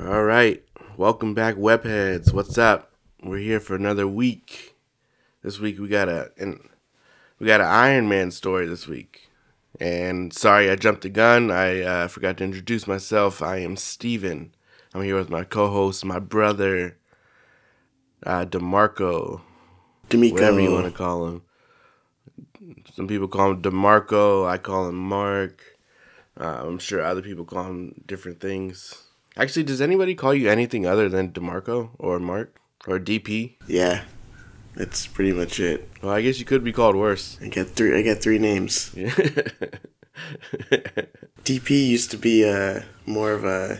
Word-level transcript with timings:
All 0.00 0.22
right, 0.22 0.62
welcome 0.96 1.34
back, 1.34 1.56
webheads. 1.56 2.32
What's 2.32 2.56
up? 2.56 2.92
We're 3.20 3.38
here 3.38 3.58
for 3.58 3.74
another 3.74 4.06
week. 4.06 4.76
This 5.42 5.58
week 5.58 5.80
we 5.80 5.88
got 5.88 6.08
a 6.08 6.30
and 6.38 6.60
we 7.40 7.48
got 7.48 7.60
an 7.60 7.66
Iron 7.66 8.08
Man 8.08 8.30
story 8.30 8.68
this 8.68 8.86
week. 8.86 9.28
And 9.80 10.32
sorry, 10.32 10.70
I 10.70 10.76
jumped 10.76 11.02
the 11.02 11.08
gun. 11.08 11.50
I 11.50 11.82
uh, 11.82 12.06
forgot 12.06 12.36
to 12.36 12.44
introduce 12.44 12.86
myself. 12.86 13.42
I 13.42 13.56
am 13.56 13.76
Steven. 13.76 14.54
I'm 14.94 15.02
here 15.02 15.16
with 15.16 15.30
my 15.30 15.42
co-host, 15.42 16.04
my 16.04 16.20
brother, 16.20 16.96
uh, 18.24 18.44
Demarco, 18.44 19.40
D'Amico. 20.10 20.34
whatever 20.34 20.60
you 20.60 20.70
want 20.70 20.86
to 20.86 20.92
call 20.92 21.26
him. 21.26 21.42
Some 22.94 23.08
people 23.08 23.26
call 23.26 23.50
him 23.50 23.62
Demarco. 23.62 24.48
I 24.48 24.58
call 24.58 24.88
him 24.88 24.94
Mark. 24.94 25.60
Uh, 26.40 26.62
I'm 26.64 26.78
sure 26.78 27.02
other 27.02 27.20
people 27.20 27.44
call 27.44 27.64
him 27.64 28.04
different 28.06 28.38
things. 28.38 29.07
Actually, 29.38 29.62
does 29.62 29.80
anybody 29.80 30.16
call 30.16 30.34
you 30.34 30.50
anything 30.50 30.84
other 30.84 31.08
than 31.08 31.30
Demarco 31.30 31.90
or 31.96 32.18
Mark 32.18 32.60
or 32.88 32.98
DP? 32.98 33.54
Yeah, 33.68 34.02
that's 34.74 35.06
pretty 35.06 35.32
much 35.32 35.60
it. 35.60 35.88
Well, 36.02 36.12
I 36.12 36.22
guess 36.22 36.40
you 36.40 36.44
could 36.44 36.64
be 36.64 36.72
called 36.72 36.96
worse. 36.96 37.38
I 37.40 37.46
get 37.46 37.68
three. 37.68 37.96
I 37.96 38.02
get 38.02 38.22
three 38.22 38.38
names. 38.38 38.94
Yeah. 40.70 40.74
DP 41.44 41.70
used 41.70 42.10
to 42.10 42.16
be 42.16 42.44
uh, 42.44 42.80
more 43.06 43.30
of 43.30 43.44
a 43.44 43.78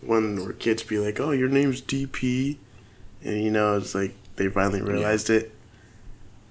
one 0.00 0.42
where 0.42 0.54
kids 0.54 0.82
be 0.82 0.98
like, 0.98 1.20
"Oh, 1.20 1.30
your 1.30 1.50
name's 1.50 1.82
DP," 1.82 2.56
and 3.22 3.42
you 3.42 3.50
know, 3.50 3.76
it's 3.76 3.94
like 3.94 4.14
they 4.36 4.48
finally 4.48 4.80
realized 4.80 5.28
it. 5.28 5.52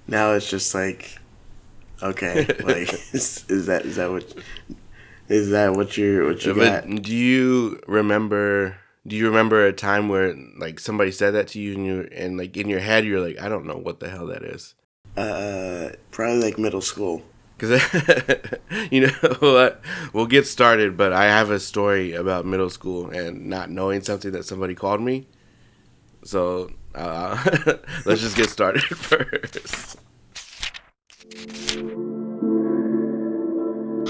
Now 0.07 0.33
it's 0.33 0.47
just 0.47 0.75
like, 0.75 1.17
okay, 2.03 2.45
like 2.63 2.93
is, 3.13 3.43
is 3.49 3.65
that 3.65 3.85
is 3.85 3.95
that 3.95 4.11
what 4.11 4.33
is 5.29 5.49
that 5.51 5.73
what 5.75 5.97
you're 5.97 6.25
what 6.27 6.45
you 6.45 6.53
got? 6.53 6.85
but 6.87 7.01
do 7.03 7.15
you 7.15 7.79
remember? 7.87 8.77
Do 9.05 9.15
you 9.15 9.27
remember 9.27 9.65
a 9.65 9.73
time 9.73 10.07
where 10.09 10.35
like 10.57 10.79
somebody 10.79 11.11
said 11.11 11.31
that 11.31 11.47
to 11.49 11.59
you 11.59 11.73
and 11.73 11.85
you 11.85 12.07
and 12.13 12.37
like 12.37 12.55
in 12.55 12.69
your 12.69 12.79
head 12.79 13.03
you're 13.05 13.19
like 13.19 13.39
I 13.39 13.49
don't 13.49 13.65
know 13.65 13.75
what 13.77 13.99
the 13.99 14.09
hell 14.09 14.27
that 14.27 14.43
is 14.43 14.75
Uh, 15.17 15.89
probably 16.11 16.39
like 16.41 16.57
middle 16.57 16.81
school. 16.81 17.21
because 17.57 17.81
you 18.91 19.01
know 19.01 19.13
what 19.39 19.81
we'll 20.13 20.25
get 20.25 20.47
started 20.47 20.95
but 20.95 21.11
I 21.13 21.25
have 21.25 21.51
a 21.51 21.59
story 21.59 22.13
about 22.13 22.45
middle 22.45 22.69
school 22.69 23.09
and 23.09 23.45
not 23.47 23.69
knowing 23.69 24.01
something 24.01 24.31
that 24.31 24.45
somebody 24.45 24.73
called 24.73 25.01
me 25.01 25.27
so 26.23 26.71
uh, 26.95 27.35
let's 28.05 28.21
just 28.21 28.37
get 28.37 28.49
started 28.49 28.81
first. 28.83 29.97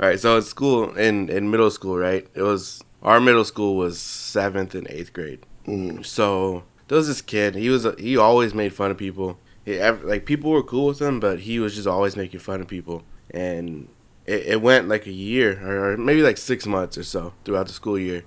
All 0.00 0.08
right, 0.08 0.20
so 0.20 0.36
at 0.38 0.44
school 0.44 0.94
in 0.96 1.28
in 1.28 1.50
middle 1.50 1.70
school, 1.70 1.96
right? 1.96 2.26
It 2.34 2.42
was 2.42 2.84
our 3.02 3.20
middle 3.20 3.44
school 3.44 3.76
was 3.76 3.98
seventh 3.98 4.74
and 4.74 4.86
eighth 4.88 5.12
grade. 5.12 5.44
Mm. 5.66 6.06
So 6.06 6.64
there 6.86 6.96
was 6.96 7.08
this 7.08 7.20
kid. 7.20 7.56
He 7.56 7.68
was 7.68 7.86
he 7.98 8.16
always 8.16 8.54
made 8.54 8.72
fun 8.72 8.92
of 8.92 8.96
people. 8.96 9.38
He, 9.64 9.80
like 9.82 10.24
people 10.24 10.50
were 10.50 10.62
cool 10.62 10.86
with 10.86 11.02
him, 11.02 11.18
but 11.18 11.40
he 11.40 11.58
was 11.58 11.74
just 11.74 11.88
always 11.88 12.16
making 12.16 12.40
fun 12.40 12.60
of 12.60 12.68
people. 12.68 13.02
And 13.32 13.88
it, 14.24 14.46
it 14.46 14.62
went 14.62 14.88
like 14.88 15.06
a 15.06 15.12
year 15.12 15.60
or, 15.66 15.92
or 15.92 15.96
maybe 15.96 16.22
like 16.22 16.36
six 16.38 16.64
months 16.64 16.96
or 16.96 17.02
so 17.02 17.34
throughout 17.44 17.66
the 17.66 17.72
school 17.72 17.98
year. 17.98 18.24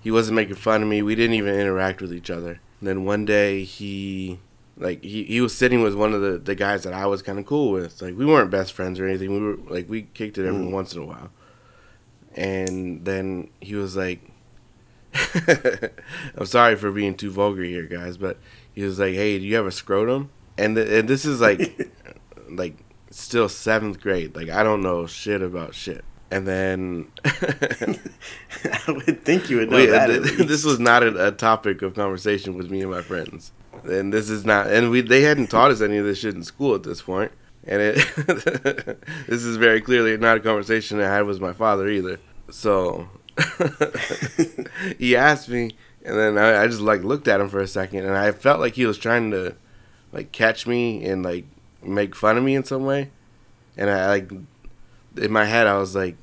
He 0.00 0.10
wasn't 0.10 0.36
making 0.36 0.54
fun 0.54 0.82
of 0.82 0.88
me. 0.88 1.02
We 1.02 1.14
didn't 1.14 1.34
even 1.34 1.54
interact 1.54 2.00
with 2.00 2.14
each 2.14 2.30
other. 2.30 2.60
And 2.78 2.88
then 2.88 3.04
one 3.04 3.24
day 3.24 3.64
he 3.64 4.38
like 4.80 5.02
he, 5.04 5.24
he 5.24 5.40
was 5.40 5.54
sitting 5.56 5.82
with 5.82 5.94
one 5.94 6.12
of 6.14 6.20
the, 6.22 6.38
the 6.38 6.54
guys 6.54 6.82
that 6.84 6.92
I 6.92 7.06
was 7.06 7.22
kind 7.22 7.38
of 7.38 7.46
cool 7.46 7.70
with. 7.70 8.00
Like 8.02 8.16
we 8.16 8.26
weren't 8.26 8.50
best 8.50 8.72
friends 8.72 8.98
or 8.98 9.06
anything. 9.06 9.30
We 9.32 9.40
were 9.40 9.56
like 9.72 9.88
we 9.88 10.02
kicked 10.02 10.38
it 10.38 10.46
every 10.46 10.64
Mm. 10.64 10.72
once 10.72 10.94
in 10.94 11.02
a 11.02 11.06
while. 11.06 11.30
And 12.34 13.04
then 13.04 13.50
he 13.60 13.74
was 13.74 13.96
like, 13.96 14.20
"I'm 16.36 16.46
sorry 16.46 16.76
for 16.76 16.90
being 16.92 17.14
too 17.16 17.30
vulgar 17.30 17.62
here, 17.64 17.86
guys, 17.86 18.16
but 18.16 18.38
he 18.72 18.82
was 18.82 18.98
like, 18.98 19.14
hey, 19.14 19.38
do 19.38 19.44
you 19.44 19.56
have 19.56 19.66
a 19.66 19.72
scrotum?" 19.72 20.30
And 20.56 20.76
th- 20.76 20.88
and 20.88 21.08
this 21.08 21.24
is 21.24 21.40
like 21.40 21.90
like 22.50 22.76
still 23.10 23.48
seventh 23.48 24.00
grade. 24.00 24.34
Like 24.36 24.48
I 24.48 24.62
don't 24.62 24.82
know 24.82 25.06
shit 25.06 25.42
about 25.42 25.74
shit. 25.74 26.04
And 26.32 26.46
then 26.46 27.08
I 27.24 28.84
would 28.86 29.24
think 29.24 29.50
you 29.50 29.56
would 29.58 29.70
know 29.70 29.76
Wait, 29.78 29.86
that. 29.86 30.06
th- 30.06 30.46
this 30.48 30.64
was 30.64 30.78
not 30.78 31.02
a, 31.02 31.28
a 31.28 31.32
topic 31.32 31.82
of 31.82 31.94
conversation 31.94 32.56
with 32.56 32.70
me 32.70 32.82
and 32.82 32.90
my 32.92 33.02
friends, 33.02 33.50
and 33.84 34.12
this 34.12 34.30
is 34.30 34.44
not. 34.44 34.68
And 34.68 34.90
we 34.90 35.00
they 35.00 35.22
hadn't 35.22 35.48
taught 35.48 35.70
us 35.70 35.80
any 35.80 35.96
of 35.96 36.04
this 36.04 36.18
shit 36.18 36.34
in 36.34 36.42
school 36.42 36.74
at 36.74 36.82
this 36.82 37.02
point, 37.02 37.32
and 37.64 37.80
it 37.80 37.96
this 39.28 39.44
is 39.44 39.56
very 39.56 39.80
clearly 39.80 40.16
not 40.16 40.36
a 40.36 40.40
conversation 40.40 41.00
I 41.00 41.14
had 41.14 41.26
with 41.26 41.40
my 41.40 41.52
father 41.52 41.88
either. 41.88 42.18
So 42.50 43.08
he 44.98 45.16
asked 45.16 45.48
me, 45.48 45.76
and 46.04 46.18
then 46.18 46.38
I, 46.38 46.62
I 46.62 46.66
just 46.66 46.80
like 46.80 47.02
looked 47.02 47.28
at 47.28 47.40
him 47.40 47.48
for 47.48 47.60
a 47.60 47.68
second, 47.68 48.04
and 48.04 48.16
I 48.16 48.32
felt 48.32 48.60
like 48.60 48.74
he 48.74 48.86
was 48.86 48.98
trying 48.98 49.30
to 49.32 49.54
like 50.12 50.32
catch 50.32 50.66
me 50.66 51.04
and 51.04 51.22
like 51.22 51.44
make 51.82 52.14
fun 52.14 52.36
of 52.36 52.44
me 52.44 52.54
in 52.54 52.64
some 52.64 52.84
way, 52.84 53.10
and 53.76 53.90
I 53.90 54.08
like 54.08 54.30
in 55.16 55.32
my 55.32 55.44
head 55.44 55.66
I 55.66 55.78
was 55.78 55.94
like 55.94 56.16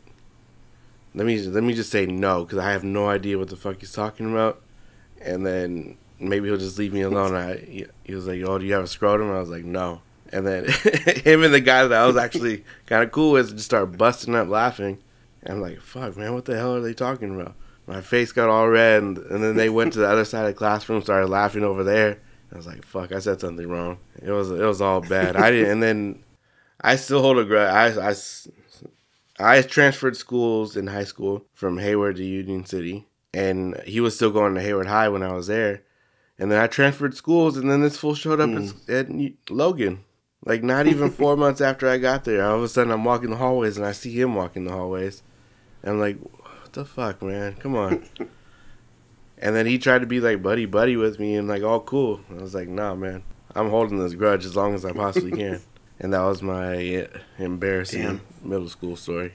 let 1.18 1.26
me 1.26 1.42
let 1.42 1.64
me 1.64 1.74
just 1.74 1.90
say 1.90 2.06
no 2.06 2.44
because 2.44 2.60
I 2.60 2.72
have 2.72 2.84
no 2.84 3.10
idea 3.10 3.40
what 3.40 3.50
the 3.50 3.56
fuck 3.56 3.80
he's 3.80 3.92
talking 3.92 4.32
about, 4.32 4.62
and 5.20 5.46
then 5.46 5.98
maybe 6.20 6.48
he'll 6.48 6.58
just 6.58 6.78
leave 6.78 6.94
me 6.94 7.02
alone. 7.02 7.36
I 7.36 7.58
he, 8.04 8.16
was 8.16 8.28
like, 8.28 8.42
"Oh, 8.44 8.58
do 8.58 8.66
you 8.66 8.74
have 8.74 8.84
a 8.84 8.88
scrotum?" 8.88 9.32
I 9.32 9.40
was 9.40 9.50
like, 9.50 9.66
"No," 9.66 10.02
and 10.32 10.46
then 10.46 10.66
him 11.24 11.44
and 11.44 11.54
the 11.54 11.62
guy 11.62 11.86
that 11.86 11.98
I 11.98 12.06
was 12.06 12.18
actually 12.18 12.64
kind 12.86 13.04
of 13.04 13.12
cool 13.12 13.32
with 13.32 13.52
just 13.52 13.66
started 13.66 13.98
busting 13.98 14.36
up 14.36 14.48
laughing. 14.48 15.00
And 15.44 15.56
I'm 15.56 15.62
like, 15.62 15.82
"Fuck, 15.82 16.18
man, 16.18 16.34
what 16.34 16.46
the 16.46 16.58
hell 16.58 16.76
are 16.76 16.82
they 16.82 16.94
talking 16.94 17.40
about?" 17.40 17.56
My 17.86 18.02
face 18.02 18.34
got 18.34 18.50
all 18.50 18.68
red, 18.68 19.02
and, 19.02 19.18
and 19.18 19.42
then 19.42 19.56
they 19.56 19.70
went 19.70 19.94
to 19.94 20.00
the 20.00 20.10
other 20.10 20.26
side 20.26 20.42
of 20.42 20.48
the 20.48 20.54
classroom, 20.54 21.02
started 21.02 21.28
laughing 21.28 21.64
over 21.64 21.84
there. 21.84 22.20
I 22.52 22.58
was 22.58 22.68
like, 22.68 22.86
"Fuck, 22.86 23.12
I 23.12 23.20
said 23.20 23.40
something 23.40 23.68
wrong." 23.68 24.00
It 24.22 24.32
was 24.32 24.52
it 24.52 24.64
was 24.64 24.82
all 24.82 25.02
bad. 25.02 25.36
I 25.36 25.52
didn't, 25.52 25.72
and 25.72 25.84
then 25.84 26.24
I 26.82 26.96
still 26.96 27.22
hold 27.22 27.38
a 27.38 27.46
grudge. 27.46 27.98
I, 27.98 28.10
I 28.10 28.14
I 29.40 29.62
transferred 29.62 30.18
schools 30.18 30.76
in 30.76 30.88
high 30.88 31.04
school 31.04 31.46
from 31.54 31.78
Hayward 31.78 32.16
to 32.18 32.26
Union 32.26 32.66
City, 32.66 33.08
and 33.34 33.80
he 33.86 34.00
was 34.00 34.16
still 34.16 34.32
going 34.32 34.56
to 34.56 34.62
Hayward 34.62 34.88
High 34.88 35.10
when 35.10 35.24
I 35.24 35.34
was 35.34 35.48
there. 35.48 35.84
And 36.40 36.52
then 36.52 36.62
I 36.62 36.68
transferred 36.68 37.16
schools, 37.16 37.58
and 37.58 37.70
then 37.70 37.82
this 37.82 37.98
fool 37.98 38.14
showed 38.14 38.40
up 38.40 38.50
at, 38.88 39.08
at 39.10 39.10
Logan. 39.50 40.04
Like 40.46 40.64
not 40.64 40.86
even 40.88 41.10
four 41.10 41.36
months 41.44 41.62
after 41.62 41.90
I 41.90 41.98
got 41.98 42.24
there, 42.24 42.44
all 42.46 42.58
of 42.58 42.64
a 42.64 42.68
sudden 42.68 42.92
I'm 42.94 43.04
walking 43.04 43.32
the 43.32 43.38
hallways, 43.38 43.76
and 43.78 43.86
I 43.86 43.92
see 43.92 44.12
him 44.20 44.36
walking 44.36 44.66
the 44.66 44.72
hallways. 44.72 45.24
And 45.82 45.94
I'm 45.94 46.00
like, 46.00 46.18
"What 46.20 46.74
the 46.74 46.86
fuck, 46.86 47.22
man? 47.22 47.56
Come 47.56 47.76
on!" 47.76 48.08
and 49.40 49.56
then 49.56 49.66
he 49.66 49.78
tried 49.80 50.00
to 50.02 50.08
be 50.08 50.20
like 50.20 50.44
buddy 50.44 50.66
buddy 50.66 50.96
with 50.96 51.20
me, 51.20 51.36
and 51.36 51.48
like 51.48 51.64
all 51.64 51.82
cool. 51.82 52.22
I 52.30 52.42
was 52.42 52.54
like, 52.54 52.68
"Nah, 52.68 52.94
man, 52.96 53.24
I'm 53.56 53.70
holding 53.70 53.98
this 54.00 54.14
grudge 54.14 54.46
as 54.46 54.56
long 54.56 54.76
as 54.76 54.86
I 54.86 54.92
possibly 54.94 55.32
can." 55.32 55.62
and 56.00 56.14
that 56.14 56.22
was 56.22 56.44
my 56.44 56.98
uh, 56.98 57.08
embarrassing 57.40 58.04
Damn. 58.04 58.22
middle 58.44 58.70
school 58.70 58.96
story. 58.96 59.34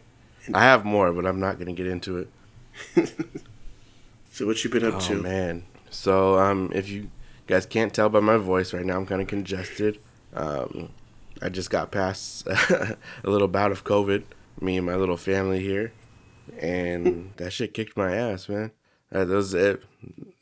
I 0.54 0.62
have 0.62 0.84
more, 0.84 1.12
but 1.12 1.26
I'm 1.26 1.40
not 1.40 1.58
gonna 1.58 1.72
get 1.72 1.86
into 1.88 2.18
it. 2.18 2.28
so 4.30 4.46
what 4.46 4.62
you 4.62 4.70
been 4.70 4.84
up 4.84 4.94
Oh 4.94 5.00
to? 5.08 5.22
man. 5.22 5.64
So 5.92 6.38
um, 6.38 6.70
if 6.74 6.88
you 6.88 7.10
guys 7.46 7.66
can't 7.66 7.92
tell 7.92 8.08
by 8.08 8.20
my 8.20 8.38
voice 8.38 8.72
right 8.72 8.84
now, 8.84 8.96
I'm 8.96 9.06
kind 9.06 9.20
of 9.20 9.28
congested. 9.28 9.98
Um, 10.34 10.90
I 11.40 11.48
just 11.48 11.70
got 11.70 11.92
past 11.92 12.46
a 12.48 12.96
little 13.24 13.48
bout 13.48 13.72
of 13.72 13.84
COVID. 13.84 14.24
Me 14.60 14.76
and 14.76 14.86
my 14.86 14.94
little 14.96 15.16
family 15.16 15.60
here, 15.60 15.92
and 16.58 17.32
that 17.36 17.52
shit 17.52 17.74
kicked 17.74 17.96
my 17.96 18.14
ass, 18.14 18.48
man. 18.48 18.70
Uh, 19.12 19.24
was 19.26 19.54
it. 19.54 19.82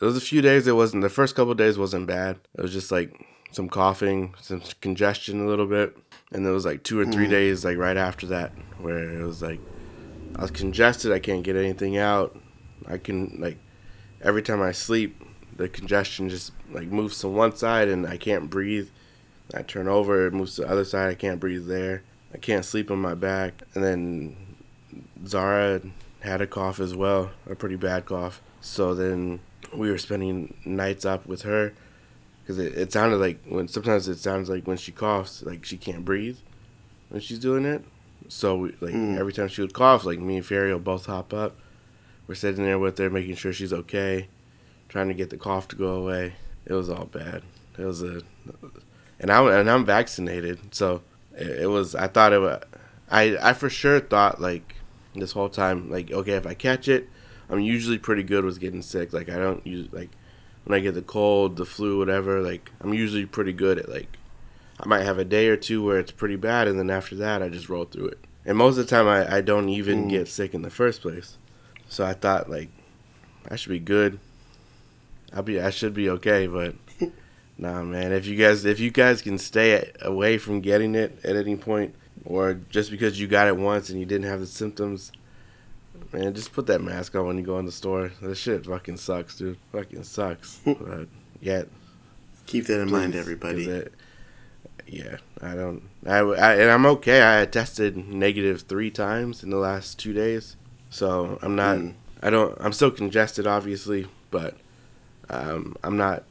Was 0.01 0.17
a 0.17 0.21
few 0.21 0.41
days. 0.41 0.67
It 0.67 0.77
wasn't 0.77 1.03
the 1.03 1.09
first 1.09 1.35
couple 1.35 1.55
days 1.55 1.79
wasn't 1.79 2.07
bad. 2.07 2.39
It 2.57 2.63
was 2.63 2.73
just 2.73 2.91
like 2.93 3.27
some 3.51 3.69
coughing, 3.69 4.35
some 4.41 4.63
congestion 4.81 5.41
a 5.41 5.47
little 5.47 5.67
bit, 5.67 5.97
and 6.33 6.45
there 6.45 6.53
was 6.53 6.65
like 6.65 6.83
two 6.83 7.01
or 7.01 7.07
three 7.07 7.29
days 7.29 7.65
like 7.65 7.77
right 7.77 7.97
after 7.97 8.27
that 8.27 8.53
where 8.79 8.99
it 8.99 9.25
was 9.25 9.43
like 9.43 9.61
I 10.37 10.43
was 10.43 10.51
congested. 10.51 11.13
I 11.13 11.19
can't 11.19 11.43
get 11.43 11.57
anything 11.57 11.97
out. 11.97 12.39
I 12.87 12.99
can 12.99 13.39
like 13.41 13.59
every 14.23 14.43
time 14.43 14.61
I 14.61 14.73
sleep, 14.73 15.21
the 15.61 15.69
congestion 15.69 16.29
just 16.29 16.53
like 16.73 16.89
moves 16.89 17.19
to 17.21 17.29
one 17.29 17.55
side 17.55 17.89
and 17.89 18.07
I 18.07 18.17
can't 18.17 18.49
breathe. 18.49 18.89
I 19.55 19.62
turn 19.62 19.89
over, 19.89 20.27
it 20.27 20.33
moves 20.33 20.55
to 20.57 20.62
the 20.62 20.71
other 20.71 20.85
side. 20.85 21.11
I 21.11 21.15
can't 21.15 21.39
breathe 21.41 21.67
there. 21.67 22.03
I 22.33 22.39
can't 22.39 22.65
sleep 22.65 22.91
on 22.91 22.99
my 22.99 23.15
back. 23.15 23.62
And 23.75 23.85
then 23.85 24.37
Zara 25.27 25.81
had 26.21 26.41
a 26.41 26.47
cough 26.47 26.81
as 26.81 26.95
well, 26.95 27.31
a 27.49 27.55
pretty 27.55 27.77
bad 27.77 28.07
cough. 28.07 28.41
So 28.61 28.95
then 28.95 29.41
we 29.75 29.91
were 29.91 29.99
spending 29.99 30.55
nights 30.65 31.05
up 31.05 31.27
with 31.27 31.43
her, 31.43 31.73
because 32.43 32.59
it, 32.59 32.75
it 32.77 32.93
sounded 32.93 33.19
like 33.19 33.41
when 33.47 33.69
sometimes 33.69 34.09
it 34.09 34.19
sounds 34.19 34.49
like 34.49 34.67
when 34.67 34.77
she 34.77 34.93
coughs, 34.93 35.43
like 35.43 35.65
she 35.65 35.77
can't 35.77 36.05
breathe 36.05 36.39
when 37.09 37.21
she's 37.21 37.39
doing 37.39 37.65
it. 37.65 37.85
So 38.29 38.57
we, 38.57 38.69
like 38.81 38.95
Mm. 38.95 39.19
every 39.19 39.33
time 39.33 39.49
she 39.49 39.61
would 39.62 39.73
cough, 39.75 40.05
like 40.05 40.19
me 40.21 40.37
and 40.37 40.47
Ferry 40.47 40.73
will 40.73 40.79
both 40.81 41.07
hop 41.07 41.33
up. 41.35 41.57
We're 42.27 42.35
sitting 42.37 42.65
there 42.65 42.79
with 42.79 42.99
her, 42.99 43.11
making 43.11 43.35
sure 43.37 43.53
she's 43.53 43.73
okay, 43.73 44.29
trying 44.91 45.09
to 45.09 45.15
get 45.15 45.31
the 45.31 45.39
cough 45.39 45.69
to 45.69 45.77
go 45.77 45.95
away. 45.95 46.35
It 46.67 46.75
was 46.75 46.91
all 46.91 47.07
bad. 47.07 47.43
It 47.79 47.85
was 47.87 48.03
a, 48.03 48.21
and 49.19 49.31
I'm 49.31 49.47
and 49.49 49.71
I'm 49.71 49.87
vaccinated, 49.87 50.75
so 50.75 51.01
it, 51.35 51.63
it 51.63 51.67
was. 51.69 51.95
I 51.95 52.07
thought 52.09 52.35
it 52.35 52.41
was. 52.41 52.63
I 53.11 53.37
I 53.41 53.53
for 53.55 53.71
sure 53.71 53.99
thought 54.01 54.41
like 54.41 54.75
this 55.15 55.33
whole 55.33 55.49
time 55.49 55.91
like 55.91 56.11
okay 56.13 56.35
if 56.35 56.47
I 56.47 56.55
catch 56.55 56.87
it, 56.89 57.09
I'm 57.49 57.61
usually 57.61 57.99
pretty 57.99 58.23
good 58.23 58.45
with 58.45 58.61
getting 58.61 58.83
sick. 58.83 59.13
Like 59.15 59.29
I 59.31 59.37
don't 59.37 59.67
use 59.67 59.89
like 59.93 60.11
when 60.65 60.77
I 60.79 60.83
get 60.83 60.95
the 60.95 61.03
cold, 61.03 61.57
the 61.57 61.65
flu, 61.65 61.99
whatever. 61.99 62.41
Like 62.43 62.71
I'm 62.83 62.93
usually 62.93 63.25
pretty 63.27 63.53
good 63.55 63.79
at 63.79 63.89
like 63.89 64.19
I 64.79 64.87
might 64.87 65.03
have 65.05 65.19
a 65.19 65.25
day 65.25 65.49
or 65.49 65.57
two 65.57 65.83
where 65.85 65.99
it's 65.99 66.13
pretty 66.13 66.37
bad, 66.37 66.69
and 66.69 66.79
then 66.79 66.91
after 66.91 67.15
that, 67.17 67.43
I 67.43 67.49
just 67.49 67.69
roll 67.69 67.85
through 67.87 68.09
it. 68.09 68.19
And 68.45 68.57
most 68.57 68.79
of 68.79 68.87
the 68.87 68.91
time, 68.91 69.07
I, 69.07 69.37
I 69.37 69.41
don't 69.43 69.69
even 69.69 70.07
Mm. 70.07 70.11
get 70.11 70.29
sick 70.29 70.55
in 70.55 70.63
the 70.63 70.71
first 70.71 71.03
place. 71.03 71.37
So 71.89 72.05
I 72.05 72.13
thought 72.15 72.49
like 72.51 72.69
I 73.51 73.57
should 73.57 73.71
be 73.71 73.81
good. 73.81 74.19
I'll 75.35 75.43
be 75.43 75.61
I 75.61 75.71
should 75.71 75.94
be 75.94 76.09
okay, 76.11 76.47
but 76.47 76.75
nah, 77.59 77.82
man. 77.82 78.12
If 78.12 78.27
you 78.27 78.37
guys 78.37 78.65
if 78.65 78.81
you 78.81 78.91
guys 78.91 79.23
can 79.23 79.38
stay 79.38 79.91
away 80.03 80.38
from 80.38 80.61
getting 80.61 80.94
it 80.94 81.19
at 81.25 81.37
any 81.37 81.56
point, 81.56 81.94
or 82.25 82.55
just 82.71 82.91
because 82.91 83.21
you 83.21 83.27
got 83.27 83.49
it 83.49 83.56
once 83.56 83.91
and 83.91 83.99
you 84.00 84.06
didn't 84.06 84.27
have 84.29 84.41
the 84.41 84.47
symptoms, 84.47 85.12
man, 86.12 86.35
just 86.35 86.53
put 86.53 86.67
that 86.67 86.81
mask 86.82 87.15
on 87.15 87.27
when 87.27 87.38
you 87.38 87.44
go 87.44 87.59
in 87.59 87.67
the 87.67 87.73
store. 87.73 88.12
That 88.23 88.35
shit 88.37 88.67
fucking 88.67 88.97
sucks, 88.97 89.37
dude. 89.37 89.59
Fucking 89.73 90.03
sucks. 90.05 90.61
but 90.65 91.09
yeah, 91.41 91.62
Keep 92.47 92.67
that 92.67 92.81
in 92.81 92.91
mind, 92.91 93.15
everybody. 93.15 93.65
it- 93.69 93.94
yeah, 94.87 95.19
I 95.41 95.55
don't. 95.55 95.83
I, 96.05 96.17
I 96.19 96.55
and 96.56 96.69
I'm 96.71 96.85
okay. 96.87 97.41
I 97.43 97.47
tested 97.47 97.97
negative 97.97 98.62
three 98.62 98.91
times 98.91 99.44
in 99.44 99.50
the 99.50 99.56
last 99.56 100.00
two 100.00 100.12
days, 100.12 100.56
so 100.88 101.38
I'm 101.43 101.55
not. 101.55 101.79
Mm. 101.79 101.94
I 102.23 102.31
don't. 102.31 102.56
I'm 102.61 102.73
still 102.73 102.91
congested, 102.91 103.47
obviously, 103.47 104.09
but 104.33 104.56
um, 105.31 105.77
I'm 105.82 105.97
not 105.97 106.25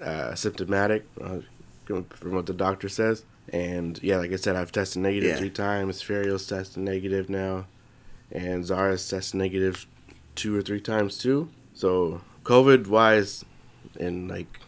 uh, 0.00 0.34
symptomatic 0.34 1.06
uh, 1.22 1.38
from 1.84 2.32
what 2.34 2.46
the 2.46 2.54
doctor 2.54 2.88
says. 2.88 3.24
And 3.52 4.02
yeah, 4.02 4.16
like 4.18 4.32
I 4.32 4.36
said, 4.36 4.56
I've 4.56 4.72
tested 4.72 5.02
negative 5.02 5.30
Yeah. 5.30 5.36
three 5.36 5.50
times. 5.50 6.02
Ferio's 6.02 6.46
tested 6.46 6.82
negative 6.82 7.28
now, 7.28 7.66
and 8.30 8.64
Zara's 8.64 9.06
tested 9.08 9.38
negative 9.38 9.86
two 10.34 10.56
or 10.56 10.62
three 10.62 10.80
times 10.80 11.18
too. 11.18 11.50
So 11.74 12.22
COVID 12.44 12.86
wise, 12.86 13.44
and 13.98 14.28
like 14.28 14.60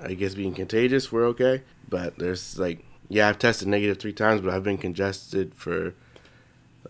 I 0.00 0.14
guess 0.14 0.34
being 0.34 0.54
contagious, 0.54 1.10
we're 1.10 1.26
okay. 1.28 1.62
But 1.88 2.18
there's 2.18 2.58
like, 2.58 2.84
yeah, 3.08 3.28
I've 3.28 3.38
tested 3.38 3.68
negative 3.68 3.98
three 3.98 4.12
times, 4.12 4.42
but 4.42 4.52
I've 4.52 4.64
been 4.64 4.78
congested 4.78 5.54
for 5.54 5.94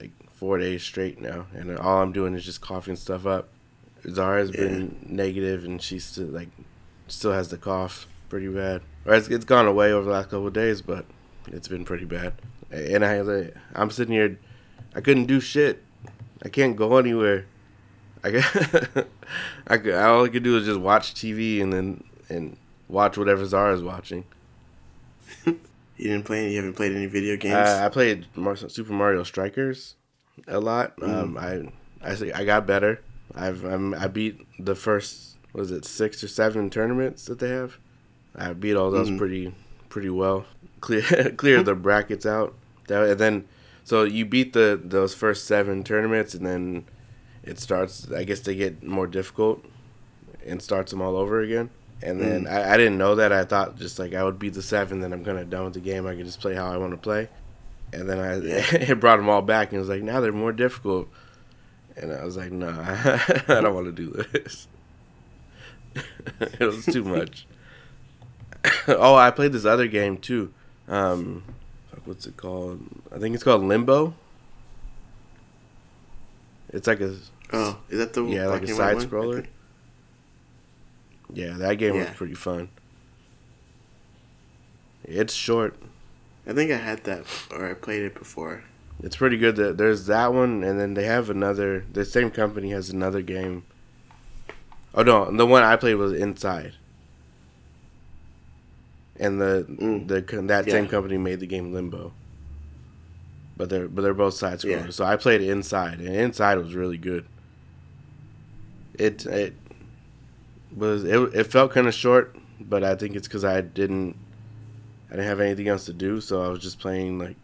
like 0.01 0.11
four 0.33 0.59
days 0.59 0.83
straight 0.83 1.21
now, 1.21 1.47
and 1.55 1.77
all 1.79 2.03
I'm 2.03 2.13
doing 2.13 2.35
is 2.35 2.45
just 2.45 2.61
coughing 2.61 2.97
stuff 2.97 3.25
up. 3.25 3.49
Zara's 4.09 4.51
been 4.51 4.97
negative, 5.09 5.65
and 5.65 5.81
she's 5.81 6.05
still 6.05 6.27
like, 6.27 6.49
still 7.09 7.33
has 7.33 7.49
the 7.49 7.57
cough 7.57 8.07
pretty 8.29 8.49
bad. 8.49 8.83
Or 9.07 9.15
it's, 9.15 9.29
it's 9.29 9.45
gone 9.45 9.67
away 9.67 9.93
over 9.93 10.05
the 10.05 10.13
last 10.13 10.25
couple 10.31 10.47
of 10.47 10.53
days, 10.53 10.83
but 10.83 11.05
it's 11.49 11.69
been 11.69 11.85
pretty 11.85 12.05
bad. 12.05 12.35
And 12.71 13.05
I, 13.05 13.21
like, 13.21 13.55
I'm 13.75 13.91
sitting 13.91 14.15
here, 14.15 14.39
I 14.95 15.01
couldn't 15.01 15.27
do 15.27 15.41
shit. 15.41 15.83
I 16.43 16.49
can't 16.49 16.77
go 16.77 16.97
anywhere. 16.97 17.47
I, 18.23 18.31
could, 18.31 19.07
I 19.67 19.79
could, 19.79 19.95
all 19.95 20.25
I 20.25 20.29
could 20.29 20.43
do 20.43 20.57
is 20.57 20.67
just 20.67 20.81
watch 20.81 21.15
TV 21.15 21.63
and 21.63 21.73
then 21.73 22.05
and 22.29 22.57
watch 22.89 23.19
whatever 23.19 23.45
Zara's 23.45 23.83
watching. 23.83 24.25
You 25.97 26.09
didn't 26.09 26.25
play. 26.25 26.51
You 26.51 26.57
haven't 26.57 26.75
played 26.75 26.93
any 26.93 27.07
video 27.07 27.37
games. 27.37 27.55
Uh, 27.55 27.83
I 27.85 27.89
played 27.89 28.27
Super 28.69 28.93
Mario 28.93 29.23
Strikers 29.23 29.95
a 30.49 30.59
lot. 30.59 30.95
Um, 31.01 31.39
I 31.39 31.69
I 32.03 32.17
say 32.17 32.33
I 32.33 32.45
got 32.45 32.67
better. 32.67 33.01
I've 33.37 33.65
I'm, 33.65 33.95
I 33.95 34.07
beat 34.07 34.47
the 34.59 34.75
first 34.75 35.37
was 35.53 35.71
it 35.71 35.85
six 35.85 36.23
or 36.25 36.29
seven 36.29 36.71
tournaments 36.71 37.25
that 37.27 37.39
they 37.39 37.51
have. 37.51 37.79
I 38.35 38.53
beat 38.53 38.75
all 38.75 38.91
those 38.91 39.11
Mhm. 39.11 39.19
pretty 39.19 39.55
pretty 39.89 40.11
well. 40.11 40.47
Clear 40.81 41.03
cleared 41.37 41.65
the 41.67 41.75
brackets 41.75 42.27
out. 42.27 42.55
That, 42.89 43.09
and 43.11 43.19
then 43.21 43.45
so 43.85 44.03
you 44.05 44.25
beat 44.25 44.53
the 44.53 44.81
those 44.83 45.15
first 45.15 45.47
seven 45.47 45.83
tournaments, 45.85 46.35
and 46.35 46.45
then 46.47 46.85
it 47.43 47.59
starts. 47.59 48.11
I 48.13 48.25
guess 48.25 48.41
they 48.41 48.55
get 48.55 48.83
more 48.83 49.07
difficult 49.07 49.65
and 50.47 50.61
starts 50.61 50.91
them 50.91 51.01
all 51.01 51.17
over 51.17 51.41
again. 51.41 51.71
And 52.03 52.21
then 52.21 52.47
I, 52.47 52.75
I 52.75 52.77
didn't 52.77 52.99
know 52.99 53.15
that. 53.15 53.33
I 53.33 53.45
thought 53.45 53.79
just 53.79 53.99
like 53.99 54.13
I 54.13 54.23
would 54.25 54.39
beat 54.39 54.53
the 54.55 54.63
seven, 54.63 55.01
then 55.01 55.13
I'm 55.13 55.25
kind 55.25 55.39
of 55.39 55.49
done 55.49 55.65
with 55.65 55.75
the 55.75 55.81
game. 55.81 56.07
I 56.07 56.15
can 56.15 56.25
just 56.27 56.41
play 56.41 56.55
how 56.55 56.71
I 56.71 56.77
want 56.77 56.91
to 56.93 56.97
play. 56.99 57.29
And 57.95 58.09
then 58.11 58.19
I 58.19 58.35
it 58.91 59.01
brought 59.01 59.17
them 59.17 59.29
all 59.31 59.41
back, 59.43 59.69
and 59.69 59.77
it 59.77 59.81
was 59.81 59.89
like 59.89 60.03
now 60.03 60.21
they're 60.21 60.33
more 60.33 60.53
difficult. 60.53 61.09
And 61.97 62.13
I 62.13 62.25
was 62.25 62.37
like, 62.37 62.51
no, 62.51 62.69
I 62.79 63.61
don't 63.61 63.75
want 63.75 63.87
to 63.87 63.93
do 63.93 64.11
this. 64.11 64.69
it 66.41 66.61
was 66.61 66.85
too 66.87 67.05
much. 67.05 67.47
oh, 68.89 69.15
I 69.15 69.31
played 69.31 69.53
this 69.53 69.65
other 69.65 69.87
game 69.87 70.17
too. 70.17 70.53
Um, 70.89 71.45
what's 72.05 72.27
it 72.27 72.37
called? 72.37 72.81
I 73.15 73.19
think 73.19 73.35
it's 73.35 73.45
called 73.45 73.63
Limbo. 73.63 74.15
It's 76.71 76.87
like 76.87 77.01
a 77.01 77.17
oh, 77.53 77.79
is 77.89 77.99
that 77.99 78.15
the 78.15 78.25
yeah, 78.25 78.47
like 78.47 78.63
a 78.63 78.67
black 78.67 78.69
and 78.71 78.79
white 78.79 79.01
side 79.01 79.11
scroller. 79.11 79.47
Yeah, 81.33 81.53
that 81.59 81.77
game 81.77 81.97
was 81.97 82.09
pretty 82.11 82.35
fun. 82.35 82.69
It's 85.05 85.35
short. 85.35 85.77
I 86.47 86.53
think 86.53 86.71
I 86.71 86.77
had 86.77 87.05
that, 87.05 87.25
or 87.51 87.69
I 87.71 87.75
played 87.75 88.03
it 88.03 88.15
before. 88.15 88.65
It's 89.05 89.17
pretty 89.17 89.37
good. 89.37 89.57
That 89.57 89.77
There's 89.77 90.07
that 90.07 90.33
one, 90.33 90.65
and 90.65 90.81
then 90.81 90.95
they 90.95 91.05
have 91.05 91.29
another. 91.29 91.85
The 91.93 92.07
same 92.07 92.31
company 92.31 92.71
has 92.71 92.89
another 92.89 93.21
game. 93.21 93.65
Oh 94.95 95.03
no, 95.03 95.31
the 95.31 95.45
one 95.47 95.63
I 95.63 95.77
played 95.77 95.97
was 95.97 96.13
Inside. 96.13 96.73
And 99.21 99.41
the 99.41 99.67
Mm. 99.69 100.09
the 100.09 100.21
that 100.47 100.65
same 100.71 100.89
company 100.89 101.19
made 101.19 101.41
the 101.41 101.47
game 101.47 101.73
Limbo. 101.73 102.13
But 103.57 103.69
they're 103.69 103.89
but 103.89 104.01
they're 104.03 104.15
both 104.15 104.35
side 104.35 104.59
scrollers. 104.61 104.85
Yeah. 104.87 104.91
So 104.91 105.05
I 105.05 105.17
played 105.17 105.43
Inside, 105.43 106.01
and 106.01 106.09
Inside 106.17 106.57
was 106.59 106.75
really 106.75 106.99
good. 106.99 107.27
It 108.95 109.27
it 109.27 109.55
was 110.75 111.05
it, 111.05 111.21
it 111.35 111.45
felt 111.45 111.73
kind 111.73 111.87
of 111.87 111.95
short, 111.95 112.37
but 112.59 112.83
I 112.83 112.95
think 112.95 113.15
it's 113.17 113.29
because 113.29 113.45
I 113.45 113.61
didn't 113.61 114.17
I 115.11 115.17
didn't 115.17 115.29
have 115.29 115.41
anything 115.41 115.69
else 115.69 115.85
to 115.87 115.93
do, 115.93 116.21
so 116.23 116.43
I 116.43 116.49
was 116.49 116.61
just 116.61 116.79
playing 116.79 117.19
like 117.19 117.37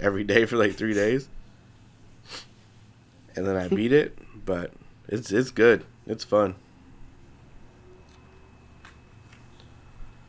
every 0.00 0.24
day 0.24 0.44
for 0.44 0.56
like 0.56 0.74
three 0.74 0.94
days, 0.94 1.28
and 3.36 3.46
then 3.46 3.56
I 3.56 3.68
beat 3.68 3.92
it. 3.92 4.16
But 4.44 4.72
it's 5.08 5.30
it's 5.32 5.50
good. 5.50 5.84
It's 6.06 6.24
fun. 6.24 6.54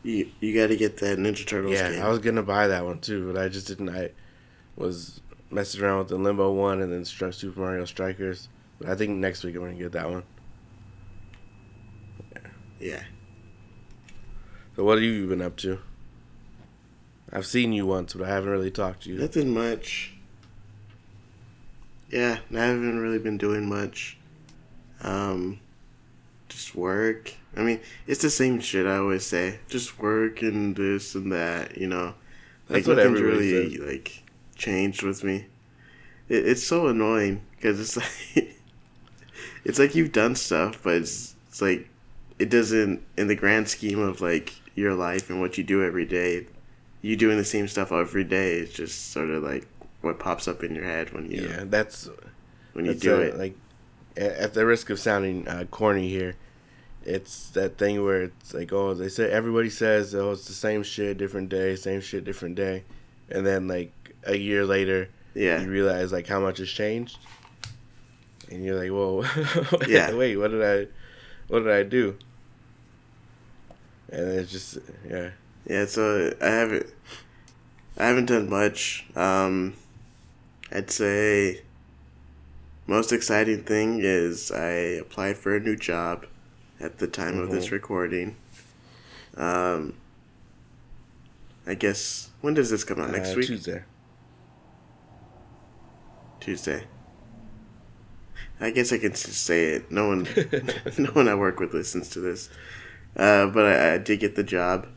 You 0.03 0.29
you 0.39 0.53
got 0.53 0.67
to 0.67 0.75
get 0.75 0.97
that 0.97 1.17
Ninja 1.17 1.45
Turtles 1.47 1.73
Yeah, 1.73 1.91
game. 1.91 2.01
I 2.03 2.09
was 2.09 2.19
gonna 2.19 2.43
buy 2.43 2.67
that 2.67 2.83
one 2.85 2.99
too, 2.99 3.31
but 3.31 3.41
I 3.41 3.47
just 3.47 3.67
didn't. 3.67 3.89
I 3.89 4.11
was 4.75 5.21
messing 5.49 5.81
around 5.81 5.99
with 5.99 6.07
the 6.09 6.17
Limbo 6.17 6.51
one 6.51 6.81
and 6.81 6.91
then 6.91 7.05
Super 7.05 7.59
Mario 7.59 7.85
Strikers. 7.85 8.49
But 8.79 8.89
I 8.89 8.95
think 8.95 9.11
next 9.17 9.43
week 9.43 9.55
I'm 9.55 9.61
gonna 9.61 9.75
get 9.75 9.93
that 9.93 10.09
one. 10.09 10.23
yeah. 12.79 13.03
So 14.75 14.83
what 14.83 14.95
have 14.97 15.03
you 15.03 15.27
been 15.27 15.41
up 15.41 15.55
to? 15.57 15.79
I've 17.33 17.47
seen 17.47 17.73
you 17.73 17.87
once, 17.87 18.13
but 18.13 18.27
I 18.27 18.29
haven't 18.29 18.51
really 18.51 18.69
talked 18.69 19.03
to 19.03 19.09
you. 19.09 19.17
Nothing 19.17 19.53
much. 19.53 20.13
Yeah, 22.11 22.37
I 22.53 22.59
haven't 22.59 22.99
really 22.99 23.17
been 23.17 23.39
doing 23.39 23.67
much. 23.67 24.17
Um, 25.01 25.59
just 26.47 26.75
work. 26.75 27.33
I 27.57 27.61
mean, 27.61 27.79
it's 28.05 28.21
the 28.21 28.29
same 28.29 28.59
shit 28.59 28.85
I 28.85 28.97
always 28.97 29.25
say. 29.25 29.59
Just 29.67 29.99
work 29.99 30.43
and 30.43 30.75
this 30.75 31.15
and 31.15 31.31
that. 31.31 31.75
You 31.75 31.87
know, 31.87 32.13
like 32.69 32.85
That's 32.85 32.87
what 32.87 32.97
nothing's 32.97 33.21
really 33.21 33.77
like 33.77 34.23
changed 34.55 35.01
with 35.01 35.23
me. 35.23 35.47
It, 36.29 36.47
it's 36.47 36.63
so 36.63 36.87
annoying 36.87 37.41
because 37.55 37.79
it's 37.79 37.97
like 38.37 38.57
it's 39.65 39.79
like 39.79 39.95
you've 39.95 40.11
done 40.11 40.35
stuff, 40.35 40.79
but 40.83 40.97
it's 40.97 41.33
it's 41.49 41.63
like 41.63 41.89
it 42.37 42.51
doesn't 42.51 43.01
in 43.17 43.27
the 43.27 43.35
grand 43.35 43.69
scheme 43.69 43.99
of 43.99 44.21
like 44.21 44.53
your 44.75 44.93
life 44.93 45.31
and 45.31 45.41
what 45.41 45.57
you 45.57 45.63
do 45.63 45.83
every 45.83 46.05
day. 46.05 46.45
You 47.03 47.15
doing 47.15 47.37
the 47.37 47.45
same 47.45 47.67
stuff 47.67 47.91
every 47.91 48.23
day 48.23 48.53
is 48.53 48.73
just 48.73 49.11
sort 49.11 49.29
of 49.29 49.43
like 49.43 49.67
what 50.01 50.17
pops 50.19 50.47
up 50.47 50.63
in 50.63 50.73
your 50.73 50.85
head 50.85 51.13
when 51.13 51.29
you 51.29 51.47
Yeah, 51.47 51.65
that's 51.65 52.09
when 52.73 52.85
you 52.85 52.95
do 52.95 53.17
uh, 53.17 53.19
it. 53.19 53.37
Like, 53.37 53.55
at 54.17 54.53
the 54.55 54.65
risk 54.65 54.89
of 54.89 54.99
sounding 54.99 55.47
uh, 55.47 55.65
corny 55.69 56.09
here, 56.09 56.35
it's 57.03 57.49
that 57.51 57.77
thing 57.77 58.03
where 58.03 58.23
it's 58.23 58.53
like, 58.53 58.71
oh, 58.73 58.93
they 58.93 59.09
say 59.09 59.29
everybody 59.29 59.69
says, 59.69 60.15
oh, 60.15 60.31
it's 60.31 60.47
the 60.47 60.53
same 60.53 60.81
shit, 60.81 61.17
different 61.17 61.49
day, 61.49 61.75
same 61.75 62.01
shit, 62.01 62.23
different 62.23 62.55
day, 62.55 62.83
and 63.29 63.45
then 63.45 63.67
like 63.67 63.91
a 64.25 64.37
year 64.37 64.65
later, 64.65 65.09
yeah, 65.35 65.61
you 65.61 65.69
realize 65.69 66.11
like 66.13 66.27
how 66.27 66.39
much 66.39 66.57
has 66.59 66.69
changed, 66.69 67.19
and 68.49 68.63
you're 68.63 68.79
like, 68.79 68.91
whoa, 68.91 69.25
Yeah. 69.87 70.15
wait, 70.15 70.37
what 70.37 70.51
did 70.51 70.63
I, 70.63 70.87
what 71.47 71.59
did 71.59 71.71
I 71.71 71.83
do? 71.83 72.17
and 74.13 74.27
it's 74.39 74.51
just 74.51 74.77
yeah. 75.09 75.31
Yeah, 75.65 75.85
so 75.85 76.33
I 76.41 76.47
haven't 76.47 76.87
I 77.97 78.05
haven't 78.07 78.25
done 78.25 78.49
much. 78.49 79.05
Um 79.15 79.73
I'd 80.71 80.91
say 80.91 81.61
most 82.87 83.11
exciting 83.13 83.63
thing 83.63 83.99
is 84.01 84.51
I 84.51 84.67
applied 84.99 85.37
for 85.37 85.55
a 85.55 85.59
new 85.59 85.75
job 85.75 86.25
at 86.79 86.97
the 86.97 87.07
time 87.07 87.37
of 87.39 87.49
this 87.51 87.67
Mhm. 87.67 87.71
recording. 87.71 88.35
Um 89.37 89.93
I 91.65 91.75
guess 91.75 92.29
when 92.41 92.53
does 92.53 92.69
this 92.69 92.83
come 92.83 92.99
out? 92.99 93.11
Next 93.11 93.31
Uh, 93.31 93.35
week? 93.37 93.47
Tuesday. 93.47 93.83
Tuesday. 96.41 96.83
I 98.59 98.71
guess 98.71 98.91
I 98.91 98.97
can 98.97 99.11
just 99.11 99.45
say 99.45 99.65
it. 99.75 99.91
No 99.91 100.07
one 100.09 100.23
no 100.97 101.11
one 101.11 101.27
I 101.29 101.35
work 101.35 101.59
with 101.59 101.73
listens 101.73 102.09
to 102.09 102.19
this. 102.19 102.49
Uh, 103.15 103.45
but 103.47 103.65
I, 103.65 103.93
I 103.93 103.97
did 103.99 104.19
get 104.19 104.35
the 104.35 104.43
job 104.43 104.87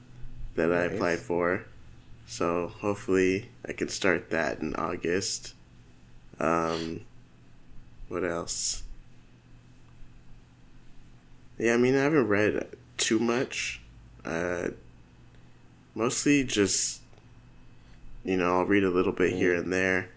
that 0.57 0.73
I 0.73 0.85
applied 0.85 1.19
for. 1.19 1.65
So 2.27 2.69
hopefully 2.81 3.51
I 3.67 3.73
can 3.73 3.89
start 3.89 4.31
that 4.31 4.61
in 4.61 4.75
August. 4.75 5.55
Um, 6.41 7.03
what 8.09 8.25
else? 8.25 8.83
Yeah, 11.59 11.75
I 11.75 11.77
mean, 11.77 11.95
I 11.95 12.03
haven't 12.03 12.29
read 12.29 12.67
too 12.97 13.19
much. 13.19 13.81
Uh, 14.25 14.69
mostly 15.95 16.45
just, 16.45 17.01
you 18.25 18.37
know, 18.37 18.59
I'll 18.59 18.67
read 18.67 18.85
a 18.85 18.91
little 18.91 19.13
bit 19.13 19.33
here 19.33 19.55
and 19.55 19.73
there. 19.73 20.11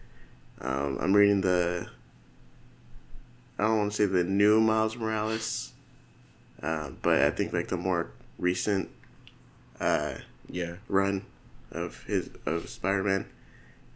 Um, 0.60 0.98
I'm 1.00 1.14
reading 1.16 1.42
the. 1.42 1.88
I 3.58 3.64
don't 3.64 3.78
want 3.78 3.92
to 3.92 3.98
say 3.98 4.06
the 4.06 4.24
new 4.24 4.60
Miles 4.60 4.96
Morales, 4.96 5.74
uh, 6.62 6.92
but 7.02 7.22
I 7.22 7.30
think 7.30 7.54
like 7.54 7.68
the 7.68 7.78
more 7.78 8.12
recent 8.38 8.90
uh, 9.80 10.16
Yeah. 10.50 10.76
run 10.88 11.26
of 11.72 12.04
his 12.04 12.30
of 12.46 12.68
Spider 12.70 13.04
Man, 13.04 13.26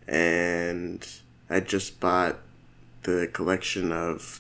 and 0.07 1.05
I 1.49 1.59
just 1.59 1.99
bought 1.99 2.37
the 3.03 3.29
collection 3.33 3.91
of. 3.91 4.39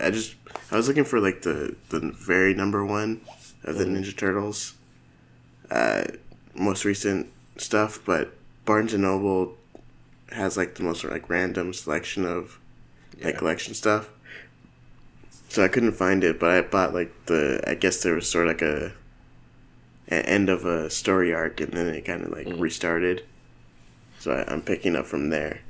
I 0.00 0.10
just 0.10 0.34
I 0.70 0.76
was 0.76 0.88
looking 0.88 1.04
for 1.04 1.20
like 1.20 1.42
the 1.42 1.76
the 1.90 2.00
very 2.00 2.54
number 2.54 2.84
one 2.84 3.20
of 3.64 3.76
the 3.78 3.84
Mhm. 3.84 3.98
Ninja 4.02 4.16
Turtles, 4.16 4.74
uh, 5.70 6.04
most 6.54 6.84
recent 6.84 7.28
stuff, 7.56 7.98
but 8.04 8.34
Barnes 8.64 8.92
and 8.94 9.02
Noble 9.02 9.56
has 10.32 10.56
like 10.56 10.74
the 10.74 10.82
most 10.82 11.04
like 11.04 11.28
random 11.30 11.72
selection 11.74 12.24
of 12.24 12.58
like 13.22 13.38
collection 13.38 13.74
stuff. 13.74 14.08
So 15.50 15.62
I 15.62 15.68
couldn't 15.68 15.92
find 15.92 16.24
it, 16.24 16.40
but 16.40 16.50
I 16.50 16.62
bought 16.62 16.94
like 16.94 17.12
the 17.26 17.62
I 17.66 17.74
guess 17.74 18.02
there 18.02 18.14
was 18.14 18.28
sort 18.28 18.46
of 18.48 18.52
like 18.54 18.62
a 18.62 18.92
end 20.08 20.48
of 20.48 20.64
a 20.64 20.90
story 20.90 21.32
arc, 21.34 21.60
and 21.60 21.72
then 21.72 21.86
it 21.88 22.04
kind 22.04 22.22
of 22.22 22.30
like 22.30 22.46
Mhm. 22.46 22.60
restarted. 22.60 23.24
So 24.18 24.32
I, 24.32 24.50
I'm 24.52 24.62
picking 24.62 24.96
up 24.96 25.06
from 25.06 25.30
there. 25.30 25.60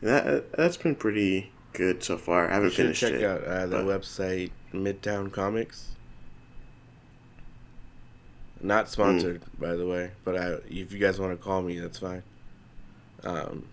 And 0.00 0.10
that 0.10 0.52
that's 0.52 0.76
been 0.76 0.94
pretty 0.94 1.50
good 1.72 2.02
so 2.02 2.16
far. 2.18 2.50
I 2.50 2.54
haven't 2.54 2.70
should 2.70 2.84
finished 2.96 3.00
check 3.00 3.12
it. 3.14 3.24
out 3.24 3.44
uh, 3.44 3.66
the 3.66 3.82
but- 3.82 4.00
website 4.02 4.50
Midtown 4.72 5.30
Comics. 5.32 5.88
Not 8.62 8.90
sponsored, 8.90 9.40
by 9.58 9.74
the 9.74 9.86
way, 9.86 10.10
but 10.22 10.36
I, 10.36 10.46
if 10.68 10.92
you 10.92 10.98
guys 10.98 11.18
want 11.18 11.32
to 11.32 11.42
call 11.42 11.62
me, 11.62 11.78
that's 11.78 11.98
fine. 11.98 12.22
Um, 13.24 13.66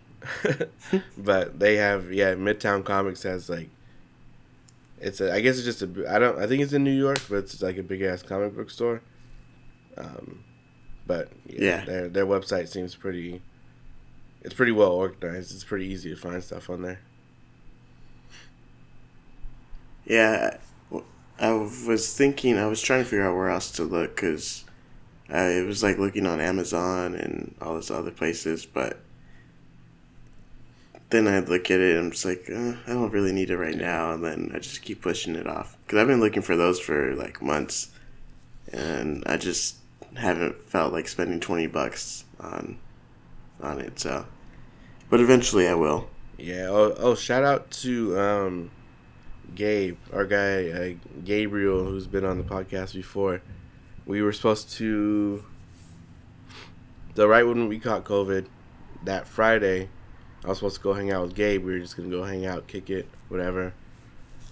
but 1.17 1.59
they 1.59 1.75
have 1.75 2.11
yeah, 2.13 2.35
Midtown 2.35 2.85
Comics 2.85 3.23
has 3.23 3.49
like, 3.49 3.69
it's 5.01 5.19
a, 5.19 5.33
I 5.33 5.41
guess 5.41 5.57
it's 5.57 5.65
just 5.65 5.81
a 5.81 6.09
I 6.09 6.19
don't 6.19 6.39
I 6.39 6.47
think 6.47 6.61
it's 6.63 6.71
in 6.71 6.85
New 6.85 6.97
York, 6.97 7.19
but 7.29 7.37
it's 7.39 7.61
like 7.61 7.77
a 7.77 7.83
big 7.83 8.01
ass 8.01 8.21
comic 8.23 8.55
book 8.55 8.69
store. 8.69 9.01
Um, 9.97 10.43
but 11.05 11.31
yeah, 11.45 11.59
Yeah. 11.79 11.85
their 11.85 12.07
their 12.09 12.25
website 12.25 12.67
seems 12.67 12.95
pretty. 12.95 13.41
It's 14.41 14.53
pretty 14.53 14.71
well 14.71 14.91
organized. 14.91 15.53
It's 15.53 15.63
pretty 15.63 15.87
easy 15.87 16.09
to 16.09 16.15
find 16.15 16.41
stuff 16.43 16.69
on 16.69 16.81
there. 16.83 16.99
Yeah, 20.05 20.57
I- 21.39 21.51
was 21.51 22.13
thinking. 22.15 22.57
I 22.57 22.65
was 22.67 22.81
trying 22.81 23.03
to 23.03 23.09
figure 23.09 23.25
out 23.27 23.35
where 23.35 23.49
else 23.49 23.71
to 23.73 23.83
look 23.83 24.15
because 24.15 24.63
I 25.29 25.61
was 25.61 25.83
like 25.83 25.97
looking 25.97 26.25
on 26.25 26.39
Amazon 26.39 27.13
and 27.13 27.55
all 27.61 27.73
those 27.73 27.91
other 27.91 28.11
places, 28.11 28.65
but 28.65 28.99
then 31.09 31.27
I 31.27 31.39
look 31.39 31.69
at 31.71 31.79
it 31.79 31.95
and 31.95 32.05
I'm 32.05 32.11
just 32.11 32.25
like, 32.25 32.49
uh, 32.49 32.73
I 32.85 32.93
don't 32.93 33.11
really 33.11 33.31
need 33.31 33.49
it 33.49 33.57
right 33.57 33.75
now, 33.77 34.11
and 34.13 34.23
then 34.23 34.51
I 34.53 34.59
just 34.59 34.81
keep 34.81 35.01
pushing 35.01 35.35
it 35.35 35.47
off 35.47 35.77
because 35.85 35.99
I've 35.99 36.07
been 36.07 36.19
looking 36.21 36.41
for 36.41 36.55
those 36.57 36.79
for 36.79 37.13
like 37.15 37.41
months, 37.41 37.89
and 38.71 39.23
I 39.25 39.37
just 39.37 39.75
haven't 40.17 40.62
felt 40.63 40.93
like 40.93 41.07
spending 41.07 41.39
twenty 41.39 41.67
bucks 41.67 42.25
on 42.39 42.79
on 43.62 43.79
it. 43.79 44.00
So, 44.00 44.25
but 45.09 45.19
eventually 45.19 45.67
I 45.67 45.74
will. 45.75 46.09
Yeah. 46.38 46.67
Oh, 46.69 46.93
oh 46.97 47.15
shout 47.15 47.43
out 47.43 47.71
to 47.71 48.19
um, 48.19 48.71
Gabe, 49.55 49.97
our 50.13 50.25
guy 50.25 50.69
uh, 50.69 50.93
Gabriel, 51.24 51.86
who's 51.86 52.07
been 52.07 52.25
on 52.25 52.38
the 52.38 52.43
podcast 52.43 52.93
before. 52.93 53.41
We 54.05 54.21
were 54.21 54.31
supposed 54.31 54.69
to, 54.74 55.43
the 57.15 57.27
right 57.27 57.45
when 57.45 57.67
we 57.67 57.77
caught 57.77 58.05
COVID, 58.05 58.45
that 59.03 59.27
Friday, 59.27 59.89
I 60.45 60.47
was 60.47 60.59
supposed 60.59 60.77
to 60.77 60.81
go 60.81 60.93
hang 60.93 61.12
out 61.12 61.24
with 61.24 61.36
Gabe. 61.36 61.63
We 61.63 61.74
were 61.74 61.79
just 61.79 61.97
gonna 61.97 62.09
go 62.09 62.24
hang 62.24 62.45
out, 62.45 62.67
kick 62.67 62.89
it, 62.89 63.07
whatever. 63.27 63.74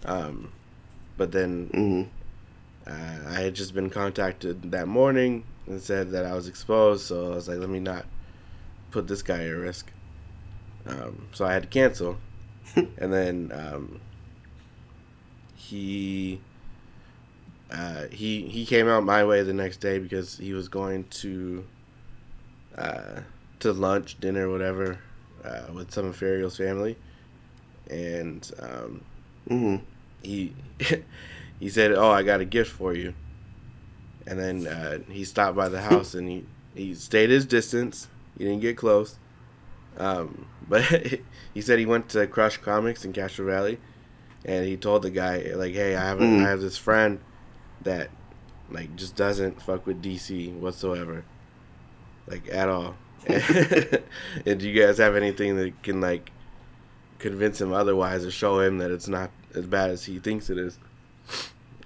Um, 0.03 0.51
but 1.17 1.31
then 1.31 1.67
hmm 1.67 2.03
uh, 2.88 3.29
I 3.29 3.41
had 3.41 3.55
just 3.55 3.74
been 3.74 3.89
contacted 3.89 4.72
that 4.72 4.88
morning 4.88 5.43
and 5.67 5.81
said 5.81 6.12
that 6.12 6.25
I 6.25 6.34
was 6.34 6.48
exposed, 6.48 7.05
so 7.05 7.31
I 7.31 7.36
was 7.36 7.48
like, 7.48 7.60
let 7.60 7.69
me 7.69 7.79
not 7.79 8.05
put 8.91 9.07
this 9.07 9.22
guy 9.22 9.45
at 9.45 9.50
risk. 9.50 9.91
Um, 10.88 11.27
so 11.34 11.45
I 11.45 11.53
had 11.53 11.63
to 11.63 11.69
cancel, 11.69 12.17
and 12.75 13.13
then 13.13 13.51
um, 13.53 14.00
he 15.55 16.39
uh, 17.72 18.05
he 18.12 18.43
he 18.43 18.65
came 18.65 18.88
out 18.88 19.03
my 19.03 19.24
way 19.25 19.41
the 19.43 19.53
next 19.53 19.77
day 19.77 20.00
because 20.00 20.38
he 20.38 20.53
was 20.53 20.67
going 20.67 21.05
to 21.05 21.65
uh, 22.77 23.22
to 23.60 23.74
lunch, 23.74 24.19
dinner, 24.19 24.50
whatever, 24.50 25.00
uh, 25.43 25.72
with 25.74 25.91
some 25.91 26.05
of 26.05 26.15
Fariel's 26.15 26.57
family, 26.57 26.98
and 27.89 28.51
um, 28.60 29.01
hmm 29.48 29.77
he 30.24 30.53
he 31.60 31.69
said, 31.69 31.91
"Oh, 31.93 32.12
I 32.12 32.24
got 32.24 32.41
a 32.41 32.45
gift 32.45 32.72
for 32.72 32.93
you." 32.93 33.13
And 34.27 34.39
then 34.39 34.67
uh, 34.67 35.00
he 35.10 35.24
stopped 35.24 35.55
by 35.55 35.70
the 35.70 35.82
house 35.82 36.15
and 36.15 36.27
he 36.27 36.46
he 36.74 36.94
stayed 36.96 37.29
his 37.29 37.46
distance. 37.46 38.08
He 38.38 38.44
didn't 38.44 38.62
get 38.62 38.77
close. 38.77 39.17
Um, 39.98 40.48
but 40.67 40.84
he 41.53 41.62
said 41.62 41.79
he 41.79 41.86
went 41.86 42.10
to 42.10 42.27
Crush 42.27 42.58
Comics 42.58 43.05
in 43.05 43.13
Castro 43.13 43.46
Valley, 43.46 43.79
and 44.44 44.65
he 44.65 44.77
told 44.77 45.03
the 45.03 45.12
guy 45.12 45.51
like, 45.55 45.74
"Hey, 45.74 45.96
I 45.96 46.05
have 46.05 46.20
a, 46.20 46.24
Mm. 46.24 46.46
I 46.46 46.50
have 46.50 46.62
this 46.62 46.77
friend 46.77 47.20
that 47.82 48.10
like 48.70 48.96
just 48.96 49.15
doesn't 49.15 49.62
fuck 49.62 49.86
with 49.86 50.01
DC 50.01 50.53
whatsoever, 50.53 51.24
like 52.27 52.50
at 52.51 52.70
all." 52.70 52.96
and 53.27 54.60
do 54.60 54.70
you 54.70 54.79
guys 54.79 55.00
have 55.00 55.15
anything 55.15 55.55
that 55.58 55.82
can 55.82 56.00
like 56.00 56.32
convince 57.17 57.60
him 57.60 57.74
otherwise 57.74 58.24
or 58.25 58.32
show 58.32 58.60
him 58.60 58.77
that 58.77 58.91
it's 58.91 59.08
not 59.08 59.32
as 59.55 59.65
bad 59.65 59.89
as 59.89 60.05
he 60.05 60.20
thinks 60.20 60.50
it 60.50 60.58
is? 60.58 60.77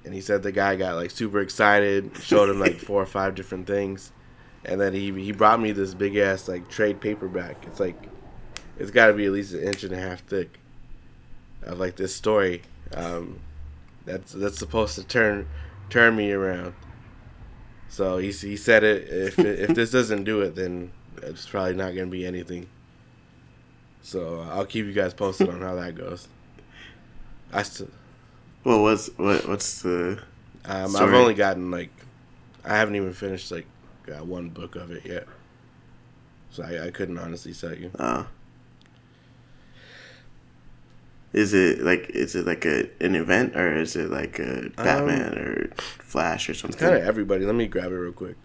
And 0.06 0.14
he 0.14 0.22
said 0.22 0.44
the 0.44 0.52
guy 0.52 0.76
got 0.76 0.96
like 0.96 1.12
super 1.12 1.40
excited, 1.40 2.12
showed 2.22 2.50
him 2.50 2.60
like 2.60 2.76
four 2.80 3.02
or 3.02 3.06
five 3.06 3.36
different 3.36 3.68
things, 3.68 4.12
and 4.64 4.80
then 4.80 4.94
he 4.94 5.12
he 5.22 5.32
brought 5.32 5.60
me 5.60 5.72
this 5.72 5.94
big 5.94 6.16
ass 6.16 6.48
like 6.48 6.70
trade 6.70 7.02
paperback. 7.02 7.66
It's 7.66 7.80
like 7.80 8.02
it's 8.78 8.92
got 8.92 9.08
to 9.08 9.14
be 9.14 9.26
at 9.26 9.32
least 9.32 9.54
an 9.54 9.64
inch 9.64 9.84
and 9.84 9.94
a 9.94 10.00
half 10.00 10.24
thick 10.26 10.60
of 11.64 11.80
like 11.80 11.98
this 11.98 12.16
story 12.16 12.62
um, 12.96 13.40
that's 14.06 14.32
that's 14.32 14.58
supposed 14.58 14.96
to 14.96 15.04
turn 15.04 15.48
turn 15.90 16.16
me 16.16 16.32
around. 16.32 16.74
So 17.90 18.18
he 18.18 18.32
he 18.32 18.56
said 18.56 18.84
it 18.84 19.08
if 19.10 19.40
if 19.40 19.76
this 19.76 19.92
doesn't 19.92 20.24
do 20.24 20.42
it, 20.42 20.56
then 20.56 20.92
it's 21.22 21.48
probably 21.48 21.76
not 21.76 21.94
gonna 21.94 22.08
be 22.08 22.26
anything. 22.26 22.68
So 24.02 24.48
I'll 24.50 24.66
keep 24.66 24.86
you 24.86 24.94
guys 24.94 25.14
posted 25.14 25.50
on 25.50 25.62
how 25.62 25.76
that 25.76 25.96
goes. 25.96 26.28
I 27.52 27.64
still 27.64 27.90
Well, 28.64 28.82
what's 28.84 29.08
what 29.18 29.48
what's 29.48 29.82
the 29.82 30.20
um, 30.66 30.96
I've 30.96 31.14
only 31.14 31.34
gotten 31.34 31.72
like 31.72 31.92
I 32.64 32.76
haven't 32.78 32.96
even 32.96 33.14
finished 33.14 33.52
like 33.52 33.66
uh, 34.10 34.24
one 34.24 34.50
book 34.50 34.76
of 34.76 34.92
it 34.92 35.06
yet, 35.06 35.28
so 36.52 36.64
I, 36.64 36.88
I 36.88 36.92
couldn't 36.92 37.18
honestly 37.18 37.54
tell 37.54 37.74
you. 37.74 37.92
uh 37.98 38.26
Is 41.32 41.54
it 41.54 41.82
like 41.82 42.10
is 42.10 42.36
it 42.36 42.46
like 42.46 42.66
a 42.66 42.90
an 43.00 43.16
event 43.16 43.56
or 43.56 43.76
is 43.78 43.96
it 43.96 44.10
like 44.10 44.40
a 44.40 44.70
Batman 44.76 45.38
or 45.38 45.70
Flash 45.78 46.50
or 46.50 46.54
something? 46.54 46.80
Kind 46.80 46.96
of 46.96 47.04
everybody. 47.04 47.46
Let 47.46 47.56
me 47.56 47.68
grab 47.68 47.92
it 47.92 47.96
real 47.96 48.12
quick. 48.12 48.36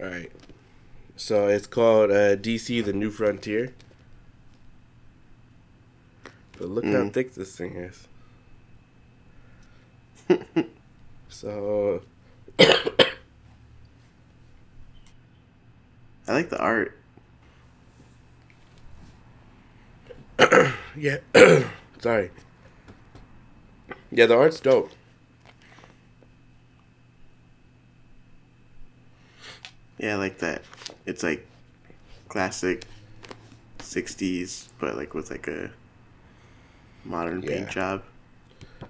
All 0.00 0.06
right. 0.06 0.30
So 1.36 1.48
it's 1.48 1.66
called 1.66 2.10
uh, 2.10 2.34
DC: 2.36 2.82
The 2.82 2.94
New 2.94 3.10
Frontier. 3.10 3.74
But 6.56 6.68
look 6.68 6.86
how 6.86 7.04
Mm. 7.04 7.12
thick 7.12 7.34
this 7.34 7.54
thing 7.54 7.76
is. 7.76 8.08
so 11.28 12.00
I 12.58 13.12
like 16.32 16.48
the 16.48 16.58
art. 16.58 16.96
yeah, 20.96 21.18
sorry. 22.00 22.30
Yeah, 24.10 24.24
the 24.24 24.38
art's 24.38 24.58
dope. 24.58 24.90
Yeah, 29.98 30.14
I 30.14 30.16
like 30.16 30.38
that. 30.38 30.62
It's 31.06 31.22
like 31.22 31.46
classic 32.28 32.84
'60s, 33.78 34.68
but 34.78 34.96
like 34.96 35.14
with 35.14 35.30
like 35.30 35.48
a 35.48 35.70
modern 37.04 37.42
paint 37.42 37.70
job. 37.70 38.02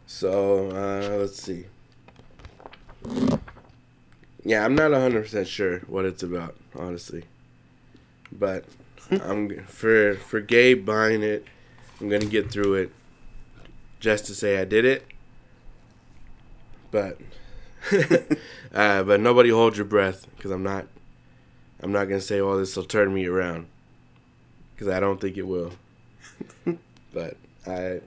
So 0.06 0.70
uh, 0.70 1.16
let's 1.18 1.40
see. 1.40 1.66
Yeah, 4.44 4.64
I'm 4.64 4.74
not 4.74 4.92
100 4.92 5.22
percent 5.22 5.48
sure 5.48 5.80
what 5.80 6.04
it's 6.04 6.22
about, 6.22 6.56
honestly. 6.74 7.24
But 8.32 8.64
I'm 9.10 9.64
for 9.66 10.14
for 10.14 10.40
Gabe 10.40 10.84
buying 10.84 11.22
it. 11.22 11.44
I'm 12.00 12.08
gonna 12.08 12.26
get 12.26 12.50
through 12.50 12.74
it 12.74 12.92
just 14.00 14.26
to 14.26 14.34
say 14.34 14.58
I 14.58 14.64
did 14.64 14.84
it. 14.84 15.06
But 16.90 17.18
uh, 18.74 19.02
but 19.02 19.20
nobody 19.20 19.50
hold 19.50 19.76
your 19.76 19.86
breath 19.86 20.26
because 20.36 20.50
I'm 20.50 20.62
not. 20.62 20.86
I'm 21.86 21.92
not 21.92 22.06
gonna 22.06 22.20
say, 22.20 22.40
"Oh, 22.40 22.58
this 22.58 22.74
will 22.74 22.82
turn 22.82 23.14
me 23.14 23.26
around," 23.26 23.68
because 24.74 24.88
I 24.88 24.98
don't 24.98 25.20
think 25.20 25.36
it 25.36 25.46
will. 25.46 25.70
but 27.14 27.36
I 27.64 28.00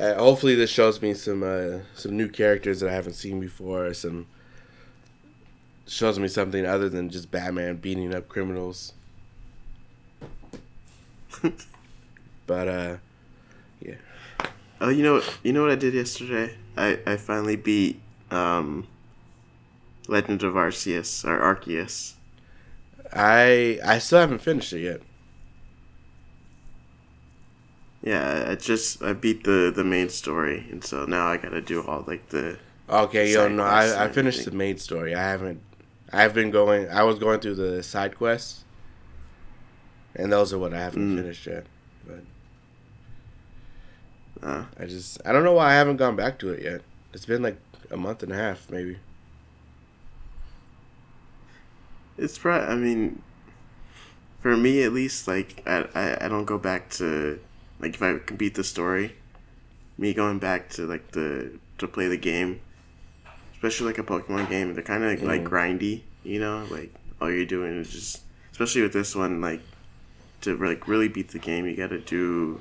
uh, 0.00 0.14
hopefully, 0.14 0.56
this 0.56 0.68
shows 0.68 1.00
me 1.00 1.14
some 1.14 1.44
uh, 1.44 1.82
some 1.94 2.16
new 2.16 2.28
characters 2.28 2.80
that 2.80 2.90
I 2.90 2.92
haven't 2.92 3.12
seen 3.12 3.38
before. 3.38 3.94
Some 3.94 4.26
shows 5.86 6.18
me 6.18 6.26
something 6.26 6.66
other 6.66 6.88
than 6.88 7.10
just 7.10 7.30
Batman 7.30 7.76
beating 7.76 8.12
up 8.12 8.28
criminals. 8.28 8.92
but 12.48 12.66
uh, 12.66 12.96
yeah. 13.80 13.94
Oh, 14.80 14.88
you 14.88 15.04
know 15.04 15.14
what? 15.14 15.38
You 15.44 15.52
know 15.52 15.62
what 15.62 15.70
I 15.70 15.76
did 15.76 15.94
yesterday? 15.94 16.56
I 16.76 16.98
I 17.06 17.16
finally 17.16 17.54
beat 17.54 18.00
um, 18.32 18.88
Legend 20.08 20.42
of 20.42 20.54
Arceus 20.54 21.24
or 21.24 21.38
Arceus. 21.38 22.14
I 23.12 23.78
I 23.84 23.98
still 23.98 24.18
haven't 24.20 24.38
finished 24.40 24.72
it 24.72 24.80
yet. 24.80 25.00
Yeah, 28.02 28.46
I 28.48 28.54
just 28.54 29.02
I 29.02 29.12
beat 29.12 29.44
the 29.44 29.72
the 29.74 29.84
main 29.84 30.08
story, 30.08 30.66
and 30.70 30.84
so 30.84 31.04
now 31.04 31.26
I 31.26 31.36
gotta 31.36 31.60
do 31.60 31.82
all 31.86 32.04
like 32.06 32.28
the 32.28 32.58
Okay, 32.90 33.30
yo, 33.32 33.48
no, 33.48 33.64
I, 33.64 34.04
I 34.04 34.08
finished 34.08 34.44
the 34.46 34.50
main 34.50 34.78
story. 34.78 35.14
I 35.14 35.20
haven't. 35.22 35.60
I've 36.12 36.32
been 36.32 36.50
going. 36.50 36.88
I 36.88 37.02
was 37.02 37.18
going 37.18 37.40
through 37.40 37.56
the 37.56 37.82
side 37.82 38.16
quests, 38.16 38.64
and 40.14 40.32
those 40.32 40.52
are 40.52 40.58
what 40.58 40.72
I 40.72 40.78
haven't 40.78 41.12
Mm. 41.12 41.16
finished 41.16 41.46
yet. 41.46 41.66
But 42.06 42.22
uh, 44.42 44.64
I 44.78 44.86
just 44.86 45.20
I 45.26 45.32
don't 45.32 45.44
know 45.44 45.52
why 45.52 45.72
I 45.72 45.74
haven't 45.74 45.96
gone 45.96 46.16
back 46.16 46.38
to 46.38 46.50
it 46.50 46.62
yet. 46.62 46.80
It's 47.12 47.26
been 47.26 47.42
like 47.42 47.58
a 47.90 47.96
month 47.96 48.22
and 48.22 48.32
a 48.32 48.36
half, 48.36 48.70
maybe. 48.70 48.98
It's 52.18 52.36
probably. 52.38 52.66
I 52.68 52.74
mean, 52.76 53.22
for 54.40 54.56
me 54.56 54.82
at 54.82 54.92
least, 54.92 55.26
like 55.28 55.62
I, 55.66 55.86
I 55.94 56.24
I 56.26 56.28
don't 56.28 56.44
go 56.44 56.58
back 56.58 56.90
to 56.90 57.38
like 57.80 57.94
if 57.94 58.02
I 58.02 58.18
can 58.18 58.36
beat 58.36 58.54
the 58.54 58.64
story. 58.64 59.14
Me 59.96 60.14
going 60.14 60.38
back 60.38 60.68
to 60.70 60.86
like 60.86 61.12
the 61.12 61.50
to 61.78 61.88
play 61.88 62.06
the 62.08 62.16
game, 62.16 62.60
especially 63.54 63.86
like 63.86 63.98
a 63.98 64.02
Pokemon 64.04 64.48
game, 64.48 64.72
they're 64.74 64.82
kind 64.82 65.02
of 65.04 65.22
like 65.22 65.42
Mhm. 65.44 65.48
grindy. 65.48 66.02
You 66.24 66.40
know, 66.40 66.66
like 66.70 66.92
all 67.20 67.30
you're 67.30 67.44
doing 67.46 67.76
is 67.80 67.90
just, 67.90 68.22
especially 68.52 68.82
with 68.82 68.92
this 68.92 69.14
one, 69.16 69.40
like 69.40 69.60
to 70.42 70.56
like 70.56 70.86
really 70.86 71.08
beat 71.08 71.28
the 71.30 71.38
game, 71.38 71.66
you 71.66 71.74
got 71.76 71.90
to 71.90 71.98
do 72.00 72.60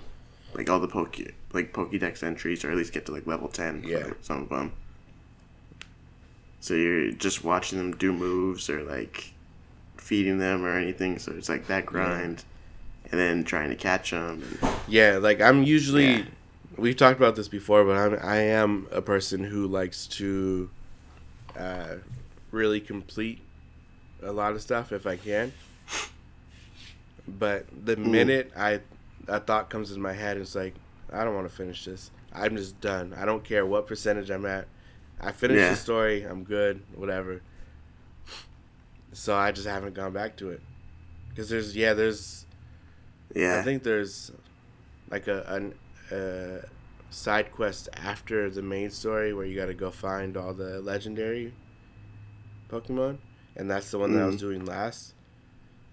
like 0.54 0.68
all 0.70 0.80
the 0.80 0.88
Poke 0.88 1.18
like 1.54 1.74
Pokédex 1.74 2.24
entries, 2.24 2.64
or 2.66 2.72
at 2.72 2.78
least 2.78 2.92
get 2.94 3.06
to 3.08 3.12
like 3.12 3.28
level 3.28 3.48
ten. 3.50 3.82
for, 3.82 3.88
Yeah. 3.88 3.98
like, 4.06 4.18
some 4.22 4.42
of 4.44 4.50
them. 4.50 4.72
So 6.60 6.74
you're 6.74 7.12
just 7.12 7.44
watching 7.44 7.78
them 7.78 7.92
do 7.96 8.12
moves 8.12 8.68
or 8.70 8.82
like 8.84 9.32
feeding 10.08 10.40
them 10.40 10.64
or 10.66 10.78
anything. 10.78 11.20
So 11.20 11.34
it's 11.34 11.50
like 11.50 11.68
that 11.68 11.86
grind, 11.86 12.44
and 13.12 13.20
then 13.20 13.44
trying 13.44 13.70
to 13.70 13.76
catch 13.76 14.12
them. 14.12 14.42
And, 14.62 14.72
Yeah, 14.88 15.18
like 15.22 15.42
I'm 15.42 15.64
usually. 15.64 16.06
Yeah. 16.14 16.24
We've 16.78 16.96
talked 16.96 17.18
about 17.18 17.36
this 17.36 17.48
before, 17.48 17.84
but 17.84 17.98
I'm 17.98 18.20
I 18.24 18.38
am 18.38 18.88
a 18.92 19.02
person 19.02 19.44
who 19.44 19.66
likes 19.68 20.06
to, 20.20 20.70
uh, 21.58 21.96
really 22.52 22.80
complete 22.80 23.42
a 24.22 24.32
lot 24.32 24.54
of 24.54 24.62
stuff 24.62 24.92
if 24.92 25.08
I 25.08 25.16
can. 25.18 25.54
But 27.28 27.66
the 27.86 27.96
Mm. 27.96 28.08
minute 28.08 28.52
I 28.56 28.80
a 29.28 29.40
thought 29.40 29.70
comes 29.70 29.92
in 29.92 30.02
my 30.02 30.14
head, 30.14 30.38
it's 30.38 30.56
like 30.56 30.76
I 31.12 31.24
don't 31.24 31.36
want 31.36 31.50
to 31.50 31.54
finish 31.56 31.84
this. 31.86 32.12
I'm 32.34 32.56
just 32.56 32.80
done. 32.80 33.14
I 33.18 33.26
don't 33.26 33.44
care 33.44 33.66
what 33.66 33.88
percentage 33.88 34.30
I'm 34.30 34.46
at. 34.46 34.68
I 35.20 35.32
finished 35.32 35.60
Yeah. 35.60 35.70
the 35.72 35.76
story. 35.76 36.24
I'm 36.24 36.44
good. 36.44 36.82
Whatever. 36.96 37.42
So 39.14 39.36
I 39.36 39.52
just 39.52 39.68
haven't 39.68 39.94
gone 39.96 40.14
back 40.14 40.36
to 40.38 40.50
it. 40.52 40.62
Cause 41.36 41.50
there's 41.50 41.76
yeah 41.76 41.94
there's 41.94 42.46
yeah, 43.36 43.60
I 43.60 43.64
think 43.64 43.84
there's 43.84 44.32
like 45.10 45.28
a 45.28 45.44
an, 45.48 45.74
a 46.12 46.66
side 47.12 47.52
quest 47.52 47.90
after 47.94 48.50
the 48.50 48.62
main 48.62 48.90
story 48.90 49.34
where 49.34 49.46
you 49.46 49.56
got 49.56 49.68
to 49.68 49.74
go 49.74 49.92
find 49.92 50.36
all 50.36 50.54
the 50.54 50.80
legendary 50.82 51.54
Pokemon, 52.70 53.18
and 53.56 53.70
that's 53.70 53.92
the 53.92 54.00
one 54.00 54.14
that 54.14 54.24
I 54.24 54.26
was 54.26 54.36
Mhm. 54.36 54.40
doing 54.40 54.66
last. 54.66 55.14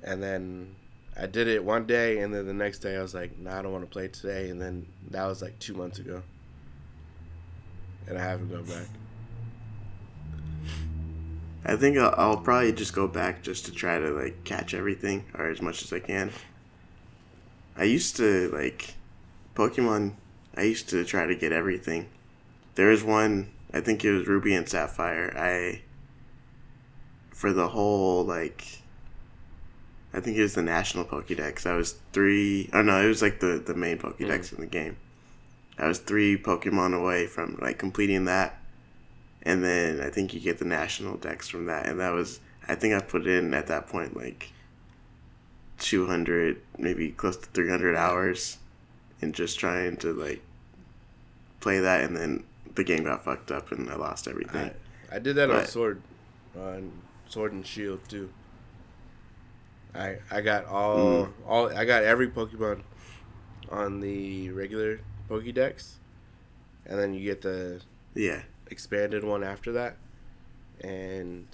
And 0.02 0.22
then 0.22 0.74
I 1.16 1.26
did 1.26 1.46
it 1.46 1.62
one 1.64 1.86
day, 1.86 2.18
and 2.20 2.34
then 2.34 2.46
the 2.46 2.54
next 2.54 2.78
day 2.80 2.96
I 2.96 3.02
was 3.02 3.14
like, 3.14 3.38
"Nah, 3.38 3.58
I 3.58 3.62
don't 3.62 3.72
want 3.72 3.84
to 3.84 3.90
play 3.90 4.08
today." 4.08 4.50
And 4.50 4.60
then 4.60 4.86
that 5.10 5.24
was 5.26 5.40
like 5.42 5.58
two 5.60 5.74
months 5.74 5.98
ago, 5.98 6.22
and 8.08 8.18
I 8.18 8.22
haven't 8.22 8.50
gone 8.50 8.64
back. 8.64 8.88
I 11.64 11.76
think 11.76 11.96
I'll, 11.96 12.14
I'll 12.16 12.36
probably 12.36 12.72
just 12.72 12.94
go 12.94 13.08
back 13.08 13.42
just 13.42 13.64
to 13.66 13.72
try 13.72 13.98
to 13.98 14.10
like 14.10 14.44
catch 14.44 14.74
everything 14.74 15.24
or 15.34 15.48
as 15.48 15.62
much 15.62 15.82
as 15.82 15.92
I 15.92 15.98
can. 15.98 16.30
I 17.76 17.84
used 17.84 18.16
to 18.16 18.50
like 18.50 18.94
Pokemon. 19.54 20.14
I 20.56 20.62
used 20.62 20.88
to 20.90 21.04
try 21.04 21.26
to 21.26 21.34
get 21.34 21.52
everything. 21.52 22.08
There 22.74 22.88
was 22.88 23.02
one. 23.02 23.50
I 23.72 23.80
think 23.80 24.04
it 24.04 24.12
was 24.12 24.26
Ruby 24.26 24.54
and 24.54 24.68
Sapphire. 24.68 25.32
I 25.36 25.82
for 27.30 27.52
the 27.52 27.68
whole 27.68 28.24
like. 28.24 28.80
I 30.12 30.20
think 30.20 30.36
it 30.36 30.42
was 30.42 30.54
the 30.54 30.62
national 30.62 31.06
Pokédex. 31.06 31.66
I 31.66 31.74
was 31.74 31.96
three. 32.12 32.70
Oh 32.72 32.82
no, 32.82 33.02
it 33.02 33.08
was 33.08 33.22
like 33.22 33.40
the 33.40 33.62
the 33.64 33.74
main 33.74 33.98
Pokédex 33.98 34.50
mm. 34.50 34.52
in 34.54 34.60
the 34.60 34.66
game. 34.66 34.96
I 35.78 35.88
was 35.88 35.98
three 35.98 36.36
Pokemon 36.36 36.96
away 36.96 37.26
from 37.26 37.58
like 37.60 37.78
completing 37.78 38.26
that 38.26 38.60
and 39.44 39.62
then 39.62 40.00
I 40.00 40.10
think 40.10 40.32
you 40.34 40.40
get 40.40 40.58
the 40.58 40.64
national 40.64 41.16
dex 41.16 41.48
from 41.48 41.66
that, 41.66 41.86
and 41.86 42.00
that 42.00 42.12
was 42.12 42.40
I 42.68 42.74
think 42.74 42.94
I 42.94 43.00
put 43.00 43.26
in 43.26 43.52
at 43.54 43.66
that 43.68 43.88
point 43.88 44.16
like 44.16 44.50
two 45.78 46.06
hundred, 46.06 46.60
maybe 46.78 47.10
close 47.10 47.36
to 47.36 47.46
three 47.46 47.68
hundred 47.68 47.96
hours, 47.96 48.58
in 49.20 49.32
just 49.32 49.58
trying 49.58 49.96
to 49.98 50.12
like 50.12 50.42
play 51.60 51.80
that, 51.80 52.02
and 52.04 52.16
then 52.16 52.44
the 52.74 52.84
game 52.84 53.04
got 53.04 53.24
fucked 53.24 53.50
up 53.50 53.70
and 53.72 53.88
I 53.90 53.96
lost 53.96 54.26
everything. 54.28 54.70
I, 55.10 55.16
I 55.16 55.18
did 55.18 55.36
that 55.36 55.50
on 55.50 55.66
Sword, 55.66 56.02
on 56.58 56.90
Sword 57.28 57.52
and 57.52 57.66
Shield 57.66 58.00
too. 58.08 58.30
I 59.94 60.18
I 60.30 60.40
got 60.40 60.66
all 60.66 60.96
Mm. 60.96 61.32
all 61.46 61.76
I 61.76 61.84
got 61.84 62.02
every 62.02 62.28
Pokemon 62.28 62.80
on 63.70 64.00
the 64.00 64.50
regular 64.50 65.00
Pokédex, 65.28 65.94
and 66.86 66.98
then 66.98 67.14
you 67.14 67.22
get 67.24 67.42
the 67.42 67.80
yeah, 68.14 68.42
expanded 68.74 69.22
one 69.22 69.44
after 69.44 69.70
that, 69.72 69.96
and 70.80 71.46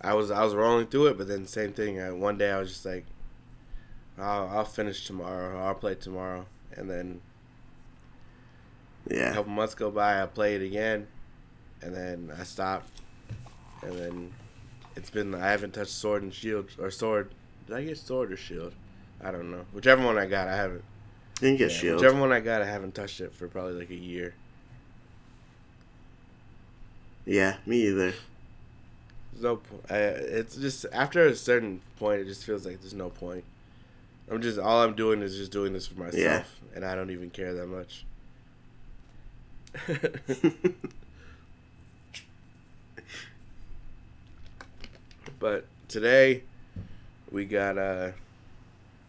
I 0.00 0.12
was 0.14 0.30
I 0.30 0.42
was 0.44 0.54
rolling 0.54 0.88
through 0.88 1.06
it, 1.06 1.18
but 1.18 1.28
then 1.28 1.46
same 1.46 1.72
thing. 1.72 2.00
I, 2.00 2.10
one 2.10 2.36
day 2.36 2.50
I 2.50 2.58
was 2.58 2.70
just 2.70 2.84
like, 2.84 3.06
I'll 4.18 4.48
I'll 4.48 4.64
finish 4.64 5.06
tomorrow. 5.06 5.64
I'll 5.64 5.74
play 5.76 5.94
tomorrow, 5.94 6.46
and 6.72 6.90
then 6.90 7.20
yeah, 9.08 9.30
a 9.30 9.34
couple 9.34 9.52
months 9.52 9.74
go 9.74 9.90
by, 9.90 10.20
I 10.20 10.26
play 10.26 10.56
it 10.56 10.62
again, 10.62 11.06
and 11.80 11.94
then 11.94 12.32
I 12.36 12.42
stop, 12.42 12.82
and 13.82 13.96
then 13.96 14.32
it's 14.96 15.10
been 15.10 15.32
I 15.32 15.50
haven't 15.50 15.74
touched 15.74 15.92
Sword 15.92 16.22
and 16.24 16.34
Shield 16.34 16.70
or 16.80 16.90
Sword. 16.90 17.30
Did 17.68 17.76
I 17.76 17.84
get 17.84 17.98
Sword 17.98 18.32
or 18.32 18.36
Shield? 18.36 18.74
I 19.22 19.30
don't 19.30 19.50
know. 19.50 19.64
Whichever 19.72 20.04
one 20.04 20.18
I 20.18 20.26
got, 20.26 20.48
I 20.48 20.56
haven't. 20.56 20.84
you 21.40 21.48
can 21.48 21.56
get 21.56 21.70
yeah, 21.70 21.76
shield. 21.78 22.00
Whichever 22.00 22.20
one 22.20 22.32
I 22.32 22.40
got, 22.40 22.62
I 22.62 22.66
haven't 22.66 22.94
touched 22.94 23.20
it 23.20 23.32
for 23.32 23.48
probably 23.48 23.74
like 23.74 23.90
a 23.90 23.94
year. 23.94 24.34
Yeah, 27.26 27.56
me 27.66 27.86
either. 27.88 28.14
There's 29.32 29.42
no 29.42 29.56
point. 29.56 29.82
It's 29.90 30.56
just 30.56 30.86
after 30.92 31.26
a 31.26 31.34
certain 31.34 31.80
point, 31.98 32.20
it 32.20 32.26
just 32.26 32.44
feels 32.44 32.64
like 32.66 32.80
there's 32.80 32.94
no 32.94 33.10
point. 33.10 33.44
I'm 34.30 34.40
just 34.40 34.58
all 34.58 34.82
I'm 34.82 34.94
doing 34.94 35.22
is 35.22 35.36
just 35.36 35.52
doing 35.52 35.72
this 35.72 35.86
for 35.86 35.98
myself, 35.98 36.14
Yeah. 36.16 36.44
and 36.74 36.84
I 36.84 36.94
don't 36.94 37.10
even 37.10 37.30
care 37.30 37.52
that 37.54 37.66
much. 37.66 38.04
but 45.38 45.64
today, 45.88 46.42
we 47.30 47.44
got 47.44 47.78
uh, 47.78 48.10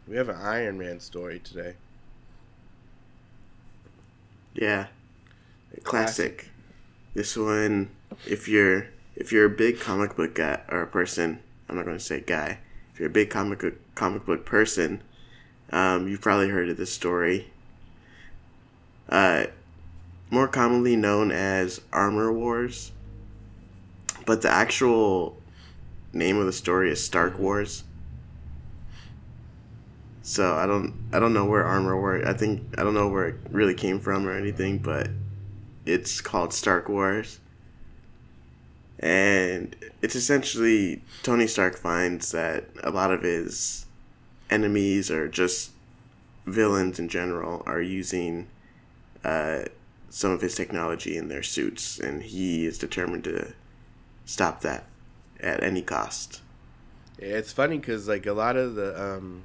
we 0.08 0.16
have 0.16 0.30
an 0.30 0.38
Iron 0.38 0.78
Man 0.78 1.00
story 1.00 1.40
today. 1.40 1.74
Yeah. 4.54 4.88
Classic. 5.84 6.50
This 7.14 7.36
one, 7.38 7.90
if 8.26 8.48
you're 8.48 8.88
if 9.16 9.32
you're 9.32 9.46
a 9.46 9.50
big 9.50 9.80
comic 9.80 10.16
book 10.16 10.36
guy 10.36 10.62
or 10.70 10.82
a 10.82 10.88
person, 10.88 11.40
I'm 11.70 11.76
not 11.76 11.86
going 11.86 11.98
to 11.98 12.04
say 12.04 12.22
guy. 12.22 12.60
If 12.94 13.00
you're 13.00 13.10
a 13.10 13.12
big 13.12 13.30
comic 13.30 13.60
book, 13.60 13.76
comic 13.96 14.26
book 14.26 14.46
person, 14.46 15.02
um, 15.72 16.08
you've 16.08 16.22
probably 16.22 16.50
heard 16.50 16.70
of 16.70 16.78
this 16.78 16.92
story. 16.92 17.52
Uh, 19.10 19.46
more 20.30 20.48
commonly 20.48 20.96
known 20.96 21.32
as 21.32 21.82
Armor 21.94 22.32
Wars, 22.32 22.92
but 24.26 24.42
the 24.42 24.50
actual 24.50 25.38
name 26.14 26.38
of 26.38 26.46
the 26.46 26.54
story 26.54 26.92
is 26.92 27.04
Stark 27.04 27.38
Wars. 27.38 27.84
So 30.24 30.56
I 30.56 30.66
don't 30.66 30.94
I 31.14 31.20
don't 31.20 31.34
know 31.34 31.46
where 31.46 31.64
Armor 31.64 31.96
War 31.96 32.28
I 32.28 32.34
think 32.34 32.64
I 32.80 32.84
don't 32.84 32.96
know 32.96 33.08
where 33.08 33.28
it 33.28 33.36
really 33.52 33.76
came 33.76 34.00
from 34.00 34.28
or 34.28 34.32
anything, 34.32 34.80
but 34.80 35.10
it's 35.86 36.20
called 36.20 36.52
Stark 36.52 36.90
Wars. 36.90 37.40
And 39.00 39.76
it's 40.02 40.16
essentially 40.16 41.02
Tony 41.24 41.48
Stark 41.48 41.78
finds 41.78 42.32
that 42.32 42.66
a 42.84 42.92
lot 42.92 43.12
of 43.12 43.24
his 43.24 43.86
enemies 44.50 45.12
or 45.12 45.28
just 45.28 45.72
villains 46.46 47.00
in 47.00 47.10
general 47.10 47.64
are 47.66 47.82
using 47.82 48.48
uh, 49.24 49.64
some 50.10 50.32
of 50.32 50.42
his 50.42 50.56
technology 50.56 51.18
in 51.18 51.28
their 51.28 51.44
suits, 51.44 52.00
and 52.00 52.24
he 52.24 52.66
is 52.66 52.78
determined 52.78 53.24
to 53.26 53.54
stop 54.26 54.62
that 54.62 54.86
at 55.40 55.62
any 55.62 55.82
cost. 55.82 56.42
It's 57.18 57.52
funny 57.52 57.78
because 57.78 58.08
like 58.08 58.26
a 58.26 58.34
lot 58.34 58.56
of 58.56 58.76
the 58.76 59.02
um, 59.02 59.44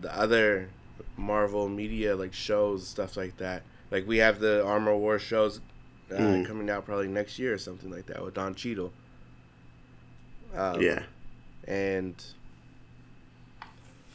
the 0.00 0.14
other 0.16 0.68
Marvel 1.16 1.68
media 1.68 2.16
like 2.16 2.34
shows 2.34 2.86
stuff 2.86 3.16
like 3.16 3.36
that. 3.38 3.62
Like 3.90 4.06
we 4.06 4.18
have 4.18 4.40
the 4.40 4.64
Armor 4.64 4.96
War 4.96 5.18
shows 5.18 5.60
uh, 6.10 6.14
Mm. 6.14 6.46
coming 6.46 6.70
out 6.70 6.84
probably 6.84 7.08
next 7.08 7.38
year 7.38 7.54
or 7.54 7.58
something 7.58 7.90
like 7.90 8.06
that 8.06 8.22
with 8.24 8.34
Don 8.34 8.54
Cheadle. 8.54 8.92
Um, 10.54 10.80
yeah. 10.80 11.02
and 11.66 12.14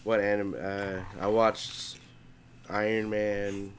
what 0.04 0.20
anime? 0.22 0.56
Uh, 0.60 1.00
I 1.20 1.28
watched 1.28 1.98
Iron 2.70 3.10
Man 3.10 3.74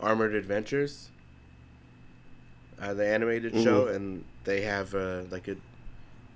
Armored 0.00 0.34
Adventures, 0.34 1.08
uh, 2.80 2.94
the 2.94 3.04
animated 3.06 3.54
show, 3.60 3.88
and 3.88 4.24
they 4.44 4.60
have 4.62 4.94
uh, 4.94 5.22
like 5.30 5.48
a 5.48 5.56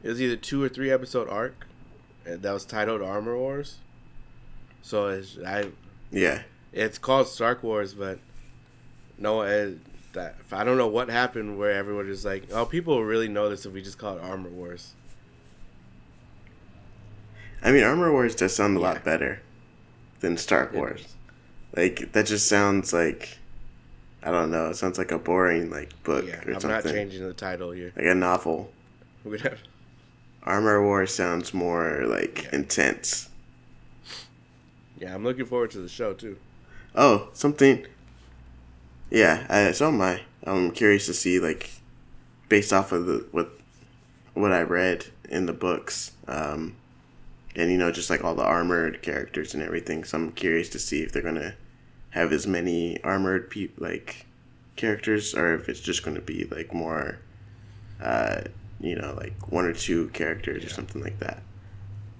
it 0.03 0.09
was 0.09 0.21
either 0.21 0.35
two 0.37 0.61
or 0.63 0.69
three 0.69 0.91
episode 0.91 1.29
arc 1.29 1.67
uh, 2.27 2.37
that 2.41 2.53
was 2.53 2.65
titled 2.65 3.03
Armor 3.03 3.39
Wars. 3.39 3.77
So 4.83 5.09
it's 5.09 5.39
I 5.47 5.67
Yeah. 6.11 6.43
it's 6.73 6.99
called 6.99 7.29
Stark 7.29 7.63
Wars, 7.63 7.95
but 7.95 8.19
no, 9.23 9.43
uh, 9.43 9.71
that 10.13 10.35
I 10.51 10.65
don't 10.65 10.77
know 10.77 10.89
what 10.89 11.09
happened 11.09 11.59
where 11.59 11.71
everyone 11.73 12.09
is 12.11 12.25
like, 12.25 12.45
oh, 12.53 12.67
people 12.67 12.97
will 12.97 13.05
really 13.05 13.29
know 13.29 13.49
this 13.49 13.65
if 13.65 13.73
we 13.73 13.81
just 13.81 13.97
call 13.97 14.19
it 14.19 14.23
Armor 14.23 14.51
Wars. 14.51 14.93
I 17.63 17.71
mean, 17.73 17.85
Armor 17.85 18.11
Wars 18.13 18.35
does 18.35 18.55
sound 18.55 18.77
a 18.77 18.81
Yeah. 18.81 18.87
lot 18.89 19.05
better 19.05 19.41
than 20.21 20.37
Stark 20.37 20.73
Wars. 20.75 21.15
Like 21.75 22.13
that 22.13 22.27
just 22.27 22.47
sounds 22.49 22.93
like 22.93 23.39
I 24.25 24.31
don't 24.31 24.51
know. 24.51 24.71
It 24.71 24.77
sounds 24.77 24.99
like 24.99 25.11
a 25.11 25.19
boring 25.19 25.71
like 25.71 25.91
book 26.03 26.27
Yeah, 26.27 26.37
or 26.47 26.55
I'm 26.55 26.61
something, 26.61 26.71
not 26.71 26.85
changing 26.85 27.27
the 27.27 27.33
title 27.33 27.71
here. 27.71 27.93
like 27.97 28.07
a 28.07 28.15
novel. 28.15 28.71
We're 29.25 29.39
have, 29.39 29.59
Armor 30.45 30.83
Wars 30.83 31.15
sounds 31.15 31.55
more 31.55 32.05
like 32.07 32.45
Yeah. 32.45 32.57
intense. 32.57 33.29
yeah, 34.99 35.15
I'm 35.15 35.25
looking 35.25 35.47
forward 35.47 35.71
to 35.73 35.79
the 35.79 35.89
show 35.89 36.13
too. 36.13 36.37
Oh, 36.95 37.31
something. 37.33 37.87
Yeah, 39.12 39.46
I, 39.51 39.72
so 39.72 39.88
am 39.88 40.01
I. 40.01 40.22
I'm 40.42 40.70
curious 40.70 41.05
to 41.05 41.12
see 41.12 41.38
like, 41.38 41.68
based 42.48 42.72
off 42.72 42.92
of 42.92 43.05
the 43.05 43.27
what, 43.31 43.51
what 44.33 44.53
I 44.53 44.62
read 44.62 45.05
in 45.29 45.44
the 45.44 45.53
books, 45.53 46.12
um, 46.27 46.77
and 47.55 47.70
you 47.70 47.77
know 47.77 47.92
just 47.92 48.09
like 48.09 48.25
all 48.25 48.35
the 48.35 48.42
armored 48.42 49.03
characters 49.03 49.53
and 49.53 49.62
everything. 49.62 50.05
So 50.05 50.16
I'm 50.16 50.33
curious 50.33 50.70
to 50.70 50.79
see 50.79 51.03
if 51.03 51.12
they're 51.12 51.20
gonna 51.20 51.57
have 52.11 52.33
as 52.33 52.46
many 52.46 53.05
armored 53.05 53.51
pe- 53.51 53.68
like 53.77 54.25
characters, 54.77 55.35
or 55.35 55.53
if 55.57 55.68
it's 55.68 55.81
just 55.81 56.03
gonna 56.03 56.22
be 56.22 56.44
like 56.44 56.72
more, 56.72 57.18
uh, 58.03 58.40
you 58.81 58.96
know, 58.96 59.12
like 59.18 59.53
one 59.53 59.66
or 59.66 59.75
two 59.75 60.09
characters 60.09 60.64
or 60.64 60.70
something 60.70 61.03
like 61.03 61.18
that, 61.18 61.42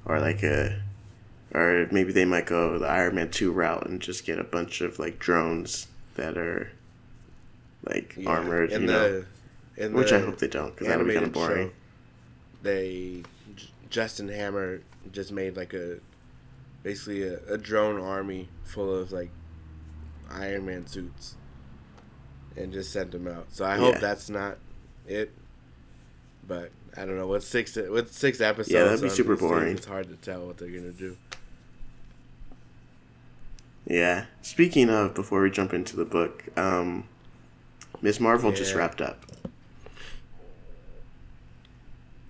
or 0.05 0.21
like 0.21 0.43
a 0.43 0.83
or 1.55 1.89
maybe 1.91 2.13
they 2.13 2.27
might 2.27 2.45
go 2.45 2.79
the 2.79 2.87
Iron 2.87 3.15
Man 3.15 3.31
two 3.31 3.51
route 3.51 3.87
and 3.87 3.99
just 3.99 4.27
get 4.27 4.39
a 4.39 4.45
bunch 4.45 4.83
of 4.83 4.99
like 4.99 5.19
drones 5.19 5.87
that 6.17 6.37
are 6.37 6.71
like 7.85 8.15
Yeah, 8.17 8.31
armored, 8.31 8.71
in 8.73 8.83
you 8.83 8.87
know. 8.89 9.25
in 9.77 9.93
Which 9.93 10.11
the 10.11 10.17
I 10.17 10.21
hope 10.21 10.39
they 10.39 10.49
don't, 10.49 10.71
because 10.71 10.87
that 10.89 10.99
would 10.99 11.07
be 11.09 11.15
kind 11.15 11.27
of 11.27 11.33
boring. 11.33 11.69
show, 11.69 11.75
They 12.63 13.23
Justin 13.91 14.29
Hammer 14.29 14.81
just 15.13 15.33
made 15.33 15.57
like 15.57 15.75
a 15.75 15.99
basically 16.83 17.23
a, 17.25 17.39
a 17.49 17.59
drone 17.59 18.01
army 18.01 18.49
full 18.65 18.95
of 18.95 19.13
like 19.13 19.31
Iron 20.31 20.65
Man 20.67 20.87
suits, 20.87 21.37
and 22.57 22.73
just 22.73 22.93
sent 22.93 23.11
them 23.13 23.27
out. 23.29 23.47
So 23.51 23.65
I 23.65 23.77
hope 23.77 23.95
Yeah. 23.95 24.01
that's 24.01 24.31
not 24.31 24.59
it. 25.07 25.33
But 26.47 26.71
I 26.97 27.05
don't 27.05 27.17
know. 27.17 27.27
what 27.27 27.43
six 27.43 27.77
with 27.77 28.13
six 28.13 28.41
episodes, 28.41 28.73
Yeah, 28.73 28.85
that'd 28.85 29.01
be 29.03 29.09
super 29.09 29.37
things, 29.37 29.49
boring. 29.51 29.77
It's 29.77 29.87
hard 29.87 30.09
to 30.09 30.17
tell 30.17 30.47
what 30.47 30.59
they're 30.59 30.69
gonna 30.69 30.91
do. 30.93 31.17
Yeah. 33.87 34.27
Speaking 34.43 34.89
of, 34.91 35.15
before 35.15 35.43
we 35.43 35.51
jump 35.51 35.75
into 35.75 35.97
the 35.97 36.05
book, 36.05 36.45
um, 36.57 37.05
Ms. 38.03 38.19
Marvel 38.21 38.53
just 38.53 38.75
wrapped 38.75 39.01
up. 39.01 39.25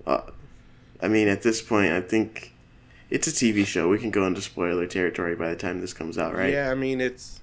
Uh, 0.07 0.21
I 1.01 1.09
mean, 1.09 1.29
at 1.29 1.43
this 1.43 1.63
point, 1.63 1.93
I 1.93 2.01
think 2.01 2.53
it's 3.11 3.27
a 3.27 3.31
TV 3.33 3.65
show. 3.67 3.89
We 3.89 3.99
can 3.99 4.11
go 4.11 4.27
into 4.27 4.43
spoiler 4.43 4.87
territory 4.87 5.35
by 5.35 5.49
the 5.51 5.57
time 5.57 5.81
this 5.81 5.93
comes 5.95 6.19
out, 6.19 6.35
right? 6.37 6.53
Yeah, 6.53 6.71
I 6.71 6.75
mean 6.75 7.01
it's 7.01 7.41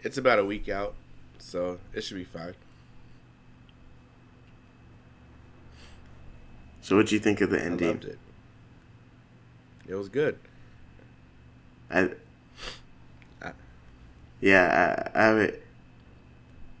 it's 0.00 0.18
about 0.18 0.38
a 0.38 0.44
week 0.44 0.68
out, 0.68 0.94
so 1.38 1.78
it 1.94 2.02
should 2.02 2.16
be 2.16 2.24
fine. 2.24 2.54
So, 6.82 6.96
what 6.96 7.06
do 7.06 7.14
you 7.14 7.20
think 7.20 7.40
of 7.40 7.48
the 7.50 7.62
ending? 7.62 7.88
I 7.88 7.92
loved 7.92 8.04
it. 8.04 8.18
It 9.88 9.94
was 9.94 10.08
good. 10.10 10.38
I, 11.90 12.10
I- 13.42 13.52
yeah, 14.40 15.10
I, 15.14 15.18
I, 15.28 15.32
would- 15.34 15.62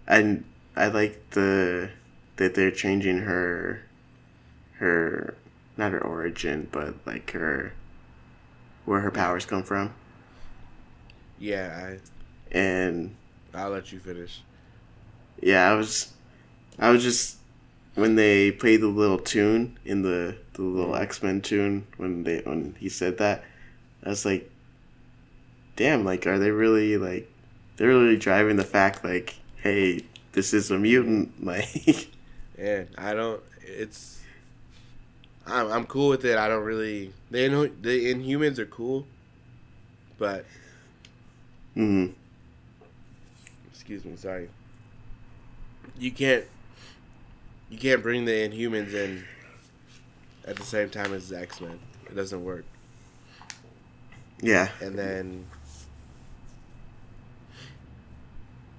I, 0.08 0.40
I 0.76 0.88
like 0.88 1.30
the 1.30 1.90
that 2.36 2.54
they're 2.54 2.70
changing 2.70 3.18
her, 3.18 3.82
her, 4.78 5.36
not 5.76 5.92
her 5.92 6.02
origin, 6.04 6.68
but 6.72 6.94
like 7.06 7.30
her, 7.32 7.74
where 8.84 9.00
her 9.00 9.10
powers 9.10 9.46
come 9.46 9.62
from, 9.62 9.94
Yeah, 11.38 11.96
I, 12.52 12.56
and 12.56 13.16
I'll 13.54 13.70
let 13.70 13.92
you 13.92 13.98
finish. 14.00 14.42
yeah, 15.40 15.70
I 15.70 15.74
was, 15.74 16.12
I 16.78 16.90
was 16.90 17.02
just 17.02 17.38
when 17.94 18.16
they 18.16 18.50
played 18.50 18.80
the 18.80 18.88
little 18.88 19.18
tune 19.18 19.78
in 19.84 20.02
the 20.02 20.36
the 20.54 20.62
little 20.62 20.92
mm-hmm. 20.92 21.02
X 21.02 21.22
Men 21.22 21.40
tune 21.40 21.86
when 21.96 22.24
they 22.24 22.40
when 22.40 22.74
he 22.78 22.88
said 22.88 23.18
that, 23.18 23.44
I 24.04 24.08
was 24.10 24.24
like, 24.24 24.50
damn, 25.76 26.04
like 26.04 26.26
are 26.26 26.38
they 26.38 26.50
really 26.50 26.96
like 26.96 27.30
they're 27.76 27.88
really 27.88 28.16
driving 28.16 28.56
the 28.56 28.64
fact 28.64 29.04
like, 29.04 29.36
hey, 29.64 30.04
this 30.32 30.54
is 30.54 30.70
a 30.70 30.78
mutant, 30.78 31.44
like 31.44 32.08
And 32.56 32.88
I 32.96 33.14
don't. 33.14 33.42
It's. 33.62 34.22
I'm 35.46 35.70
I'm 35.72 35.86
cool 35.86 36.08
with 36.10 36.24
it. 36.24 36.38
I 36.38 36.48
don't 36.48 36.64
really. 36.64 37.12
The 37.30 37.38
Inhu- 37.38 37.82
the 37.82 38.14
Inhumans 38.14 38.58
are 38.58 38.66
cool, 38.66 39.06
but 40.18 40.44
mm, 41.76 42.12
excuse 43.72 44.04
me, 44.04 44.16
sorry. 44.16 44.48
You 45.98 46.12
can't. 46.12 46.44
You 47.70 47.78
can't 47.78 48.02
bring 48.02 48.24
the 48.24 48.32
Inhumans 48.48 48.94
in 48.94 49.24
at 50.46 50.56
the 50.56 50.62
same 50.62 50.90
time 50.90 51.12
as 51.12 51.28
the 51.28 51.40
X 51.40 51.60
Men. 51.60 51.80
It 52.06 52.14
doesn't 52.14 52.44
work. 52.44 52.64
yeah, 54.40 54.68
And 54.80 54.96
then 54.98 55.46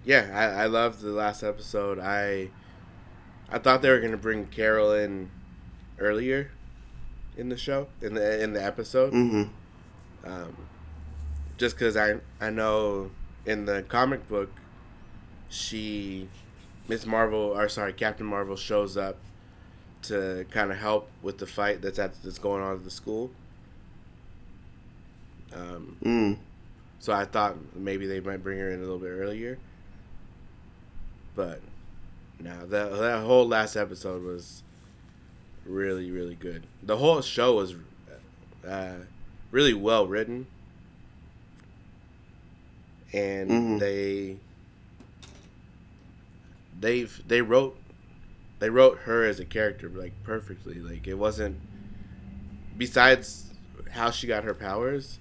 yeah, 0.06 0.30
I, 0.34 0.63
I 0.63 0.65
loved 0.68 1.02
the 1.02 1.10
last 1.10 1.44
episode. 1.44 2.00
I 2.00 2.50
I 3.50 3.60
thought 3.60 3.82
they 3.82 3.89
were 3.89 4.00
gonna 4.00 4.18
bring 4.18 4.46
Carol 4.48 4.94
in 4.94 5.30
earlier 6.00 6.52
in 7.38 7.50
the 7.50 7.58
show 7.58 7.88
in 8.02 8.13
the 8.13 8.41
in 8.44 8.54
the 8.54 8.63
episode, 8.63 9.13
Mm-hmm. 9.13 10.30
um, 10.32 10.56
just 11.58 11.76
because 11.76 11.96
I 11.98 12.15
I 12.39 12.50
know 12.50 13.12
in 13.46 13.65
the 13.65 13.84
comic 13.84 14.28
book 14.28 14.50
she 15.50 16.28
Ms. 16.88 17.06
Marvel 17.06 17.39
or 17.56 17.68
sorry 17.70 17.94
Captain 17.94 18.26
Marvel 18.26 18.56
shows 18.56 18.98
up 18.98 19.18
to 20.04 20.46
kind 20.52 20.72
of 20.72 20.78
help 20.78 21.10
with 21.22 21.38
the 21.39 21.48
fight 21.48 21.82
that's 21.82 21.98
at 22.00 22.13
that's 22.24 22.38
going 22.39 22.62
on 22.62 22.76
at 22.76 22.84
the 22.84 22.91
school. 22.91 23.32
Um, 25.54 25.98
Mm. 26.04 26.38
so 27.00 27.13
I 27.13 27.26
thought 27.26 27.56
maybe 27.76 28.08
they 28.08 28.20
might 28.20 28.44
bring 28.44 28.60
her 28.60 28.72
in 28.72 28.80
a 28.80 28.82
little 28.82 29.00
bit 29.00 29.10
earlier. 29.12 29.58
But 31.36 31.62
now 32.39 32.65
that 32.65 32.91
that 32.98 33.24
whole 33.24 33.48
last 33.48 33.76
episode 33.76 34.24
was 34.24 34.63
really 35.65 36.12
really 36.12 36.36
good. 36.36 36.63
The 36.84 36.98
whole 36.98 37.21
show 37.21 37.56
was 37.56 37.76
uh, 38.67 38.93
really 39.52 39.74
well 39.74 40.08
written, 40.08 40.48
and 43.13 43.50
Mhm. 43.50 43.80
they 43.80 44.38
they 46.80 47.04
they 47.28 47.41
wrote 47.41 47.78
they 48.60 48.69
wrote 48.69 49.00
her 49.00 49.24
as 49.26 49.39
a 49.39 49.45
character 49.45 49.89
like 49.89 50.13
perfectly. 50.24 50.76
Like 50.76 51.08
it 51.08 51.15
wasn't 51.15 51.58
besides 52.78 53.52
how 53.91 54.12
she 54.12 54.28
got 54.28 54.43
her 54.43 54.54
powers 54.54 55.19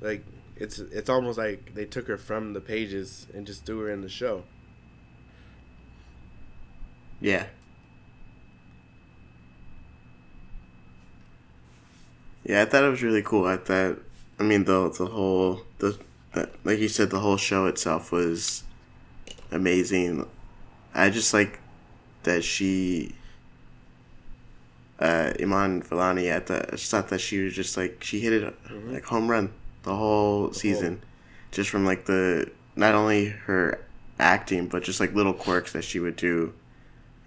like 0.00 0.24
it's 0.56 0.78
it's 0.78 1.08
almost 1.08 1.38
like 1.38 1.74
they 1.74 1.84
took 1.84 2.08
her 2.08 2.16
from 2.16 2.52
the 2.54 2.60
pages 2.60 3.26
and 3.34 3.46
just 3.46 3.64
threw 3.64 3.80
her 3.80 3.90
in 3.90 4.00
the 4.00 4.08
show. 4.08 4.42
Yeah. 7.20 7.46
Yeah, 12.44 12.62
I 12.62 12.64
thought 12.64 12.84
it 12.84 12.88
was 12.90 13.02
really 13.02 13.22
cool. 13.22 13.46
I 13.46 13.56
thought, 13.56 13.98
I 14.38 14.42
mean, 14.42 14.64
the 14.64 14.90
the 14.90 15.06
whole 15.06 15.62
the, 15.78 15.98
the 16.32 16.48
like 16.64 16.78
you 16.78 16.88
said, 16.88 17.10
the 17.10 17.20
whole 17.20 17.36
show 17.36 17.66
itself 17.66 18.10
was 18.12 18.64
amazing. 19.50 20.26
I 20.94 21.10
just 21.10 21.34
like 21.34 21.60
that 22.24 22.42
she, 22.42 23.14
uh, 24.98 25.32
Iman 25.40 25.82
Vellani. 25.82 26.34
I 26.34 26.40
thought 26.40 26.66
I 26.72 26.76
just 26.76 26.90
thought 26.90 27.08
that 27.10 27.20
she 27.20 27.38
was 27.44 27.54
just 27.54 27.76
like 27.76 28.02
she 28.02 28.20
hit 28.20 28.32
it 28.32 28.54
like 28.88 29.04
home 29.04 29.30
run 29.30 29.52
the 29.82 29.94
whole 29.94 30.52
season, 30.52 31.02
just 31.52 31.70
from 31.70 31.84
like 31.84 32.06
the 32.06 32.50
not 32.76 32.94
only 32.94 33.26
her 33.26 33.84
acting 34.18 34.66
but 34.66 34.82
just 34.82 35.00
like 35.00 35.14
little 35.14 35.32
quirks 35.32 35.72
that 35.72 35.82
she 35.82 35.98
would 35.98 36.16
do 36.16 36.52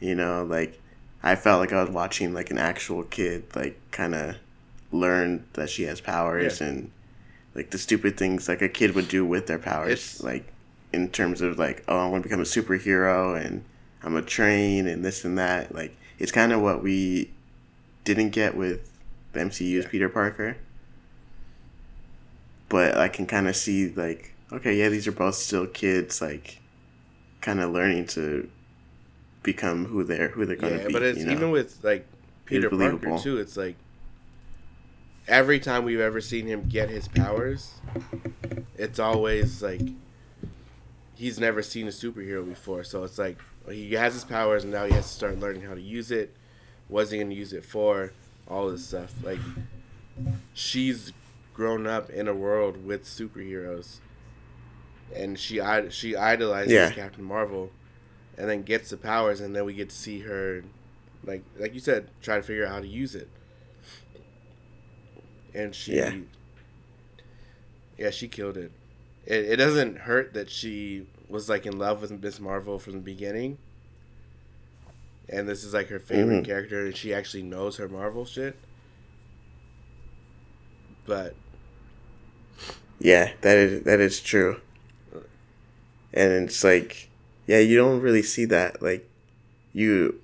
you 0.03 0.13
know 0.15 0.43
like 0.43 0.79
i 1.23 1.33
felt 1.35 1.59
like 1.61 1.71
i 1.71 1.81
was 1.81 1.89
watching 1.89 2.33
like 2.33 2.51
an 2.51 2.57
actual 2.57 3.03
kid 3.03 3.43
like 3.55 3.79
kind 3.91 4.13
of 4.13 4.35
learn 4.91 5.43
that 5.53 5.69
she 5.69 5.83
has 5.83 6.01
powers 6.01 6.59
Yeah. 6.59 6.67
and 6.67 6.91
like 7.55 7.69
the 7.71 7.77
stupid 7.77 8.17
things 8.17 8.47
like 8.49 8.61
a 8.61 8.69
kid 8.69 8.95
would 8.95 9.07
do 9.07 9.25
with 9.25 9.47
their 9.47 9.59
powers 9.59 9.89
It's- 9.91 10.23
like 10.23 10.45
in 10.91 11.09
terms 11.09 11.41
of 11.41 11.57
like 11.57 11.83
oh 11.87 11.97
i 11.97 12.07
want 12.09 12.23
to 12.23 12.29
become 12.29 12.41
a 12.41 12.43
superhero 12.43 13.39
and 13.43 13.63
i'm 14.03 14.15
a 14.15 14.21
train 14.21 14.87
and 14.87 15.03
this 15.05 15.23
and 15.25 15.37
that 15.37 15.73
like 15.73 15.95
it's 16.19 16.31
kind 16.31 16.51
of 16.51 16.61
what 16.61 16.83
we 16.83 17.31
didn't 18.03 18.31
get 18.31 18.55
with 18.57 18.91
the 19.31 19.39
mcu's 19.39 19.85
Yeah. 19.85 19.89
peter 19.89 20.09
parker 20.09 20.57
but 22.69 22.97
i 22.97 23.07
can 23.07 23.25
kind 23.25 23.47
of 23.47 23.55
see 23.55 23.89
like 23.89 24.33
okay 24.51 24.75
yeah 24.75 24.89
these 24.89 25.07
are 25.07 25.11
both 25.11 25.35
still 25.35 25.65
kids 25.67 26.21
like 26.21 26.59
kind 27.41 27.59
of 27.59 27.71
learning 27.71 28.05
to 28.07 28.49
become 29.43 29.85
who 29.85 30.03
they're 30.03 30.29
who 30.29 30.45
they're 30.45 30.55
going 30.55 30.73
to 30.73 30.77
be. 30.79 30.81
Yeah, 30.83 30.87
be. 30.87 30.93
but 30.93 31.03
it's 31.03 31.19
you 31.19 31.25
know? 31.25 31.31
even 31.33 31.51
with 31.51 31.83
like 31.83 32.07
Peter 32.45 32.69
Parker 32.69 33.17
too. 33.19 33.37
It's 33.37 33.57
like 33.57 33.75
every 35.27 35.59
time 35.59 35.83
we've 35.85 35.99
ever 35.99 36.21
seen 36.21 36.47
him 36.47 36.67
get 36.67 36.89
his 36.89 37.07
powers, 37.07 37.73
it's 38.77 38.99
always 38.99 39.61
like 39.61 39.81
he's 41.15 41.39
never 41.39 41.61
seen 41.61 41.87
a 41.87 41.91
superhero 41.91 42.47
before. 42.47 42.83
So 42.83 43.03
it's 43.03 43.17
like 43.17 43.37
he 43.69 43.93
has 43.93 44.13
his 44.13 44.23
powers 44.23 44.63
and 44.63 44.73
now 44.73 44.85
he 44.85 44.93
has 44.93 45.07
to 45.07 45.13
start 45.13 45.39
learning 45.39 45.61
how 45.61 45.73
to 45.73 45.81
use 45.81 46.11
it. 46.11 46.35
What's 46.87 47.11
he 47.11 47.17
going 47.17 47.29
to 47.29 47.35
use 47.35 47.53
it 47.53 47.63
for? 47.63 48.11
All 48.49 48.69
this 48.69 48.85
stuff. 48.85 49.13
Like 49.23 49.39
she's 50.53 51.13
grown 51.53 51.87
up 51.87 52.09
in 52.09 52.27
a 52.27 52.33
world 52.33 52.85
with 52.85 53.05
superheroes, 53.05 53.99
and 55.15 55.39
she 55.39 55.61
she 55.89 56.15
idolizes 56.15 56.73
Yeah. 56.73 56.91
Captain 56.91 57.23
Marvel, 57.23 57.71
and 58.37 58.49
then 58.49 58.63
gets 58.63 58.89
the 58.89 58.97
powers, 58.97 59.39
and 59.41 59.55
then 59.55 59.65
we 59.65 59.73
get 59.73 59.89
to 59.89 59.95
see 59.95 60.19
her, 60.21 60.63
like 61.23 61.43
like 61.57 61.73
you 61.73 61.79
said, 61.79 62.09
try 62.21 62.37
to 62.37 62.43
figure 62.43 62.65
out 62.65 62.71
how 62.73 62.79
to 62.79 62.87
use 62.87 63.15
it. 63.15 63.29
And 65.53 65.75
she, 65.75 65.95
Yeah. 65.95 66.15
yeah, 67.97 68.09
she 68.09 68.27
killed 68.27 68.57
it. 68.57 68.71
It 69.25 69.45
it 69.45 69.55
doesn't 69.57 69.99
hurt 69.99 70.33
that 70.33 70.49
she 70.49 71.05
was 71.29 71.47
like 71.49 71.65
in 71.65 71.77
love 71.77 72.01
with 72.01 72.11
Ms. 72.11 72.39
Marvel 72.39 72.79
from 72.79 72.93
the 72.93 72.99
beginning. 72.99 73.57
And 75.29 75.47
this 75.47 75.63
is 75.63 75.73
like 75.73 75.87
her 75.87 75.99
favorite 75.99 76.43
Mhm. 76.43 76.45
character, 76.45 76.85
and 76.85 76.95
she 76.95 77.13
actually 77.13 77.43
knows 77.43 77.77
her 77.77 77.87
Marvel 77.87 78.25
shit. 78.25 78.55
But 81.05 81.35
Yeah, 82.99 83.33
that 83.41 83.57
is 83.57 83.83
that 83.83 83.99
is 83.99 84.21
true. 84.21 84.59
And 86.13 86.47
it's 86.47 86.63
like, 86.63 87.09
yeah, 87.47 87.59
you 87.59 87.77
don't 87.77 88.01
really 88.01 88.23
see 88.23 88.45
that. 88.45 88.81
Like, 88.81 89.09
you 89.73 90.19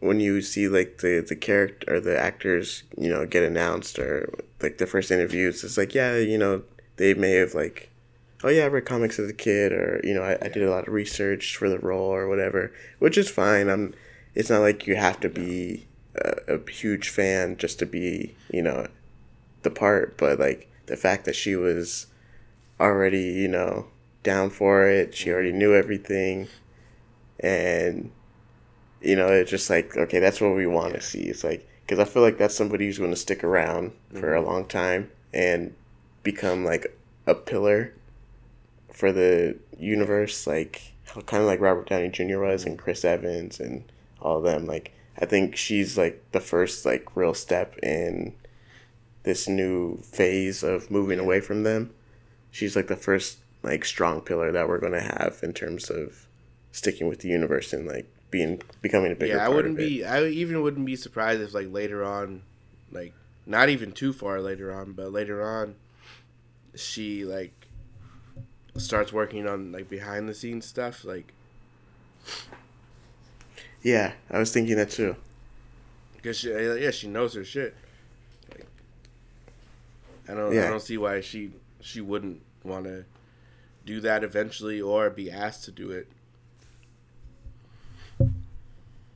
when 0.00 0.18
you 0.18 0.40
see 0.40 0.66
like 0.66 0.98
the 0.98 1.24
the 1.26 1.36
character 1.36 1.94
or 1.94 2.00
the 2.00 2.18
actors, 2.18 2.82
you 2.96 3.08
know, 3.08 3.26
get 3.26 3.42
announced 3.42 3.98
or 3.98 4.32
like 4.60 4.78
the 4.78 4.86
first 4.86 5.10
interviews, 5.10 5.62
it's 5.62 5.76
like, 5.76 5.94
yeah, 5.94 6.16
you 6.16 6.38
know, 6.38 6.62
they 6.96 7.14
may 7.14 7.32
have 7.32 7.54
like, 7.54 7.90
oh 8.42 8.48
yeah, 8.48 8.64
I 8.64 8.68
read 8.68 8.86
comics 8.86 9.18
as 9.18 9.30
a 9.30 9.34
kid, 9.34 9.72
or 9.72 10.00
you 10.02 10.14
know, 10.14 10.22
I, 10.22 10.38
I 10.42 10.48
did 10.48 10.62
a 10.62 10.70
lot 10.70 10.88
of 10.88 10.94
research 10.94 11.56
for 11.56 11.68
the 11.68 11.78
role 11.78 12.10
or 12.10 12.28
whatever, 12.28 12.72
which 12.98 13.16
is 13.18 13.30
fine. 13.30 13.68
I'm. 13.68 13.94
It's 14.34 14.48
not 14.48 14.60
like 14.60 14.86
you 14.86 14.94
have 14.94 15.18
to 15.20 15.28
be 15.28 15.88
a, 16.14 16.54
a 16.54 16.70
huge 16.70 17.08
fan 17.08 17.56
just 17.56 17.80
to 17.80 17.86
be, 17.86 18.36
you 18.48 18.62
know, 18.62 18.86
the 19.62 19.70
part, 19.70 20.16
but 20.16 20.38
like 20.38 20.70
the 20.86 20.96
fact 20.96 21.24
that 21.24 21.34
she 21.34 21.56
was 21.56 22.06
already, 22.78 23.22
you 23.22 23.48
know, 23.48 23.88
down 24.22 24.50
for 24.50 24.86
it, 24.86 25.14
she 25.14 25.26
mm-hmm. 25.26 25.34
already 25.34 25.52
knew 25.52 25.74
everything, 25.74 26.48
and 27.38 28.10
you 29.00 29.16
know, 29.16 29.28
it's 29.28 29.50
just 29.50 29.70
like 29.70 29.96
okay, 29.96 30.18
that's 30.18 30.40
what 30.40 30.54
we 30.54 30.66
want 30.66 30.94
to 30.94 31.00
see. 31.00 31.22
It's 31.22 31.44
like 31.44 31.68
because 31.86 31.98
I 31.98 32.04
feel 32.04 32.22
like 32.22 32.38
that's 32.38 32.54
somebody 32.54 32.86
who's 32.86 32.98
going 32.98 33.10
to 33.10 33.16
stick 33.16 33.42
around 33.42 33.92
for 34.12 34.34
a 34.34 34.38
mm-hmm. 34.38 34.48
long 34.48 34.64
time 34.66 35.10
and 35.32 35.74
become 36.22 36.64
like 36.64 36.96
a 37.26 37.34
pillar 37.34 37.94
for 38.92 39.12
the 39.12 39.56
universe, 39.78 40.46
like 40.46 40.92
kind 41.26 41.42
of 41.42 41.48
like 41.48 41.60
Robert 41.60 41.88
Downey 41.88 42.08
Jr. 42.08 42.38
was 42.38 42.64
and 42.64 42.76
mm-hmm. 42.76 42.84
Chris 42.84 43.04
Evans 43.04 43.58
and 43.60 43.84
all 44.20 44.38
of 44.38 44.44
them. 44.44 44.66
Like 44.66 44.92
I 45.18 45.26
think 45.26 45.56
she's 45.56 45.98
like 45.98 46.22
the 46.32 46.40
first 46.40 46.86
like 46.86 47.16
real 47.16 47.34
step 47.34 47.76
in 47.82 48.34
this 49.22 49.48
new 49.48 49.98
phase 49.98 50.62
of 50.62 50.90
moving 50.90 51.18
away 51.18 51.40
from 51.40 51.62
them. 51.62 51.90
She's 52.50 52.74
like 52.74 52.88
the 52.88 52.96
first 52.96 53.38
like 53.62 53.84
strong 53.84 54.20
pillar 54.20 54.52
that 54.52 54.68
we're 54.68 54.78
gonna 54.78 55.00
have 55.02 55.38
in 55.42 55.52
terms 55.52 55.90
of 55.90 56.26
sticking 56.72 57.08
with 57.08 57.20
the 57.20 57.28
universe 57.28 57.72
and 57.72 57.86
like 57.86 58.06
being 58.30 58.62
becoming 58.80 59.12
a 59.12 59.14
bigger 59.14 59.36
yeah, 59.36 59.44
I 59.44 59.48
wouldn't 59.48 59.76
be. 59.76 60.04
I 60.04 60.24
even 60.26 60.62
wouldn't 60.62 60.86
be 60.86 60.96
surprised 60.96 61.40
if 61.40 61.52
like 61.54 61.70
later 61.72 62.04
on, 62.04 62.42
like 62.92 63.12
not 63.46 63.68
even 63.68 63.92
too 63.92 64.12
far 64.12 64.40
later 64.40 64.72
on, 64.72 64.92
but 64.92 65.12
later 65.12 65.42
on, 65.42 65.74
she 66.74 67.24
like 67.24 67.52
starts 68.76 69.12
working 69.12 69.46
on 69.48 69.72
like 69.72 69.90
behind 69.90 70.28
the 70.28 70.34
scenes 70.34 70.64
stuff. 70.66 71.04
Like 71.04 71.32
Yeah, 73.82 74.12
I 74.30 74.38
was 74.38 74.52
thinking 74.52 74.76
that 74.76 74.90
too. 74.90 75.16
because 76.16 76.38
she, 76.38 76.52
uh, 76.54 76.74
yeah, 76.74 76.90
she 76.90 77.08
knows 77.08 77.34
her 77.34 77.44
shit. 77.44 77.74
Like, 78.50 78.66
I 80.28 80.34
don't. 80.34 80.54
yeah. 80.54 80.66
I 80.66 80.70
don't 80.70 80.82
see 80.82 80.98
why 80.98 81.20
she 81.20 81.50
she 81.80 82.00
wouldn't 82.00 82.42
want 82.62 82.84
to 82.84 83.04
do 83.86 84.00
that 84.00 84.22
eventually 84.24 84.80
or 84.80 85.10
be 85.10 85.30
asked 85.30 85.64
to 85.64 85.70
do 85.72 85.90
it. 85.90 86.08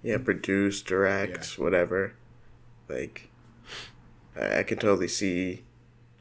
Yeah, 0.02 0.18
produce, 0.18 0.82
direct, 0.82 1.58
whatever. 1.58 2.12
Like, 2.88 3.30
I, 4.36 4.58
I 4.58 4.62
can 4.62 4.78
totally 4.78 5.08
see 5.08 5.62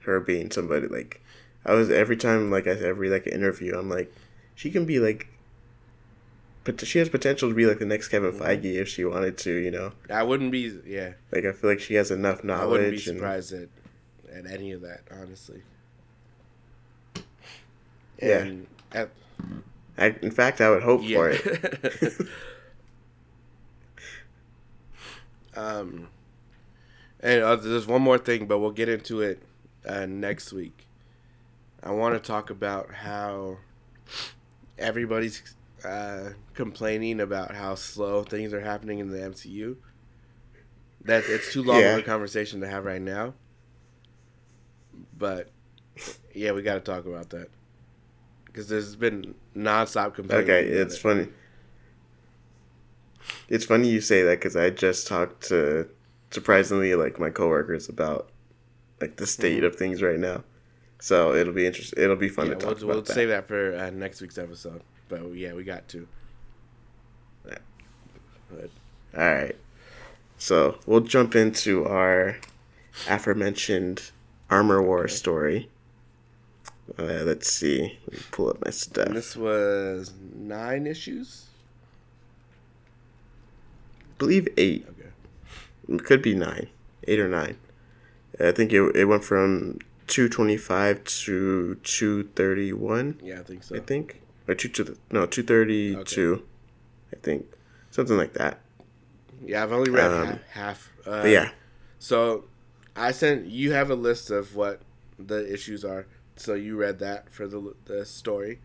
her 0.01 0.19
being 0.19 0.51
somebody 0.51 0.87
like. 0.87 1.21
I 1.65 1.73
was 1.73 1.89
every 1.89 2.17
time 2.17 2.51
like 2.51 2.67
I 2.67 2.71
every 2.71 3.09
like 3.09 3.27
interview, 3.27 3.77
I'm 3.77 3.89
like, 3.89 4.13
she 4.55 4.71
can 4.71 4.85
be 4.85 4.99
like. 4.99 5.27
But 6.65 6.79
she 6.87 6.99
has 6.99 7.09
potential 7.09 7.49
to 7.49 7.55
be 7.55 7.65
like 7.65 7.79
the 7.79 7.85
next 7.85 8.07
Kevin 8.07 8.31
Mm-hmm. 8.31 8.41
Feige 8.41 8.75
if 8.75 8.87
she 8.87 9.03
wanted 9.03 9.37
to, 9.39 9.51
you 9.53 9.69
know. 9.69 9.91
I 10.09 10.23
wouldn't 10.23 10.51
be. 10.53 10.79
Yeah, 10.85 11.13
Like 11.31 11.43
I 11.43 11.51
feel 11.51 11.69
like 11.69 11.81
she 11.81 11.95
has 11.95 12.09
enough 12.09 12.41
knowledge. 12.43 12.63
I 12.63 12.67
wouldn't 12.67 12.89
be 12.91 12.95
and- 12.95 13.03
surprised 13.19 13.51
at 13.53 13.67
at 14.33 14.45
any 14.49 14.71
of 14.71 14.81
that. 14.81 15.01
Honestly. 15.11 15.61
Yeah. 18.23 18.51
At, 18.91 19.09
I, 19.97 20.15
in 20.21 20.31
fact, 20.31 20.61
I 20.61 20.69
would 20.69 20.83
hope 20.83 21.01
yeah. 21.03 21.17
for 21.17 21.29
it. 21.29 22.27
um, 25.55 26.07
and 27.19 27.41
uh, 27.43 27.55
there's 27.55 27.87
one 27.87 28.01
more 28.01 28.17
thing, 28.17 28.47
but 28.47 28.59
we'll 28.59 28.71
get 28.71 28.89
into 28.89 29.21
it 29.21 29.41
uh, 29.87 30.05
next 30.05 30.51
week. 30.51 30.87
I 31.81 31.91
want 31.91 32.15
to 32.15 32.19
talk 32.19 32.49
about 32.49 32.93
how 32.93 33.57
everybody's 34.77 35.55
uh, 35.85 36.29
complaining 36.53 37.19
about 37.19 37.55
how 37.55 37.75
slow 37.75 38.23
things 38.23 38.53
are 38.53 38.61
happening 38.61 38.99
in 38.99 39.09
the 39.09 39.17
MCU. 39.17 39.75
That 41.05 41.25
it's 41.27 41.51
too 41.51 41.61
long 41.63 41.81
Yeah. 41.81 41.93
of 41.93 41.99
a 41.99 42.03
conversation 42.03 42.61
to 42.61 42.67
have 42.67 42.85
right 42.85 43.01
now. 43.01 43.33
But 45.17 45.49
yeah, 46.33 46.53
we 46.53 46.61
got 46.61 46.75
to 46.75 46.79
talk 46.79 47.05
about 47.05 47.29
that 47.31 47.49
because 48.53 48.69
there's 48.69 48.95
been 48.95 49.33
nonstop 49.57 50.13
complaining. 50.13 50.49
Okay, 50.49 50.65
it's 50.67 50.95
it. 50.95 50.99
funny. 50.99 51.27
It's 53.49 53.65
funny 53.65 53.89
you 53.89 53.99
say 53.99 54.21
that 54.23 54.39
because 54.39 54.55
I 54.55 54.69
just 54.69 55.07
talked 55.07 55.47
to 55.47 55.89
surprisingly 56.31 56.93
like 56.95 57.19
my 57.19 57.29
coworkers 57.29 57.89
about 57.89 58.29
like 59.01 59.15
the 59.17 59.27
state 59.27 59.63
of 59.63 59.75
things 59.75 60.01
right 60.01 60.19
now. 60.19 60.43
So 60.99 61.33
it'll 61.33 61.53
be 61.53 61.65
interesting. 61.65 62.01
It'll 62.01 62.15
be 62.15 62.29
fun 62.29 62.47
Yeah, 62.47 62.53
to 62.53 62.59
talk 62.59 62.65
we'll, 62.75 62.77
about 62.83 62.87
we'll 62.87 63.01
that. 63.01 63.13
save 63.13 63.29
that 63.29 63.47
for 63.47 63.75
uh, 63.75 63.89
next 63.89 64.21
week's 64.21 64.37
episode. 64.37 64.81
But 65.09 65.33
yeah, 65.33 65.53
we 65.53 65.63
got 65.63 65.87
to. 65.89 66.07
Yeah. 67.47 67.57
But, 68.49 68.69
All 69.17 69.33
right. 69.33 69.55
So 70.37 70.77
we'll 70.85 71.01
jump 71.01 71.35
into 71.35 71.85
our 71.85 72.37
aforementioned 73.09 74.11
armor 74.49 74.81
war 74.81 75.07
story. 75.07 75.69
Uh, 76.99 77.23
let's 77.23 77.49
see. 77.51 77.97
Let 78.07 78.13
me 78.13 78.19
pull 78.31 78.49
up 78.49 78.57
my 78.61 78.65
and 78.67 78.73
stuff. 78.75 79.09
this 79.09 79.35
was 79.35 80.13
nine 80.35 80.85
issues. 80.85 81.47
I 84.01 84.17
believe 84.17 84.47
eight. 84.57 84.85
Okay. 84.89 85.09
It 85.89 86.03
could 86.05 86.21
be 86.21 86.35
nine, 86.35 86.67
eight 87.07 87.19
or 87.19 87.27
nine. 87.27 87.57
I 88.39 88.51
think 88.51 88.71
it, 88.73 88.81
it 88.95 89.05
went 89.05 89.23
from 89.23 89.79
two 90.07 90.27
twenty 90.29 90.57
five 90.57 91.03
to 91.03 91.75
two 91.83 92.23
thirty 92.35 92.73
one. 92.73 93.19
Yeah, 93.23 93.39
I 93.39 93.43
think 93.43 93.63
so. 93.63 93.75
I 93.75 93.79
think 93.79 94.21
or 94.47 94.55
two 94.55 94.69
to 94.69 94.97
no 95.11 95.25
two 95.25 95.43
thirty 95.43 96.01
two. 96.03 96.43
I 97.13 97.17
think 97.17 97.45
something 97.91 98.17
like 98.17 98.33
that. 98.33 98.59
Yeah, 99.45 99.63
I've 99.63 99.71
only 99.71 99.91
read 99.91 100.05
Um, 100.11 100.27
half. 100.27 100.39
half 100.51 100.89
uh, 101.05 101.23
yeah, 101.27 101.51
So 101.99 102.45
I 102.95 103.11
sent 103.11 103.45
you 103.47 103.71
have 103.73 103.89
a 103.89 103.95
list 103.95 104.31
of 104.31 104.55
what 104.55 104.81
the 105.19 105.51
issues 105.51 105.83
are. 105.83 106.07
So 106.35 106.53
you 106.55 106.75
read 106.77 106.99
that 106.99 107.29
for 107.31 107.47
the 107.47 107.75
the 107.85 108.05
story, 108.05 108.59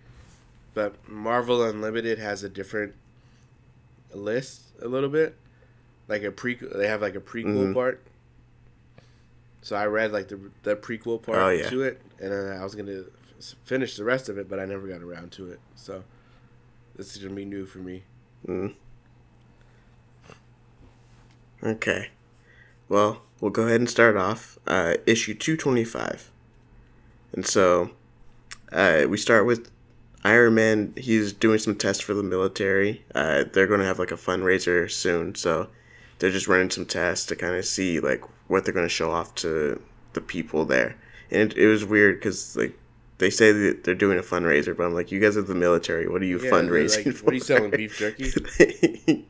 but 0.74 0.94
Marvel 1.08 1.62
Unlimited 1.62 2.18
has 2.18 2.42
a 2.42 2.48
different 2.48 2.94
list 4.14 4.62
a 4.80 4.88
little 4.88 5.10
bit, 5.10 5.36
like 6.08 6.22
a 6.22 6.30
pre. 6.32 6.54
They 6.54 6.88
have 6.88 7.02
like 7.02 7.14
a 7.14 7.20
prequel 7.20 7.68
Mhm. 7.68 7.74
part. 7.74 8.00
So 9.60 9.76
I 9.76 9.86
read 9.86 10.12
like 10.12 10.28
the 10.28 10.40
the 10.62 10.76
prequel 10.76 11.20
part 11.22 11.38
Oh, 11.38 11.48
yeah. 11.50 11.68
to 11.68 11.82
it, 11.82 12.00
and 12.20 12.32
I 12.32 12.64
was 12.64 12.74
gonna 12.74 13.04
finish 13.64 13.96
the 13.96 14.04
rest 14.04 14.28
of 14.28 14.38
it, 14.38 14.48
but 14.48 14.58
I 14.58 14.64
never 14.64 14.86
got 14.88 15.02
around 15.02 15.30
to 15.32 15.50
it. 15.50 15.60
So 15.76 16.04
this 16.96 17.14
is 17.16 17.22
gonna 17.22 17.34
be 17.34 17.44
new 17.44 17.66
for 17.66 17.78
me. 17.78 18.04
Mm. 18.46 18.74
Okay. 21.62 22.10
Well, 22.88 23.22
we'll 23.40 23.50
go 23.50 23.64
ahead 23.64 23.80
and 23.80 23.90
start 23.90 24.16
off. 24.16 24.58
Uh, 24.66 24.94
issue 25.06 25.34
225. 25.34 26.30
And 27.32 27.46
so, 27.46 27.90
uh, 28.72 29.06
we 29.08 29.16
start 29.16 29.46
with 29.46 29.70
Iron 30.24 30.54
Man. 30.54 30.92
He's 30.96 31.32
doing 31.32 31.58
some 31.58 31.76
tests 31.76 32.02
for 32.02 32.14
the 32.14 32.22
military. 32.22 33.04
Uh, 33.14 33.44
they're 33.52 33.66
going 33.66 33.80
to 33.80 33.86
have 33.86 33.98
like 33.98 34.12
a 34.12 34.16
fundraiser 34.16 34.90
soon. 34.90 35.34
So, 35.34 35.68
they're 36.18 36.30
just 36.30 36.48
running 36.48 36.70
some 36.70 36.86
tests 36.86 37.26
to 37.26 37.36
kind 37.36 37.54
of 37.54 37.64
see 37.64 38.00
like 38.00 38.22
what 38.48 38.64
they're 38.64 38.74
going 38.74 38.86
to 38.86 38.90
show 38.90 39.10
off 39.10 39.34
to 39.36 39.80
the 40.14 40.20
people 40.20 40.64
there. 40.64 40.96
And 41.30 41.52
it, 41.52 41.58
it 41.58 41.66
was 41.68 41.84
weird 41.84 42.16
because 42.18 42.56
like 42.56 42.76
they 43.18 43.30
say 43.30 43.52
that 43.52 43.84
they're 43.84 43.94
doing 43.94 44.18
a 44.18 44.22
fundraiser, 44.22 44.76
but 44.76 44.84
I'm 44.84 44.94
like, 44.94 45.12
you 45.12 45.20
guys 45.20 45.36
are 45.36 45.42
the 45.42 45.54
military. 45.54 46.08
What 46.08 46.22
are 46.22 46.26
you 46.26 46.40
Yeah, 46.40 46.50
fundraising 46.50 47.06
like, 47.06 47.14
for? 47.16 47.24
what 47.26 47.32
are 47.32 47.36
you 47.36 47.40
selling, 47.40 47.70
beef 47.70 47.96
jerky? 47.98 48.32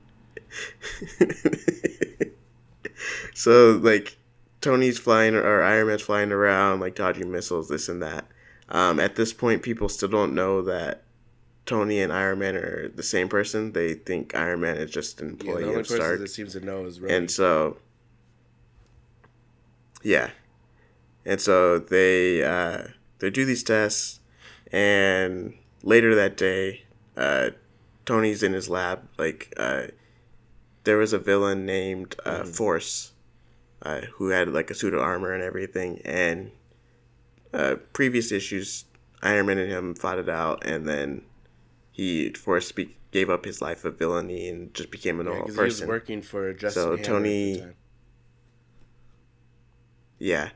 so 3.35 3.73
like 3.83 4.17
Tony's 4.61 4.99
flying 4.99 5.35
or 5.35 5.63
Iron 5.63 5.87
Man's 5.89 6.03
flying 6.03 6.33
around 6.33 6.81
like 6.81 6.95
dodging 6.95 7.31
missiles, 7.31 7.69
this 7.69 7.89
and 7.89 8.03
that. 8.03 8.25
Um, 8.69 8.99
at 9.01 9.17
this 9.17 9.33
point, 9.33 9.63
people 9.63 9.89
still 9.89 10.09
don't 10.09 10.35
know 10.35 10.63
that 10.63 11.03
Tony 11.65 12.01
and 12.01 12.13
Iron 12.13 12.39
Man 12.41 12.57
are 12.57 12.89
the 12.89 13.03
same 13.03 13.29
person. 13.29 13.73
They 13.73 13.95
think 13.95 14.35
Iron 14.35 14.61
Man 14.61 14.77
is 14.77 14.91
just 14.91 15.21
an 15.21 15.27
Yeah, 15.29 15.33
employee 15.33 15.63
the 15.63 15.69
only 15.69 15.81
of 15.81 15.87
person 15.87 15.97
Stark, 15.97 16.21
that 16.21 16.29
seems 16.29 16.53
to 16.53 16.61
know 16.61 16.85
is 16.87 16.99
Rhodey. 16.99 17.17
and 17.17 17.31
so 17.31 17.77
yeah, 20.03 20.31
and 21.25 21.41
so 21.41 21.79
they 21.79 22.43
uh, 22.43 22.85
they 23.19 23.31
do 23.31 23.45
these 23.45 23.63
tests, 23.63 24.21
and 24.73 25.55
later 25.83 26.15
that 26.15 26.37
day, 26.37 26.85
uh, 27.17 27.51
Tony's 28.07 28.43
in 28.43 28.53
his 28.53 28.69
lab. 28.69 29.07
Like 29.19 29.53
uh, 29.57 29.89
there 30.85 30.97
was 30.99 31.13
a 31.13 31.19
villain 31.19 31.67
named 31.67 32.17
uh, 32.25 32.45
Force, 32.45 33.13
uh, 33.83 34.01
who 34.15 34.29
had 34.29 34.49
like 34.49 34.71
a 34.71 34.75
suit 34.75 34.95
of 34.95 35.01
armor 35.01 35.33
and 35.33 35.43
everything. 35.43 36.01
And 36.05 36.51
uh, 37.53 37.77
previous 37.93 38.33
issues, 38.33 38.85
Iron 39.23 39.47
Man 39.47 39.59
and 39.59 39.71
him 39.71 39.95
fought 39.95 40.19
it 40.19 40.29
out, 40.29 40.65
and 40.67 40.87
then 40.87 41.23
he 41.93 42.31
Force 42.35 42.71
be- 42.73 42.97
gave 43.11 43.31
up 43.31 43.45
his 43.45 43.61
life 43.63 43.85
of 43.85 43.99
villainy 43.99 44.49
and 44.49 44.73
just 44.75 44.91
became 44.91 45.19
a 45.21 45.25
Yeah, 45.25 45.31
normal 45.31 45.47
'cause 45.47 45.55
he 45.57 45.61
was 45.63 45.75
person. 45.75 45.89
working 45.89 46.23
for 46.23 46.53
Justin 46.53 46.83
So 46.83 46.91
Hammer 46.91 47.03
Tony-. 47.03 47.65
Yeah. 50.19 50.51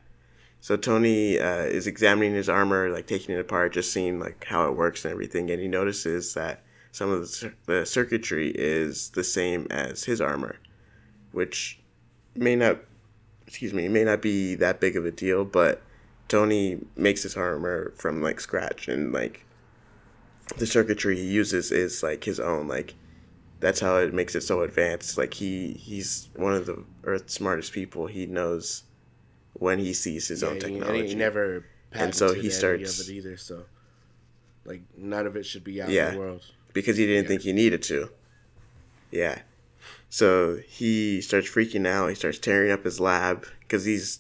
So 0.61 0.77
Tony 0.77 1.41
uh, 1.41 1.63
is 1.65 1.87
examining 1.87 2.35
his 2.35 2.49
armor, 2.49 2.89
like 2.91 3.07
taking 3.07 3.35
it 3.35 3.41
apart, 3.41 3.73
just 3.73 3.93
seeing 3.93 4.21
like 4.21 4.45
how 4.45 4.69
it 4.69 4.77
works 4.77 5.05
and 5.05 5.11
everything, 5.13 5.51
and 5.51 5.61
he 5.61 5.67
notices 5.69 6.35
that 6.35 6.63
some 6.93 7.11
of 7.11 7.21
the, 7.21 7.27
cir- 7.27 7.55
the 7.67 7.87
circuitry 7.87 8.51
is 8.55 9.11
the 9.11 9.25
same 9.25 9.67
as 9.71 10.05
his 10.05 10.21
armor, 10.21 10.57
which 11.33 11.81
may 12.37 12.55
not, 12.55 12.79
excuse 13.53 13.75
me, 13.75 13.85
it 13.85 13.91
may 13.91 14.03
not 14.03 14.23
be 14.23 14.55
that 14.55 14.81
big 14.81 14.97
of 14.97 15.05
a 15.05 15.11
deal, 15.11 15.45
but 15.45 15.83
Tony 16.27 16.79
makes 16.97 17.23
his 17.23 17.37
armor 17.37 17.93
from 17.99 18.23
like 18.23 18.41
scratch, 18.41 18.89
and 18.89 19.13
like 19.13 19.45
the 20.57 20.65
circuitry 20.67 21.17
he 21.17 21.25
uses 21.27 21.71
is 21.71 22.03
like 22.03 22.25
his 22.25 22.41
own, 22.41 22.67
like 22.67 22.95
that's 23.61 23.79
how 23.79 23.97
it 23.99 24.15
makes 24.15 24.35
it 24.35 24.41
so 24.41 24.63
advanced. 24.63 25.19
Like 25.19 25.35
he 25.35 25.75
he's 25.75 26.31
one 26.35 26.55
of 26.55 26.65
the 26.65 26.83
Earth's 27.05 27.35
smartest 27.35 27.75
people. 27.75 28.07
He 28.07 28.25
knows 28.25 28.85
when 29.53 29.79
he 29.79 29.93
sees 29.93 30.29
his 30.29 30.41
Yeah, 30.41 30.49
own 30.49 30.59
technology. 30.59 31.09
he 31.09 31.15
never 31.15 31.67
And 31.93 32.15
so 32.15 32.33
he 32.33 32.49
starts- 32.49 33.01
of 33.01 33.07
it 33.11 33.13
either. 33.13 33.37
So, 33.37 33.67
like, 34.65 34.81
none 34.97 35.27
of 35.27 35.37
it 35.37 35.45
should 35.45 35.63
be 35.63 35.83
out 35.83 35.91
Yeah. 35.91 36.09
in 36.09 36.15
the 36.15 36.21
world. 36.21 36.43
because 36.73 36.97
he 36.97 37.05
didn't 37.05 37.25
Yeah. 37.25 37.29
think 37.29 37.43
he 37.43 37.53
needed 37.53 37.83
to. 37.83 38.09
Yeah. 39.11 39.43
So 40.13 40.59
he 40.69 41.23
starts 41.23 41.49
freaking 41.49 41.87
out. 41.87 42.11
He 42.11 42.15
starts 42.15 42.39
tearing 42.39 42.71
up 42.71 42.85
his 42.85 43.01
lab 43.01 43.47
because 43.61 43.87
he's 43.87 44.19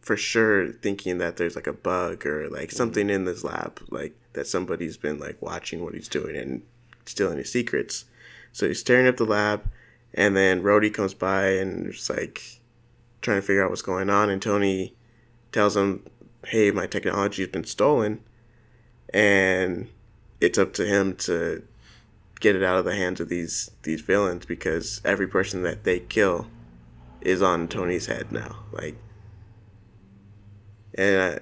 for 0.00 0.16
sure 0.16 0.72
thinking 0.72 1.18
that 1.18 1.36
there's 1.36 1.54
like 1.54 1.68
a 1.68 1.72
bug 1.72 2.26
or 2.26 2.48
like 2.48 2.70
mm-hmm. 2.70 2.76
something 2.76 3.08
in 3.08 3.26
this 3.26 3.44
lab, 3.44 3.80
like 3.90 4.16
that 4.32 4.48
somebody's 4.48 4.96
been 4.96 5.20
like 5.20 5.40
watching 5.40 5.84
what 5.84 5.94
he's 5.94 6.08
doing 6.08 6.34
and 6.34 6.62
stealing 7.04 7.38
his 7.38 7.52
secrets. 7.52 8.06
So 8.50 8.66
he's 8.66 8.82
tearing 8.82 9.06
up 9.06 9.18
the 9.18 9.24
lab, 9.24 9.68
and 10.12 10.36
then 10.36 10.64
Rhodey 10.64 10.92
comes 10.92 11.14
by 11.14 11.50
and 11.50 11.86
is 11.86 12.10
like 12.10 12.60
trying 13.22 13.40
to 13.40 13.46
figure 13.46 13.62
out 13.62 13.70
what's 13.70 13.82
going 13.82 14.10
on. 14.10 14.30
And 14.30 14.42
Tony 14.42 14.96
tells 15.52 15.76
him, 15.76 16.02
"Hey, 16.44 16.72
my 16.72 16.88
technology 16.88 17.42
has 17.42 17.52
been 17.52 17.62
stolen," 17.62 18.18
and 19.14 19.86
it's 20.40 20.58
up 20.58 20.72
to 20.72 20.84
him 20.84 21.14
to 21.18 21.62
get 22.40 22.54
it 22.56 22.62
out 22.62 22.78
of 22.78 22.84
the 22.84 22.94
hands 22.94 23.20
of 23.20 23.28
these 23.28 23.70
these 23.82 24.00
villains 24.00 24.44
because 24.46 25.00
every 25.04 25.26
person 25.26 25.62
that 25.62 25.84
they 25.84 26.00
kill 26.00 26.46
is 27.20 27.42
on 27.42 27.68
Tony's 27.68 28.06
head 28.06 28.30
now. 28.30 28.56
Like, 28.72 28.96
and 30.94 31.34
uh, 31.36 31.38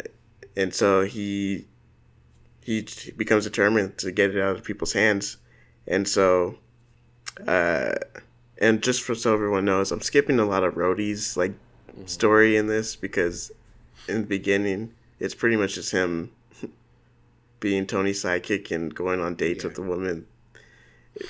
and 0.56 0.74
so 0.74 1.02
he 1.04 1.66
he 2.62 2.86
becomes 3.16 3.44
determined 3.44 3.98
to 3.98 4.10
get 4.12 4.34
it 4.34 4.40
out 4.40 4.56
of 4.56 4.64
people's 4.64 4.92
hands, 4.92 5.36
and 5.86 6.08
so. 6.08 6.58
Uh, 7.48 7.94
and 8.58 8.80
just 8.80 9.02
for 9.02 9.16
so 9.16 9.34
everyone 9.34 9.64
knows, 9.64 9.90
I'm 9.90 10.00
skipping 10.00 10.38
a 10.38 10.44
lot 10.44 10.62
of 10.62 10.74
Rhodey's 10.74 11.36
like 11.36 11.52
story 12.06 12.56
in 12.56 12.68
this 12.68 12.94
because 12.94 13.50
in 14.08 14.20
the 14.20 14.26
beginning 14.26 14.92
it's 15.18 15.34
pretty 15.34 15.56
much 15.56 15.74
just 15.74 15.90
him 15.90 16.30
being 17.60 17.86
Tony's 17.86 18.22
sidekick 18.22 18.70
and 18.70 18.94
going 18.94 19.20
on 19.20 19.34
dates 19.34 19.64
Yeah. 19.64 19.68
with 19.68 19.74
the 19.76 19.82
woman. 19.82 20.26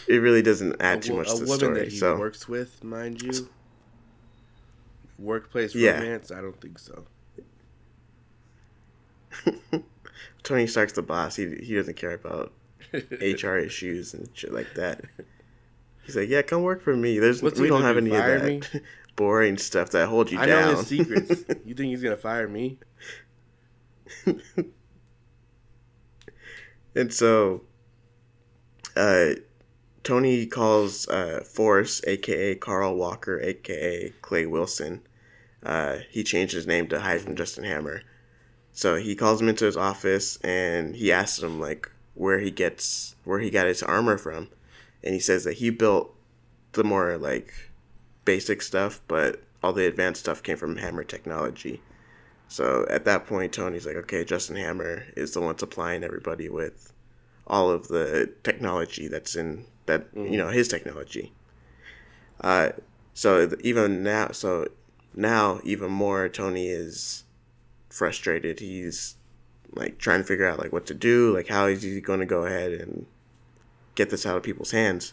It 0.09 0.17
really 0.17 0.43
doesn't 0.43 0.81
add 0.81 1.03
too 1.03 1.15
much 1.17 1.29
to 1.29 1.35
the 1.41 1.45
woman 1.45 1.59
story. 1.59 1.79
that 1.81 1.89
he 1.89 1.99
so 1.99 2.17
works 2.19 2.49
with, 2.49 2.83
mind 2.83 3.21
you. 3.23 3.49
Workplace 5.19 5.75
Yeah. 5.75 5.99
romance? 6.01 6.31
I 6.31 6.41
don't 6.41 6.59
think 6.61 6.79
so. 6.79 7.05
Tony 10.43 10.67
Stark's 10.67 10.93
the 10.95 11.03
boss. 11.03 11.37
He 11.37 11.57
he 11.63 11.75
doesn't 11.75 11.97
care 11.97 12.13
about 12.15 12.53
HR 13.21 13.57
issues 13.57 14.15
and 14.15 14.29
shit 14.35 14.53
like 14.53 14.73
that. 14.75 15.03
He's 16.05 16.17
like, 16.17 16.29
yeah, 16.29 16.43
come 16.43 16.63
work 16.63 16.83
for 16.83 16.95
me. 16.97 17.19
There's 17.19 17.43
What's 17.43 17.59
we 17.61 17.69
don't 17.69 17.83
have 17.83 17.97
any 17.97 18.11
of 18.11 18.17
that 18.17 18.83
boring 19.17 19.57
stuff 19.59 19.91
that 19.91 20.07
holds 20.09 20.33
you 20.33 20.39
I 20.39 20.47
down. 20.47 20.73
know 20.73 20.79
his 20.79 20.87
secrets. 20.89 21.45
you 21.65 21.75
think 21.75 21.91
he's 21.91 22.03
gonna 22.03 22.17
fire 22.17 22.49
me? 22.49 22.79
and 26.95 27.13
so, 27.13 27.63
uh, 28.97 29.31
Tony 30.05 30.47
calls 30.47 31.09
uh, 31.09 31.43
Force, 31.45 32.03
aka 32.07 32.55
Carl 32.55 32.95
Walker, 32.95 33.41
aka 33.41 34.13
Clay 34.21 34.45
Wilson. 34.45 35.01
Uh, 35.63 35.99
he 36.11 36.23
changed 36.23 36.53
his 36.53 36.67
name 36.67 36.87
to 36.89 37.01
hide 37.01 37.23
from 37.23 37.37
Justin 37.37 37.65
Hammer. 37.65 38.03
So 38.73 38.97
he 38.97 39.15
calls 39.17 39.41
him 39.41 39.49
into 39.49 39.65
his 39.65 39.79
office 39.79 40.37
and 40.45 40.95
he 40.95 41.11
asks 41.11 41.43
him 41.43 41.59
like 41.59 41.91
where 42.13 42.39
he 42.39 42.51
gets 42.51 43.17
where 43.25 43.41
he 43.41 43.51
got 43.51 43.67
his 43.67 43.83
armor 43.83 44.19
from, 44.19 44.49
and 45.03 45.15
he 45.15 45.21
says 45.21 45.45
that 45.45 45.55
he 45.55 45.71
built 45.71 46.15
the 46.73 46.85
more 46.85 47.17
like 47.17 47.53
basic 48.25 48.61
stuff, 48.61 49.01
but 49.09 49.43
all 49.63 49.73
the 49.73 49.87
advanced 49.87 50.21
stuff 50.21 50.43
came 50.43 50.59
from 50.59 50.77
Hammer 50.77 51.05
Technology. 51.05 51.81
So 52.49 52.87
at 52.91 53.07
that 53.07 53.27
point, 53.27 53.55
Tony's 53.55 53.87
like, 53.87 53.97
okay, 53.97 54.23
Justin 54.25 54.57
Hammer 54.57 55.07
is 55.17 55.33
the 55.33 55.41
one 55.41 55.57
supplying 55.57 56.05
everybody 56.05 56.51
with 56.51 56.93
all 57.47 57.71
of 57.71 57.89
the 57.89 58.33
technology 58.43 59.09
that's 59.09 59.35
in 59.35 59.65
that 59.87 60.07
you 60.15 60.37
know 60.37 60.49
his 60.49 60.69
technology. 60.69 61.33
Uh, 62.41 62.71
so 63.15 63.51
even 63.61 64.03
now, 64.03 64.29
so 64.33 64.69
now 65.15 65.61
even 65.65 65.91
more, 65.91 66.29
Tony 66.29 66.69
is 66.69 67.25
frustrated. 67.89 68.61
He's 68.61 69.17
like 69.73 69.99
trying 69.99 70.21
to 70.21 70.25
figure 70.25 70.49
out 70.49 70.59
like 70.59 70.73
what 70.73 70.87
to 70.87 70.95
do, 70.95 71.33
like 71.35 71.49
how 71.49 71.67
is 71.67 71.83
he 71.83 72.01
going 72.01 72.21
to 72.21 72.27
go 72.27 72.45
ahead 72.45 72.73
and 72.73 73.07
get 73.95 74.11
this 74.11 74.27
out 74.27 74.37
of 74.37 74.43
people's 74.43 74.73
hands. 74.73 75.13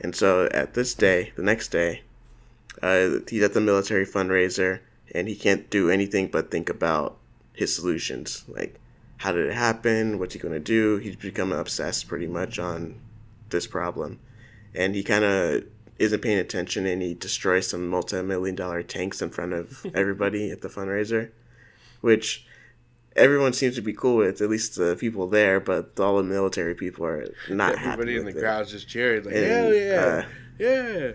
And 0.00 0.14
so 0.14 0.48
at 0.52 0.74
this 0.74 0.94
day, 0.94 1.32
the 1.36 1.42
next 1.42 1.68
day, 1.68 2.02
uh, 2.82 3.18
he's 3.28 3.42
at 3.42 3.54
the 3.54 3.60
military 3.60 4.06
fundraiser 4.06 4.80
and 5.14 5.28
he 5.28 5.36
can't 5.36 5.70
do 5.70 5.90
anything 5.90 6.28
but 6.28 6.50
think 6.50 6.68
about 6.68 7.16
his 7.52 7.74
solutions. 7.74 8.44
Like, 8.48 8.80
how 9.18 9.32
did 9.32 9.46
it 9.46 9.54
happen? 9.54 10.18
What's 10.18 10.34
he 10.34 10.40
going 10.40 10.54
to 10.54 10.60
do? 10.60 10.96
He's 10.96 11.16
becoming 11.16 11.58
obsessed 11.58 12.08
pretty 12.08 12.26
much 12.26 12.58
on 12.58 13.00
this 13.54 13.66
problem. 13.66 14.18
And 14.74 14.94
he 14.94 15.02
kind 15.02 15.24
of 15.24 15.64
isn't 15.98 16.20
paying 16.22 16.38
attention 16.38 16.84
and 16.86 17.00
he 17.00 17.14
destroys 17.14 17.68
some 17.68 17.88
multi 17.88 18.20
million 18.22 18.54
dollar 18.56 18.82
tanks 18.82 19.22
in 19.22 19.30
front 19.30 19.52
of 19.52 19.86
everybody 19.94 20.50
at 20.50 20.60
the 20.60 20.68
fundraiser, 20.68 21.30
which 22.00 22.46
everyone 23.16 23.52
seems 23.52 23.76
to 23.76 23.80
be 23.82 23.92
cool 23.92 24.16
with, 24.16 24.40
at 24.42 24.50
least 24.50 24.74
the 24.74 24.96
people 24.96 25.28
there, 25.28 25.60
but 25.60 25.98
all 26.00 26.16
the 26.16 26.24
military 26.24 26.74
people 26.74 27.06
are 27.06 27.28
not 27.48 27.78
happy 27.78 28.02
Everybody 28.02 28.16
in 28.16 28.24
the 28.24 28.30
it. 28.36 28.40
crowd's 28.40 28.72
just 28.72 28.88
cheering 28.88 29.24
like, 29.24 29.34
And, 29.36 29.44
hell 29.46 29.72
yeah, 29.74 29.94
uh, 29.94 30.24
yeah. 30.58 31.12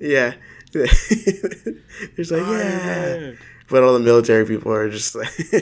Yeah. 0.00 0.34
There's 0.72 2.30
like, 2.32 2.42
Oh, 2.42 2.56
yeah. 2.56 3.16
yeah. 3.16 3.32
But 3.68 3.82
all 3.82 3.92
the 3.94 4.00
military 4.00 4.44
people 4.46 4.72
are 4.72 4.88
just 4.90 5.14
like, 5.14 5.34
they're 5.50 5.60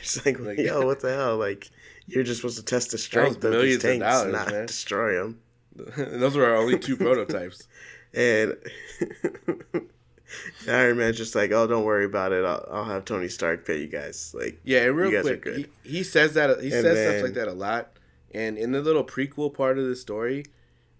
just 0.00 0.24
like, 0.26 0.38
Like, 0.40 0.58
yo, 0.58 0.84
what 0.84 1.00
the 1.00 1.14
hell? 1.14 1.36
Like, 1.36 1.70
you're 2.06 2.24
just 2.24 2.40
supposed 2.40 2.58
to 2.58 2.64
test 2.64 2.90
the 2.90 2.98
strength 2.98 3.36
of 3.44 3.52
these 3.52 3.80
millions 3.80 3.84
of 3.84 3.90
tanks, 3.90 4.04
dollars, 4.04 4.32
not 4.32 4.50
man. 4.50 4.66
destroy 4.66 5.14
them. 5.16 5.40
those 5.96 6.36
were 6.36 6.46
our 6.46 6.56
only 6.56 6.78
two 6.78 6.96
prototypes. 6.96 7.66
And 8.16 8.56
Iron 10.68 10.98
Man's 10.98 11.16
just 11.16 11.34
like, 11.34 11.50
oh, 11.52 11.66
don't 11.66 11.84
worry 11.84 12.04
about 12.04 12.32
it. 12.32 12.44
I'll, 12.44 12.66
I'll 12.70 12.84
have 12.84 13.04
Tony 13.04 13.28
Stark 13.28 13.66
pay 13.66 13.80
you 13.80 13.88
guys. 13.88 14.32
Like, 14.38 14.60
Yeah, 14.64 14.84
and 14.84 14.96
real 14.96 15.10
You 15.10 15.16
guys 15.22 15.30
are 15.30 15.36
quick, 15.36 15.68
he, 15.82 15.90
he 15.98 16.02
says 16.04 16.34
that 16.34 16.60
he 16.60 16.66
And 16.72 16.72
says 16.72 16.84
then- 16.84 17.10
stuff 17.18 17.22
like 17.24 17.34
that 17.34 17.48
a 17.48 17.52
lot. 17.52 17.90
And 18.32 18.56
in 18.58 18.72
the 18.72 18.80
little 18.82 19.04
prequel 19.04 19.52
part 19.52 19.78
of 19.78 19.86
the 19.86 19.94
story, 19.96 20.44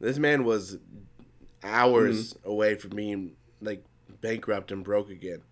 this 0.00 0.18
man 0.18 0.44
was 0.44 0.78
hours 1.62 2.34
Mm-hmm. 2.34 2.48
away 2.50 2.74
from 2.74 2.90
being 2.90 3.32
like 3.60 3.84
bankrupt 4.20 4.70
and 4.72 4.84
broke 4.84 5.10
again. 5.10 5.42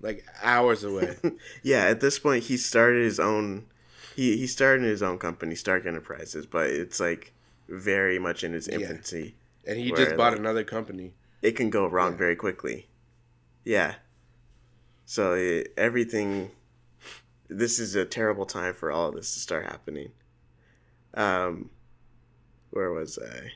Like 0.00 0.24
hours 0.42 0.84
away. 0.84 1.16
yeah, 1.62 1.84
at 1.86 2.00
this 2.00 2.18
point, 2.18 2.44
he 2.44 2.56
started 2.58 3.02
his 3.04 3.18
own. 3.18 3.66
He 4.14 4.36
he 4.36 4.46
started 4.46 4.84
his 4.84 5.02
own 5.02 5.18
company, 5.18 5.54
Stark 5.54 5.84
Enterprises, 5.86 6.46
but 6.46 6.68
it's 6.70 7.00
like 7.00 7.32
very 7.68 8.18
much 8.18 8.44
in 8.44 8.54
its 8.54 8.68
Yeah. 8.68 8.76
infancy. 8.80 9.36
and 9.68 9.78
he 9.80 9.90
Where, 9.90 10.04
just 10.04 10.16
bought 10.16 10.30
like- 10.32 10.38
another 10.38 10.62
company. 10.62 11.12
it 11.42 11.52
can 11.56 11.70
go 11.70 11.86
wrong 11.88 12.12
Yeah. 12.12 12.18
very 12.18 12.36
quickly. 12.36 12.88
Yeah. 13.64 13.96
So 15.04 15.34
it, 15.34 15.72
everything. 15.76 16.52
This 17.48 17.78
is 17.80 17.94
a 17.96 18.04
terrible 18.04 18.46
time 18.46 18.74
for 18.74 18.90
all 18.92 19.08
of 19.08 19.14
this 19.16 19.34
to 19.34 19.40
start 19.40 19.64
happening. 19.66 20.12
Um, 21.14 21.70
where 22.70 22.90
was 22.92 23.18
I? 23.18 23.52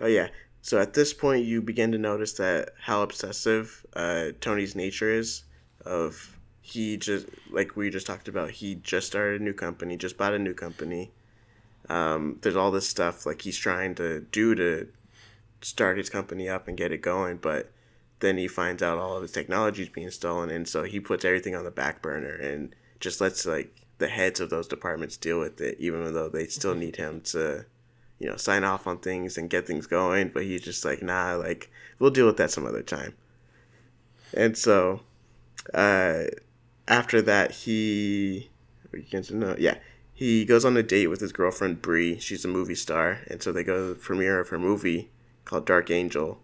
Oh 0.00 0.06
yeah. 0.06 0.28
So 0.60 0.80
at 0.80 0.94
this 0.94 1.12
point, 1.12 1.44
you 1.44 1.62
begin 1.62 1.92
to 1.92 1.98
notice 1.98 2.32
that 2.34 2.70
how 2.80 3.02
obsessive 3.02 3.86
uh, 3.92 4.30
Tony's 4.40 4.74
nature 4.74 5.10
is. 5.10 5.44
Of 5.84 6.36
he 6.62 6.96
just 6.96 7.26
like 7.50 7.76
we 7.76 7.90
just 7.90 8.06
talked 8.08 8.26
about. 8.26 8.50
He 8.50 8.74
just 8.74 9.06
started 9.06 9.40
a 9.40 9.44
new 9.44 9.52
company, 9.54 9.96
just 9.96 10.16
bought 10.16 10.34
a 10.34 10.38
new 10.38 10.54
company. 10.54 11.12
Um, 11.88 12.38
there's 12.42 12.56
all 12.56 12.70
this 12.70 12.88
stuff 12.88 13.26
like 13.26 13.42
he's 13.42 13.56
trying 13.58 13.94
to 13.96 14.20
do 14.20 14.54
to 14.54 14.88
start 15.60 15.98
his 15.98 16.10
company 16.10 16.48
up 16.48 16.68
and 16.68 16.76
get 16.76 16.92
it 16.92 17.02
going, 17.02 17.38
but 17.38 17.70
then 18.20 18.38
he 18.38 18.48
finds 18.48 18.82
out 18.82 18.98
all 18.98 19.16
of 19.16 19.22
his 19.22 19.32
technology 19.32 19.82
is 19.82 19.88
being 19.88 20.10
stolen, 20.10 20.50
and 20.50 20.68
so 20.68 20.84
he 20.84 21.00
puts 21.00 21.24
everything 21.24 21.54
on 21.54 21.64
the 21.64 21.70
back 21.70 22.02
burner 22.02 22.34
and 22.34 22.74
just 23.00 23.20
lets 23.20 23.44
like 23.46 23.74
the 23.98 24.08
heads 24.08 24.40
of 24.40 24.50
those 24.50 24.68
departments 24.68 25.16
deal 25.16 25.38
with 25.38 25.60
it, 25.60 25.76
even 25.78 26.12
though 26.12 26.28
they 26.28 26.46
still 26.46 26.74
need 26.74 26.96
him 26.96 27.20
to, 27.22 27.64
you 28.18 28.28
know, 28.28 28.36
sign 28.36 28.64
off 28.64 28.86
on 28.86 28.98
things 28.98 29.38
and 29.38 29.50
get 29.50 29.66
things 29.66 29.86
going. 29.86 30.28
But 30.28 30.44
he's 30.44 30.62
just 30.62 30.84
like, 30.84 31.02
nah, 31.02 31.34
like 31.34 31.70
we'll 31.98 32.10
deal 32.10 32.26
with 32.26 32.36
that 32.38 32.50
some 32.50 32.66
other 32.66 32.82
time. 32.82 33.14
And 34.34 34.56
so, 34.56 35.00
uh, 35.72 36.24
after 36.88 37.22
that, 37.22 37.50
he, 37.52 38.50
we 38.92 39.02
can 39.02 39.24
know, 39.30 39.56
yeah, 39.58 39.78
he 40.16 40.46
goes 40.46 40.64
on 40.64 40.78
a 40.78 40.82
date 40.82 41.08
with 41.08 41.20
his 41.20 41.30
girlfriend 41.30 41.82
Bree. 41.82 42.18
She's 42.18 42.42
a 42.46 42.48
movie 42.48 42.74
star, 42.74 43.20
and 43.30 43.42
so 43.42 43.52
they 43.52 43.62
go 43.62 43.76
to 43.76 43.88
the 43.90 44.00
premiere 44.00 44.40
of 44.40 44.48
her 44.48 44.58
movie 44.58 45.10
called 45.44 45.66
Dark 45.66 45.90
Angel, 45.90 46.40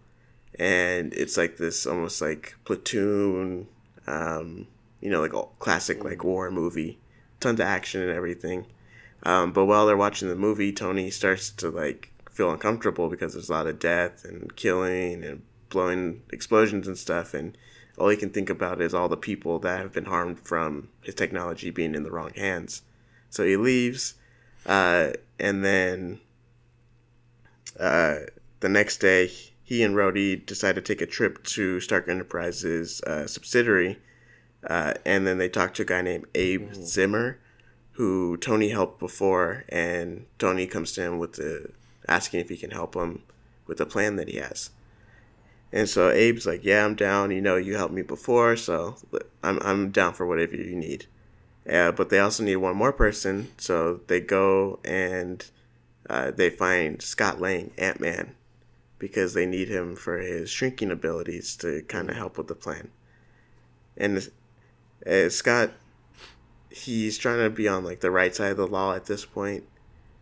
and 0.58 1.14
it's 1.14 1.38
like 1.38 1.56
this 1.56 1.86
almost 1.86 2.20
like 2.20 2.54
platoon, 2.66 3.66
um, 4.06 4.66
you 5.00 5.10
know, 5.10 5.22
like 5.22 5.32
a 5.32 5.44
classic 5.58 6.04
like 6.04 6.22
war 6.22 6.50
movie, 6.50 6.98
tons 7.40 7.60
of 7.60 7.66
action 7.66 8.02
and 8.02 8.10
everything. 8.10 8.66
Um, 9.22 9.54
but 9.54 9.64
while 9.64 9.86
they're 9.86 9.96
watching 9.96 10.28
the 10.28 10.36
movie, 10.36 10.70
Tony 10.70 11.08
starts 11.10 11.48
to 11.52 11.70
like 11.70 12.12
feel 12.30 12.50
uncomfortable 12.50 13.08
because 13.08 13.32
there's 13.32 13.48
a 13.48 13.52
lot 13.52 13.66
of 13.66 13.78
death 13.78 14.26
and 14.26 14.54
killing 14.54 15.24
and 15.24 15.42
blowing 15.70 16.20
explosions 16.30 16.86
and 16.86 16.98
stuff, 16.98 17.32
and 17.32 17.56
all 17.96 18.10
he 18.10 18.18
can 18.18 18.28
think 18.28 18.50
about 18.50 18.82
is 18.82 18.92
all 18.92 19.08
the 19.08 19.16
people 19.16 19.58
that 19.60 19.80
have 19.80 19.94
been 19.94 20.04
harmed 20.04 20.40
from 20.40 20.90
his 21.00 21.14
technology 21.14 21.70
being 21.70 21.94
in 21.94 22.02
the 22.02 22.10
wrong 22.10 22.32
hands. 22.36 22.82
So 23.32 23.46
he 23.46 23.56
leaves, 23.56 24.16
uh, 24.66 25.12
and 25.40 25.64
then 25.64 26.20
uh, 27.80 28.16
the 28.60 28.68
next 28.68 28.98
day, 28.98 29.32
he 29.64 29.82
and 29.82 29.96
Rhodey 29.96 30.44
decide 30.44 30.74
to 30.74 30.82
take 30.82 31.00
a 31.00 31.06
trip 31.06 31.42
to 31.44 31.80
Stark 31.80 32.08
Enterprises' 32.10 33.00
uh, 33.04 33.26
subsidiary, 33.26 33.98
uh, 34.68 34.92
and 35.06 35.26
then 35.26 35.38
they 35.38 35.48
talk 35.48 35.72
to 35.74 35.82
a 35.82 35.86
guy 35.86 36.02
named 36.02 36.26
Abe 36.34 36.74
Zimmer, 36.74 37.38
who 37.92 38.36
Tony 38.36 38.68
helped 38.68 39.00
before, 39.00 39.64
and 39.70 40.26
Tony 40.38 40.66
comes 40.66 40.92
to 40.92 41.02
him 41.02 41.18
with 41.18 41.32
the 41.32 41.70
asking 42.06 42.40
if 42.40 42.50
he 42.50 42.58
can 42.58 42.72
help 42.72 42.94
him 42.94 43.22
with 43.66 43.78
the 43.78 43.86
plan 43.86 44.16
that 44.16 44.28
he 44.28 44.36
has. 44.36 44.68
And 45.72 45.88
so 45.88 46.10
Abe's 46.10 46.46
like, 46.46 46.66
"Yeah, 46.66 46.84
I'm 46.84 46.96
down. 46.96 47.30
You 47.30 47.40
know, 47.40 47.56
you 47.56 47.76
helped 47.76 47.94
me 47.94 48.02
before, 48.02 48.56
so 48.56 48.96
I'm 49.42 49.58
I'm 49.62 49.90
down 49.90 50.12
for 50.12 50.26
whatever 50.26 50.54
you 50.54 50.76
need." 50.76 51.06
Yeah, 51.66 51.92
but 51.92 52.10
they 52.10 52.18
also 52.18 52.42
need 52.42 52.56
one 52.56 52.76
more 52.76 52.92
person, 52.92 53.52
so 53.56 54.00
they 54.08 54.20
go 54.20 54.80
and 54.84 55.44
uh, 56.10 56.32
they 56.32 56.50
find 56.50 57.00
Scott 57.00 57.40
Lang, 57.40 57.70
Ant 57.78 58.00
Man, 58.00 58.34
because 58.98 59.34
they 59.34 59.46
need 59.46 59.68
him 59.68 59.94
for 59.94 60.18
his 60.18 60.50
shrinking 60.50 60.90
abilities 60.90 61.56
to 61.56 61.82
kind 61.82 62.10
of 62.10 62.16
help 62.16 62.36
with 62.36 62.48
the 62.48 62.54
plan. 62.54 62.90
And 63.96 64.28
uh, 65.06 65.28
Scott, 65.28 65.70
he's 66.70 67.16
trying 67.16 67.38
to 67.38 67.50
be 67.50 67.68
on 67.68 67.84
like 67.84 68.00
the 68.00 68.10
right 68.10 68.34
side 68.34 68.50
of 68.50 68.56
the 68.56 68.66
law 68.66 68.94
at 68.94 69.06
this 69.06 69.24
point, 69.24 69.64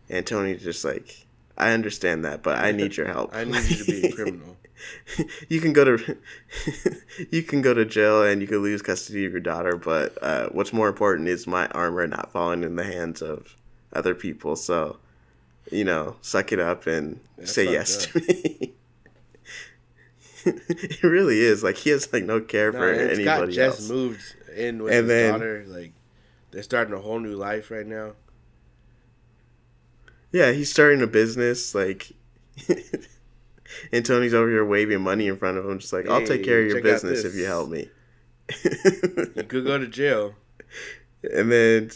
and 0.09 0.25
Tony's 0.25 0.63
just 0.63 0.85
like, 0.85 1.25
I 1.57 1.71
understand 1.71 2.23
that, 2.23 2.43
but 2.43 2.59
I 2.59 2.71
need 2.71 2.97
your 2.97 3.07
help. 3.11 3.35
I 3.35 3.45
need 3.45 3.63
you 3.69 3.77
to 3.77 3.85
be 3.85 4.07
a 4.07 4.11
criminal. 4.15 4.57
you 5.49 5.59
can 5.61 5.73
go 5.73 5.83
to 5.97 6.17
you 7.31 7.43
can 7.43 7.61
go 7.61 7.73
to 7.73 7.85
jail 7.85 8.23
and 8.23 8.41
you 8.41 8.47
can 8.47 8.57
lose 8.59 8.81
custody 8.81 9.25
of 9.25 9.31
your 9.31 9.41
daughter 9.41 9.75
but 9.75 10.17
uh, 10.21 10.47
what's 10.49 10.73
more 10.73 10.87
important 10.87 11.27
is 11.27 11.45
my 11.47 11.67
armor 11.67 12.05
not 12.07 12.31
falling 12.31 12.63
in 12.63 12.75
the 12.75 12.83
hands 12.83 13.21
of 13.21 13.55
other 13.93 14.15
people 14.15 14.55
so 14.55 14.97
you 15.71 15.83
know 15.83 16.15
suck 16.21 16.51
it 16.51 16.59
up 16.59 16.87
and 16.87 17.19
That's 17.37 17.53
say 17.53 17.65
yes 17.71 18.05
up. 18.07 18.11
to 18.13 18.19
me 18.21 18.73
it 20.45 21.03
really 21.03 21.39
is 21.39 21.63
like 21.63 21.77
he 21.77 21.91
has 21.91 22.11
like 22.11 22.23
no 22.23 22.41
care 22.41 22.71
No, 22.71 22.79
for 22.79 22.89
anybody 22.89 23.23
Scott 23.23 23.41
else 23.43 23.55
just 23.55 23.89
moved 23.91 24.35
in 24.55 24.81
with 24.81 24.91
And 24.93 25.01
his 25.03 25.07
then- 25.07 25.31
daughter. 25.33 25.65
Like 25.67 25.93
they're 26.49 26.63
starting 26.63 26.93
a 26.93 26.99
whole 26.99 27.19
new 27.19 27.35
life 27.35 27.69
right 27.71 27.85
now. 27.85 28.13
Yeah, 30.31 30.51
he's 30.51 30.71
starting 30.71 31.01
a 31.01 31.07
business 31.07 31.75
like. 31.75 32.11
and 33.91 34.05
Tony's 34.05 34.33
over 34.33 34.49
here 34.49 34.65
waving 34.65 35.01
money 35.01 35.27
in 35.27 35.37
front 35.37 35.57
of 35.57 35.65
him, 35.65 35.79
just 35.79 35.93
like, 35.93 36.07
"I'll 36.07 36.25
take 36.25 36.43
care 36.43 36.61
of 36.61 36.67
your 36.67 36.81
business 36.81 37.23
if 37.23 37.35
you 37.35 37.45
help 37.45 37.69
me." 37.69 37.89
You 39.35 39.43
could 39.47 39.65
go 39.65 39.77
to 39.77 39.87
jail. 39.87 40.35
and 41.23 41.51
then 41.51 41.91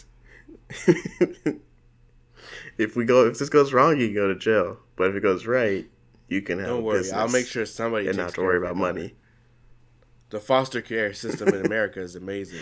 if 2.78 2.96
we 2.96 3.04
go 3.04 3.26
if 3.26 3.38
this 3.38 3.48
goes 3.48 3.72
wrong 3.72 3.98
you 3.98 4.06
can 4.08 4.14
go 4.14 4.28
to 4.28 4.34
jail 4.38 4.78
but 4.96 5.10
if 5.10 5.16
it 5.16 5.20
goes 5.22 5.46
right 5.46 5.86
you 6.28 6.42
can 6.42 6.58
have 6.58 6.68
Don't 6.68 6.84
worry, 6.84 7.10
I'll 7.12 7.28
make 7.28 7.46
sure 7.46 7.64
somebody 7.66 8.08
and 8.08 8.16
not 8.16 8.34
to 8.34 8.40
worry 8.42 8.58
about 8.58 8.76
money 8.76 9.14
The 10.30 10.40
foster 10.40 10.80
care 10.80 11.12
system 11.12 11.48
in 11.48 11.64
America 11.66 12.00
is 12.00 12.16
amazing. 12.16 12.60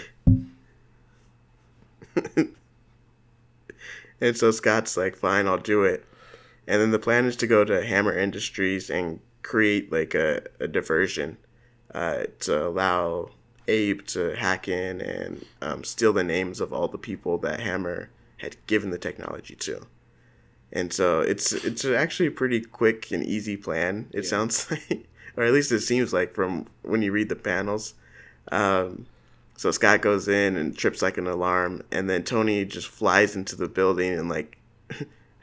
and 4.21 4.37
so 4.37 4.51
scott's 4.51 4.97
like 4.97 5.17
fine 5.17 5.47
i'll 5.49 5.59
do 5.59 5.83
it 5.85 6.05
and 6.67 6.81
then 6.81 6.91
the 6.91 6.99
plan 6.99 7.27
is 7.27 7.37
to 7.37 7.47
go 7.47 7.65
to 7.65 7.85
hammer 7.85 8.17
industries 8.17 8.91
and 8.91 9.21
create 9.43 9.93
like 9.93 10.15
a, 10.15 10.43
a 10.61 10.69
diversion 10.69 11.37
uh, 11.95 12.25
to 12.41 12.67
allow 12.67 13.31
abe 13.69 14.05
to 14.07 14.35
hack 14.37 14.69
in 14.69 15.01
and 15.01 15.45
um, 15.63 15.85
steal 15.85 16.13
the 16.13 16.25
names 16.25 16.61
of 16.61 16.73
all 16.73 16.89
the 16.89 16.99
people 16.99 17.39
that 17.39 17.61
hammer 17.61 18.11
had 18.39 18.57
given 18.67 18.91
the 18.91 18.99
technology 18.99 19.55
to 19.55 19.87
and 20.73 20.93
so 20.93 21.21
it's 21.21 21.53
it's 21.53 21.85
actually 21.85 22.27
a 22.27 22.31
pretty 22.33 22.61
quick 22.61 23.11
and 23.13 23.25
easy 23.25 23.57
plan. 23.57 24.09
It 24.13 24.25
Yeah. 24.25 24.31
sounds 24.31 24.71
like, 24.71 25.07
or 25.37 25.45
at 25.45 25.53
least 25.53 25.73
it 25.73 25.81
seems 25.81 26.13
like 26.13 26.35
from 26.35 26.67
when 26.83 27.03
you 27.03 27.13
read 27.13 27.29
the 27.29 27.37
panels. 27.37 27.95
Um, 28.51 29.07
so 29.57 29.71
Scott 29.71 30.03
goes 30.03 30.27
in 30.27 30.57
and 30.57 30.77
trips 30.77 31.01
like 31.03 31.17
an 31.17 31.27
alarm, 31.29 31.83
and 31.93 32.11
then 32.11 32.25
Tony 32.25 32.65
just 32.65 32.89
flies 32.89 33.37
into 33.37 33.55
the 33.57 33.69
building 33.69 34.13
and 34.19 34.29
like 34.29 34.59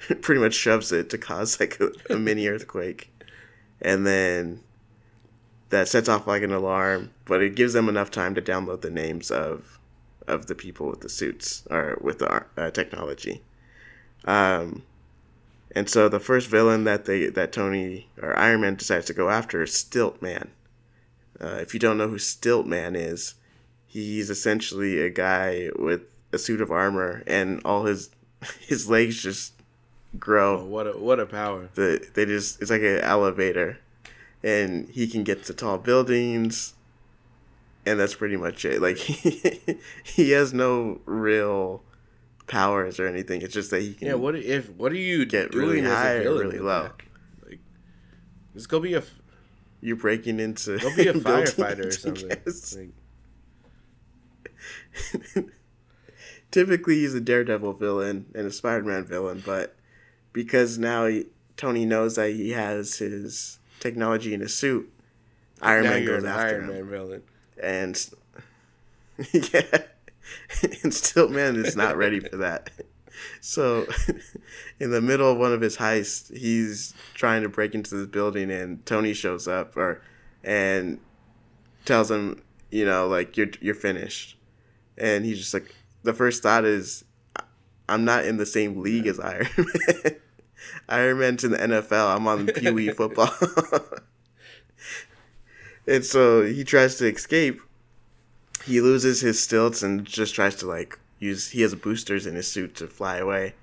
pretty 0.22 0.42
much 0.42 0.54
shoves 0.54 0.92
it 0.92 1.10
to 1.10 1.18
cause 1.18 1.60
like 1.60 1.80
a, 1.80 1.92
a 2.14 2.18
mini 2.18 2.48
earthquake, 2.48 3.14
and 3.82 4.06
then 4.06 4.62
that 5.70 5.88
sets 5.88 6.10
off 6.10 6.28
like 6.28 6.44
an 6.44 6.52
alarm, 6.52 7.12
but 7.26 7.42
it 7.42 7.56
gives 7.56 7.74
them 7.74 7.90
enough 7.90 8.12
time 8.12 8.36
to 8.36 8.42
download 8.42 8.82
the 8.82 8.90
names 8.90 9.32
of 9.32 9.80
of 10.28 10.48
the 10.48 10.56
people 10.56 10.88
with 10.88 11.02
the 11.02 11.10
suits 11.10 11.68
or 11.70 11.98
with 12.02 12.20
the 12.20 12.46
uh, 12.58 12.72
technology. 12.72 13.42
Um, 14.26 14.84
and 15.76 15.90
so 15.90 16.10
the 16.10 16.20
first 16.20 16.48
villain 16.48 16.84
that 16.84 17.06
they 17.06 17.28
that 17.28 17.52
Tony 17.52 18.10
or 18.22 18.38
Iron 18.38 18.62
Man 18.62 18.76
decides 18.76 19.06
to 19.08 19.14
go 19.14 19.30
after 19.30 19.64
is 19.64 19.74
Stilt 19.74 20.22
Man. 20.22 20.52
Uh, 21.40 21.58
if 21.60 21.74
you 21.74 21.80
don't 21.80 21.98
know 21.98 22.08
who 22.08 22.20
Stilt 22.20 22.68
Man 22.68 22.96
is, 22.96 23.36
he's 23.88 24.30
essentially 24.30 25.00
a 25.00 25.10
guy 25.10 25.70
with 25.78 26.02
a 26.32 26.38
suit 26.38 26.62
of 26.62 26.72
armor 26.72 27.24
and 27.26 27.62
all 27.66 27.86
his 27.86 28.10
his 28.60 28.90
legs 28.90 29.22
just 29.22 29.54
grow. 30.20 30.60
Oh, 30.60 30.66
what 30.66 30.88
a 30.88 30.92
what 30.92 31.20
a 31.20 31.26
power! 31.26 31.70
the 31.76 32.08
they 32.14 32.26
just 32.26 32.62
it's 32.62 32.72
like 32.72 32.82
an 32.82 33.00
elevator. 33.00 33.80
And 34.44 34.90
he 34.90 35.08
can 35.08 35.24
get 35.24 35.44
to 35.46 35.54
tall 35.54 35.78
buildings. 35.78 36.74
And 37.86 38.00
that's 38.00 38.16
pretty 38.16 38.38
much 38.38 38.66
it. 38.66 38.82
Like 38.82 38.98
he 38.98 39.60
he 40.04 40.32
has 40.32 40.54
no 40.54 41.00
real 41.06 41.84
powers 42.48 43.00
or 43.00 43.08
anything. 43.08 43.42
It's 43.42 43.54
just 43.54 43.70
that 43.72 43.82
he 43.82 43.94
can 43.94 44.08
Yeah, 44.08 44.14
what 44.16 44.36
if 44.36 44.70
what 44.72 44.92
do 44.92 44.98
you 44.98 45.26
get 45.26 45.54
really 45.54 45.82
high 45.82 46.16
or 46.18 46.34
really 46.38 46.60
low. 46.60 46.84
that? 46.84 46.94
Like, 47.48 47.60
let's 48.54 48.66
go 48.68 48.80
be 48.80 48.94
a 48.96 49.00
f- 49.00 49.20
you're 49.80 49.96
breaking 49.96 50.40
into 50.40 50.78
go 50.80 50.96
be 50.96 51.08
a 51.08 51.14
firefighter 51.16 51.86
or 51.86 51.92
something. 51.92 52.30
Like, 52.30 52.90
typically 56.52 56.96
he's 56.96 57.14
a 57.16 57.22
daredevil 57.22 57.74
villain 57.74 58.26
and 58.36 58.46
a 58.46 58.52
spider-man 58.52 59.06
villain 59.06 59.42
but 59.46 59.76
because 60.34 60.78
now 60.78 61.06
he, 61.06 61.26
tony 61.58 61.86
knows 61.86 62.16
that 62.16 62.32
he 62.32 62.52
has 62.52 62.98
his 62.98 63.60
technology 63.80 64.34
in 64.34 64.42
his 64.42 64.54
suit 64.54 64.92
iron 65.62 65.84
now 65.84 65.90
man 65.92 66.06
goes 66.06 66.24
after 66.24 66.56
Iron 66.56 66.64
him 66.64 66.68
Man 66.70 66.90
villain. 66.90 67.24
and 67.62 68.10
yeah, 69.34 69.78
and 70.84 70.94
Stilt 70.94 71.32
Man 71.32 71.56
is 71.56 71.76
not 71.76 71.98
ready 71.98 72.20
for 72.20 72.38
that. 72.38 72.70
So, 73.40 73.86
in 74.80 74.90
the 74.90 75.02
middle 75.02 75.32
of 75.32 75.38
one 75.38 75.54
of 75.54 75.62
his 75.62 75.78
heists, 75.78 76.36
he's 76.36 76.96
trying 77.14 77.44
to 77.44 77.50
break 77.50 77.76
into 77.76 77.94
this 77.94 78.08
building, 78.08 78.50
and 78.50 78.84
Tony 78.84 79.14
shows 79.14 79.48
up, 79.48 79.78
or 79.78 80.02
and 80.44 81.00
tells 81.86 82.10
him, 82.10 82.42
you 82.72 82.86
know, 82.86 83.08
like 83.08 83.38
you're 83.38 83.50
you're 83.60 83.76
finished, 83.76 84.38
and 84.98 85.24
he's 85.24 85.38
just 85.38 85.54
like, 85.54 85.76
the 86.02 86.14
first 86.14 86.42
thought 86.42 86.66
is, 86.66 87.04
I'm 87.92 88.06
not 88.06 88.26
in 88.26 88.38
the 88.38 88.46
same 88.46 88.82
league 88.82 89.06
as 89.06 89.20
Iron 89.20 89.50
Man. 89.58 90.16
Iron 90.90 91.20
Man's 91.20 91.44
in 91.44 91.52
the 91.52 91.58
NFL. 91.58 92.16
I'm 92.16 92.28
on 92.28 92.48
Pee 92.48 92.72
Wee 92.72 92.90
football. 92.94 93.34
and 95.88 96.06
so 96.06 96.44
he 96.44 96.64
tries 96.64 96.96
to 96.98 97.08
escape. 97.08 97.62
He 98.64 98.80
loses 98.80 99.22
his 99.22 99.42
stilts 99.42 99.84
and 99.84 100.06
just 100.06 100.36
tries 100.36 100.56
to 100.58 100.68
like 100.68 100.98
use. 101.20 101.50
He 101.50 101.62
has 101.62 101.76
boosters 101.76 102.26
in 102.26 102.36
his 102.36 102.48
suit 102.50 102.76
to 102.76 102.88
fly 102.88 103.18
away, 103.18 103.56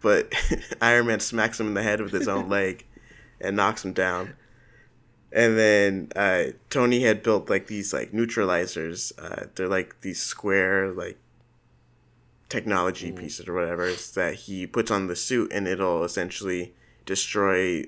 but 0.00 0.32
Iron 0.82 1.06
Man 1.06 1.20
smacks 1.20 1.58
him 1.58 1.68
in 1.68 1.74
the 1.74 1.82
head 1.82 2.00
with 2.00 2.12
his 2.12 2.28
own 2.28 2.48
leg 2.48 2.84
and 3.40 3.56
knocks 3.56 3.84
him 3.84 3.92
down. 3.92 4.34
And 5.32 5.58
then 5.58 6.12
uh, 6.14 6.52
Tony 6.70 7.02
had 7.02 7.22
built 7.22 7.48
like 7.48 7.66
these 7.66 7.92
like 7.92 8.12
neutralizers. 8.12 9.12
Uh, 9.18 9.46
they're 9.54 9.68
like 9.68 10.00
these 10.00 10.20
square 10.20 10.92
like 10.92 11.18
technology 12.48 13.10
pieces 13.12 13.48
or 13.48 13.54
whatever 13.54 13.84
is 13.84 14.10
that 14.12 14.34
he 14.34 14.66
puts 14.66 14.90
on 14.90 15.06
the 15.06 15.16
suit, 15.16 15.50
and 15.52 15.66
it'll 15.66 16.04
essentially 16.04 16.74
destroy 17.06 17.84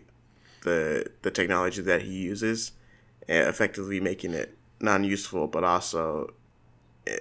the 0.63 1.07
the 1.23 1.31
technology 1.31 1.83
that 1.83 2.03
he 2.03 2.13
uses, 2.23 2.73
eh, 3.29 3.49
effectively 3.49 4.01
making 4.01 4.33
it 4.35 4.57
non-useful, 4.81 5.47
but 5.49 5.65
also 5.65 6.33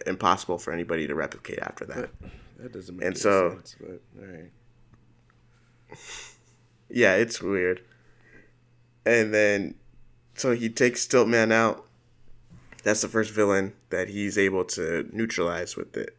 impossible 0.07 0.57
for 0.57 0.73
anybody 0.73 1.05
to 1.07 1.13
replicate 1.15 1.59
after 1.59 1.85
that. 1.85 2.09
That 2.57 2.71
doesn't 2.73 2.95
make 2.97 3.05
And 3.05 3.13
any 3.15 3.19
so- 3.21 3.49
sense. 3.51 3.75
But 3.79 4.01
all 4.19 4.27
right. 4.27 4.51
Yeah, 6.89 7.15
it's 7.15 7.41
weird. 7.41 7.81
And 9.05 9.33
then, 9.33 9.75
so 10.35 10.53
he 10.55 10.69
takes 10.69 11.05
Stiltman 11.05 11.51
out. 11.51 11.85
That's 12.83 13.01
the 13.01 13.07
first 13.07 13.31
villain 13.31 13.73
that 13.89 14.09
he's 14.09 14.37
able 14.37 14.63
to 14.65 15.07
neutralize 15.11 15.75
with 15.75 15.95
it. 15.97 16.15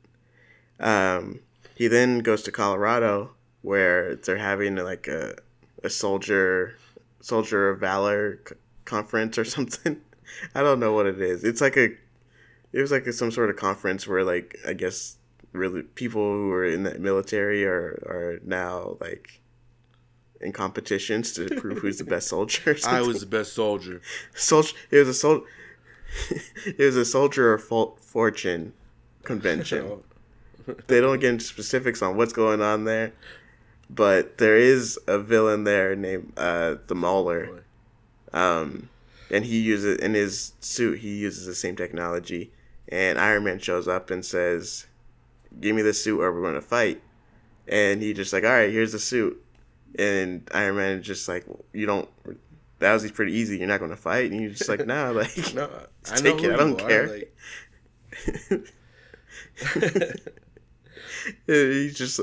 Um, 0.81 1.41
he 1.75 1.89
then 1.89 2.21
goes 2.21 2.43
to 2.45 2.53
Colorado, 2.53 3.31
where 3.63 4.17
they're 4.17 4.37
having 4.37 4.77
like 4.77 5.09
a 5.09 5.37
a 5.85 5.91
soldier 5.91 6.77
soldier 7.21 7.71
of 7.71 7.81
valor 7.81 8.41
c- 8.49 8.55
conference 8.85 9.39
or 9.39 9.45
something. 9.57 10.01
I 10.55 10.63
don't 10.63 10.81
know 10.81 10.93
what 10.93 11.07
it 11.07 11.21
is. 11.21 11.45
It's 11.45 11.61
like 11.61 11.77
a 11.77 11.91
it 12.73 12.81
was 12.81 12.91
like 12.91 13.07
a, 13.07 13.13
some 13.13 13.31
sort 13.31 13.51
of 13.51 13.57
conference 13.57 14.07
where 14.07 14.25
like 14.25 14.57
I 14.67 14.73
guess 14.73 15.17
really 15.53 15.83
people 15.83 16.23
who 16.23 16.53
are 16.53 16.65
in 16.65 16.83
the 16.83 16.99
military 16.99 17.65
are 17.65 18.03
are 18.07 18.41
now 18.45 18.97
like 19.01 19.41
in 20.41 20.53
competitions 20.53 21.33
to 21.33 21.47
prove 21.47 21.79
who's 21.79 21.99
the 21.99 22.05
best 22.05 22.29
soldier. 22.29 22.77
I 22.87 23.01
was 23.01 23.21
the 23.21 23.27
best 23.27 23.55
soldier. 23.55 24.01
soldier. 24.35 24.77
It 24.91 24.99
was 24.99 25.09
a 25.09 25.15
soldier. 25.15 25.47
it 26.67 26.79
was 26.79 26.97
a 26.97 27.05
soldier 27.05 27.55
of 27.55 27.65
fo- 27.65 27.97
fortune 28.01 28.73
convention. 29.25 30.03
they 30.87 31.01
don't 31.01 31.19
get 31.21 31.31
into 31.31 31.45
specifics 31.45 32.03
on 32.03 32.17
what's 32.17 32.33
going 32.33 32.61
on 32.63 32.85
there, 32.85 33.13
but 33.89 34.39
there 34.39 34.57
is 34.57 34.99
a 35.07 35.19
villain 35.19 35.65
there 35.65 35.95
named 35.97 36.33
uh, 36.37 36.77
the 36.87 36.95
Mauler. 36.95 37.65
Um, 38.33 38.89
and 39.31 39.45
he 39.45 39.61
uses 39.61 39.99
in 39.99 40.15
his 40.15 40.53
suit. 40.61 40.99
He 41.01 41.17
uses 41.17 41.47
the 41.47 41.55
same 41.55 41.75
technology, 41.77 42.53
and 42.89 43.19
Iron 43.19 43.45
Man 43.45 43.59
shows 43.59 43.89
up 43.89 44.11
and 44.11 44.25
says, 44.25 44.87
"Give 45.61 45.75
me 45.75 45.83
the 45.83 45.95
suit, 45.95 46.21
or 46.21 46.33
we're 46.33 46.43
going 46.43 46.55
to 46.55 46.61
fight." 46.61 47.01
And 47.67 48.03
he 48.03 48.13
just 48.13 48.33
like, 48.33 48.45
"All 48.45 48.51
right, 48.51 48.71
here's 48.71 48.93
the 48.93 48.99
suit." 48.99 49.43
And 49.99 50.49
Iron 50.53 50.77
Man 50.77 50.99
is 50.99 51.07
just 51.07 51.29
like, 51.29 51.45
"You 51.73 51.87
don't." 51.87 52.09
That 52.79 52.93
was 52.93 53.11
pretty 53.11 53.33
easy. 53.33 53.57
You're 53.59 53.69
not 53.69 53.79
going 53.79 53.91
to 53.91 53.97
fight, 53.97 54.31
and 54.31 54.41
you're 54.41 54.51
just 54.51 54.69
like, 54.69 54.87
"Nah, 54.87 55.11
like, 55.15 55.55
No, 55.55 55.69
I 56.13 56.17
take 56.17 56.43
it, 56.45 56.53
I 56.53 56.57
don't 56.57 56.81
are, 56.81 56.89
care. 56.89 57.09
like- 57.09 58.75
he's 61.47 61.97
just 61.97 62.21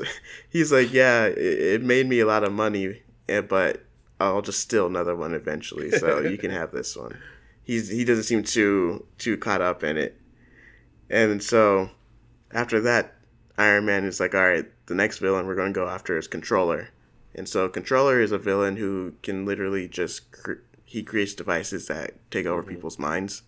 he's 0.50 0.72
like 0.72 0.92
yeah 0.94 1.26
it, 1.26 1.82
made 1.82 2.08
me 2.08 2.20
a 2.20 2.26
lot 2.26 2.44
of 2.44 2.52
money 2.52 3.02
but 3.50 3.84
i'll 4.20 4.42
just 4.42 4.60
steal 4.60 4.86
another 4.86 5.16
one 5.16 5.34
eventually 5.34 5.92
so 5.92 6.20
you 6.22 6.38
can 6.38 6.52
have 6.52 6.72
this 6.72 6.96
one. 6.96 7.18
He's 7.64 7.88
he 7.90 8.04
doesn't 8.04 8.26
seem 8.26 8.44
too 8.44 9.06
too 9.18 9.38
caught 9.38 9.62
up 9.62 9.84
in 9.84 9.98
it. 9.98 10.20
And 11.10 11.42
so 11.42 11.90
after 12.52 12.82
that 12.82 13.16
iron 13.58 13.86
man 13.86 14.04
is 14.04 14.20
like 14.20 14.36
all 14.36 14.48
right 14.48 14.66
the 14.88 14.96
next 14.96 15.20
villain 15.20 15.46
we're 15.46 15.56
going 15.56 15.74
to 15.74 15.80
go 15.80 15.88
after 15.88 16.18
is 16.18 16.28
controller. 16.28 16.90
And 17.36 17.48
so 17.48 17.70
controller 17.70 18.22
is 18.22 18.32
a 18.32 18.38
villain 18.38 18.78
who 18.78 19.14
can 19.24 19.46
literally 19.46 19.88
just 19.88 20.32
cr- 20.32 20.62
he 20.84 21.04
creates 21.04 21.34
devices 21.34 21.88
that 21.88 22.12
take 22.30 22.46
over 22.46 22.62
mm-hmm. 22.62 22.72
people's 22.72 23.00
minds. 23.00 23.44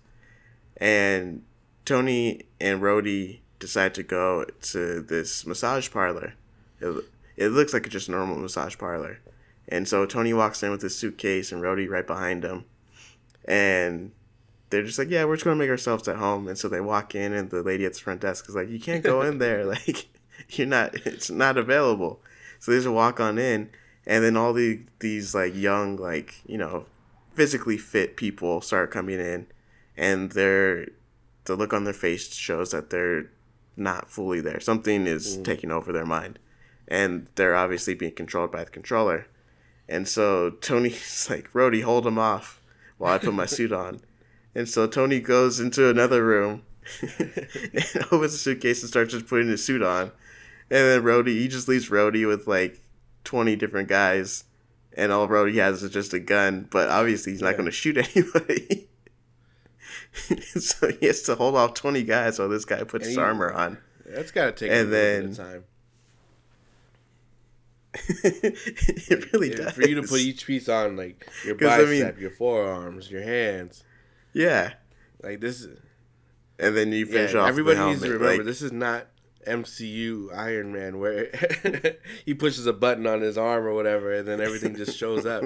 And 0.78 1.44
Tony 1.84 2.44
and 2.60 2.82
Rhodey 2.82 3.40
decide 3.66 3.96
to 3.96 4.04
go 4.04 4.46
to 4.62 5.02
this 5.02 5.46
massage 5.46 5.90
parlor. 5.92 6.34
It, 6.80 7.04
it 7.36 7.50
looks 7.50 7.74
like 7.74 7.90
just 7.90 8.08
a 8.08 8.12
normal 8.12 8.38
massage 8.38 8.78
parlor. 8.78 9.20
And 9.68 9.88
so 9.88 10.06
Tony 10.06 10.34
walks 10.34 10.62
in 10.62 10.72
with 10.72 10.82
his 10.82 10.96
suitcase 10.96 11.52
and 11.52 11.62
Rhodey 11.62 11.90
right 11.90 12.06
behind 12.06 12.44
him. 12.44 12.66
And 13.46 14.12
they're 14.70 14.84
just 14.84 15.00
like, 15.00 15.10
yeah, 15.10 15.26
we're 15.26 15.36
just 15.36 15.46
going 15.46 15.58
to 15.58 15.64
make 15.64 15.70
ourselves 15.70 16.08
at 16.08 16.18
home. 16.18 16.48
And 16.48 16.58
so 16.58 16.68
they 16.68 16.82
walk 16.82 17.16
in, 17.16 17.34
and 17.34 17.50
the 17.50 17.64
lady 17.64 17.86
at 17.86 17.94
the 17.94 18.00
front 18.00 18.22
desk 18.22 18.48
is 18.48 18.56
like, 18.56 18.70
you 18.70 18.80
can't 18.80 19.04
go 19.04 19.22
in 19.22 19.38
there. 19.40 19.66
Like, 19.88 20.08
you're 20.50 20.68
not, 20.68 20.94
it's 21.06 21.32
not 21.32 21.58
available. 21.58 22.22
So 22.60 22.72
they 22.72 22.78
just 22.78 22.90
walk 22.90 23.20
on 23.20 23.38
in. 23.40 23.70
And 24.06 24.24
then 24.24 24.38
all 24.38 24.54
the 24.54 24.82
these 25.00 25.34
like 25.34 25.56
young, 25.56 25.96
like, 25.96 26.36
you 26.46 26.58
know, 26.58 26.86
physically 27.34 27.78
fit 27.78 28.18
people 28.18 28.62
start 28.62 28.92
coming 28.92 29.20
in. 29.20 29.48
And 29.98 30.32
they're, 30.34 30.90
the 31.46 31.56
look 31.56 31.74
on 31.74 31.86
their 31.86 31.94
face 31.94 32.34
shows 32.36 32.72
that 32.72 32.90
they're 32.90 33.32
not 33.78 34.10
fully 34.10 34.42
there. 34.42 34.60
Something 34.60 35.08
is 35.08 35.38
Mm. 35.38 35.44
taking 35.46 35.72
over 35.72 35.92
their 35.92 36.06
mind. 36.06 36.40
And 36.88 37.28
they're 37.36 37.56
obviously 37.56 37.94
being 37.96 38.14
controlled 38.14 38.52
by 38.52 38.64
the 38.64 38.70
controller. 38.72 39.28
And 39.90 40.08
so 40.08 40.52
Tony's 40.62 41.28
like, 41.30 41.52
Rhodey, 41.54 41.84
hold 41.84 42.06
him 42.08 42.18
off 42.20 42.62
while 42.98 43.14
I 43.14 43.18
put 43.18 43.34
my 43.34 43.46
suit 43.46 43.72
on. 43.72 44.02
And 44.58 44.70
so 44.70 44.88
Tony 44.88 45.20
goes 45.20 45.60
into 45.60 45.90
another 45.90 46.24
room 46.26 46.64
and 47.20 48.06
opens 48.10 48.32
the 48.32 48.38
suitcase 48.38 48.82
and 48.82 48.90
starts 48.90 49.12
just 49.12 49.28
putting 49.28 49.50
his 49.50 49.62
suit 49.66 49.84
on. 49.84 50.12
And 50.72 50.88
then 50.88 51.04
Rhodey, 51.04 51.28
he 51.40 51.50
just 51.50 51.68
leaves 51.68 51.90
Rhodey 51.90 52.26
with 52.26 52.48
like 52.48 52.80
20 53.26 53.58
different 53.58 53.90
guys. 53.90 54.46
And 54.96 55.12
all 55.12 55.28
Rhodey 55.28 55.56
has 55.56 55.84
is 55.84 55.92
just 55.92 56.14
a 56.14 56.20
gun. 56.22 56.70
But 56.72 56.90
obviously, 56.90 57.34
he's 57.34 57.42
not 57.42 57.50
Yeah. 57.50 57.54
going 57.58 57.66
to 57.66 57.72
shoot 57.72 57.98
anybody. 57.98 58.85
so 60.60 60.92
he 61.00 61.06
has 61.08 61.22
to 61.24 61.36
hold 61.36 61.56
off 61.56 61.74
20 61.74 62.04
guys 62.04 62.40
while 62.40 62.50
this 62.50 62.66
guy 62.66 62.78
puts 62.84 63.06
And 63.06 63.10
his 63.10 63.18
armor 63.18 63.52
on. 63.52 63.78
That's 64.06 64.32
got 64.32 64.46
to 64.46 64.52
take 64.52 64.72
And 64.72 64.88
a 64.88 64.92
little 64.92 65.22
bit 65.22 65.30
of 65.32 65.38
then- 65.38 65.46
time. 65.46 65.64
it 68.24 69.32
really 69.34 69.50
does. 69.52 69.72
For 69.74 69.88
you 69.88 69.96
to 69.96 70.04
put 70.08 70.20
each 70.20 70.46
piece 70.46 70.68
on, 70.68 70.98
like 70.98 71.28
your 71.46 71.56
'Cause, 71.56 71.68
I 71.70 71.78
bicep, 71.86 72.14
mean- 72.16 72.22
your 72.22 72.32
forearms, 72.32 73.10
your 73.10 73.22
hands. 73.24 73.84
Yeah. 74.34 74.74
Like 75.24 75.40
this 75.40 75.62
is. 75.62 75.80
And 76.60 76.76
then 76.76 76.92
you 76.92 77.06
finish 77.06 77.34
Yeah, 77.34 77.42
off 77.42 77.50
everybody 77.50 77.80
needs 77.80 78.02
to 78.02 78.10
remember 78.12 78.38
like- 78.38 78.46
this 78.46 78.62
is 78.62 78.72
not 78.72 79.08
MCU 79.48 80.36
Iron 80.36 80.74
Man 80.74 81.00
where 81.00 81.30
he 82.26 82.34
pushes 82.34 82.66
a 82.66 82.74
button 82.74 83.06
on 83.08 83.22
his 83.22 83.38
arm 83.38 83.66
or 83.66 83.74
whatever 83.74 84.12
and 84.14 84.28
then 84.28 84.42
everything 84.42 84.76
just 84.76 84.98
shows 84.98 85.26
up. 85.26 85.44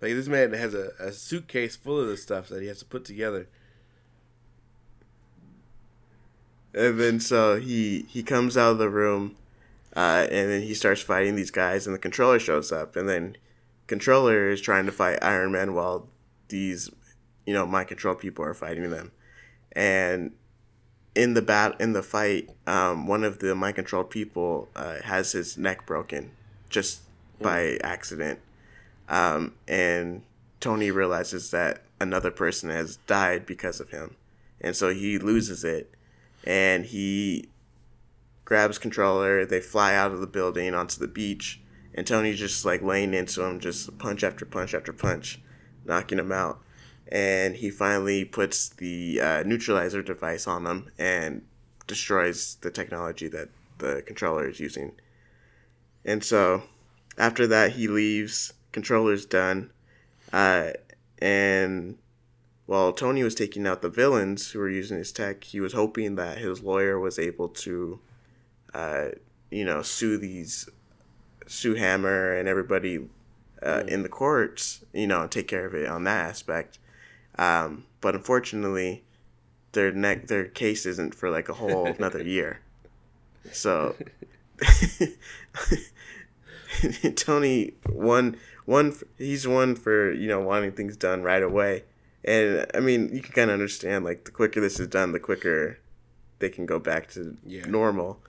Like 0.00 0.12
this 0.14 0.28
man 0.28 0.52
has 0.54 0.74
a, 0.74 0.90
a 0.98 1.12
suitcase 1.12 1.76
full 1.76 2.00
of 2.00 2.08
the 2.08 2.16
stuff 2.16 2.48
that 2.48 2.62
he 2.62 2.68
has 2.68 2.78
to 2.80 2.84
put 2.84 3.04
together. 3.04 3.48
And 6.76 7.00
then 7.00 7.20
so 7.20 7.58
he 7.58 8.04
he 8.08 8.22
comes 8.22 8.56
out 8.56 8.72
of 8.72 8.78
the 8.78 8.90
room, 8.90 9.34
uh, 9.96 10.26
and 10.30 10.50
then 10.50 10.62
he 10.62 10.74
starts 10.74 11.00
fighting 11.00 11.34
these 11.34 11.50
guys, 11.50 11.86
and 11.86 11.94
the 11.94 11.98
controller 11.98 12.38
shows 12.38 12.70
up, 12.70 12.96
and 12.96 13.08
then 13.08 13.38
controller 13.86 14.50
is 14.50 14.60
trying 14.60 14.84
to 14.84 14.92
fight 14.92 15.18
Iron 15.22 15.52
Man 15.52 15.72
while 15.72 16.06
these, 16.48 16.90
you 17.46 17.54
know, 17.54 17.64
mind 17.64 17.88
control 17.88 18.14
people 18.14 18.44
are 18.44 18.52
fighting 18.52 18.90
them, 18.90 19.10
and 19.72 20.32
in 21.14 21.32
the 21.32 21.40
bat 21.40 21.76
in 21.80 21.94
the 21.94 22.02
fight, 22.02 22.50
um, 22.66 23.06
one 23.06 23.24
of 23.24 23.38
the 23.38 23.54
mind 23.54 23.76
controlled 23.76 24.10
people 24.10 24.68
uh, 24.76 25.00
has 25.02 25.32
his 25.32 25.56
neck 25.56 25.86
broken, 25.86 26.30
just 26.68 27.00
by 27.40 27.78
accident, 27.82 28.38
um, 29.08 29.54
and 29.66 30.22
Tony 30.60 30.90
realizes 30.90 31.50
that 31.52 31.84
another 31.98 32.30
person 32.30 32.68
has 32.68 32.96
died 33.06 33.46
because 33.46 33.80
of 33.80 33.88
him, 33.88 34.14
and 34.60 34.76
so 34.76 34.92
he 34.92 35.16
loses 35.18 35.64
it 35.64 35.90
and 36.46 36.86
he 36.86 37.48
grabs 38.44 38.78
controller. 38.78 39.44
They 39.44 39.60
fly 39.60 39.94
out 39.94 40.12
of 40.12 40.20
the 40.20 40.26
building 40.26 40.74
onto 40.74 40.98
the 40.98 41.08
beach, 41.08 41.60
and 41.94 42.06
Tony's 42.06 42.38
just 42.38 42.64
like 42.64 42.82
laying 42.82 43.12
into 43.12 43.42
him, 43.42 43.60
just 43.60 43.98
punch 43.98 44.22
after 44.22 44.44
punch 44.44 44.74
after 44.74 44.92
punch, 44.92 45.40
knocking 45.84 46.18
him 46.18 46.32
out. 46.32 46.60
And 47.08 47.56
he 47.56 47.70
finally 47.70 48.24
puts 48.24 48.68
the 48.68 49.20
uh, 49.20 49.42
neutralizer 49.44 50.02
device 50.02 50.46
on 50.46 50.66
him 50.66 50.90
and 50.98 51.42
destroys 51.86 52.56
the 52.62 52.70
technology 52.70 53.28
that 53.28 53.48
the 53.78 54.02
controller 54.06 54.48
is 54.48 54.58
using. 54.58 54.92
And 56.04 56.24
so, 56.24 56.62
after 57.18 57.46
that, 57.48 57.72
he 57.72 57.88
leaves. 57.88 58.52
Controller's 58.72 59.24
done, 59.24 59.70
uh, 60.32 60.72
and 61.18 61.96
while 62.66 62.92
Tony 62.92 63.22
was 63.22 63.34
taking 63.34 63.66
out 63.66 63.80
the 63.80 63.88
villains 63.88 64.50
who 64.50 64.58
were 64.58 64.68
using 64.68 64.98
his 64.98 65.12
tech, 65.12 65.44
he 65.44 65.60
was 65.60 65.72
hoping 65.72 66.16
that 66.16 66.38
his 66.38 66.62
lawyer 66.62 66.98
was 66.98 67.18
able 67.18 67.48
to, 67.48 68.00
uh, 68.74 69.08
you 69.50 69.64
know, 69.64 69.82
sue 69.82 70.18
these, 70.18 70.68
sue 71.46 71.74
Hammer 71.74 72.32
and 72.32 72.48
everybody 72.48 73.08
uh, 73.62 73.84
in 73.86 74.02
the 74.02 74.08
courts, 74.08 74.84
you 74.92 75.06
know, 75.06 75.22
and 75.22 75.30
take 75.30 75.46
care 75.46 75.64
of 75.64 75.74
it 75.74 75.88
on 75.88 76.04
that 76.04 76.28
aspect. 76.28 76.80
Um, 77.38 77.84
but 78.00 78.16
unfortunately, 78.16 79.04
their 79.72 79.92
neck, 79.92 80.26
their 80.26 80.46
case 80.46 80.86
isn't 80.86 81.14
for 81.14 81.30
like 81.30 81.48
a 81.48 81.54
whole 81.54 81.86
another 81.98 82.22
year. 82.22 82.60
So, 83.52 83.94
Tony 87.14 87.74
won. 87.88 88.36
One, 88.64 88.96
he's 89.16 89.46
one 89.46 89.76
for 89.76 90.12
you 90.12 90.26
know 90.26 90.40
wanting 90.40 90.72
things 90.72 90.96
done 90.96 91.22
right 91.22 91.42
away. 91.42 91.84
And 92.26 92.66
I 92.74 92.80
mean, 92.80 93.14
you 93.14 93.20
can 93.22 93.32
kind 93.32 93.50
of 93.50 93.54
understand 93.54 94.04
like 94.04 94.24
the 94.24 94.30
quicker 94.32 94.60
this 94.60 94.80
is 94.80 94.88
done, 94.88 95.12
the 95.12 95.20
quicker 95.20 95.78
they 96.40 96.48
can 96.48 96.66
go 96.66 96.78
back 96.78 97.08
to 97.12 97.36
Yeah. 97.46 97.66
normal. 97.66 98.20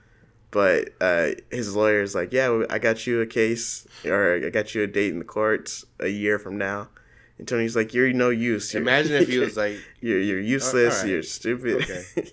But 0.50 0.90
uh, 1.00 1.30
his 1.50 1.76
lawyer's 1.76 2.14
like, 2.14 2.32
yeah, 2.32 2.62
I 2.70 2.78
got 2.78 3.06
you 3.06 3.20
a 3.20 3.26
case, 3.26 3.86
or 4.06 4.36
I 4.46 4.48
got 4.50 4.74
you 4.74 4.82
a 4.82 4.86
date 4.86 5.12
in 5.12 5.18
the 5.18 5.24
courts 5.26 5.84
a 6.00 6.08
year 6.08 6.38
from 6.38 6.56
now. 6.56 6.88
And 7.36 7.46
Tony's 7.46 7.76
like, 7.76 7.92
you're 7.92 8.10
no 8.14 8.30
use. 8.30 8.72
You're- 8.72 8.82
Imagine 8.82 9.16
if 9.22 9.28
he 9.28 9.38
was 9.38 9.56
like, 9.64 9.76
you're 10.00 10.20
you're 10.20 10.40
useless. 10.40 10.94
alright. 10.96 11.10
You're 11.10 11.22
stupid. 11.22 11.82
Okay. 11.82 12.30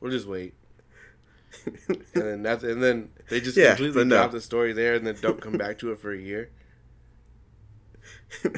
"We'll 0.00 0.10
just 0.12 0.26
wait," 0.26 0.54
and 1.86 2.02
then 2.14 2.42
that's 2.42 2.62
and 2.64 2.82
then 2.82 3.10
they 3.28 3.40
just 3.40 3.56
Yeah, 3.58 3.74
completely 3.74 4.04
no. 4.04 4.16
drop 4.16 4.30
the 4.32 4.40
story 4.40 4.72
there 4.72 4.94
and 4.94 5.06
then 5.06 5.16
don't 5.20 5.40
come 5.40 5.58
back 5.58 5.78
to 5.80 5.92
it 5.92 5.98
for 5.98 6.12
a 6.12 6.18
year. 6.18 6.50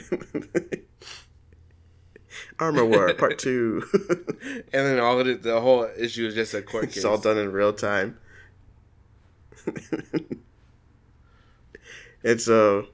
Armor 2.59 2.84
War 2.84 3.12
Part 3.14 3.38
Two. 3.44 3.84
And 4.72 4.86
then 4.86 4.98
all 4.98 5.18
of 5.18 5.26
it, 5.26 5.42
the 5.42 5.61
whole 5.61 5.88
issue 5.96 6.26
is 6.26 6.34
just 6.34 6.54
a 6.54 6.62
court 6.62 6.86
case. 6.86 6.96
it's 6.96 7.04
all 7.04 7.18
done 7.18 7.38
in 7.38 7.52
real 7.52 7.72
time. 7.72 8.18
and 12.24 12.40
so, 12.40 12.86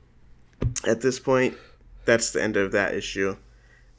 at 0.86 1.00
this 1.00 1.18
point, 1.18 1.56
that's 2.04 2.32
the 2.32 2.42
end 2.42 2.56
of 2.56 2.72
that 2.72 2.94
issue. 2.94 3.36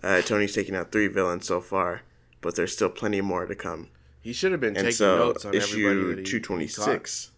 Uh, 0.03 0.21
Tony's 0.21 0.53
taken 0.53 0.75
out 0.75 0.91
three 0.91 1.07
villains 1.07 1.47
so 1.47 1.61
far, 1.61 2.01
but 2.41 2.55
there's 2.55 2.73
still 2.73 2.89
plenty 2.89 3.21
more 3.21 3.45
to 3.45 3.55
come. 3.55 3.89
He 4.21 4.33
should 4.33 4.51
have 4.51 4.61
been 4.61 4.75
And 4.75 4.85
taking 4.85 4.91
so, 4.93 5.17
notes 5.17 5.45
on 5.45 5.55
everybody 5.55 6.21
issue 6.21 6.23
two 6.23 6.39
twenty 6.39 6.67
six. 6.67 7.31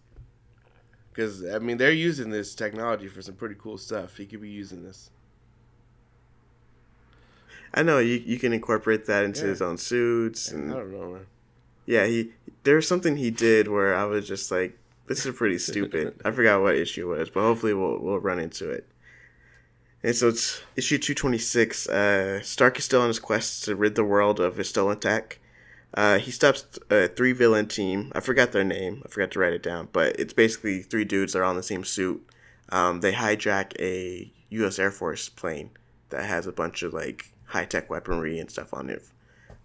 Because 1.12 1.46
I 1.46 1.60
mean, 1.60 1.78
they're 1.78 1.92
using 1.92 2.30
this 2.30 2.56
technology 2.56 3.08
for 3.08 3.22
some 3.22 3.36
pretty 3.36 3.56
cool 3.60 3.78
stuff. 3.78 4.18
He 4.18 4.26
could 4.26 4.42
be 4.42 4.50
using 4.50 4.84
this. 4.84 5.10
I 7.78 7.84
know 7.84 8.00
you 8.00 8.16
you 8.26 8.38
can 8.40 8.54
incorporate 8.54 9.06
that 9.08 9.24
into 9.24 9.42
Yeah. 9.42 9.48
his 9.50 9.62
own 9.62 9.78
suits, 9.78 10.52
I 10.52 10.56
and 10.56 10.72
don't 10.72 10.92
know, 10.92 11.12
man. 11.14 11.26
yeah, 11.86 12.06
he 12.06 12.32
there's 12.64 12.88
something 12.88 13.18
he 13.18 13.32
did 13.32 13.68
where 13.68 13.96
I 13.96 14.04
was 14.06 14.28
just 14.28 14.52
like, 14.52 14.78
this 15.08 15.26
is 15.26 15.36
pretty 15.36 15.58
stupid. 15.60 16.20
I 16.26 16.32
forgot 16.32 16.62
what 16.62 16.76
issue 16.76 17.14
it 17.14 17.20
was, 17.20 17.30
but 17.30 17.42
hopefully 17.42 17.74
we'll 17.74 18.00
we'll 18.00 18.20
run 18.20 18.40
into 18.40 18.70
it. 18.70 18.88
And 20.04 20.16
so 20.16 20.30
it's 20.30 20.62
issue 20.76 20.98
two 20.98 21.14
twenty 21.16 21.38
six. 21.38 21.88
Uh, 21.88 22.42
Stark 22.42 22.78
is 22.80 22.86
still 22.86 23.02
on 23.02 23.08
his 23.08 23.20
quest 23.20 23.64
to 23.66 23.76
rid 23.76 23.96
the 23.96 24.04
world 24.04 24.40
of 24.40 24.58
his 24.58 24.70
stolen 24.70 25.00
tech. 25.00 25.40
Uh, 25.94 26.20
he 26.20 26.32
stops 26.32 26.66
a 26.90 27.08
three 27.08 27.32
villain 27.32 27.68
team. 27.68 28.12
I 28.14 28.20
forgot 28.20 28.52
their 28.52 28.64
name. 28.64 29.02
I 29.06 29.10
forgot 29.10 29.32
to 29.32 29.40
write 29.40 29.54
it 29.54 29.64
down, 29.64 29.88
but 29.92 30.20
it's 30.20 30.34
basically 30.34 30.82
three 30.82 31.06
dudes 31.06 31.34
that 31.34 31.40
are 31.40 31.44
on 31.46 31.56
the 31.56 31.64
same 31.64 31.84
suit. 31.84 32.22
Um, 32.70 33.00
they 33.00 33.14
hijack 33.14 33.74
a 33.80 34.32
U.S. 34.50 34.78
Air 34.80 34.92
Force 34.92 35.30
plane 35.30 35.72
that 36.10 36.26
has 36.26 36.46
a 36.46 36.52
bunch 36.52 36.84
of 36.84 36.94
like 36.94 37.32
high 37.48 37.66
tech 37.66 37.90
weaponry 37.90 38.40
and 38.40 38.50
stuff 38.50 38.74
on 38.74 38.90
it. 38.90 39.04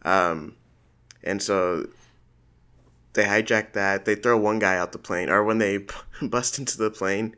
Um, 0.02 0.56
and 1.22 1.42
so 1.42 1.88
they 3.12 3.24
hijack 3.24 3.72
that. 3.74 4.04
They 4.04 4.14
throw 4.14 4.38
one 4.38 4.58
guy 4.58 4.76
out 4.76 4.92
the 4.92 4.98
plane, 4.98 5.28
or 5.28 5.44
when 5.44 5.58
they 5.58 5.86
bust 6.22 6.58
into 6.58 6.78
the 6.78 6.90
plane, 6.90 7.36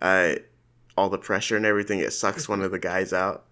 uh, 0.00 0.34
all 0.96 1.08
the 1.08 1.18
pressure 1.18 1.56
and 1.56 1.66
everything, 1.66 1.98
it 1.98 2.12
sucks 2.12 2.48
one 2.48 2.62
of 2.62 2.70
the 2.70 2.78
guys 2.78 3.12
out, 3.12 3.44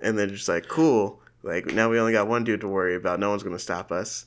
and 0.00 0.18
they're 0.18 0.26
just 0.26 0.48
like, 0.48 0.68
"Cool." 0.68 1.20
Like 1.42 1.66
now 1.66 1.88
we 1.88 1.98
only 1.98 2.12
got 2.12 2.28
one 2.28 2.44
dude 2.44 2.60
to 2.62 2.68
worry 2.68 2.94
about. 2.94 3.20
No 3.20 3.30
one's 3.30 3.42
gonna 3.42 3.58
stop 3.58 3.92
us. 3.92 4.26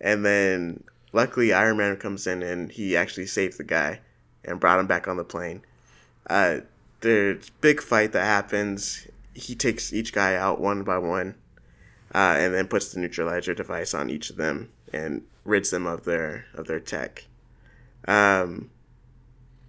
And 0.00 0.24
then 0.24 0.84
luckily 1.12 1.52
Iron 1.52 1.76
Man 1.76 1.96
comes 1.96 2.26
in 2.26 2.42
and 2.42 2.70
he 2.70 2.96
actually 2.96 3.26
saves 3.26 3.56
the 3.56 3.64
guy 3.64 4.00
and 4.44 4.60
brought 4.60 4.80
him 4.80 4.86
back 4.86 5.08
on 5.08 5.16
the 5.16 5.24
plane. 5.24 5.62
Uh, 6.28 6.58
there's 7.00 7.50
big 7.60 7.80
fight 7.80 8.12
that 8.12 8.24
happens. 8.24 9.06
He 9.34 9.54
takes 9.54 9.92
each 9.92 10.12
guy 10.12 10.34
out 10.34 10.60
one 10.60 10.82
by 10.82 10.98
one, 10.98 11.36
uh, 12.14 12.34
and 12.38 12.54
then 12.54 12.68
puts 12.68 12.92
the 12.92 13.00
neutralizer 13.00 13.54
device 13.54 13.94
on 13.94 14.10
each 14.10 14.30
of 14.30 14.36
them 14.36 14.70
and 14.92 15.22
rids 15.44 15.70
them 15.70 15.86
of 15.86 16.04
their 16.04 16.46
of 16.54 16.66
their 16.66 16.80
tech. 16.80 17.26
Um, 18.06 18.70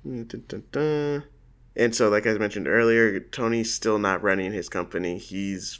and 0.03 1.95
so, 1.95 2.09
like 2.09 2.25
I 2.25 2.33
mentioned 2.33 2.67
earlier, 2.67 3.19
Tony's 3.19 3.73
still 3.73 3.99
not 3.99 4.23
running 4.23 4.51
his 4.51 4.69
company. 4.69 5.17
He's 5.17 5.79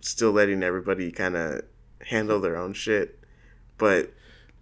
still 0.00 0.30
letting 0.30 0.62
everybody 0.62 1.10
kind 1.10 1.36
of 1.36 1.62
handle 2.02 2.40
their 2.40 2.56
own 2.56 2.72
shit, 2.72 3.18
but 3.76 4.12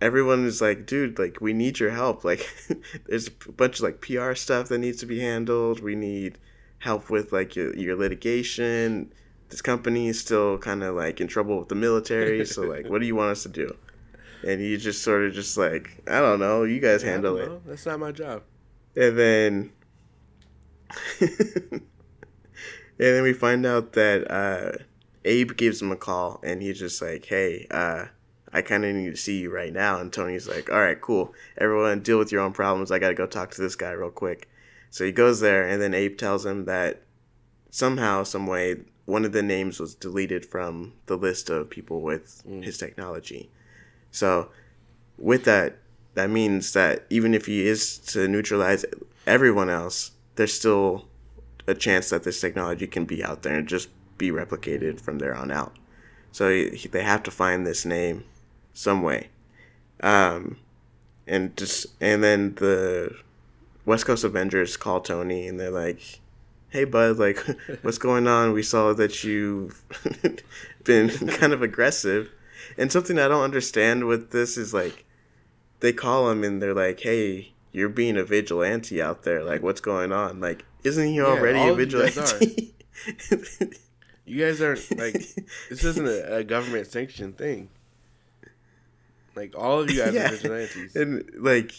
everyone 0.00 0.46
is 0.46 0.60
like, 0.60 0.86
dude, 0.86 1.18
like 1.18 1.40
we 1.40 1.52
need 1.52 1.78
your 1.78 1.90
help. 1.90 2.24
Like, 2.24 2.48
there's 3.06 3.28
a 3.28 3.52
bunch 3.52 3.78
of 3.78 3.82
like 3.82 4.00
PR 4.00 4.34
stuff 4.34 4.68
that 4.68 4.78
needs 4.78 4.98
to 5.00 5.06
be 5.06 5.20
handled. 5.20 5.80
We 5.80 5.94
need 5.94 6.38
help 6.78 7.10
with 7.10 7.32
like 7.32 7.56
your, 7.56 7.74
your 7.76 7.96
litigation. 7.96 9.12
This 9.48 9.62
company 9.62 10.08
is 10.08 10.18
still 10.20 10.58
kind 10.58 10.82
of 10.82 10.96
like 10.96 11.20
in 11.20 11.28
trouble 11.28 11.58
with 11.58 11.68
the 11.68 11.74
military. 11.74 12.44
So 12.46 12.62
like, 12.62 12.88
what 12.88 13.00
do 13.00 13.06
you 13.06 13.14
want 13.14 13.30
us 13.30 13.42
to 13.44 13.48
do? 13.48 13.76
And 14.46 14.60
he 14.60 14.76
just 14.76 15.02
sort 15.02 15.24
of 15.24 15.32
just 15.32 15.56
like, 15.56 16.02
I 16.06 16.20
don't 16.20 16.40
know. 16.40 16.64
You 16.64 16.80
guys 16.80 17.02
Yeah, 17.02 17.10
handle 17.10 17.36
it. 17.38 17.66
That's 17.66 17.86
not 17.86 17.98
my 18.00 18.12
job. 18.12 18.42
And 18.96 19.18
then, 19.18 19.72
and 21.20 21.80
then 22.98 23.22
we 23.22 23.32
find 23.32 23.66
out 23.66 23.92
that 23.92 24.30
uh, 24.30 24.78
Abe 25.24 25.56
gives 25.56 25.82
him 25.82 25.90
a 25.92 25.96
call, 25.96 26.40
and 26.42 26.62
he's 26.62 26.78
just 26.78 27.02
like, 27.02 27.24
"Hey, 27.26 27.66
uh, 27.70 28.06
I 28.52 28.62
kind 28.62 28.84
of 28.84 28.94
need 28.94 29.10
to 29.10 29.16
see 29.16 29.40
you 29.40 29.52
right 29.52 29.72
now." 29.72 30.00
And 30.00 30.12
Tony's 30.12 30.48
like, 30.48 30.70
"All 30.70 30.80
right, 30.80 30.98
cool. 31.00 31.34
Everyone, 31.58 32.00
deal 32.00 32.18
with 32.18 32.32
your 32.32 32.40
own 32.40 32.52
problems. 32.52 32.90
I 32.90 32.98
gotta 32.98 33.14
go 33.14 33.26
talk 33.26 33.50
to 33.52 33.60
this 33.60 33.76
guy 33.76 33.90
real 33.90 34.10
quick." 34.10 34.48
So 34.96 35.04
he 35.04 35.12
goes 35.12 35.40
there, 35.40 35.68
and 35.68 35.82
then 35.82 35.92
Abe 35.92 36.16
tells 36.16 36.46
him 36.46 36.64
that 36.64 37.02
somehow, 37.68 38.22
some 38.22 38.46
way, 38.46 38.76
one 39.04 39.26
of 39.26 39.32
the 39.32 39.42
names 39.42 39.78
was 39.78 39.94
deleted 39.94 40.46
from 40.46 40.94
the 41.04 41.18
list 41.18 41.50
of 41.50 41.68
people 41.68 42.00
with 42.00 42.42
his 42.62 42.78
technology. 42.78 43.50
So, 44.10 44.48
with 45.18 45.44
that, 45.44 45.76
that 46.14 46.30
means 46.30 46.72
that 46.72 47.04
even 47.10 47.34
if 47.34 47.44
he 47.44 47.66
is 47.66 47.98
to 48.14 48.26
neutralize 48.26 48.86
everyone 49.26 49.68
else, 49.68 50.12
there's 50.36 50.54
still 50.54 51.08
a 51.66 51.74
chance 51.74 52.08
that 52.08 52.22
this 52.22 52.40
technology 52.40 52.86
can 52.86 53.04
be 53.04 53.22
out 53.22 53.42
there 53.42 53.56
and 53.56 53.68
just 53.68 53.90
be 54.16 54.30
replicated 54.30 54.98
from 54.98 55.18
there 55.18 55.34
on 55.34 55.50
out. 55.50 55.76
So 56.32 56.48
he, 56.48 56.88
they 56.88 57.02
have 57.02 57.22
to 57.24 57.30
find 57.30 57.66
this 57.66 57.84
name 57.84 58.24
some 58.72 59.02
way, 59.02 59.28
um, 60.02 60.56
and 61.26 61.54
just 61.54 61.84
and 62.00 62.24
then 62.24 62.54
the 62.54 63.25
West 63.86 64.04
Coast 64.04 64.24
Avengers 64.24 64.76
call 64.76 65.00
Tony 65.00 65.46
and 65.48 65.58
they're 65.58 65.70
like, 65.70 66.20
"Hey, 66.68 66.84
bud, 66.84 67.16
like, 67.18 67.38
what's 67.82 67.96
going 67.98 68.26
on? 68.26 68.52
We 68.52 68.62
saw 68.62 68.92
that 68.92 69.24
you've 69.24 69.82
been 70.84 71.08
kind 71.28 71.52
of 71.54 71.62
aggressive." 71.62 72.30
And 72.76 72.92
something 72.92 73.18
I 73.18 73.28
don't 73.28 73.44
understand 73.44 74.04
with 74.06 74.30
this 74.32 74.58
is 74.58 74.74
like 74.74 75.04
they 75.80 75.92
call 75.92 76.28
him 76.30 76.44
and 76.44 76.60
they're 76.60 76.74
like, 76.74 77.00
"Hey, 77.00 77.52
you're 77.72 77.88
being 77.88 78.16
a 78.18 78.24
vigilante 78.24 79.00
out 79.00 79.22
there. 79.22 79.42
Like, 79.44 79.62
what's 79.62 79.80
going 79.80 80.12
on? 80.12 80.40
Like, 80.40 80.64
isn't 80.84 81.06
he 81.06 81.20
already 81.22 81.58
all 81.58 81.68
a 81.70 81.72
of 81.72 81.78
you 81.80 81.86
guys 81.86 82.14
vigilante?" 82.14 82.74
You 84.28 84.44
guys 84.44 84.60
aren't 84.60 84.98
like 84.98 85.12
this 85.70 85.84
isn't 85.84 86.06
a, 86.08 86.38
a 86.38 86.44
government 86.44 86.88
sanctioned 86.88 87.38
thing. 87.38 87.68
Like 89.36 89.54
all 89.56 89.80
of 89.80 89.90
you 89.90 90.02
guys 90.02 90.14
Yeah. 90.14 90.26
are 90.26 90.30
vigilantes. 90.30 90.96
and 90.96 91.30
like 91.38 91.72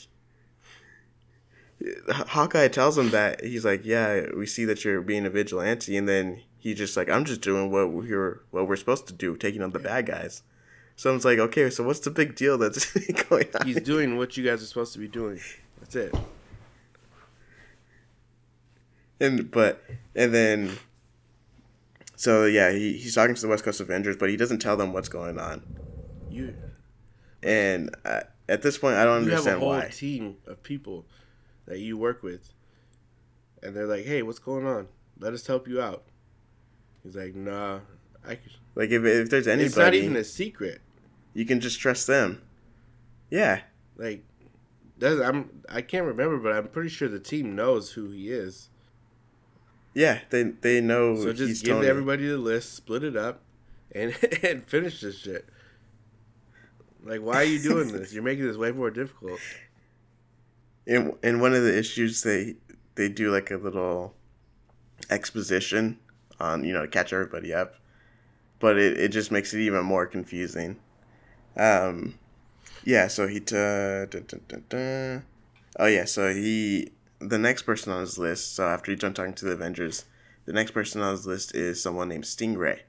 Hawkeye 2.09 2.67
tells 2.69 2.97
him 2.97 3.11
that 3.11 3.43
he's 3.43 3.63
like, 3.63 3.86
"Yeah, 3.86 4.28
we 4.36 4.45
see 4.45 4.65
that 4.65 4.84
you're 4.84 5.01
being 5.01 5.25
a 5.25 5.30
vigilante," 5.30 5.95
and 5.95 6.07
then 6.09 6.41
he's 6.57 6.78
just 6.78 6.97
like, 6.97 7.09
"I'm 7.09 7.23
just 7.23 7.41
doing 7.41 7.71
what 7.71 7.91
we're 7.91 8.41
what 8.51 8.67
we're 8.67 8.75
supposed 8.75 9.07
to 9.07 9.13
do, 9.13 9.36
taking 9.38 9.61
on 9.61 9.71
the 9.71 9.80
bad 9.80 10.07
guys." 10.07 10.41
So 10.95 11.13
I'm 11.13 11.19
like, 11.19 11.38
"Okay, 11.38 11.69
so 11.69 11.84
what's 11.84 11.99
the 11.99 12.09
big 12.09 12.36
deal 12.36 12.57
that's 12.57 12.91
going 13.30 13.47
on?" 13.59 13.67
He's 13.67 13.82
doing 13.82 14.17
what 14.17 14.38
you 14.38 14.43
guys 14.43 14.63
are 14.63 14.65
supposed 14.65 14.93
to 14.93 14.99
be 14.99 15.07
doing. 15.07 15.39
That's 15.80 15.95
it. 15.95 16.15
and 19.19 19.49
but 19.51 19.84
and 20.15 20.34
then 20.34 20.78
so 22.15 22.45
yeah, 22.45 22.71
he, 22.71 22.93
he's 22.93 23.13
talking 23.13 23.36
to 23.36 23.41
the 23.41 23.47
West 23.47 23.63
Coast 23.63 23.80
Avengers, 23.80 24.17
but 24.17 24.30
he 24.30 24.38
doesn't 24.38 24.59
tell 24.59 24.75
them 24.78 24.93
what's 24.93 25.09
going 25.09 25.38
on. 25.39 25.61
You 26.30 26.55
And 27.43 27.95
uh, 28.03 28.21
at 28.49 28.63
this 28.63 28.78
point, 28.78 28.95
I 28.95 29.05
don't 29.05 29.25
you 29.25 29.32
have 29.32 29.45
a 29.45 29.59
whole 29.59 29.69
why. 29.69 29.89
team 29.89 30.38
of 30.47 30.63
people 30.63 31.05
that 31.68 31.80
you 31.80 31.97
work 31.97 32.24
with, 32.24 32.53
and 33.61 33.76
they're 33.76 33.86
like, 33.88 34.05
"Hey, 34.05 34.22
what's 34.24 34.39
going 34.39 34.65
on? 34.65 34.88
Let 35.20 35.34
us 35.34 35.45
help 35.47 35.68
you 35.68 35.82
out." 35.82 36.03
He's 37.03 37.15
like, 37.15 37.36
"Nah, 37.36 37.80
I." 38.26 38.36
Could. 38.36 38.51
Like 38.76 38.89
if 38.91 39.03
if 39.03 39.30
there's 39.30 39.47
anybody, 39.47 39.65
It's 39.68 39.78
not 39.78 39.93
even 39.93 40.15
a 40.15 40.24
secret. 40.24 40.82
you 41.34 41.45
can 41.45 41.59
just 41.59 41.80
trust 41.80 42.05
them. 42.07 42.41
Yeah, 43.30 43.61
Like, 43.97 44.24
does 44.99 45.20
I'm 45.20 45.61
I 45.68 45.82
can't 45.82 46.05
remember, 46.05 46.38
but 46.38 46.53
I'm 46.53 46.68
pretty 46.70 46.89
sure 46.89 47.07
the 47.09 47.20
team 47.20 47.55
knows 47.55 47.91
who 47.93 48.09
he 48.11 48.32
is. 48.32 48.70
yeah, 49.93 50.20
they 50.30 50.43
they 50.43 50.80
know. 50.82 51.15
So 51.15 51.34
just 51.34 51.65
give 51.65 51.76
Tony. 51.78 51.88
everybody 51.88 52.28
the 52.28 52.38
list, 52.38 52.74
split 52.76 53.03
it 53.03 53.15
up, 53.18 53.41
and 53.93 54.15
and 54.43 54.63
finish 54.68 55.01
this 55.01 55.18
shit. 55.18 55.45
Like, 57.03 57.22
why 57.22 57.36
are 57.38 57.43
you 57.43 57.59
doing 57.59 57.91
this? 57.91 58.13
You're 58.13 58.24
making 58.24 58.45
this 58.47 58.57
way 58.57 58.72
more 58.72 58.91
difficult. 58.91 59.39
In 60.88 61.13
in 61.21 61.39
one 61.39 61.53
of 61.53 61.61
the 61.61 61.77
issues 61.77 62.23
they 62.23 62.55
they 62.95 63.09
do 63.09 63.31
like 63.31 63.51
a 63.51 63.57
little 63.57 64.15
exposition 65.09 65.99
on 66.39 66.63
you 66.63 66.73
know 66.73 66.81
to 66.81 66.88
catch 66.88 67.13
everybody 67.13 67.53
up. 67.53 67.75
But 68.59 68.79
it, 68.79 68.97
it 68.99 69.09
just 69.09 69.31
makes 69.31 69.53
it 69.53 69.59
even 69.59 69.83
more 69.85 70.07
confusing. 70.07 70.77
Um 71.55 72.17
yeah 72.83 73.07
so 73.07 73.27
he 73.27 73.39
t- 73.39 73.55
dun, 73.55 74.07
dun, 74.09 74.41
dun, 74.47 74.63
dun. 74.69 75.23
oh 75.77 75.88
yeah 75.88 76.05
so 76.05 76.33
he 76.33 76.91
the 77.19 77.38
next 77.38 77.63
person 77.63 77.91
on 77.91 78.01
his 78.01 78.17
list 78.17 78.55
so 78.55 78.65
after 78.67 78.91
he's 78.91 79.01
done 79.01 79.13
talking 79.13 79.33
to 79.33 79.45
the 79.45 79.51
avengers 79.51 80.05
the 80.45 80.53
next 80.53 80.71
person 80.71 81.01
on 81.01 81.11
his 81.11 81.25
list 81.27 81.53
is 81.53 81.83
someone 81.83 82.07
named 82.07 82.23
stingray. 82.23 82.79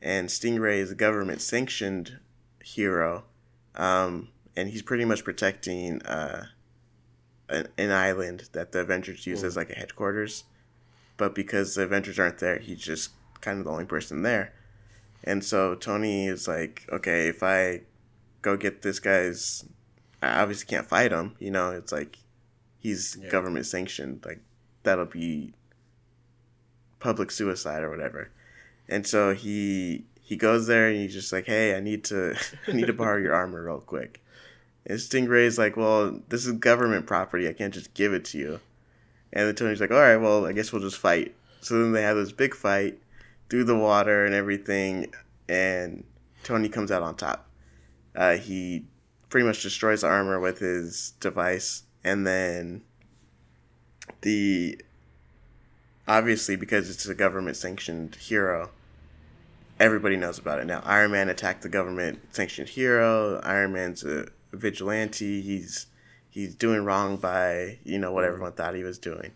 And 0.00 0.28
stingray 0.28 0.78
is 0.78 0.92
a 0.92 0.94
government 0.94 1.40
sanctioned 1.40 2.18
hero 2.62 3.24
um 3.74 4.28
and 4.56 4.68
he's 4.68 4.82
pretty 4.82 5.04
much 5.04 5.24
protecting 5.24 6.02
uh 6.02 6.46
an, 7.48 7.68
an 7.78 7.90
island 7.92 8.48
that 8.52 8.72
the 8.72 8.80
Avengers 8.80 9.26
use 9.26 9.42
as 9.44 9.54
mm. 9.54 9.58
like 9.58 9.70
a 9.70 9.74
headquarters. 9.74 10.44
But 11.16 11.34
because 11.34 11.74
the 11.74 11.82
Avengers 11.82 12.18
aren't 12.18 12.38
there, 12.38 12.58
he's 12.58 12.80
just 12.80 13.10
kind 13.40 13.58
of 13.58 13.64
the 13.64 13.70
only 13.70 13.86
person 13.86 14.22
there. 14.22 14.52
And 15.24 15.44
so 15.44 15.74
Tony 15.74 16.26
is 16.26 16.46
like, 16.46 16.86
okay, 16.92 17.28
if 17.28 17.42
I 17.42 17.82
go 18.42 18.56
get 18.56 18.82
this 18.82 19.00
guy's, 19.00 19.64
I 20.22 20.40
obviously 20.40 20.66
can't 20.66 20.86
fight 20.86 21.12
him. 21.12 21.36
You 21.38 21.50
know, 21.50 21.70
it's 21.70 21.92
like 21.92 22.18
he's 22.78 23.16
Yeah. 23.20 23.30
government 23.30 23.66
sanctioned. 23.66 24.24
Like 24.24 24.40
that'll 24.82 25.06
be 25.06 25.52
public 27.00 27.30
suicide 27.30 27.82
or 27.82 27.90
whatever. 27.90 28.30
And 28.88 29.06
so 29.06 29.34
he 29.34 30.04
he 30.20 30.36
goes 30.36 30.66
there 30.66 30.88
and 30.88 30.96
he's 30.96 31.12
just 31.14 31.32
like, 31.32 31.46
hey, 31.46 31.76
I 31.76 31.80
need 31.80 32.04
to 32.04 32.36
I 32.68 32.72
need 32.72 32.86
to 32.86 32.92
borrow 32.92 33.20
your 33.20 33.34
armor 33.34 33.64
real 33.64 33.80
quick. 33.80 34.22
And 34.86 34.98
Stingray's 34.98 35.58
like, 35.58 35.76
well, 35.76 36.20
this 36.28 36.46
is 36.46 36.52
government 36.52 37.06
property. 37.06 37.48
I 37.48 37.52
can't 37.52 37.74
just 37.74 37.92
give 37.94 38.12
it 38.12 38.24
to 38.26 38.38
you. 38.38 38.60
And 39.32 39.48
then 39.48 39.54
Tony's 39.56 39.80
like, 39.80 39.90
all 39.90 39.98
right, 39.98 40.16
well, 40.16 40.46
I 40.46 40.52
guess 40.52 40.72
we'll 40.72 40.82
just 40.82 40.98
fight. 40.98 41.34
So 41.60 41.74
then 41.80 41.92
they 41.92 42.02
have 42.02 42.16
this 42.16 42.30
big 42.30 42.54
fight 42.54 42.98
through 43.50 43.64
the 43.64 43.76
water 43.76 44.24
and 44.24 44.34
everything. 44.34 45.12
And 45.48 46.04
Tony 46.44 46.68
comes 46.68 46.92
out 46.92 47.02
on 47.02 47.16
top. 47.16 47.48
Uh, 48.14 48.36
he 48.36 48.84
pretty 49.28 49.46
much 49.46 49.62
destroys 49.62 50.02
the 50.02 50.06
armor 50.06 50.38
with 50.38 50.60
his 50.60 51.12
device. 51.20 51.82
And 52.04 52.24
then 52.26 52.82
the. 54.20 54.80
Obviously, 56.08 56.54
because 56.54 56.88
it's 56.88 57.06
a 57.08 57.16
government 57.16 57.56
sanctioned 57.56 58.14
hero, 58.14 58.70
everybody 59.80 60.16
knows 60.16 60.38
about 60.38 60.60
it 60.60 60.66
now. 60.66 60.80
Iron 60.84 61.10
Man 61.10 61.28
attacked 61.28 61.62
the 61.62 61.68
government 61.68 62.20
sanctioned 62.30 62.68
hero. 62.68 63.40
Iron 63.42 63.72
Man's 63.72 64.04
a 64.04 64.28
vigilante. 64.52 65.40
He's 65.40 65.86
he's 66.28 66.54
doing 66.54 66.84
wrong 66.84 67.16
by 67.16 67.78
you 67.84 67.98
know 67.98 68.12
what 68.12 68.24
everyone 68.24 68.52
thought 68.52 68.74
he 68.74 68.84
was 68.84 68.98
doing, 68.98 69.32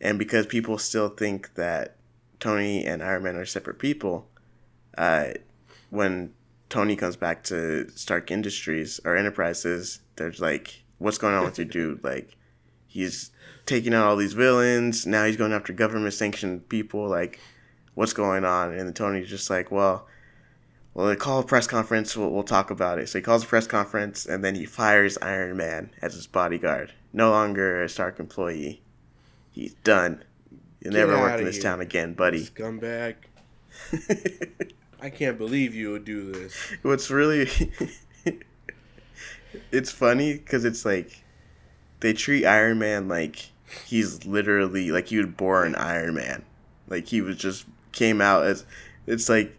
and 0.00 0.18
because 0.18 0.46
people 0.46 0.78
still 0.78 1.08
think 1.08 1.54
that 1.54 1.96
Tony 2.40 2.84
and 2.84 3.02
Iron 3.02 3.22
Man 3.22 3.36
are 3.36 3.46
separate 3.46 3.78
people, 3.78 4.28
uh, 4.96 5.28
when 5.90 6.32
Tony 6.68 6.96
comes 6.96 7.16
back 7.16 7.42
to 7.44 7.88
Stark 7.90 8.30
Industries 8.30 9.00
or 9.04 9.16
Enterprises, 9.16 10.00
there's 10.16 10.40
like, 10.40 10.82
what's 10.98 11.18
going 11.18 11.34
on 11.34 11.44
with 11.44 11.58
your 11.58 11.66
dude? 11.66 12.02
Like, 12.10 12.36
he's 12.86 13.30
taking 13.66 13.92
out 13.92 14.06
all 14.06 14.16
these 14.16 14.32
villains. 14.32 15.06
Now 15.06 15.24
he's 15.24 15.36
going 15.36 15.52
after 15.52 15.72
government 15.72 16.14
sanctioned 16.14 16.68
people. 16.68 17.08
Like, 17.08 17.38
what's 17.94 18.12
going 18.12 18.44
on? 18.44 18.72
And 18.72 18.94
Tony's 18.94 19.28
just 19.28 19.50
like, 19.50 19.70
well, 19.70 20.06
well, 20.94 21.06
they 21.06 21.16
call 21.16 21.40
a 21.40 21.44
press 21.44 21.66
conference. 21.66 22.16
We'll, 22.16 22.30
we'll 22.30 22.42
talk 22.42 22.70
about 22.70 22.98
it. 22.98 23.08
So 23.08 23.18
he 23.18 23.22
calls 23.22 23.44
a 23.44 23.46
press 23.46 23.66
conference, 23.66 24.26
and 24.26 24.44
then 24.44 24.54
he 24.54 24.66
fires 24.66 25.16
Iron 25.22 25.56
Man 25.56 25.90
as 26.02 26.14
his 26.14 26.26
bodyguard. 26.26 26.92
No 27.12 27.30
longer 27.30 27.82
a 27.82 27.88
Stark 27.88 28.18
employee. 28.18 28.82
He's 29.52 29.74
done. 29.84 30.24
You'll 30.80 30.92
Get 30.92 31.00
never 31.00 31.18
work 31.18 31.38
in 31.38 31.44
this 31.44 31.56
here. 31.56 31.64
town 31.64 31.80
again, 31.80 32.14
buddy. 32.14 32.44
Scumbag. 32.44 33.16
I 35.02 35.10
can't 35.10 35.38
believe 35.38 35.74
you 35.74 35.92
would 35.92 36.04
do 36.04 36.32
this. 36.32 36.54
What's 36.82 37.10
really 37.10 37.48
it's 39.72 39.90
funny 39.90 40.34
because 40.34 40.64
it's 40.64 40.84
like 40.84 41.22
they 42.00 42.12
treat 42.12 42.44
Iron 42.44 42.78
Man 42.78 43.08
like 43.08 43.50
he's 43.86 44.26
literally 44.26 44.90
like 44.90 45.08
he 45.08 45.18
was 45.18 45.26
born 45.26 45.74
Iron 45.74 46.14
Man, 46.14 46.44
like 46.88 47.06
he 47.06 47.20
was 47.20 47.36
just 47.36 47.66
came 47.92 48.20
out 48.20 48.44
as. 48.44 48.64
It's 49.06 49.28
like 49.28 49.56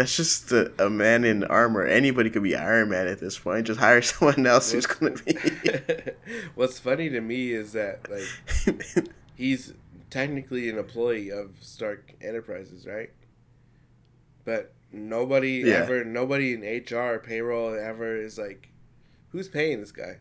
that's 0.00 0.16
just 0.16 0.50
a, 0.50 0.72
a 0.82 0.88
man 0.88 1.24
in 1.24 1.44
armor. 1.44 1.84
Anybody 1.84 2.30
could 2.30 2.42
be 2.42 2.56
Iron 2.56 2.88
Man 2.88 3.06
at 3.06 3.18
this 3.20 3.38
point. 3.38 3.66
Just 3.66 3.78
hire 3.80 4.00
someone 4.02 4.46
else 4.46 4.72
who's 4.72 4.86
gonna 4.86 5.12
be. 5.12 5.36
What's 6.54 6.78
funny 6.78 7.10
to 7.10 7.20
me 7.20 7.52
is 7.52 7.72
that 7.72 8.08
like 8.10 9.06
he's 9.34 9.74
technically 10.08 10.70
an 10.70 10.78
employee 10.78 11.30
of 11.30 11.50
Stark 11.60 12.14
Enterprises, 12.22 12.86
right? 12.86 13.10
But 14.46 14.72
nobody 14.90 15.64
Yeah. 15.66 15.74
ever, 15.82 16.02
nobody 16.02 16.54
in 16.54 16.62
HR 16.62 17.18
payroll 17.18 17.74
ever 17.78 18.16
is 18.16 18.38
like, 18.38 18.70
who's 19.28 19.48
paying 19.48 19.80
this 19.80 19.92
guy? 19.92 20.16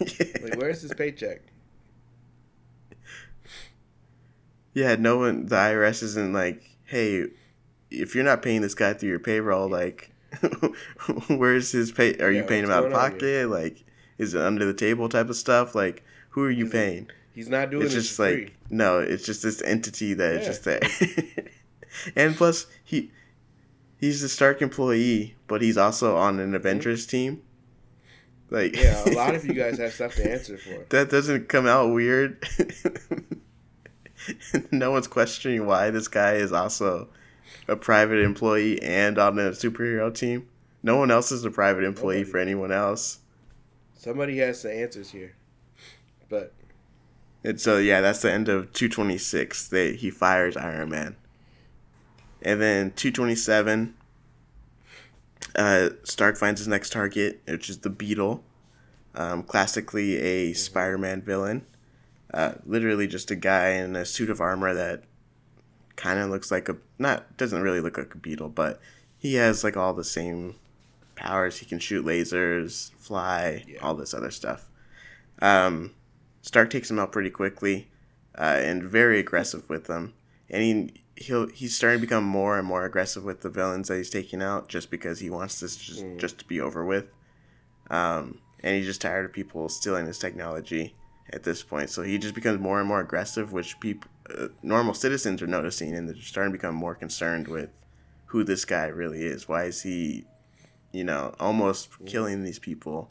Like, 0.00 0.56
where's 0.56 0.82
his 0.82 0.94
paycheck? 0.94 1.40
Yeah, 4.72 4.94
no 4.96 5.18
one. 5.18 5.46
The 5.46 5.56
IRS 5.56 6.02
isn't 6.02 6.32
like, 6.32 6.62
hey, 6.84 7.26
if 7.90 8.14
you're 8.14 8.24
not 8.24 8.42
paying 8.42 8.60
this 8.62 8.74
guy 8.74 8.92
through 8.94 9.08
your 9.10 9.18
payroll, 9.18 9.68
like, 9.68 10.10
where's 11.28 11.72
his 11.72 11.92
pay? 11.92 12.16
Are 12.18 12.30
you 12.30 12.42
paying 12.42 12.64
him 12.64 12.70
out 12.70 12.84
of 12.86 12.92
pocket? 12.92 13.48
Like, 13.48 13.84
is 14.18 14.34
it 14.34 14.42
under 14.42 14.64
the 14.64 14.74
table 14.74 15.08
type 15.08 15.28
of 15.28 15.36
stuff? 15.36 15.74
Like, 15.74 16.02
who 16.30 16.44
are 16.44 16.50
you 16.50 16.64
Is 16.66 16.70
it 16.70 16.72
paying? 16.72 17.10
He's 17.34 17.48
not 17.48 17.70
doing 17.70 17.84
It's 17.84 17.94
just 17.94 18.18
like 18.18 18.34
free. 18.34 18.50
no, 18.70 18.98
it's 19.00 19.24
just 19.26 19.42
this 19.42 19.60
entity 19.62 20.14
that 20.14 20.32
is 20.34 20.40
Yeah. 20.42 20.46
just 20.46 20.64
there. 20.64 21.46
and 22.16 22.36
plus, 22.36 22.66
he 22.84 23.10
he's 23.98 24.22
a 24.22 24.28
Stark 24.28 24.62
employee, 24.62 25.34
but 25.46 25.62
he's 25.62 25.76
also 25.76 26.16
on 26.16 26.38
an 26.40 26.54
Avengers 26.54 27.06
team. 27.06 27.42
Like, 28.50 28.72
Mm-hmm. 28.74 29.08
Yeah, 29.08 29.14
a 29.14 29.16
lot 29.16 29.34
of 29.34 29.44
you 29.44 29.52
guys 29.64 29.78
have 29.78 29.92
stuff 29.94 30.14
to 30.16 30.30
answer 30.30 30.58
for. 30.58 30.84
that 30.90 31.10
doesn't 31.10 31.48
come 31.48 31.66
out 31.66 31.92
weird. 31.92 32.44
no 34.70 34.90
one's 34.90 35.06
questioning 35.06 35.66
why 35.66 35.90
this 35.90 36.08
guy 36.08 36.34
is 36.34 36.52
also 36.52 37.08
a 37.68 37.76
private 37.76 38.20
employee 38.20 38.82
and 38.82 39.18
on 39.18 39.38
a 39.38 39.50
superhero 39.50 40.14
team. 40.14 40.48
No 40.82 40.96
one 40.96 41.10
else 41.10 41.32
is 41.32 41.44
a 41.44 41.50
private 41.50 41.84
employee 41.84 42.18
Nobody. 42.18 42.30
for 42.30 42.38
anyone 42.38 42.72
else. 42.72 43.20
Somebody 43.94 44.38
has 44.38 44.62
the 44.62 44.72
answers 44.72 45.10
here, 45.10 45.34
but 46.28 46.52
And 47.42 47.60
so 47.60 47.78
yeah, 47.78 48.00
that's 48.00 48.20
the 48.20 48.30
end 48.30 48.48
of 48.48 48.72
226. 48.72 49.68
They 49.68 49.96
he 49.96 50.10
fires 50.10 50.56
Iron 50.56 50.90
Man. 50.90 51.16
And 52.42 52.60
then 52.60 52.92
227 52.92 53.94
uh, 55.56 55.90
Stark 56.02 56.36
finds 56.36 56.60
his 56.60 56.68
next 56.68 56.92
target, 56.92 57.40
which 57.46 57.70
is 57.70 57.78
the 57.78 57.90
Beetle. 57.90 58.42
Um, 59.14 59.44
classically 59.44 60.16
a 60.16 60.52
Spider-Man 60.54 61.22
villain. 61.22 61.64
Uh, 62.34 62.54
literally 62.66 63.06
just 63.06 63.30
a 63.30 63.36
guy 63.36 63.68
in 63.70 63.94
a 63.94 64.04
suit 64.04 64.28
of 64.28 64.40
armor 64.40 64.74
that 64.74 65.04
kind 65.94 66.18
of 66.18 66.28
looks 66.30 66.50
like 66.50 66.68
a 66.68 66.76
not 66.98 67.36
doesn't 67.36 67.62
really 67.62 67.80
look 67.80 67.96
like 67.96 68.12
a 68.12 68.18
beetle, 68.18 68.48
but 68.48 68.80
he 69.16 69.34
has 69.34 69.62
like 69.62 69.76
all 69.76 69.94
the 69.94 70.02
same 70.02 70.56
powers. 71.14 71.58
He 71.58 71.66
can 71.66 71.78
shoot 71.78 72.04
lasers, 72.04 72.90
fly, 72.98 73.64
Yeah. 73.68 73.78
all 73.80 73.94
this 73.94 74.12
other 74.12 74.32
stuff. 74.32 74.68
Um, 75.40 75.94
Stark 76.42 76.70
takes 76.70 76.90
him 76.90 76.98
out 76.98 77.12
pretty 77.12 77.30
quickly, 77.30 77.88
uh, 78.36 78.58
and 78.60 78.82
very 78.82 79.20
aggressive 79.20 79.68
with 79.70 79.84
them. 79.84 80.14
And 80.50 80.62
he 80.62 81.02
he'll 81.16 81.46
he's 81.46 81.76
starting 81.76 82.00
to 82.00 82.06
become 82.06 82.24
more 82.24 82.58
and 82.58 82.66
more 82.66 82.84
aggressive 82.84 83.22
with 83.22 83.42
the 83.42 83.48
villains 83.48 83.86
that 83.86 83.96
he's 83.98 84.10
taking 84.10 84.42
out, 84.42 84.68
just 84.68 84.90
because 84.90 85.20
he 85.20 85.30
wants 85.30 85.60
this 85.60 85.76
just 85.76 86.02
Mm. 86.04 86.18
just 86.18 86.38
to 86.38 86.44
be 86.44 86.60
over 86.60 86.84
with. 86.84 87.06
Um, 87.90 88.40
and 88.60 88.74
he's 88.76 88.86
just 88.86 89.00
tired 89.00 89.24
of 89.24 89.32
people 89.32 89.68
stealing 89.68 90.06
his 90.06 90.18
technology 90.18 90.96
at 91.32 91.42
this 91.42 91.62
point. 91.62 91.90
So 91.90 92.02
he 92.02 92.18
just 92.18 92.34
becomes 92.34 92.60
more 92.60 92.78
and 92.80 92.88
more 92.88 93.00
aggressive, 93.00 93.52
which 93.52 93.78
people 93.80 94.10
uh, 94.36 94.48
normal 94.62 94.94
citizens 94.94 95.42
are 95.42 95.46
noticing, 95.46 95.94
and 95.94 96.08
they're 96.08 96.16
starting 96.16 96.52
to 96.52 96.58
become 96.58 96.74
more 96.74 96.94
concerned 96.94 97.48
with 97.48 97.70
who 98.26 98.42
this 98.44 98.64
guy 98.64 98.86
really 98.86 99.22
is. 99.22 99.48
Why 99.48 99.64
is 99.64 99.82
he, 99.82 100.24
you 100.92 101.04
know, 101.04 101.34
almost 101.40 101.88
killing 102.06 102.42
these 102.42 102.58
people? 102.58 103.10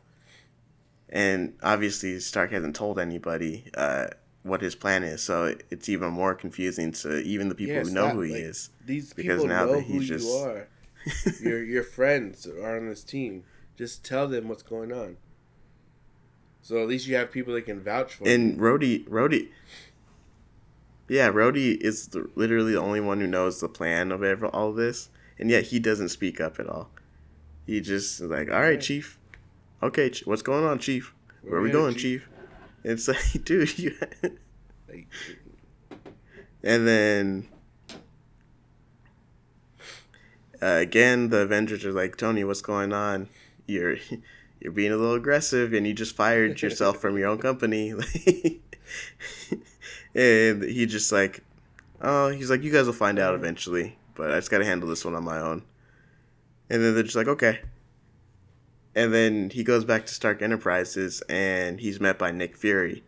And 1.10 1.54
obviously, 1.62 2.20
Stark 2.20 2.52
hasn't 2.52 2.76
told 2.76 2.98
anybody 3.00 3.66
uh, 3.76 4.08
what 4.42 4.62
his 4.62 4.74
plan 4.76 5.04
is, 5.04 5.22
so 5.22 5.56
it's 5.70 5.88
even 5.90 6.10
more 6.10 6.34
confusing 6.34 6.92
to 6.94 7.20
even 7.20 7.50
the 7.50 7.56
people 7.56 7.76
Yeah, 7.76 7.84
who 7.84 7.92
know 7.92 8.06
stop, 8.06 8.14
who 8.16 8.22
he 8.22 8.34
like- 8.34 8.42
is. 8.42 8.70
these 8.86 9.14
Because 9.14 9.42
people 9.44 9.48
now 9.48 9.66
know 9.66 9.74
that 9.76 9.82
who 9.84 9.94
he's 10.00 10.10
you 10.10 10.18
just- 10.18 10.36
are. 10.46 10.68
your 11.42 11.62
your 11.64 11.84
friends 11.84 12.48
are 12.48 12.78
on 12.78 12.88
this 12.88 13.04
team. 13.04 13.44
Just 13.78 14.06
tell 14.06 14.28
them 14.28 14.48
what's 14.48 14.64
going 14.64 14.92
on. 14.94 15.18
So 16.64 16.82
at 16.82 16.88
least 16.88 17.08
you 17.08 17.16
have 17.16 17.30
people 17.30 17.54
that 17.54 17.64
can 17.64 17.82
vouch 17.82 18.16
for. 18.16 18.28
And 18.28 18.58
Rhodey, 18.58 19.06
Rhodey, 19.08 19.50
yeah, 21.10 21.30
Rhodey 21.30 21.76
is 21.78 22.08
the, 22.08 22.30
literally 22.36 22.72
the 22.72 22.80
only 22.80 23.02
one 23.02 23.20
who 23.20 23.28
knows 23.28 23.60
the 23.60 23.68
plan 23.68 24.14
of 24.14 24.24
ever, 24.24 24.48
all 24.48 24.72
this, 24.72 25.10
and 25.38 25.50
yet 25.50 25.66
he 25.66 25.80
doesn't 25.80 26.10
speak 26.10 26.40
up 26.40 26.60
at 26.60 26.68
all. 26.68 26.90
He 27.68 27.82
just 27.82 28.22
is 28.22 28.30
like, 28.30 28.50
"All 28.50 28.62
right. 28.62 28.80
Chief. 28.80 29.20
Okay, 29.82 30.10
ch- 30.10 30.26
what's 30.26 30.42
going 30.42 30.64
on, 30.64 30.80
Chief? 30.80 31.14
Where, 31.42 31.60
are 31.60 31.62
we 31.62 31.70
going, 31.70 31.96
Chief?" 31.96 32.28
It's 32.86 33.08
like, 33.10 33.44
dude, 33.44 33.78
you. 33.78 33.96
And 36.66 36.88
then 36.88 37.50
uh, 40.62 40.78
again, 40.78 41.30
the 41.30 41.40
Avengers 41.40 41.84
are 41.84 41.92
like, 41.92 42.16
"Tony, 42.16 42.46
what's 42.46 42.62
going 42.62 42.94
on? 42.94 43.28
You're 43.68 43.98
you're 44.64 44.72
being 44.72 44.94
a 44.94 44.98
little 44.98 45.16
aggressive, 45.16 45.74
and 45.74 45.86
you 45.86 45.94
just 45.94 46.16
fired 46.16 46.62
yourself 46.62 46.98
from 47.02 47.18
your 47.18 47.28
own 47.28 47.38
company." 47.38 47.92
and 50.16 50.64
he 50.64 50.86
just 50.86 51.12
like, 51.12 51.44
"Oh, 52.02 52.30
he's 52.30 52.50
like, 52.50 52.64
you 52.64 52.72
guys 52.72 52.86
will 52.86 52.94
find 52.94 53.20
out 53.20 53.36
eventually, 53.36 53.98
but 54.16 54.32
I 54.32 54.36
just 54.38 54.50
got 54.50 54.60
to 54.60 54.66
handle 54.66 54.88
this 54.88 55.04
one 55.04 55.16
on 55.16 55.26
my 55.26 55.40
own." 55.40 55.64
And 56.70 56.82
then 56.82 56.94
they're 56.94 57.04
just 57.04 57.18
like, 57.18 57.28
"Okay." 57.28 57.60
And 58.96 59.14
then 59.14 59.50
he 59.50 59.64
goes 59.64 59.84
back 59.84 60.06
to 60.06 60.14
Stark 60.14 60.42
Enterprises, 60.42 61.22
and 61.28 61.80
he's 61.80 62.00
met 62.00 62.18
by 62.18 62.32
Nick 62.32 62.56
Fury. 62.56 63.04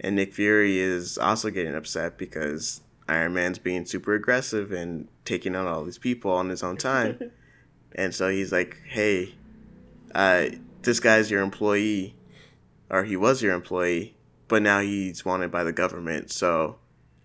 And 0.00 0.16
Nick 0.16 0.34
Fury 0.34 0.78
is 0.78 1.16
also 1.18 1.50
getting 1.50 1.74
upset 1.74 2.18
because 2.18 2.82
Iron 3.08 3.34
Man's 3.34 3.58
being 3.58 3.86
super 3.86 4.14
aggressive 4.14 4.70
and 4.70 5.08
taking 5.24 5.56
on 5.56 5.66
all 5.66 5.84
these 5.84 5.98
people 5.98 6.30
on 6.32 6.48
his 6.48 6.62
own 6.62 6.76
time. 6.76 7.30
and 7.94 8.14
so 8.14 8.28
he's 8.28 8.52
like, 8.52 8.76
hey, 8.86 9.34
uh, 10.14 10.46
this 10.82 11.00
guy's 11.00 11.30
your 11.30 11.42
employee, 11.42 12.16
or 12.90 13.04
he 13.04 13.16
was 13.16 13.42
your 13.42 13.54
employee, 13.54 14.16
but 14.48 14.62
now 14.62 14.80
he's 14.80 15.24
wanted 15.24 15.50
by 15.50 15.64
the 15.64 15.72
government. 15.72 16.30
So 16.30 16.78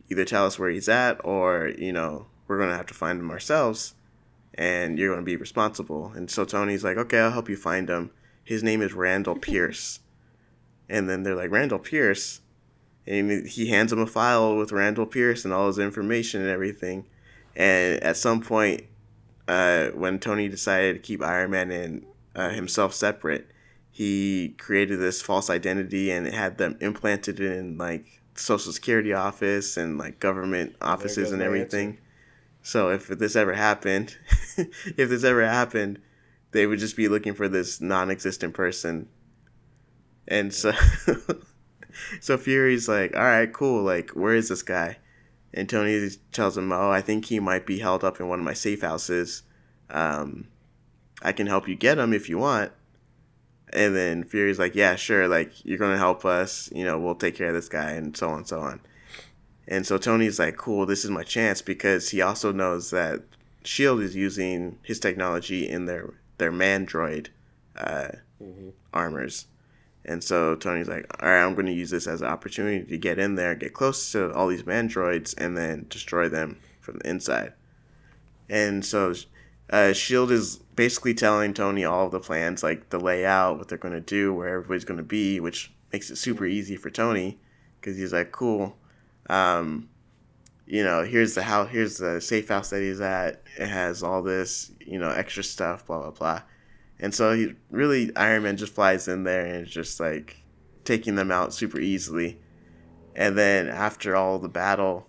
either 0.09 0.25
tell 0.25 0.45
us 0.45 0.59
where 0.59 0.69
he's 0.69 0.89
at, 0.89 1.19
or, 1.23 1.71
you 1.77 1.93
know, 1.93 2.27
we're 2.47 2.57
going 2.57 2.69
to 2.69 2.77
have 2.77 2.88
to 2.88 2.93
find 2.93 3.19
him 3.19 3.31
ourselves, 3.31 3.95
and 4.53 4.97
you're 4.97 5.09
going 5.13 5.21
to 5.21 5.25
be 5.25 5.36
responsible. 5.36 6.11
And 6.15 6.29
so 6.29 6.45
Tony's 6.45 6.84
like, 6.84 6.97
okay, 6.97 7.19
I'll 7.19 7.31
help 7.31 7.49
you 7.49 7.57
find 7.57 7.89
him. 7.89 8.11
His 8.43 8.63
name 8.63 8.81
is 8.81 8.93
Randall 8.93 9.36
Pierce. 9.39 9.99
And 10.89 11.09
then 11.09 11.23
they're 11.23 11.36
like, 11.36 11.51
Randall 11.51 11.79
Pierce? 11.79 12.41
and 13.05 13.47
he 13.47 13.67
hands 13.67 13.91
him 13.91 13.99
a 13.99 14.07
file 14.07 14.55
with 14.55 14.71
Randall 14.71 15.05
Pierce 15.05 15.43
and 15.43 15.53
all 15.53 15.67
his 15.67 15.79
information 15.79 16.41
and 16.41 16.49
everything. 16.49 17.05
And 17.55 18.01
at 18.01 18.17
some 18.17 18.41
point, 18.41 18.84
uh, 19.47 19.88
when 19.89 20.19
Tony 20.19 20.47
decided 20.47 20.93
to 20.93 20.99
keep 20.99 21.21
Iron 21.21 21.51
Man 21.51 21.69
and 21.71 22.05
uh, 22.36 22.49
himself 22.49 22.93
separate, 22.93 23.49
he 23.91 24.55
created 24.57 24.99
this 24.99 25.21
false 25.21 25.49
identity 25.49 26.11
and 26.11 26.25
had 26.27 26.57
them 26.57 26.77
implanted 26.81 27.39
in 27.39 27.77
like 27.77 28.21
Social 28.36 28.71
Security 28.71 29.13
office 29.13 29.77
and 29.77 29.97
like 29.97 30.19
government 30.19 30.75
offices 30.81 31.31
and 31.31 31.41
everything. 31.41 31.99
So 32.63 32.89
if 32.89 33.07
this 33.07 33.36
ever 33.36 33.53
happened, 33.53 34.17
if 34.57 35.09
this 35.09 35.23
ever 35.23 35.45
happened, 35.45 35.99
they 36.51 36.65
would 36.65 36.79
just 36.79 36.95
be 36.95 37.07
looking 37.07 37.34
for 37.34 37.47
this 37.47 37.81
non-existent 37.81 38.53
person. 38.53 39.09
And 40.27 40.53
so 40.53 40.71
so 42.21 42.38
Fury's 42.38 42.88
like, 42.88 43.15
"All 43.15 43.21
right, 43.23 43.51
cool. 43.51 43.84
Like, 43.84 44.11
where 44.11 44.34
is 44.34 44.49
this 44.49 44.63
guy?" 44.63 44.97
And 45.53 45.69
Tony 45.69 46.09
tells 46.31 46.57
him, 46.57 46.71
"Oh, 46.71 46.89
I 46.89 47.01
think 47.01 47.25
he 47.25 47.39
might 47.39 47.65
be 47.65 47.79
held 47.79 48.03
up 48.03 48.19
in 48.19 48.27
one 48.27 48.39
of 48.39 48.45
my 48.45 48.53
safe 48.53 48.81
houses. 48.81 49.43
Um, 49.89 50.47
I 51.24 51.32
can 51.32 51.47
help 51.47 51.67
you 51.67 51.76
get 51.76 51.95
them 51.95 52.13
if 52.13 52.30
you 52.30 52.38
want." 52.38 52.71
And 53.71 53.95
then 53.95 54.24
Fury's 54.24 54.59
like, 54.59 54.76
"Yeah, 54.76 54.95
sure. 54.95 55.28
Like, 55.28 55.65
you're 55.65 55.80
gonna 55.80 55.97
help 55.97 56.26
us. 56.26 56.69
You 56.74 56.84
know, 56.84 56.99
we'll 56.99 57.15
take 57.15 57.36
care 57.36 57.47
of 57.47 57.55
this 57.55 57.69
guy, 57.69 57.91
and 57.91 58.15
so 58.15 58.30
on 58.30 58.39
and 58.39 58.47
so 58.47 58.59
on." 58.59 58.82
And 59.67 59.88
so 59.88 59.97
Tony's 59.97 60.39
like, 60.39 60.57
"Cool, 60.57 60.86
this 60.86 61.03
is 61.03 61.11
my 61.11 61.24
chance," 61.24 61.61
because 61.61 62.09
he 62.09 62.21
also 62.21 62.51
knows 62.51 62.91
that 62.91 63.21
Shield 63.63 64.01
is 64.01 64.15
using 64.15 64.78
his 64.84 64.99
technology 64.99 65.67
in 65.67 65.86
their 65.86 66.13
their 66.38 66.51
Mandroid 66.51 67.28
uh, 67.78 68.09
mhm. 68.41 68.74
armors. 68.93 69.47
And 70.05 70.24
so 70.24 70.55
Tony's 70.55 70.89
like, 70.89 71.05
all 71.21 71.30
right, 71.30 71.43
I'm 71.43 71.53
going 71.53 71.67
to 71.67 71.71
use 71.71 71.89
this 71.89 72.07
as 72.07 72.21
an 72.21 72.28
opportunity 72.28 72.84
to 72.84 72.97
get 72.97 73.19
in 73.19 73.36
there, 73.36 73.55
get 73.55 73.74
close 73.74 74.11
to 74.11 74.34
all 74.34 74.47
these 74.47 74.63
mandroids, 74.63 75.34
and 75.38 75.55
then 75.57 75.86
destroy 75.89 76.28
them 76.28 76.59
from 76.82 76.97
the 76.97 77.09
inside. 77.09 77.53
And 78.49 78.84
so 78.84 79.13
uh, 79.70 79.93
Shield 79.93 80.32
is 80.32 80.57
basically 80.76 81.14
telling 81.14 81.53
Tony 81.53 81.86
all 81.86 82.09
the 82.09 82.20
plans, 82.20 82.64
like 82.64 82.89
the 82.89 82.99
layout, 82.99 83.57
what 83.57 83.68
they're 83.68 83.78
going 83.78 83.93
to 83.93 84.01
do, 84.01 84.34
where 84.34 84.49
everybody's 84.49 84.86
going 84.86 84.97
to 84.97 85.03
be, 85.03 85.39
which 85.39 85.72
makes 85.91 86.09
it 86.09 86.18
super 86.18 86.45
easy 86.45 86.76
for 86.76 86.89
Tony 86.89 87.39
because 87.80 87.97
he's 87.97 88.14
like, 88.14 88.32
cool. 88.32 88.78
Um, 89.30 89.89
you 90.66 90.84
know, 90.84 91.03
here's 91.03 91.36
the 91.36 91.43
house, 91.43 91.70
here's 91.70 91.97
the 91.97 92.22
safe 92.22 92.49
house 92.49 92.70
that 92.70 92.82
he's 92.82 93.01
at. 93.01 93.43
It 93.57 93.68
has 93.68 94.03
all 94.03 94.22
this, 94.22 94.72
you 94.80 94.97
know, 94.97 95.09
extra 95.09 95.43
stuff, 95.43 95.86
blah 95.86 95.99
blah 95.99 96.11
blah. 96.11 96.41
And 96.99 97.14
so 97.14 97.34
he 97.34 97.53
really 97.70 98.16
Iron 98.16 98.43
Man 98.43 98.57
just 98.57 98.74
flies 98.74 99.07
in 99.07 99.24
there 99.24 99.45
and 99.45 99.68
is 99.68 99.74
just 99.74 99.99
like 99.99 100.41
taking 100.86 101.16
them 101.16 101.32
out 101.32 101.53
super 101.53 101.80
easily. 101.80 102.39
And 103.16 103.38
then 103.38 103.68
after 103.68 104.16
all 104.16 104.39
the 104.39 104.49
battle, 104.49 105.07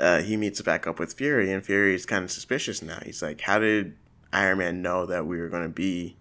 uh, 0.00 0.20
he 0.20 0.36
meets 0.36 0.60
back 0.62 0.86
up 0.86 0.98
with 0.98 1.14
Fury, 1.14 1.52
and 1.52 1.64
Fury 1.64 1.94
is 1.94 2.06
kind 2.06 2.24
of 2.24 2.30
suspicious 2.30 2.82
now. 2.82 2.98
He's 3.04 3.22
like, 3.22 3.40
"How 3.40 3.58
did 3.58 3.96
Iron 4.32 4.58
Man 4.58 4.82
know 4.82 5.06
that 5.06 5.26
we 5.26 5.38
were 5.38 5.48
going 5.48 5.62
to 5.62 5.68
be 5.68 6.16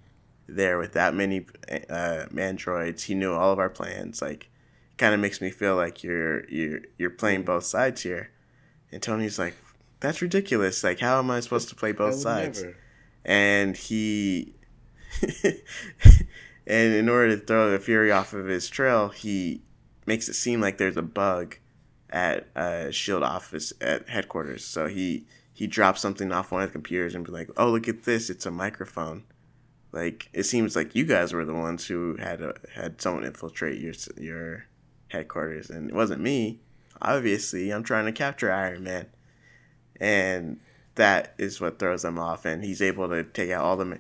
there 0.48 0.78
with 0.78 0.94
that 0.94 1.14
many 1.14 1.46
uh, 1.90 2.26
androids? 2.38 3.04
He 3.04 3.16
knew 3.16 3.34
all 3.34 3.52
of 3.52 3.60
our 3.60 3.70
plans. 3.70 4.22
Like, 4.22 4.50
kind 4.98 5.14
of 5.14 5.20
makes 5.20 5.42
me 5.42 5.50
feel 5.50 5.76
like 5.76 6.04
you're 6.04 6.48
you're 6.50 6.82
you're 6.98 7.10
playing 7.10 7.44
both 7.44 7.66
sides 7.66 8.02
here." 8.02 8.32
And 8.92 9.02
Tony's 9.02 9.40
like, 9.40 9.56
"That's 10.00 10.22
ridiculous. 10.22 10.84
Like, 10.84 11.00
how 11.00 11.20
am 11.20 11.32
I 11.32 11.40
supposed 11.40 11.70
to 11.70 11.76
play 11.76 11.92
both 11.92 12.16
sides?" 12.16 12.62
Never. 12.62 12.78
And 13.26 13.78
he, 13.78 14.54
and 16.68 16.94
in 16.94 17.08
order 17.08 17.38
to 17.38 17.46
throw 17.46 17.72
the 17.72 17.80
Fury 17.80 18.12
off 18.12 18.34
of 18.34 18.48
his 18.48 18.70
trail, 18.70 19.10
he 19.10 19.62
makes 20.06 20.28
it 20.28 20.34
seem 20.34 20.60
like 20.60 20.78
there's 20.78 20.98
a 20.98 21.02
bug 21.02 21.58
at 22.14 22.48
a 22.56 22.92
Shield 22.92 23.24
office 23.24 23.74
at 23.82 24.08
headquarters. 24.08 24.64
So 24.64 24.88
he 24.88 25.26
he 25.52 25.68
drops 25.68 26.02
something 26.02 26.32
off 26.32 26.52
one 26.52 26.62
of 26.62 26.70
the 26.70 26.74
computers 26.74 27.16
and 27.16 27.26
be 27.26 27.32
like, 27.32 27.50
"Oh, 27.58 27.72
look 27.72 27.88
at 27.90 28.04
this! 28.04 28.30
It's 28.30 28.46
a 28.46 28.52
microphone." 28.52 29.24
Like 29.92 30.30
it 30.32 30.44
seems 30.44 30.76
like 30.76 30.96
you 30.96 31.06
guys 31.06 31.34
were 31.34 31.46
the 31.46 31.54
ones 31.54 31.86
who 31.88 32.16
had 32.18 32.42
a, 32.42 32.56
had 32.74 33.02
someone 33.02 33.26
infiltrate 33.26 33.82
your 33.82 33.94
your 34.18 34.66
headquarters, 35.10 35.70
and 35.70 35.90
it 35.90 35.96
wasn't 35.96 36.22
me. 36.22 36.60
Obviously, 37.02 37.72
I'm 37.72 37.84
trying 37.84 38.06
to 38.06 38.12
capture 38.12 38.52
Iron 38.52 38.84
Man, 38.84 39.08
and 40.00 40.60
that 40.96 41.34
is 41.38 41.60
what 41.60 41.80
throws 41.80 42.04
them 42.04 42.20
off. 42.20 42.46
And 42.46 42.64
he's 42.64 42.82
able 42.82 43.10
to 43.10 43.24
take 43.24 43.52
out 43.52 43.64
all 43.64 43.78
the 43.78 44.00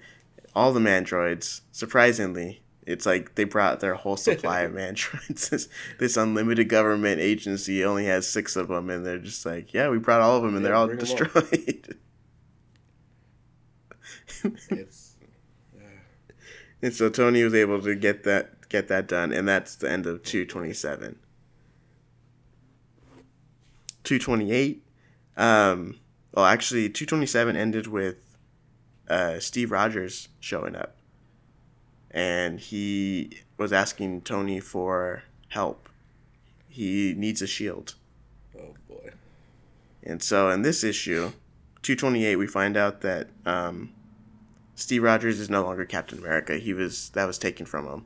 all 0.56 0.74
the 0.74 0.80
mandroids. 0.80 1.62
Surprisingly, 1.72 2.63
it's 2.86 3.06
like 3.06 3.36
they 3.36 3.44
brought 3.44 3.80
their 3.80 3.96
whole 3.96 4.18
supply 4.18 4.62
of 4.62 4.78
androids. 4.78 5.50
this, 5.50 5.70
this 6.00 6.18
unlimited 6.18 6.70
government 6.70 7.22
agency 7.22 7.84
only 7.84 8.06
has 8.06 8.28
six 8.28 8.56
of 8.56 8.68
them, 8.68 8.90
and 8.90 9.06
they're 9.06 9.18
just 9.18 9.46
like, 9.46 9.74
yeah, 9.74 9.90
we 9.90 9.98
brought 9.98 10.22
all 10.22 10.38
of 10.38 10.44
them, 10.44 10.56
and 10.56 10.64
yeah, 10.64 10.70
they're 10.70 10.76
all 10.76 10.88
destroyed. 10.88 11.98
it's, 14.70 15.16
yeah. 15.74 15.82
And 16.82 16.94
so 16.94 17.10
Tony 17.10 17.44
was 17.44 17.54
able 17.54 17.82
to 17.82 17.96
get 17.96 18.24
that 18.24 18.70
get 18.70 18.88
that 18.88 19.08
done, 19.08 19.32
and 19.32 19.48
that's 19.48 19.76
the 19.76 19.90
end 19.90 20.06
of 20.06 20.24
two 20.24 20.46
twenty 20.46 20.74
seven. 20.74 21.18
Two 24.04 24.20
twenty 24.20 24.52
eight. 24.52 24.86
Um, 25.38 26.00
well, 26.34 26.46
actually, 26.46 26.90
two 26.90 27.06
twenty 27.06 27.26
seven 27.26 27.56
ended 27.56 27.88
with 27.88 28.38
uh, 29.08 29.40
Steve 29.40 29.72
Rogers 29.72 30.28
showing 30.40 30.76
up 30.76 30.98
and 32.14 32.60
he 32.60 33.42
was 33.58 33.74
asking 33.74 34.22
Tony 34.22 34.60
for 34.60 35.24
help. 35.50 35.90
He 36.70 37.14
needs 37.18 37.42
a 37.42 37.48
shield. 37.48 37.96
Oh 38.58 38.76
boy. 38.88 39.12
And 40.04 40.22
so 40.22 40.50
in 40.50 40.62
this 40.62 40.84
issue, 40.84 41.32
228, 41.82 42.36
we 42.36 42.48
find 42.48 42.78
out 42.78 43.02
that 43.02 43.30
um, 43.46 43.94
Steve 44.76 45.04
Rogers 45.04 45.40
is 45.40 45.50
no 45.50 45.64
longer 45.64 45.86
Captain 45.86 46.20
America. 46.20 46.58
He 46.58 46.74
was 46.74 47.10
that 47.10 47.26
was 47.26 47.38
taken 47.38 47.66
from 47.66 47.88
him. 47.88 48.06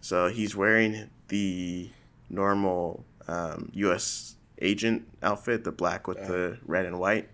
So 0.00 0.28
he's 0.28 0.56
wearing 0.56 1.10
the 1.28 1.90
normal 2.28 3.04
um, 3.28 3.70
U.S. 3.74 4.36
agent 4.60 5.06
outfit, 5.22 5.64
the 5.64 5.72
black 5.72 6.06
with 6.08 6.26
the 6.26 6.58
red 6.66 6.86
and 6.86 6.98
white. 6.98 7.28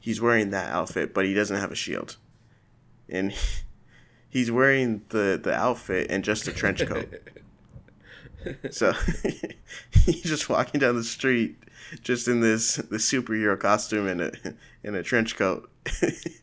He's 0.00 0.20
wearing 0.20 0.50
that 0.50 0.70
outfit, 0.70 1.14
but 1.14 1.26
he 1.26 1.34
doesn't 1.34 1.56
have 1.56 1.70
a 1.70 1.76
shield. 1.76 2.16
And 3.08 3.34
he's 4.30 4.50
wearing 4.50 5.02
the 5.10 5.38
the 5.42 5.52
outfit 5.52 6.10
and 6.10 6.24
just 6.24 6.48
a 6.48 6.52
trench 6.52 6.86
coat. 6.86 7.12
so 8.70 8.92
he's 9.90 10.22
just 10.22 10.48
walking 10.48 10.80
down 10.80 10.96
the 10.96 11.04
street, 11.04 11.58
just 12.02 12.28
in 12.28 12.40
this 12.40 12.76
the 12.76 12.96
superhero 12.96 13.58
costume 13.58 14.06
and 14.06 14.20
a 14.22 14.32
in 14.82 14.94
a 14.94 15.02
trench 15.02 15.36
coat, 15.36 15.70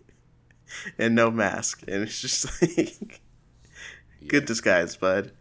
and 1.00 1.16
no 1.16 1.32
mask, 1.32 1.84
and 1.88 2.04
it's 2.04 2.22
just 2.22 2.62
like 2.62 3.22
yeah. 4.22 4.28
good 4.28 4.46
disguise, 4.46 4.96
bud. 4.96 5.32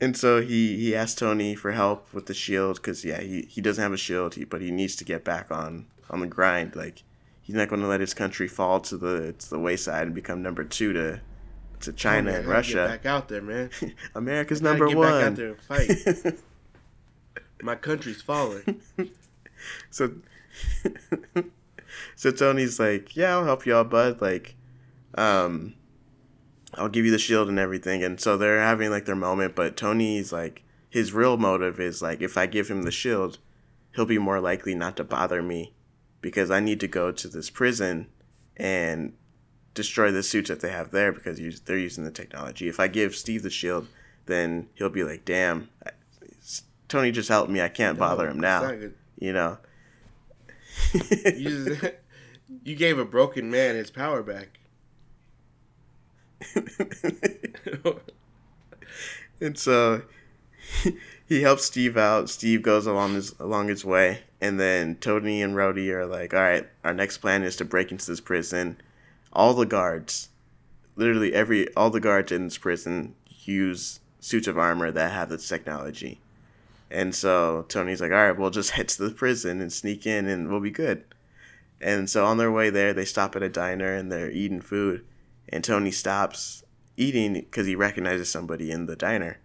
And 0.00 0.16
so 0.16 0.40
he 0.40 0.76
he 0.76 0.94
asked 0.94 1.18
Tony 1.18 1.54
for 1.54 1.72
help 1.72 2.12
with 2.14 2.26
the 2.26 2.34
shield 2.34 2.76
because 2.76 3.04
yeah 3.04 3.20
he, 3.20 3.42
he 3.42 3.60
doesn't 3.60 3.82
have 3.82 3.92
a 3.92 3.96
shield 3.96 4.34
he, 4.34 4.44
but 4.44 4.60
he 4.60 4.70
needs 4.70 4.94
to 4.96 5.04
get 5.04 5.24
back 5.24 5.50
on 5.50 5.86
on 6.08 6.20
the 6.20 6.26
grind 6.26 6.76
like 6.76 7.02
he's 7.48 7.56
not 7.56 7.66
going 7.68 7.80
to 7.80 7.88
let 7.88 7.98
his 7.98 8.12
country 8.12 8.46
fall 8.46 8.78
to 8.78 8.98
the 8.98 9.32
to 9.32 9.50
the 9.50 9.58
wayside 9.58 10.02
and 10.02 10.14
become 10.14 10.42
number 10.42 10.62
two 10.62 10.92
to 10.92 11.20
to 11.80 11.92
China 11.94 12.30
oh, 12.30 12.34
and 12.34 12.46
Russia. 12.46 12.74
Get 12.74 12.86
back 12.88 13.06
out 13.06 13.28
there, 13.28 13.40
man. 13.40 13.70
America's 14.14 14.60
number 14.60 14.86
get 14.86 14.98
one. 14.98 15.10
Back 15.10 15.24
out 15.24 15.36
there 15.36 15.48
and 15.48 15.60
fight. 15.62 16.38
My 17.62 17.74
country's 17.74 18.20
falling. 18.20 18.82
so, 19.90 20.12
so 22.16 22.30
Tony's 22.30 22.78
like, 22.78 23.16
"Yeah, 23.16 23.38
I'll 23.38 23.44
help 23.44 23.64
you 23.64 23.74
out, 23.74 23.88
bud. 23.88 24.20
Like, 24.20 24.54
um, 25.14 25.72
I'll 26.74 26.90
give 26.90 27.06
you 27.06 27.10
the 27.10 27.18
shield 27.18 27.48
and 27.48 27.58
everything." 27.58 28.04
And 28.04 28.20
so 28.20 28.36
they're 28.36 28.60
having 28.60 28.90
like 28.90 29.06
their 29.06 29.16
moment, 29.16 29.54
but 29.54 29.74
Tony's 29.74 30.32
like, 30.32 30.64
his 30.90 31.14
real 31.14 31.38
motive 31.38 31.80
is 31.80 32.02
like, 32.02 32.20
if 32.20 32.36
I 32.36 32.44
give 32.44 32.68
him 32.68 32.82
the 32.82 32.92
shield, 32.92 33.38
he'll 33.94 34.04
be 34.04 34.18
more 34.18 34.38
likely 34.38 34.74
not 34.74 34.98
to 34.98 35.04
bother 35.04 35.42
me 35.42 35.72
because 36.20 36.50
I 36.50 36.60
need 36.60 36.80
to 36.80 36.88
go 36.88 37.12
to 37.12 37.28
this 37.28 37.50
prison 37.50 38.08
and 38.56 39.12
destroy 39.74 40.10
the 40.10 40.22
suits 40.22 40.48
that 40.48 40.60
they 40.60 40.70
have 40.70 40.90
there 40.90 41.12
because 41.12 41.38
they're 41.60 41.78
using 41.78 42.04
the 42.04 42.10
technology. 42.10 42.68
If 42.68 42.80
I 42.80 42.88
give 42.88 43.14
Steve 43.14 43.42
the 43.42 43.50
shield, 43.50 43.86
then 44.26 44.68
he'll 44.74 44.90
be 44.90 45.04
like, 45.04 45.24
"Damn, 45.24 45.68
Tony 46.88 47.12
just 47.12 47.28
helped 47.28 47.50
me. 47.50 47.62
I 47.62 47.68
can't 47.68 47.96
no, 47.98 48.00
bother 48.00 48.28
him 48.28 48.40
now." 48.40 48.70
You 49.18 49.32
know. 49.32 49.58
you, 50.92 51.66
just, 51.66 51.94
you 52.64 52.76
gave 52.76 52.98
a 52.98 53.04
broken 53.04 53.50
man 53.50 53.74
his 53.74 53.90
power 53.90 54.22
back. 54.22 54.58
and 59.40 59.58
so 59.58 60.02
he 61.26 61.42
helps 61.42 61.64
Steve 61.64 61.96
out. 61.96 62.28
Steve 62.30 62.62
goes 62.62 62.86
along 62.86 63.14
his 63.14 63.34
along 63.38 63.68
his 63.68 63.84
way, 63.84 64.20
and 64.40 64.58
then 64.58 64.96
Tony 64.96 65.42
and 65.42 65.54
Rhodey 65.54 65.90
are 65.90 66.06
like, 66.06 66.32
"All 66.32 66.40
right, 66.40 66.68
our 66.84 66.94
next 66.94 67.18
plan 67.18 67.42
is 67.42 67.56
to 67.56 67.64
break 67.64 67.90
into 67.90 68.06
this 68.06 68.20
prison. 68.20 68.80
All 69.32 69.54
the 69.54 69.66
guards, 69.66 70.28
literally 70.96 71.34
every 71.34 71.72
all 71.74 71.90
the 71.90 72.00
guards 72.00 72.32
in 72.32 72.44
this 72.44 72.58
prison 72.58 73.14
use 73.44 74.00
suits 74.20 74.46
of 74.46 74.58
armor 74.58 74.90
that 74.90 75.12
have 75.12 75.28
this 75.28 75.48
technology." 75.48 76.20
And 76.90 77.14
so 77.14 77.66
Tony's 77.68 78.00
like, 78.00 78.12
"All 78.12 78.16
right, 78.18 78.38
we'll 78.38 78.50
just 78.50 78.70
head 78.78 78.88
to 78.88 79.02
the 79.04 79.14
prison 79.14 79.60
and 79.60 79.72
sneak 79.72 80.06
in, 80.06 80.26
and 80.26 80.48
we'll 80.48 80.60
be 80.60 80.70
good." 80.70 81.04
And 81.80 82.10
so 82.10 82.24
on 82.24 82.38
their 82.38 82.50
way 82.50 82.70
there, 82.70 82.92
they 82.92 83.04
stop 83.04 83.36
at 83.36 83.42
a 83.42 83.48
diner 83.48 83.94
and 83.94 84.10
they're 84.10 84.30
eating 84.30 84.60
food, 84.60 85.04
and 85.48 85.62
Tony 85.62 85.92
stops 85.92 86.64
eating 86.96 87.34
because 87.34 87.66
he 87.66 87.76
recognizes 87.76 88.28
somebody 88.30 88.70
in 88.72 88.86
the 88.86 88.96
diner 88.96 89.38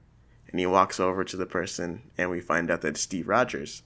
and 0.54 0.60
he 0.60 0.66
walks 0.68 1.00
over 1.00 1.24
to 1.24 1.36
the 1.36 1.48
person, 1.48 2.04
and 2.16 2.30
we 2.30 2.40
find 2.40 2.70
out 2.70 2.82
that 2.82 2.90
it's 2.90 3.02
Steve 3.02 3.28
Rogers. 3.28 3.82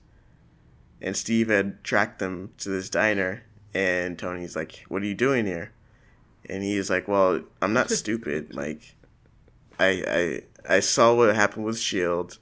And 1.02 1.16
Steve 1.16 1.50
had 1.50 1.84
tracked 1.84 2.20
them 2.20 2.52
to 2.60 2.70
this 2.70 2.90
diner, 2.90 3.44
and 3.74 4.18
Tony's 4.18 4.56
like, 4.56 4.86
"What 4.88 5.02
are 5.02 5.06
you 5.06 5.16
doing 5.16 5.46
here?" 5.46 5.72
And 6.50 6.64
he's 6.64 6.90
like, 6.90 7.08
"Well, 7.08 7.42
I'm 7.62 7.74
not 7.74 7.90
stupid. 8.02 8.56
Like, 8.56 8.96
I 9.80 10.42
I 10.68 10.76
I 10.78 10.80
saw 10.80 11.14
what 11.16 11.36
happened 11.36 11.66
with 11.66 11.80
Shield. 11.80 12.40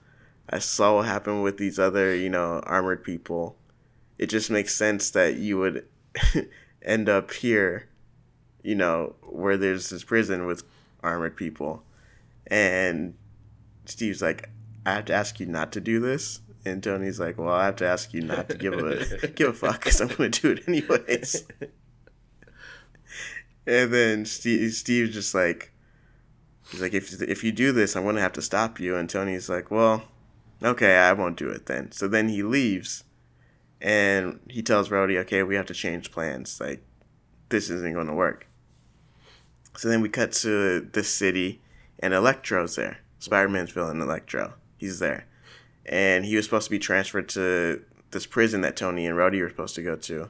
I 0.50 0.60
saw 0.60 0.96
what 0.96 1.06
happened 1.08 1.44
with 1.44 1.58
these 1.58 1.80
other, 1.80 2.16
you 2.16 2.30
know, 2.30 2.62
armored 2.66 3.04
people. 3.04 3.58
It 4.18 4.28
just 4.28 4.50
makes 4.50 4.76
sense 4.76 5.10
that 5.12 5.36
you 5.36 5.58
would 5.58 5.86
end 6.82 7.10
up 7.10 7.32
here, 7.34 7.90
you 8.64 8.76
know, 8.76 9.16
where 9.24 9.58
there's 9.58 9.90
this 9.90 10.04
prison 10.04 10.46
with 10.46 10.64
armored 11.04 11.36
people." 11.36 11.84
And 12.48 13.16
Steve's 13.86 14.22
like, 14.22 14.50
I 14.86 14.94
have 14.94 15.06
to 15.06 15.14
ask 15.14 15.40
you 15.40 15.46
not 15.46 15.72
to 15.74 15.82
do 15.82 16.00
this. 16.00 16.42
And 16.66 16.82
Tony's 16.82 17.20
like, 17.20 17.38
well, 17.38 17.54
I 17.54 17.66
have 17.66 17.76
to 17.78 17.88
ask 17.88 18.14
you 18.14 18.22
not 18.22 18.50
to 18.50 18.58
give 18.58 18.74
a 18.74 19.28
give 19.36 19.50
a 19.50 19.54
fuck 19.54 19.84
because 19.84 20.02
I'm 20.02 20.08
gonna 20.08 20.30
do 20.30 20.52
it 20.52 20.68
anyways. 20.68 21.46
and 23.68 23.94
then 23.94 24.26
Steve, 24.26 24.74
Steve's 24.74 25.14
just 25.14 25.36
like, 25.36 25.72
he's 26.72 26.82
like, 26.82 26.94
if 26.94 27.22
if 27.22 27.44
you 27.44 27.52
do 27.52 27.72
this, 27.72 27.96
I'm 27.96 28.04
gonna 28.04 28.22
have 28.22 28.34
to 28.34 28.42
stop 28.42 28.80
you. 28.80 28.96
And 28.96 29.08
Tony's 29.08 29.48
like, 29.48 29.70
well, 29.70 30.04
okay, 30.64 30.98
I 30.98 31.14
won't 31.14 31.38
do 31.38 31.50
it 31.50 31.68
then. 31.68 31.92
So 31.92 32.08
then 32.08 32.30
he 32.30 32.42
leaves, 32.42 33.04
and 33.82 34.40
he 34.50 34.64
tells 34.64 34.90
Rhodey, 34.90 35.18
"Okay, 35.20 35.44
we 35.44 35.56
have 35.56 35.68
to 35.68 35.74
change 35.74 36.12
plans. 36.12 36.60
Like, 36.60 36.84
this 37.50 37.70
isn't 37.70 37.94
going 37.94 38.08
to 38.08 38.14
work." 38.14 38.48
So 39.78 39.90
then 39.90 40.02
we 40.02 40.10
cut 40.10 40.32
to 40.34 40.82
this 40.82 41.10
city, 41.10 41.62
and 42.00 42.14
Electro's 42.14 42.76
there. 42.76 43.00
Spider-Man's 43.20 43.72
villain, 43.72 44.02
Electro. 44.02 44.54
He's 44.78 45.00
there, 45.00 45.26
and 45.86 46.26
he 46.26 46.36
was 46.36 46.46
supposed 46.46 46.66
to 46.66 46.72
be 46.72 46.80
transferred 46.80 47.30
to 47.30 47.84
this 48.12 48.26
prison 48.26 48.62
that 48.62 48.76
Tony 48.76 49.06
and 49.06 49.18
Rhodey 49.18 49.42
were 49.42 49.50
supposed 49.50 49.76
to 49.76 49.84
go 49.84 49.96
to, 49.96 50.30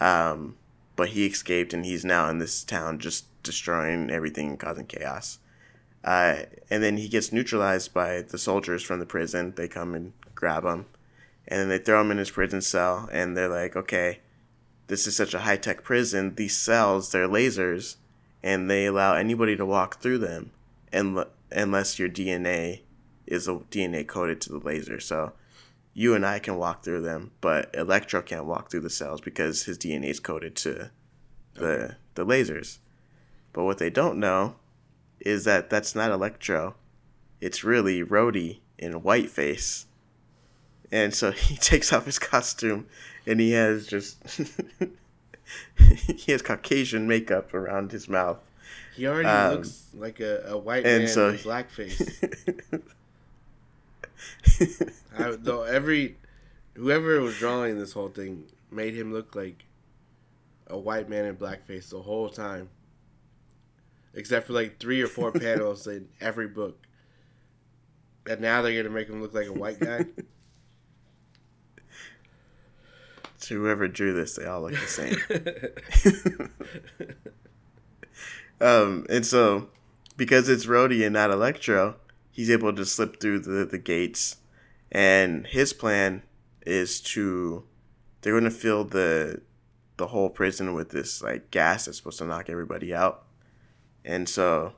um, 0.00 0.56
but 0.94 1.10
he 1.10 1.26
escaped, 1.26 1.72
and 1.74 1.84
he's 1.84 2.04
now 2.04 2.28
in 2.28 2.38
this 2.38 2.64
town, 2.64 2.98
just 2.98 3.26
destroying 3.42 4.10
everything 4.10 4.48
and 4.50 4.60
causing 4.60 4.86
chaos. 4.86 5.38
Uh, 6.04 6.42
and 6.70 6.82
then 6.82 6.96
he 6.96 7.08
gets 7.08 7.32
neutralized 7.32 7.92
by 7.92 8.22
the 8.22 8.38
soldiers 8.38 8.82
from 8.82 9.00
the 9.00 9.06
prison. 9.06 9.52
They 9.56 9.68
come 9.68 9.94
and 9.94 10.12
grab 10.34 10.64
him, 10.64 10.86
and 11.48 11.60
then 11.60 11.68
they 11.68 11.78
throw 11.78 12.00
him 12.00 12.12
in 12.12 12.18
his 12.18 12.30
prison 12.30 12.60
cell. 12.60 13.08
And 13.10 13.36
they're 13.36 13.48
like, 13.48 13.74
"Okay, 13.74 14.20
this 14.86 15.06
is 15.06 15.16
such 15.16 15.34
a 15.34 15.40
high 15.40 15.56
tech 15.56 15.82
prison. 15.82 16.34
These 16.36 16.56
cells, 16.56 17.10
they're 17.10 17.28
lasers, 17.28 17.96
and 18.42 18.70
they 18.70 18.86
allow 18.86 19.14
anybody 19.14 19.56
to 19.56 19.66
walk 19.66 20.00
through 20.00 20.18
them, 20.18 20.52
and 20.92 21.24
unless 21.50 21.98
your 21.98 22.08
DNA 22.08 22.82
is 23.26 23.48
a 23.48 23.54
DNA 23.54 24.06
coded 24.06 24.40
to 24.42 24.50
the 24.50 24.58
laser. 24.58 25.00
So 25.00 25.32
you 25.94 26.14
and 26.14 26.24
I 26.26 26.38
can 26.38 26.56
walk 26.56 26.82
through 26.84 27.02
them, 27.02 27.32
but 27.40 27.70
Electro 27.74 28.22
can't 28.22 28.44
walk 28.44 28.70
through 28.70 28.80
the 28.82 28.90
cells 28.90 29.20
because 29.20 29.64
his 29.64 29.78
DNA 29.78 30.06
is 30.10 30.20
coded 30.20 30.54
to 30.56 30.90
the 31.54 31.96
the 32.14 32.24
lasers. 32.26 32.78
But 33.52 33.64
what 33.64 33.78
they 33.78 33.90
don't 33.90 34.18
know 34.20 34.56
is 35.20 35.44
that 35.44 35.70
that's 35.70 35.94
not 35.94 36.10
Electro. 36.10 36.74
It's 37.40 37.64
really 37.64 38.02
Rhodey 38.04 38.58
in 38.78 38.92
Whiteface. 39.00 39.86
And 40.92 41.14
so 41.14 41.30
he 41.32 41.56
takes 41.56 41.92
off 41.92 42.04
his 42.04 42.18
costume 42.18 42.86
and 43.26 43.40
he 43.40 43.52
has 43.52 43.86
just 43.86 44.18
he 45.78 46.32
has 46.32 46.42
Caucasian 46.42 47.06
makeup 47.08 47.54
around 47.54 47.92
his 47.92 48.08
mouth. 48.08 48.38
He 48.94 49.06
already 49.06 49.28
Um, 49.28 49.54
looks 49.56 49.86
like 49.94 50.20
a, 50.20 50.42
a 50.48 50.56
white 50.58 50.84
and 50.86 51.04
man 51.04 51.08
so- 51.08 51.30
with 51.32 51.44
blackface. 51.44 52.82
I, 55.18 55.36
though 55.38 55.62
every 55.62 56.16
whoever 56.74 57.20
was 57.20 57.36
drawing 57.38 57.78
this 57.78 57.92
whole 57.92 58.08
thing 58.08 58.44
made 58.70 58.94
him 58.94 59.12
look 59.12 59.34
like 59.34 59.64
a 60.68 60.78
white 60.78 61.08
man 61.08 61.24
in 61.24 61.36
blackface 61.36 61.90
the 61.90 62.02
whole 62.02 62.28
time, 62.28 62.68
except 64.14 64.46
for 64.46 64.52
like 64.52 64.78
three 64.78 65.00
or 65.02 65.06
four 65.06 65.32
panels 65.40 65.86
in 65.86 66.08
every 66.20 66.48
book. 66.48 66.86
And 68.28 68.40
now 68.40 68.62
they're 68.62 68.82
gonna 68.82 68.94
make 68.94 69.08
him 69.08 69.22
look 69.22 69.34
like 69.34 69.46
a 69.46 69.52
white 69.52 69.78
guy. 69.78 70.06
to 73.40 73.62
whoever 73.62 73.86
drew 73.86 74.12
this, 74.12 74.34
they 74.34 74.44
all 74.44 74.62
look 74.62 74.72
the 74.72 74.86
same. 74.86 75.16
um, 78.60 79.06
and 79.08 79.24
so, 79.24 79.68
because 80.16 80.48
it's 80.48 80.66
Rhodey 80.66 81.04
and 81.04 81.12
not 81.12 81.30
Electro, 81.30 81.94
he's 82.36 82.50
able 82.50 82.70
to 82.70 82.84
slip 82.84 83.18
through 83.18 83.38
the, 83.38 83.64
the 83.64 83.78
gates. 83.78 84.36
And 84.92 85.46
his 85.46 85.72
plan 85.72 86.22
is 86.66 87.00
to, 87.00 87.64
they're 88.20 88.34
going 88.34 88.44
to 88.44 88.50
fill 88.50 88.84
the 88.84 89.40
the 89.96 90.08
whole 90.08 90.28
prison 90.28 90.74
with 90.74 90.90
this 90.90 91.22
like 91.22 91.50
gas 91.50 91.86
that's 91.86 91.96
supposed 91.96 92.18
to 92.18 92.26
knock 92.26 92.50
everybody 92.50 92.94
out. 92.94 93.24
And 94.04 94.28
so, 94.28 94.74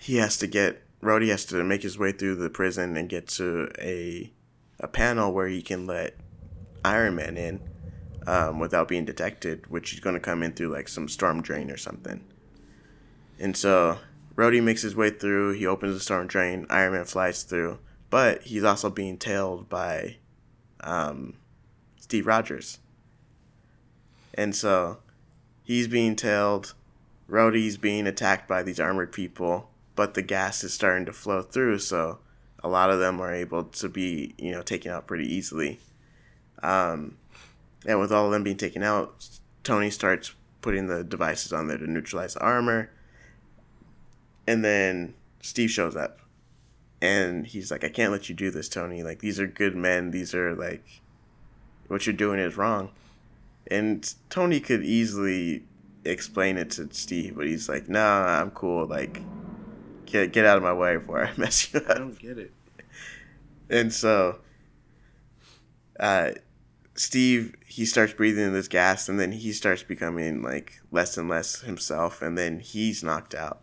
he 0.00 0.16
has 0.16 0.38
to 0.38 0.46
get 0.46 0.82
Rhodey 1.02 1.28
has 1.28 1.44
to 1.46 1.62
make 1.62 1.82
his 1.82 1.98
way 1.98 2.12
through 2.12 2.36
the 2.36 2.48
prison 2.48 2.96
and 2.96 3.10
get 3.10 3.28
to 3.28 3.70
a 3.78 4.32
a 4.80 4.88
panel 4.88 5.34
where 5.34 5.48
he 5.48 5.60
can 5.60 5.86
let 5.86 6.16
Iron 6.82 7.16
Man 7.16 7.36
in 7.36 7.60
um, 8.26 8.58
without 8.58 8.88
being 8.88 9.04
detected, 9.04 9.66
which 9.66 9.92
is 9.92 10.00
going 10.00 10.14
to 10.14 10.20
come 10.20 10.42
in 10.42 10.52
through 10.52 10.72
like 10.72 10.88
some 10.88 11.08
storm 11.08 11.42
drain 11.42 11.70
or 11.70 11.76
something. 11.76 12.24
And 13.38 13.54
so 13.54 13.98
Rhodey 14.38 14.62
makes 14.62 14.82
his 14.82 14.94
way 14.94 15.10
through. 15.10 15.54
He 15.54 15.66
opens 15.66 15.94
the 15.94 16.00
storm 16.00 16.28
drain. 16.28 16.64
Iron 16.70 16.92
Man 16.92 17.04
flies 17.04 17.42
through, 17.42 17.80
but 18.08 18.42
he's 18.42 18.62
also 18.62 18.88
being 18.88 19.18
tailed 19.18 19.68
by 19.68 20.18
um, 20.80 21.34
Steve 21.98 22.24
Rogers. 22.24 22.78
And 24.34 24.54
so 24.54 24.98
he's 25.64 25.88
being 25.88 26.14
tailed. 26.14 26.74
Rhodey's 27.28 27.76
being 27.76 28.06
attacked 28.06 28.46
by 28.46 28.62
these 28.62 28.78
armored 28.78 29.12
people, 29.12 29.70
but 29.96 30.14
the 30.14 30.22
gas 30.22 30.62
is 30.62 30.72
starting 30.72 31.04
to 31.06 31.12
flow 31.12 31.42
through, 31.42 31.80
so 31.80 32.20
a 32.62 32.68
lot 32.68 32.90
of 32.90 33.00
them 33.00 33.20
are 33.20 33.34
able 33.34 33.64
to 33.64 33.88
be, 33.88 34.34
you 34.38 34.52
know, 34.52 34.62
taken 34.62 34.92
out 34.92 35.08
pretty 35.08 35.26
easily. 35.26 35.80
Um, 36.62 37.18
and 37.84 37.98
with 37.98 38.12
all 38.12 38.26
of 38.26 38.32
them 38.32 38.44
being 38.44 38.56
taken 38.56 38.84
out, 38.84 39.28
Tony 39.64 39.90
starts 39.90 40.32
putting 40.62 40.86
the 40.86 41.02
devices 41.02 41.52
on 41.52 41.66
there 41.66 41.78
to 41.78 41.90
neutralize 41.90 42.34
the 42.34 42.40
armor. 42.40 42.90
And 44.48 44.64
then 44.64 45.12
Steve 45.42 45.70
shows 45.70 45.94
up. 45.94 46.20
And 47.02 47.46
he's 47.46 47.70
like, 47.70 47.84
I 47.84 47.90
can't 47.90 48.10
let 48.10 48.30
you 48.30 48.34
do 48.34 48.50
this, 48.50 48.70
Tony. 48.70 49.02
Like, 49.02 49.18
these 49.18 49.38
are 49.38 49.46
good 49.46 49.76
men. 49.76 50.10
These 50.10 50.34
are, 50.34 50.54
like, 50.54 51.02
what 51.88 52.06
you're 52.06 52.16
doing 52.16 52.40
is 52.40 52.56
wrong. 52.56 52.90
And 53.70 54.10
Tony 54.30 54.58
could 54.58 54.82
easily 54.82 55.64
explain 56.02 56.56
it 56.56 56.70
to 56.72 56.88
Steve, 56.92 57.36
but 57.36 57.46
he's 57.46 57.68
like, 57.68 57.90
nah, 57.90 58.40
I'm 58.40 58.50
cool. 58.52 58.86
Like, 58.86 59.20
get, 60.06 60.32
get 60.32 60.46
out 60.46 60.56
of 60.56 60.62
my 60.62 60.72
way 60.72 60.96
before 60.96 61.22
I 61.26 61.32
mess 61.36 61.70
you 61.70 61.80
up. 61.80 61.90
I 61.90 61.98
don't 61.98 62.18
get 62.18 62.38
it. 62.38 62.50
And 63.68 63.92
so, 63.92 64.38
uh, 66.00 66.30
Steve 66.94 67.54
he 67.66 67.84
starts 67.84 68.14
breathing 68.14 68.46
in 68.46 68.54
this 68.54 68.66
gas, 68.66 69.10
and 69.10 69.20
then 69.20 69.30
he 69.30 69.52
starts 69.52 69.82
becoming 69.82 70.42
like 70.42 70.80
less 70.90 71.18
and 71.18 71.28
less 71.28 71.60
himself, 71.60 72.22
and 72.22 72.36
then 72.36 72.60
he's 72.60 73.04
knocked 73.04 73.34
out. 73.34 73.60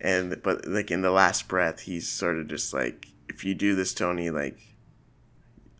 And 0.00 0.42
but 0.42 0.66
like 0.66 0.90
in 0.90 1.02
the 1.02 1.10
last 1.10 1.48
breath, 1.48 1.80
he's 1.80 2.08
sort 2.08 2.38
of 2.38 2.48
just 2.48 2.72
like, 2.74 3.08
if 3.28 3.44
you 3.44 3.54
do 3.54 3.74
this, 3.74 3.94
Tony, 3.94 4.30
like, 4.30 4.58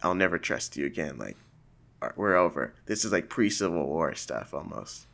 I'll 0.02 0.14
never 0.14 0.38
trust 0.38 0.76
you 0.76 0.86
again. 0.86 1.18
Like, 1.18 1.36
uh, 2.02 2.10
we're 2.16 2.36
over. 2.36 2.74
This 2.86 3.04
is 3.04 3.12
like 3.12 3.28
pre 3.28 3.50
Civil 3.50 3.86
War 3.86 4.14
stuff 4.14 4.54
almost. 4.54 5.06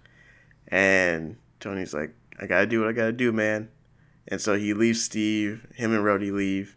And 0.68 1.36
Tony's 1.60 1.94
like, 1.94 2.14
I 2.40 2.46
gotta 2.46 2.66
do 2.66 2.80
what 2.80 2.88
I 2.88 2.92
gotta 2.92 3.12
do, 3.12 3.32
man. 3.32 3.68
And 4.28 4.40
so 4.40 4.56
he 4.56 4.72
leaves 4.72 5.04
Steve. 5.04 5.66
Him 5.74 5.92
and 5.92 6.04
Rhodey 6.04 6.32
leave, 6.32 6.76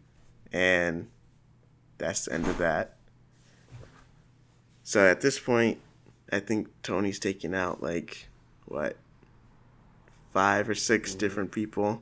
and 0.51 1.07
that's 1.97 2.25
the 2.25 2.33
end 2.33 2.47
of 2.47 2.57
that. 2.57 2.95
So 4.83 5.05
at 5.05 5.21
this 5.21 5.39
point, 5.39 5.79
I 6.31 6.39
think 6.39 6.69
Tony's 6.81 7.19
taking 7.19 7.53
out 7.53 7.81
like 7.81 8.27
what 8.65 8.97
five 10.33 10.67
or 10.67 10.75
6 10.75 11.15
different 11.15 11.51
people 11.51 12.01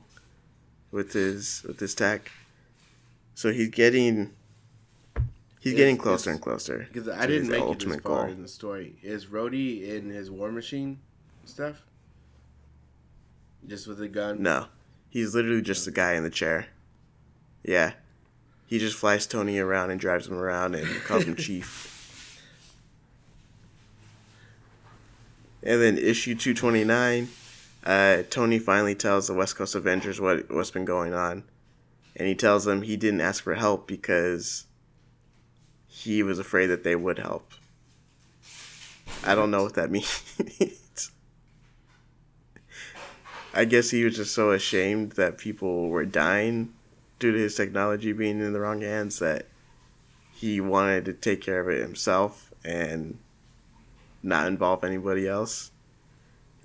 with 0.94 1.12
his 1.12 1.64
with 1.66 1.80
his 1.80 1.94
tech. 1.94 2.30
So 3.34 3.52
he's 3.52 3.68
getting 3.68 4.30
he's 5.60 5.72
Is- 5.72 5.76
getting 5.76 5.96
closer 5.96 6.30
and 6.30 6.40
closer. 6.40 6.86
Because 6.92 7.08
I 7.08 7.26
didn't 7.26 7.48
make 7.48 7.58
it 7.58 7.62
this 7.62 7.68
ultimate 7.68 8.02
far 8.02 8.22
goal. 8.26 8.32
in 8.32 8.42
the 8.42 8.48
story. 8.48 8.94
Is 9.02 9.26
Rhodey 9.26 9.88
in 9.88 10.08
his 10.10 10.30
War 10.30 10.52
Machine 10.52 11.00
stuff? 11.44 11.82
Just 13.66 13.86
with 13.88 14.00
a 14.00 14.08
gun? 14.08 14.40
No, 14.42 14.66
he's 15.10 15.34
literally 15.34 15.62
just 15.62 15.84
the 15.84 15.90
guy 15.90 16.12
in 16.14 16.22
the 16.22 16.30
chair. 16.30 16.66
Yeah, 17.64 17.94
he 18.66 18.78
just 18.78 18.96
flies 18.96 19.26
Tony 19.26 19.58
around 19.58 19.90
and 19.90 19.98
drives 19.98 20.28
him 20.28 20.34
around 20.38 20.74
and 20.76 20.86
calls 21.04 21.24
him 21.24 21.34
chief. 21.46 21.90
And 25.62 25.80
then 25.80 25.96
issue 25.98 26.34
two 26.34 26.52
twenty 26.54 26.84
nine, 26.84 27.30
uh, 27.84 28.22
Tony 28.30 28.58
finally 28.58 28.94
tells 28.94 29.26
the 29.26 29.34
West 29.34 29.56
Coast 29.56 29.74
Avengers 29.74 30.20
what 30.20 30.50
what's 30.50 30.70
been 30.70 30.84
going 30.84 31.12
on, 31.12 31.44
and 32.16 32.26
he 32.26 32.34
tells 32.34 32.64
them 32.64 32.82
he 32.82 32.96
didn't 32.96 33.20
ask 33.20 33.42
for 33.42 33.54
help 33.54 33.86
because 33.86 34.66
he 35.86 36.22
was 36.22 36.38
afraid 36.38 36.66
that 36.66 36.82
they 36.82 36.96
would 36.96 37.18
help. 37.18 37.52
I 39.24 39.34
don't 39.34 39.50
know 39.50 39.62
what 39.62 39.74
that 39.74 39.90
means. 39.90 41.10
I 43.52 43.64
guess 43.64 43.90
he 43.90 44.04
was 44.04 44.16
just 44.16 44.34
so 44.34 44.50
ashamed 44.50 45.12
that 45.12 45.38
people 45.38 45.88
were 45.88 46.04
dying 46.04 46.72
due 47.20 47.32
to 47.32 47.38
his 47.38 47.54
technology 47.54 48.12
being 48.12 48.40
in 48.40 48.52
the 48.52 48.60
wrong 48.60 48.80
hands 48.80 49.20
that 49.20 49.46
he 50.32 50.60
wanted 50.60 51.04
to 51.04 51.12
take 51.12 51.40
care 51.40 51.60
of 51.60 51.68
it 51.68 51.80
himself 51.80 52.52
and 52.64 53.18
not 54.22 54.48
involve 54.48 54.82
anybody 54.82 55.28
else. 55.28 55.70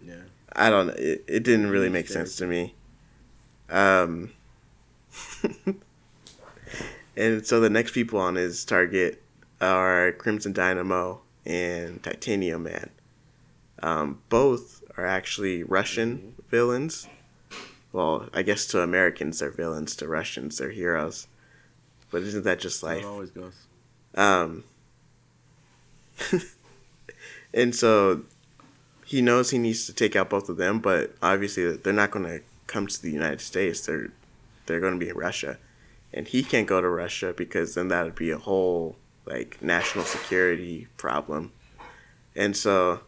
Yeah. 0.03 0.23
I 0.55 0.69
don't 0.69 0.87
know. 0.87 0.93
It, 0.93 1.23
it 1.27 1.43
didn't 1.43 1.69
really 1.69 1.89
make 1.89 2.07
sense 2.07 2.35
to 2.37 2.47
me. 2.47 2.73
Um, 3.69 4.31
and 7.17 7.45
so 7.45 7.59
the 7.59 7.69
next 7.69 7.93
people 7.93 8.19
on 8.19 8.35
his 8.35 8.65
target 8.65 9.21
are 9.61 10.11
Crimson 10.13 10.53
Dynamo 10.53 11.21
and 11.45 12.01
Titanium 12.01 12.63
Man. 12.63 12.89
Um, 13.81 14.21
both 14.29 14.83
are 14.97 15.05
actually 15.05 15.63
Russian 15.63 16.35
villains. 16.49 17.07
Well, 17.91 18.29
I 18.33 18.43
guess 18.43 18.67
to 18.67 18.81
Americans 18.81 19.39
they're 19.39 19.51
villains, 19.51 19.95
to 19.97 20.07
Russians 20.07 20.57
they're 20.57 20.71
heroes. 20.71 21.27
But 22.11 22.23
isn't 22.23 22.43
that 22.43 22.59
just 22.59 22.83
life? 22.83 23.03
it 23.03 23.05
always 23.05 23.31
goes. 23.31 23.53
Um, 24.15 24.63
and 27.53 27.73
so 27.75 28.23
he 29.09 29.23
knows 29.23 29.49
he 29.49 29.57
needs 29.57 29.87
to 29.87 29.93
take 29.93 30.15
out 30.15 30.29
both 30.29 30.49
of 30.49 30.57
them, 30.57 30.77
but 30.79 31.15
obviously 31.19 31.75
they're 31.77 31.91
not 31.91 32.11
going 32.11 32.25
to 32.25 32.41
come 32.67 32.85
to 32.85 33.01
the 33.01 33.09
United 33.09 33.41
States. 33.41 33.81
They're 33.81 34.11
they're 34.67 34.79
going 34.79 34.93
to 34.93 35.03
be 35.03 35.09
in 35.09 35.17
Russia, 35.17 35.57
and 36.13 36.27
he 36.27 36.43
can't 36.43 36.67
go 36.67 36.79
to 36.79 36.87
Russia 36.87 37.33
because 37.35 37.73
then 37.73 37.87
that 37.87 38.05
would 38.05 38.13
be 38.13 38.29
a 38.29 38.37
whole 38.37 38.97
like 39.25 39.59
national 39.63 40.05
security 40.05 40.89
problem. 40.95 41.51
And 42.35 42.55
so 42.55 42.99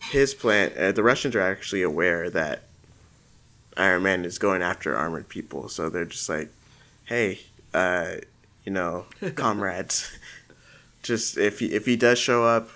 his 0.00 0.34
plan, 0.34 0.72
uh, 0.76 0.90
the 0.90 1.04
Russians 1.04 1.36
are 1.36 1.40
actually 1.40 1.82
aware 1.82 2.28
that 2.28 2.64
Iron 3.76 4.02
Man 4.02 4.24
is 4.24 4.40
going 4.40 4.60
after 4.60 4.96
armored 4.96 5.28
people, 5.28 5.68
so 5.68 5.88
they're 5.88 6.04
just 6.04 6.28
like, 6.28 6.50
hey, 7.04 7.38
uh, 7.72 8.14
you 8.64 8.72
know, 8.72 9.06
comrades, 9.36 10.18
just 11.04 11.38
if 11.38 11.60
he 11.60 11.66
if 11.66 11.86
he 11.86 11.94
does 11.94 12.18
show 12.18 12.44
up, 12.44 12.70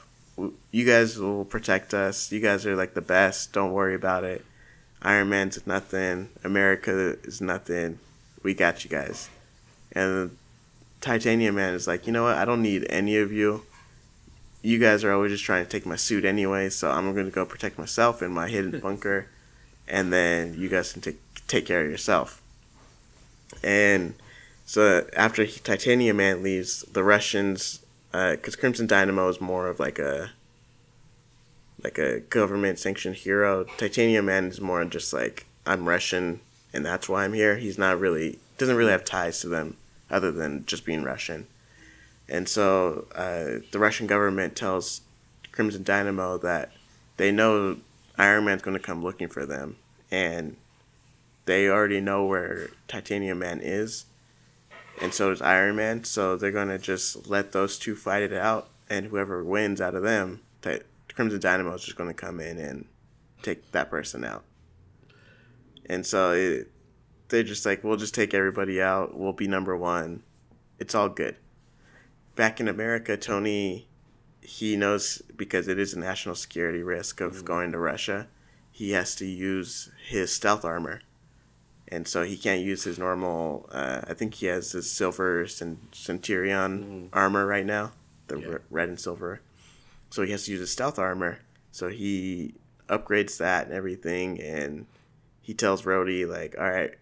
you 0.70 0.84
guys 0.84 1.18
will 1.18 1.44
protect 1.44 1.94
us. 1.94 2.30
You 2.30 2.40
guys 2.40 2.66
are 2.66 2.76
like 2.76 2.94
the 2.94 3.00
best. 3.00 3.52
Don't 3.52 3.72
worry 3.72 3.94
about 3.94 4.24
it. 4.24 4.44
Iron 5.02 5.28
Man's 5.28 5.66
nothing. 5.66 6.30
America 6.44 7.16
is 7.24 7.40
nothing. 7.40 7.98
We 8.42 8.54
got 8.54 8.84
you 8.84 8.90
guys. 8.90 9.28
And 9.92 10.36
Titanium 11.00 11.54
Man 11.54 11.74
is 11.74 11.86
like, 11.86 12.06
you 12.06 12.12
know 12.12 12.24
what? 12.24 12.36
I 12.36 12.44
don't 12.44 12.62
need 12.62 12.86
any 12.90 13.16
of 13.16 13.32
you. 13.32 13.64
You 14.62 14.78
guys 14.78 15.04
are 15.04 15.12
always 15.12 15.32
just 15.32 15.44
trying 15.44 15.64
to 15.64 15.70
take 15.70 15.86
my 15.86 15.96
suit 15.96 16.24
anyway, 16.24 16.70
so 16.70 16.90
I'm 16.90 17.14
going 17.14 17.26
to 17.26 17.32
go 17.32 17.46
protect 17.46 17.78
myself 17.78 18.22
in 18.22 18.32
my 18.32 18.48
hidden 18.48 18.80
bunker, 18.82 19.28
and 19.86 20.12
then 20.12 20.54
you 20.58 20.68
guys 20.68 20.92
can 20.92 21.02
take 21.02 21.20
take 21.46 21.66
care 21.66 21.84
of 21.84 21.90
yourself. 21.90 22.42
And 23.62 24.14
so 24.64 25.06
after 25.16 25.46
Titanium 25.46 26.16
Man 26.16 26.42
leaves, 26.42 26.82
the 26.82 27.04
Russians 27.04 27.80
because 28.12 28.54
uh, 28.54 28.58
Crimson 28.58 28.86
Dynamo 28.86 29.28
is 29.28 29.40
more 29.40 29.68
of 29.68 29.78
like 29.80 29.98
a 29.98 30.30
like 31.82 31.98
a 31.98 32.20
government 32.20 32.78
sanctioned 32.78 33.16
hero. 33.16 33.64
Titanium 33.76 34.26
Man 34.26 34.46
is 34.46 34.60
more 34.60 34.84
just 34.84 35.12
like 35.12 35.46
I'm 35.66 35.88
Russian 35.88 36.40
and 36.72 36.84
that's 36.84 37.08
why 37.08 37.24
I'm 37.24 37.32
here. 37.32 37.56
He's 37.56 37.78
not 37.78 37.98
really 37.98 38.38
doesn't 38.58 38.76
really 38.76 38.92
have 38.92 39.04
ties 39.04 39.40
to 39.40 39.48
them 39.48 39.76
other 40.10 40.30
than 40.30 40.64
just 40.66 40.84
being 40.84 41.02
Russian. 41.02 41.46
And 42.28 42.48
so 42.48 43.06
uh, 43.14 43.62
the 43.70 43.78
Russian 43.78 44.06
government 44.06 44.56
tells 44.56 45.02
Crimson 45.52 45.82
Dynamo 45.82 46.38
that 46.38 46.72
they 47.16 47.30
know 47.30 47.78
Iron 48.18 48.44
Man's 48.44 48.62
going 48.62 48.76
to 48.76 48.82
come 48.82 49.02
looking 49.02 49.28
for 49.28 49.46
them, 49.46 49.76
and 50.10 50.56
they 51.44 51.68
already 51.68 52.00
know 52.00 52.24
where 52.24 52.70
Titanium 52.88 53.38
Man 53.38 53.60
is, 53.62 54.06
and 55.00 55.12
so 55.12 55.30
does 55.30 55.42
Iron 55.42 55.76
Man. 55.76 56.04
So 56.04 56.36
they're 56.36 56.52
gonna 56.52 56.78
just 56.78 57.28
let 57.28 57.52
those 57.52 57.78
two 57.78 57.96
fight 57.96 58.22
it 58.22 58.32
out, 58.32 58.68
and 58.88 59.06
whoever 59.06 59.44
wins 59.44 59.80
out 59.80 59.94
of 59.94 60.02
them, 60.02 60.40
that 60.62 60.84
Crimson 61.14 61.40
Dynamo 61.40 61.74
is 61.74 61.84
just 61.84 61.96
gonna 61.96 62.14
come 62.14 62.40
in 62.40 62.58
and 62.58 62.86
take 63.42 63.70
that 63.72 63.90
person 63.90 64.24
out. 64.24 64.44
And 65.88 66.04
so 66.04 66.32
it, 66.32 66.70
they're 67.28 67.42
just 67.42 67.66
like, 67.66 67.84
we'll 67.84 67.96
just 67.96 68.14
take 68.14 68.34
everybody 68.34 68.80
out. 68.80 69.16
We'll 69.16 69.32
be 69.32 69.48
number 69.48 69.76
one. 69.76 70.22
It's 70.78 70.94
all 70.94 71.08
good. 71.08 71.36
Back 72.34 72.60
in 72.60 72.68
America, 72.68 73.16
Tony, 73.16 73.88
he 74.40 74.76
knows 74.76 75.22
because 75.36 75.68
it 75.68 75.78
is 75.78 75.94
a 75.94 75.98
national 75.98 76.34
security 76.34 76.82
risk 76.82 77.20
of 77.20 77.32
mm-hmm. 77.32 77.44
going 77.44 77.72
to 77.72 77.78
Russia. 77.78 78.28
He 78.70 78.92
has 78.92 79.14
to 79.16 79.26
use 79.26 79.90
his 80.06 80.34
stealth 80.34 80.64
armor 80.64 81.00
and 81.88 82.06
so 82.06 82.24
he 82.24 82.36
can't 82.36 82.62
use 82.62 82.84
his 82.84 82.98
normal. 82.98 83.68
Uh, 83.70 84.02
I 84.08 84.14
think 84.14 84.34
he 84.34 84.46
has 84.46 84.72
his 84.72 84.90
silver 84.90 85.46
Centurion 85.46 86.84
mm. 86.84 87.08
armor 87.12 87.46
right 87.46 87.66
now, 87.66 87.92
the 88.26 88.38
yeah. 88.38 88.48
r- 88.48 88.62
red 88.70 88.88
and 88.88 88.98
silver. 88.98 89.40
So 90.10 90.22
he 90.22 90.32
has 90.32 90.44
to 90.46 90.52
use 90.52 90.60
his 90.60 90.70
stealth 90.70 90.98
armor. 90.98 91.38
So 91.70 91.88
he 91.88 92.54
upgrades 92.88 93.38
that 93.38 93.66
and 93.66 93.74
everything, 93.74 94.40
and 94.40 94.86
he 95.42 95.54
tells 95.54 95.82
Rhodey 95.82 96.28
like, 96.28 96.56
"All 96.58 96.70
right, 96.70 96.94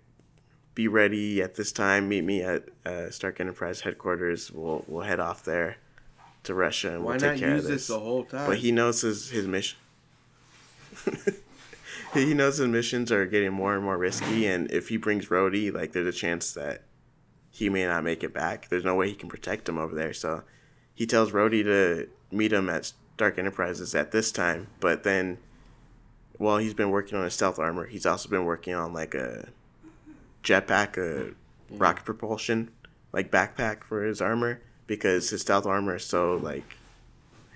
be 0.75 0.89
ready 0.89 1.41
at 1.41 1.55
this 1.55 1.73
time. 1.73 2.09
Meet 2.09 2.25
me 2.25 2.43
at 2.43 2.65
uh, 2.85 3.11
Stark 3.11 3.41
Enterprise 3.41 3.81
headquarters. 3.81 4.51
We'll 4.51 4.85
we'll 4.87 5.05
head 5.05 5.21
off 5.21 5.45
there 5.45 5.77
to 6.45 6.55
Russia, 6.55 6.93
and 6.95 7.05
Why 7.05 7.13
we'll 7.13 7.21
take 7.21 7.39
care 7.39 7.55
of 7.55 7.63
this." 7.63 7.71
this 7.71 7.87
the 7.89 8.01
whole 8.01 8.25
time? 8.25 8.47
But 8.47 8.59
he 8.59 8.73
knows 8.73 9.01
his 9.01 9.31
his 9.31 9.47
mission. 9.47 9.79
he 12.23 12.35
knows 12.35 12.59
his 12.59 12.69
missions 12.69 13.11
are 13.11 13.27
getting 13.27 13.53
more 13.53 13.75
and 13.75 13.85
more 13.85 13.99
risky, 13.99 14.47
and 14.47 14.71
if 14.71 14.89
he 14.89 14.97
brings 14.97 15.27
Rhodey, 15.27 15.73
like 15.73 15.93
there's 15.93 16.15
a 16.15 16.19
chance 16.19 16.53
that 16.53 16.83
he 17.51 17.69
may 17.69 17.87
not 17.87 18.05
make 18.05 18.23
it 18.23 18.33
back. 18.33 18.69
There's 18.69 18.85
no 18.85 18.95
way 18.95 19.09
he 19.09 19.15
can 19.15 19.29
protect 19.29 19.69
him 19.69 19.79
over 19.79 19.95
there. 19.95 20.13
So 20.13 20.43
he 20.95 21.07
tells 21.07 21.33
Rhodey 21.33 21.65
to 21.65 22.09
meet 22.31 22.53
him 22.53 22.69
at 22.69 22.93
Stark 23.15 23.39
Enterprises 23.39 23.95
at 23.95 24.11
this 24.11 24.33
time. 24.33 24.69
But 24.81 25.03
then, 25.03 25.39
while 26.39 26.59
he's 26.59 26.75
been 26.75 26.91
working 26.91 27.19
on 27.19 27.25
his 27.25 27.35
stealth 27.35 27.59
armor, 27.59 27.87
he's 27.87 28.07
also 28.07 28.29
been 28.29 28.45
working 28.45 28.75
on 28.75 28.93
like 28.93 29.15
a 29.15 29.49
jetpack, 30.43 30.97
a 30.97 31.31
mm-hmm. 31.31 31.79
rocket 31.79 32.05
propulsion, 32.05 32.71
like 33.13 33.31
backpack 33.31 33.85
for 33.85 34.05
his 34.05 34.21
armor 34.21 34.61
because 34.87 35.31
his 35.31 35.41
stealth 35.41 35.67
armor 35.67 35.97
is 35.97 36.05
so 36.05 36.37
like 36.37 36.77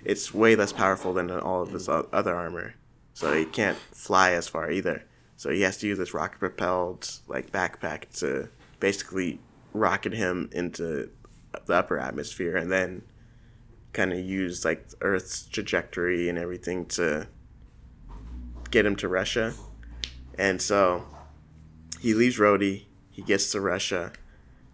it's 0.04 0.32
way 0.32 0.56
less 0.56 0.72
powerful 0.72 1.12
than 1.12 1.30
all 1.30 1.62
of 1.62 1.72
his 1.72 1.88
other 1.88 2.34
armor 2.34 2.74
so 3.18 3.34
he 3.34 3.44
can't 3.44 3.76
fly 3.76 4.30
as 4.30 4.46
far 4.46 4.70
either. 4.70 5.02
So 5.36 5.50
he 5.50 5.62
has 5.62 5.76
to 5.78 5.88
use 5.88 5.98
this 5.98 6.14
rocket 6.14 6.38
propelled 6.38 7.18
like 7.26 7.50
backpack 7.50 8.16
to 8.20 8.48
basically 8.78 9.40
rocket 9.72 10.12
him 10.12 10.48
into 10.52 11.10
the 11.66 11.74
upper 11.74 11.98
atmosphere 11.98 12.56
and 12.56 12.70
then 12.70 13.02
kind 13.92 14.12
of 14.12 14.20
use 14.20 14.64
like 14.64 14.86
Earth's 15.00 15.46
trajectory 15.46 16.28
and 16.28 16.38
everything 16.38 16.86
to 16.86 17.26
get 18.70 18.86
him 18.86 18.94
to 18.94 19.08
Russia. 19.08 19.52
And 20.38 20.62
so 20.62 21.04
he 22.00 22.14
leaves 22.14 22.38
Rhodey, 22.38 22.84
he 23.10 23.22
gets 23.22 23.50
to 23.50 23.60
Russia. 23.60 24.12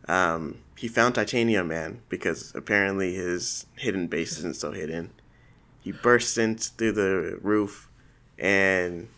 Um, 0.06 0.58
he 0.76 0.86
found 0.86 1.14
Titanium 1.14 1.68
Man 1.68 2.02
because 2.10 2.54
apparently 2.54 3.14
his 3.14 3.64
hidden 3.76 4.06
base 4.06 4.36
isn't 4.36 4.56
so 4.56 4.72
hidden. 4.72 5.12
He 5.80 5.92
bursts 5.92 6.36
in 6.36 6.58
through 6.58 6.92
the 6.92 7.38
roof 7.40 7.88
and 8.39 9.09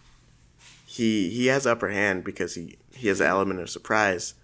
he 0.87 1.29
he 1.31 1.47
has 1.47 1.67
upper 1.67 1.89
hand 1.89 2.25
because 2.25 2.55
he 2.55 2.77
he 2.93 3.09
has 3.09 3.21
an 3.21 3.27
element 3.27 3.61
of 3.61 3.71
surprise. 3.71 4.35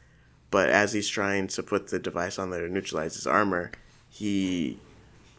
But 0.51 0.69
as 0.69 0.93
he's 0.93 1.09
trying 1.09 1.47
to 1.49 1.63
put 1.63 1.89
the 1.89 1.99
device 1.99 2.39
on 2.39 2.51
there 2.51 2.67
to 2.67 2.73
neutralize 2.73 3.15
his 3.15 3.27
armor, 3.27 3.73
he 4.11 4.79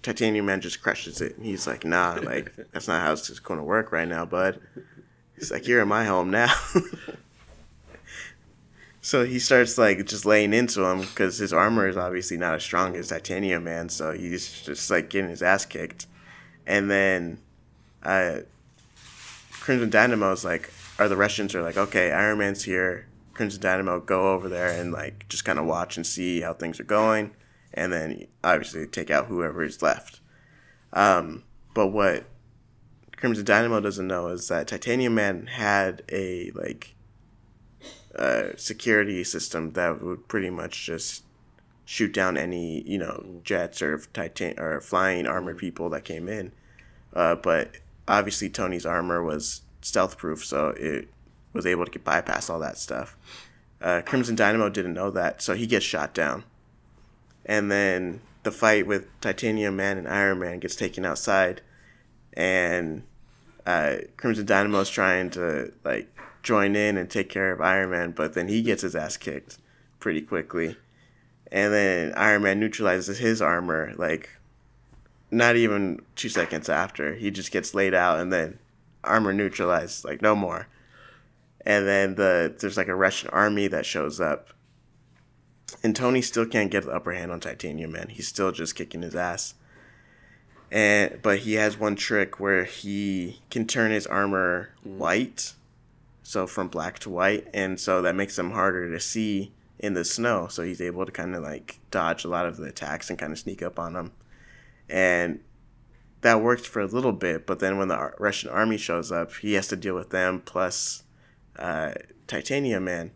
Titanium 0.02 0.46
Man 0.48 0.60
just 0.60 0.82
crushes 0.82 1.22
it. 1.22 1.36
He's 1.42 1.68
like, 1.68 1.86
nah, 1.86 2.20
like 2.22 2.52
that's 2.72 2.88
not 2.88 3.02
how 3.02 3.14
it's 3.14 3.30
going 3.40 3.60
to 3.60 3.64
work 3.64 3.92
right 3.92 4.08
now, 4.08 4.26
bud. 4.26 4.60
He's 5.36 5.52
like, 5.52 5.68
you're 5.68 5.82
in 5.82 5.88
my 5.88 6.06
home 6.06 6.32
now. 6.32 6.54
so 9.02 9.26
he 9.26 9.40
starts 9.40 9.78
like 9.78 10.06
just 10.06 10.26
laying 10.26 10.54
into 10.54 10.84
him 10.84 11.02
because 11.02 11.38
his 11.38 11.54
armor 11.54 11.88
is 11.88 11.98
obviously 11.98 12.38
not 12.38 12.56
as 12.56 12.64
strong 12.64 12.96
as 12.96 13.10
Titanium 13.10 13.64
Man. 13.64 13.90
So 13.90 14.12
he's 14.12 14.62
just 14.64 14.90
like 14.90 15.10
getting 15.10 15.30
his 15.30 15.44
ass 15.44 15.66
kicked, 15.66 16.08
and 16.66 16.90
then 16.90 17.40
uh, 18.04 18.40
Crimson 19.64 19.90
Dynamo 19.90 20.34
is 20.34 20.44
like, 20.44 20.70
are 21.00 21.08
the 21.08 21.16
Russians 21.16 21.56
are 21.56 21.64
like, 21.64 21.78
okay, 21.78 22.12
Iron 22.12 22.40
Man's 22.40 22.66
here. 22.66 23.08
Crimson 23.34 23.62
Dynamo, 23.62 24.02
go 24.02 24.34
over 24.34 24.50
there 24.50 24.70
and 24.78 24.92
like 24.92 25.26
just 25.30 25.46
kind 25.46 25.58
of 25.58 25.64
watch 25.64 25.96
and 25.96 26.06
see 26.06 26.42
how 26.42 26.54
things 26.54 26.82
are 26.82 26.84
going, 26.84 27.32
and 27.74 27.94
then 27.94 28.28
obviously 28.44 28.86
take 28.86 29.10
out 29.10 29.28
whoever 29.28 29.64
is 29.64 29.82
left. 29.82 30.20
Um, 30.92 31.46
but 31.74 31.88
what 31.88 32.26
Crimson 33.16 33.46
Dynamo 33.46 33.80
doesn't 33.80 34.06
know 34.06 34.28
is 34.28 34.50
that 34.50 34.68
Titanium 34.68 35.16
Man 35.16 35.48
had 35.48 36.04
a 36.12 36.52
like 36.54 36.94
uh, 38.20 38.50
security 38.58 39.24
system 39.24 39.72
that 39.72 40.04
would 40.04 40.28
pretty 40.28 40.50
much 40.50 40.86
just 40.86 41.24
shoot 41.86 42.14
down 42.14 42.36
any 42.36 42.82
you 42.82 42.98
know 42.98 43.40
jets 43.46 43.82
or 43.82 43.98
titan 44.12 44.60
or 44.60 44.82
flying 44.82 45.26
armored 45.26 45.58
people 45.58 45.90
that 45.92 46.04
came 46.04 46.28
in. 46.28 46.52
Uh, 47.14 47.36
but 47.36 47.78
obviously 48.08 48.50
Tony's 48.50 48.86
armor 48.86 49.24
was 49.24 49.62
stealth 49.82 50.18
proof, 50.18 50.46
so 50.46 50.70
it 50.70 51.08
was 51.54 51.66
able 51.66 51.86
to 51.86 51.92
get 51.92 52.04
bypass 52.04 52.50
all 52.50 52.60
that 52.60 52.78
stuff. 52.78 53.18
Uh, 53.82 54.02
Crimson 54.06 54.36
Dynamo 54.36 54.70
didn't 54.70 54.94
know 54.94 55.12
that, 55.12 55.42
so 55.42 55.54
he 55.54 55.68
gets 55.68 55.86
shot 55.86 56.14
down. 56.14 56.44
And 57.46 57.70
then 57.70 58.22
the 58.44 58.52
fight 58.52 58.88
with 58.88 59.08
Titanium 59.20 59.76
Man 59.76 59.98
and 59.98 60.08
Iron 60.08 60.40
Man 60.40 60.60
gets 60.60 60.76
taken 60.76 61.06
outside, 61.06 61.62
and 62.34 63.04
uh, 63.66 63.98
Crimson 64.18 64.46
Dynamo 64.46 64.80
is 64.80 64.90
trying 64.90 65.30
to 65.32 65.72
like 65.84 66.10
join 66.42 66.76
in 66.76 66.98
and 66.98 67.10
take 67.10 67.30
care 67.30 67.52
of 67.52 67.62
Iron 67.62 67.92
Man, 67.92 68.12
but 68.12 68.34
then 68.34 68.48
he 68.48 68.62
gets 68.62 68.82
his 68.82 68.96
ass 68.96 69.18
kicked 69.18 69.58
pretty 70.00 70.22
quickly. 70.22 70.78
And 71.52 71.74
then 71.74 72.14
Iron 72.16 72.44
Man 72.44 72.60
neutralizes 72.60 73.20
his 73.20 73.42
armor 73.42 73.94
like 73.98 74.30
not 75.34 75.56
even 75.56 76.02
two 76.16 76.30
seconds 76.30 76.70
after. 76.70 77.16
He 77.16 77.32
just 77.32 77.52
gets 77.52 77.74
laid 77.74 77.94
out 77.94 78.20
and 78.20 78.32
then 78.32 78.60
armor 79.04 79.34
neutralized, 79.34 80.06
like 80.06 80.22
no 80.22 80.36
more. 80.36 80.68
And 81.66 81.88
then 81.88 82.16
the 82.16 82.54
there's 82.60 82.78
like 82.78 82.88
a 82.88 82.96
Russian 82.96 83.30
army 83.30 83.68
that 83.68 83.86
shows 83.86 84.22
up. 84.22 84.50
And 85.82 85.96
Tony 85.96 86.22
still 86.22 86.46
can't 86.46 86.72
get 86.72 86.86
the 86.86 86.92
upper 86.92 87.14
hand 87.14 87.32
on 87.32 87.40
Titanium 87.40 87.92
Man. 87.92 88.10
He's 88.10 88.28
still 88.28 88.52
just 88.52 88.76
kicking 88.76 89.02
his 89.02 89.16
ass. 89.16 89.56
and 90.72 91.20
but 91.22 91.40
he 91.40 91.54
has 91.54 91.78
one 91.80 91.96
trick 91.96 92.40
where 92.40 92.64
he 92.66 93.42
can 93.50 93.66
turn 93.68 93.92
his 93.92 94.08
armor 94.08 94.70
mm. 94.88 94.98
white, 94.98 95.54
so 96.22 96.48
from 96.48 96.68
black 96.68 97.00
to 97.00 97.10
white, 97.10 97.48
and 97.54 97.80
so 97.80 98.02
that 98.02 98.16
makes 98.16 98.38
him 98.38 98.52
harder 98.52 98.92
to 98.92 99.00
see 99.00 99.52
in 99.80 99.94
the 99.94 100.06
snow. 100.06 100.48
So 100.48 100.64
he's 100.64 100.82
able 100.82 101.06
to 101.06 101.12
kind 101.12 101.36
of 101.36 101.44
like 101.44 101.80
dodge 101.92 102.24
a 102.26 102.30
lot 102.30 102.46
of 102.46 102.58
the 102.58 102.66
attacks 102.66 103.10
and 103.10 103.20
kind 103.20 103.32
of 103.32 103.40
sneak 103.40 103.62
up 103.62 103.80
on 103.80 103.94
them, 103.94 104.12
and 104.90 105.40
that 106.22 106.42
worked 106.42 106.66
for 106.66 106.82
a 106.82 106.88
little 106.88 107.12
bit. 107.12 107.46
But 107.46 107.60
then 107.60 107.78
when 107.78 107.90
the 107.90 108.14
Russian 108.18 108.50
army 108.50 108.78
shows 108.78 109.12
up, 109.12 109.34
he 109.36 109.54
has 109.54 109.68
to 109.68 109.76
deal 109.76 109.96
with 109.96 110.10
them 110.10 110.42
plus 110.44 111.04
uh, 111.58 111.94
Titanium 112.28 112.86
Man, 112.86 113.12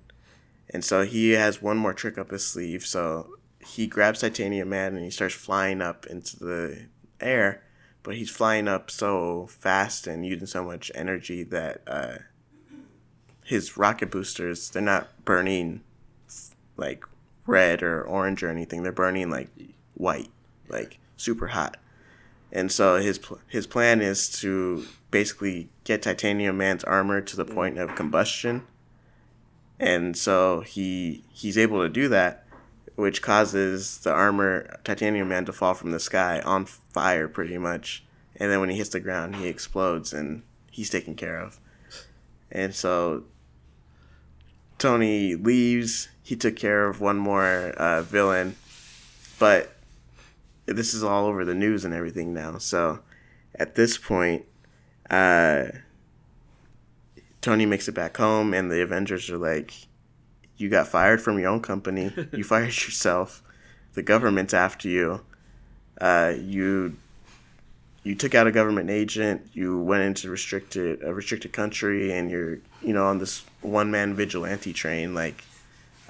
and 0.69 0.84
so 0.84 1.03
he 1.03 1.31
has 1.31 1.61
one 1.61 1.77
more 1.77 1.94
trick 1.94 2.18
up 2.18 2.31
his 2.31 2.45
sleeve. 2.45 2.85
So 2.85 3.38
he 3.60 3.88
grabs 3.88 4.22
Titanium 4.22 4.69
Man 4.69 4.95
and 4.95 5.03
he 5.03 5.11
starts 5.11 5.35
flying 5.35 5.81
up 5.81 6.06
into 6.06 6.38
the 6.38 6.88
air, 7.19 7.64
but 8.03 8.15
he's 8.15 8.30
flying 8.30 8.68
up 8.68 8.91
so 8.91 9.48
fast 9.48 10.07
and 10.07 10.26
using 10.26 10.48
so 10.48 10.64
much 10.64 10.91
energy 10.95 11.44
that 11.44 11.81
uh, 11.88 12.18
his 13.44 13.77
rocket 13.77 14.11
boosters 14.11 14.69
they're 14.69 14.81
not 14.81 15.07
burning 15.23 15.81
like 16.76 17.06
red 17.45 17.81
or 17.81 18.03
orange 18.03 18.44
or 18.44 18.49
anything. 18.49 18.84
They're 18.84 18.91
burning 18.91 19.30
like 19.30 19.49
white, 19.95 20.30
like 20.69 20.99
super 21.18 21.48
hot. 21.48 21.77
And 22.52 22.72
so 22.72 22.98
his 22.98 23.19
pl- 23.19 23.41
his 23.48 23.68
plan 23.68 24.02
is 24.02 24.30
to 24.39 24.85
basically 25.11 25.69
get 25.84 26.02
Titanium 26.02 26.57
Man's 26.57 26.84
armor 26.84 27.22
to 27.22 27.35
the 27.35 27.45
point 27.45 27.77
of 27.77 27.95
combustion. 27.95 28.65
And 29.80 30.15
so 30.15 30.61
he 30.61 31.23
he's 31.31 31.57
able 31.57 31.81
to 31.81 31.89
do 31.89 32.07
that, 32.07 32.45
which 32.95 33.22
causes 33.22 33.99
the 33.99 34.11
armor 34.11 34.80
Titanium 34.84 35.27
Man 35.27 35.45
to 35.45 35.53
fall 35.53 35.73
from 35.73 35.91
the 35.91 35.99
sky 35.99 36.39
on 36.41 36.65
fire 36.65 37.27
pretty 37.27 37.57
much. 37.57 38.03
And 38.38 38.52
then 38.52 38.60
when 38.60 38.69
he 38.69 38.77
hits 38.77 38.89
the 38.89 38.99
ground, 38.99 39.35
he 39.35 39.48
explodes 39.48 40.14
and 40.14 40.44
he's 40.72 40.89
taken 40.89 41.15
care 41.15 41.39
of. 41.39 41.60
And 42.52 42.73
so 42.73 43.26
Tony 44.77 45.35
leaves. 45.35 46.10
He 46.23 46.35
took 46.35 46.56
care 46.56 46.88
of 46.88 47.02
one 47.02 47.18
more 47.18 47.69
uh, 47.77 48.02
villain, 48.02 48.56
but 49.39 49.76
this 50.68 50.94
is 50.94 51.03
all 51.03 51.26
over 51.26 51.45
the 51.45 51.56
news 51.56 51.85
and 51.85 51.94
everything 51.94 52.34
now. 52.34 52.57
So 52.57 52.99
at 53.56 53.76
this 53.76 53.98
point, 53.98 54.45
uh, 55.10 55.68
Tony 57.41 57.65
makes 57.65 57.88
it 57.88 57.94
back 57.94 58.18
home, 58.18 58.53
and 58.53 58.69
the 58.69 58.81
Avengers 58.81 59.30
are 59.30 59.38
like, 59.38 59.73
"You 60.57 60.69
got 60.69 60.88
fired 60.88 61.22
from 61.22 61.39
your 61.39 61.49
own 61.49 61.61
company. 61.61 62.11
You 62.34 62.44
fired 62.44 62.68
yourself. 62.68 63.41
The 63.94 64.03
government's 64.03 64.53
after 64.53 64.88
you. 64.88 65.22
Uh, 65.99 66.34
you." 66.38 66.98
You 68.03 68.15
took 68.15 68.34
out 68.34 68.48
a 68.48 68.53
government 68.53 68.89
agent. 68.89 69.49
You 69.52 69.81
went 69.81 70.02
into 70.03 70.30
restricted 70.30 71.03
a 71.03 71.14
restricted 71.14 71.52
country, 71.52 72.14
and 72.14 72.31
you're 72.31 72.60
you 72.81 72.94
know 72.94 73.06
on 73.06 73.18
this 73.18 73.44
one 73.61 73.91
man 73.91 74.14
vigilante 74.14 74.72
train. 74.72 75.14
Like, 75.14 75.44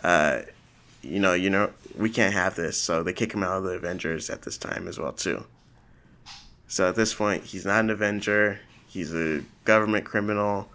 uh, 0.03 0.41
you 1.07 1.19
know, 1.19 1.33
you 1.33 1.49
know, 1.49 1.71
we 1.95 2.09
can't 2.09 2.33
have 2.33 2.55
this. 2.55 2.79
So 2.79 3.03
they 3.03 3.13
kick 3.13 3.33
him 3.33 3.43
out 3.43 3.57
of 3.57 3.63
the 3.63 3.71
Avengers 3.71 4.29
at 4.29 4.43
this 4.43 4.57
time 4.57 4.87
as 4.87 4.99
well 4.99 5.13
too. 5.13 5.45
So 6.67 6.89
at 6.89 6.95
this 6.95 7.13
point, 7.13 7.45
he's 7.45 7.65
not 7.65 7.79
an 7.79 7.89
Avenger. 7.89 8.59
He's 8.87 9.13
a 9.13 9.43
government 9.63 10.05
criminal. 10.05 10.69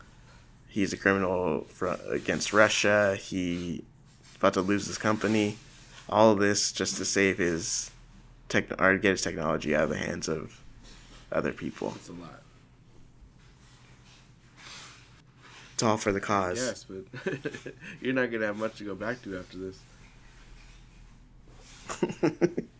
He's 0.68 0.92
a 0.92 0.96
criminal 0.96 1.66
for, 1.68 1.98
against 2.08 2.52
Russia. 2.52 3.16
He's 3.16 3.82
about 4.36 4.54
to 4.54 4.62
lose 4.62 4.86
his 4.86 4.96
company. 4.96 5.58
All 6.08 6.32
of 6.32 6.38
this 6.38 6.72
just 6.72 6.96
to 6.96 7.04
save 7.04 7.38
his 7.38 7.90
tech 8.48 8.80
or 8.80 8.96
get 8.96 9.10
his 9.10 9.22
technology 9.22 9.76
out 9.76 9.84
of 9.84 9.90
the 9.90 9.98
hands 9.98 10.28
of 10.28 10.60
other 11.30 11.52
people. 11.52 11.92
It's 11.96 12.08
a 12.08 12.12
lot. 12.12 12.42
It's 15.74 15.82
all 15.82 15.96
for 15.96 16.12
the 16.12 16.20
cause. 16.20 16.58
Yes, 16.58 16.84
but 16.84 17.74
you're 18.00 18.14
not 18.14 18.30
gonna 18.30 18.46
have 18.46 18.56
much 18.56 18.76
to 18.78 18.84
go 18.84 18.94
back 18.94 19.22
to 19.22 19.38
after 19.38 19.58
this. 19.58 19.78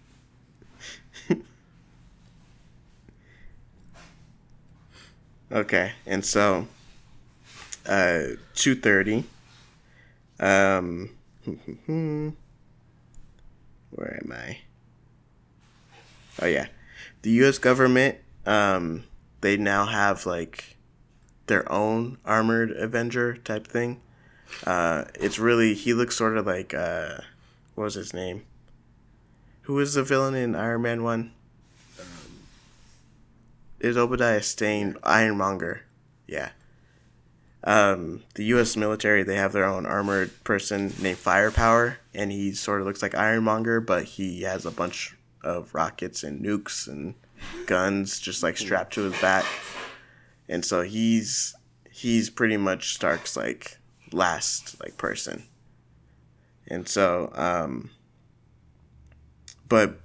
Okay, 5.52 5.92
and 6.06 6.24
so 6.24 6.66
uh, 7.84 8.22
two 8.54 8.74
thirty. 8.74 9.24
Um, 10.40 11.10
where 11.86 12.34
am 14.24 14.32
I? 14.32 14.58
Oh 16.40 16.46
yeah, 16.46 16.68
the 17.20 17.30
U.S. 17.44 17.58
government. 17.58 18.16
Um, 18.46 19.04
they 19.42 19.58
now 19.58 19.84
have 19.84 20.24
like 20.24 20.78
their 21.48 21.70
own 21.70 22.16
armored 22.24 22.70
Avenger 22.70 23.36
type 23.36 23.66
thing. 23.66 24.00
Uh, 24.66 25.04
it's 25.16 25.38
really 25.38 25.74
he 25.74 25.92
looks 25.92 26.16
sort 26.16 26.38
of 26.38 26.46
like 26.46 26.72
uh, 26.72 27.18
what 27.74 27.84
was 27.84 27.94
his 27.94 28.14
name? 28.14 28.44
Who 29.62 29.74
was 29.74 29.94
the 29.94 30.02
villain 30.02 30.34
in 30.34 30.54
Iron 30.54 30.82
Man 30.82 31.02
one? 31.02 31.32
is 33.82 33.96
Obadiah 33.96 34.42
Stane 34.42 34.96
Ironmonger. 35.02 35.82
Yeah. 36.28 36.50
Um, 37.64 38.22
the 38.34 38.44
U.S. 38.44 38.76
military 38.76 39.22
they 39.22 39.36
have 39.36 39.52
their 39.52 39.64
own 39.64 39.86
armored 39.86 40.30
person 40.44 40.92
named 41.00 41.18
Firepower, 41.18 41.98
and 42.14 42.32
he 42.32 42.52
sort 42.52 42.80
of 42.80 42.86
looks 42.86 43.02
like 43.02 43.14
Ironmonger, 43.14 43.80
but 43.80 44.04
he 44.04 44.42
has 44.42 44.64
a 44.64 44.70
bunch 44.70 45.16
of 45.44 45.74
rockets 45.74 46.22
and 46.22 46.44
nukes 46.44 46.86
and 46.86 47.14
guns 47.66 48.20
just 48.20 48.42
like 48.42 48.56
strapped 48.56 48.94
to 48.94 49.02
his 49.02 49.20
back, 49.20 49.44
and 50.48 50.64
so 50.64 50.82
he's 50.82 51.54
he's 51.90 52.30
pretty 52.30 52.56
much 52.56 52.94
Stark's 52.94 53.36
like 53.36 53.78
last 54.12 54.80
like 54.80 54.96
person, 54.96 55.44
and 56.68 56.88
so 56.88 57.32
um, 57.34 57.90
but 59.72 59.98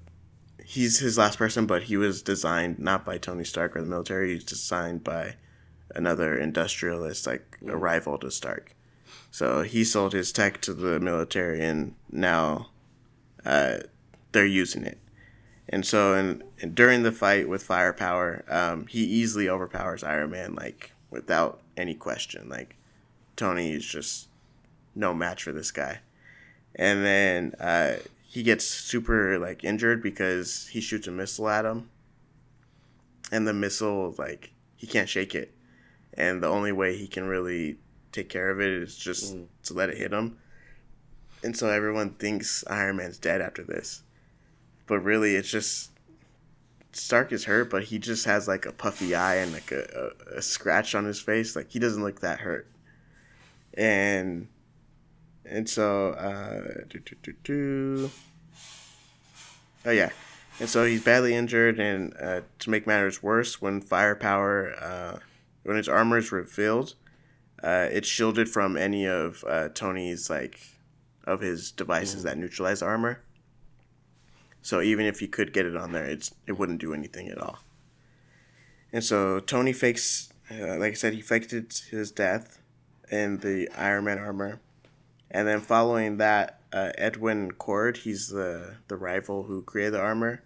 he's 0.64 1.00
his 1.00 1.18
last 1.18 1.38
person, 1.38 1.66
but 1.66 1.84
he 1.84 1.98
was 1.98 2.22
designed 2.22 2.80
not 2.80 3.04
by 3.04 3.18
Tony 3.18 3.44
Stark 3.44 3.76
or 3.76 3.82
the 3.82 3.90
military. 3.90 4.34
He's 4.34 4.46
designed 4.46 5.04
by 5.04 5.36
another 5.94 6.38
industrialist, 6.38 7.28
like 7.28 7.58
a 7.68 7.76
rival 7.76 8.18
to 8.20 8.32
Stark. 8.32 8.74
So 9.30 9.64
he 9.64 9.84
sold 9.84 10.14
his 10.14 10.32
tech 10.32 10.62
to 10.62 10.74
the 10.74 11.02
military, 11.02 11.62
and 11.66 11.96
now 12.10 12.70
uh, 13.46 13.80
they're 14.32 14.46
using 14.46 14.86
it. 14.86 15.00
And 15.68 15.86
so, 15.86 16.16
in, 16.16 16.46
and 16.62 16.74
during 16.74 17.04
the 17.04 17.12
fight 17.12 17.50
with 17.50 17.62
Firepower, 17.62 18.46
um, 18.48 18.88
he 18.88 19.04
easily 19.04 19.50
overpowers 19.50 20.02
Iron 20.02 20.30
Man, 20.30 20.56
like 20.56 20.94
without 21.12 21.60
any 21.76 21.94
question. 21.94 22.48
Like 22.48 22.78
Tony 23.36 23.74
is 23.74 23.86
just 23.86 24.30
no 24.96 25.14
match 25.14 25.44
for 25.44 25.52
this 25.52 25.72
guy. 25.72 26.00
And 26.74 27.04
then 27.04 27.54
uh, 27.60 27.98
he 28.30 28.44
gets 28.44 28.66
super 28.66 29.40
like 29.40 29.64
injured 29.64 30.04
because 30.04 30.68
he 30.68 30.82
shoots 30.82 31.08
a 31.08 31.12
missile 31.12 31.48
at 31.48 31.66
him, 31.66 31.90
and 33.32 33.48
the 33.48 33.54
missile 33.54 34.14
like 34.18 34.54
he 34.76 34.86
can't 34.86 35.08
shake 35.08 35.34
it, 35.34 35.56
and 36.14 36.44
the 36.44 36.48
only 36.48 36.74
way 36.74 36.96
he 36.96 37.08
can 37.08 37.28
really 37.28 37.78
take 38.12 38.28
care 38.28 38.50
of 38.50 38.60
it 38.60 38.70
is 38.70 38.98
just 38.98 39.34
mm. 39.36 39.48
to 39.64 39.74
let 39.74 39.90
it 39.90 39.98
hit 39.98 40.12
him. 40.12 40.38
And 41.42 41.56
so 41.56 41.70
everyone 41.70 42.12
thinks 42.16 42.66
Iron 42.68 42.98
Man's 42.98 43.18
dead 43.18 43.42
after 43.42 43.64
this, 43.64 44.04
but 44.88 45.00
really 45.00 45.36
it's 45.36 45.50
just 45.50 45.92
Stark 46.92 47.32
is 47.32 47.46
hurt, 47.46 47.70
but 47.70 47.84
he 47.84 47.98
just 47.98 48.26
has 48.26 48.46
like 48.46 48.66
a 48.66 48.72
puffy 48.74 49.16
eye 49.16 49.36
and 49.36 49.54
like 49.54 49.72
a, 49.72 50.12
a, 50.34 50.40
a 50.40 50.42
scratch 50.42 50.96
on 50.96 51.06
his 51.06 51.22
face. 51.22 51.56
Like 51.56 51.72
he 51.72 51.80
doesn't 51.80 52.04
look 52.04 52.20
that 52.20 52.40
hurt, 52.40 52.68
and 53.74 54.50
and 55.50 55.70
so, 55.70 56.12
uh, 56.12 56.84
do, 56.90 57.00
do, 57.00 57.16
do, 57.24 57.34
do. 57.44 58.12
oh 59.86 59.92
yeah, 59.92 60.10
and 60.60 60.70
so 60.70 60.86
he's 60.86 61.04
badly 61.04 61.36
injured, 61.36 61.80
and 61.80 62.14
uh, 62.20 62.42
to 62.60 62.70
make 62.70 62.88
matters 62.88 63.22
worse, 63.22 63.62
when 63.62 63.82
firepower, 63.82 64.74
uh, 64.82 65.20
when 65.64 65.78
his 65.78 65.88
armor 65.88 66.18
is 66.18 66.32
revealed, 66.32 66.96
uh, 67.64 67.88
it's 67.92 68.08
shielded 68.08 68.50
from 68.50 68.78
any 68.78 69.08
of 69.08 69.44
uh, 69.48 69.70
Tony's 69.70 70.30
like 70.30 70.60
of 71.26 71.42
his 71.42 71.72
devices 71.72 72.24
that 72.24 72.38
neutralize 72.38 72.82
armor. 72.82 73.22
So 74.62 74.82
even 74.82 75.06
if 75.06 75.20
he 75.20 75.28
could 75.28 75.54
get 75.54 75.66
it 75.66 75.76
on 75.76 75.92
there, 75.92 76.06
it's 76.06 76.34
it 76.46 76.54
wouldn't 76.54 76.82
do 76.82 76.94
anything 76.94 77.30
at 77.30 77.38
all. 77.38 77.60
And 78.92 79.04
so 79.04 79.40
Tony 79.40 79.74
fakes, 79.74 80.32
uh, 80.50 80.78
like 80.78 80.92
I 80.92 80.96
said, 80.96 81.14
he 81.14 81.22
faked 81.22 81.52
his 81.52 82.12
death 82.12 82.62
in 83.12 83.38
the 83.38 83.70
Iron 83.76 84.06
Man 84.06 84.18
armor. 84.18 84.60
And 85.30 85.48
then 85.48 85.62
following 85.62 86.18
that, 86.18 86.62
uh, 86.72 86.92
Edwin 86.98 87.52
Cord, 87.52 87.98
he's 87.98 88.30
the, 88.30 88.76
the 88.88 88.96
rival 88.96 89.44
who 89.44 89.62
created 89.62 89.94
the 89.94 90.02
armor. 90.02 90.44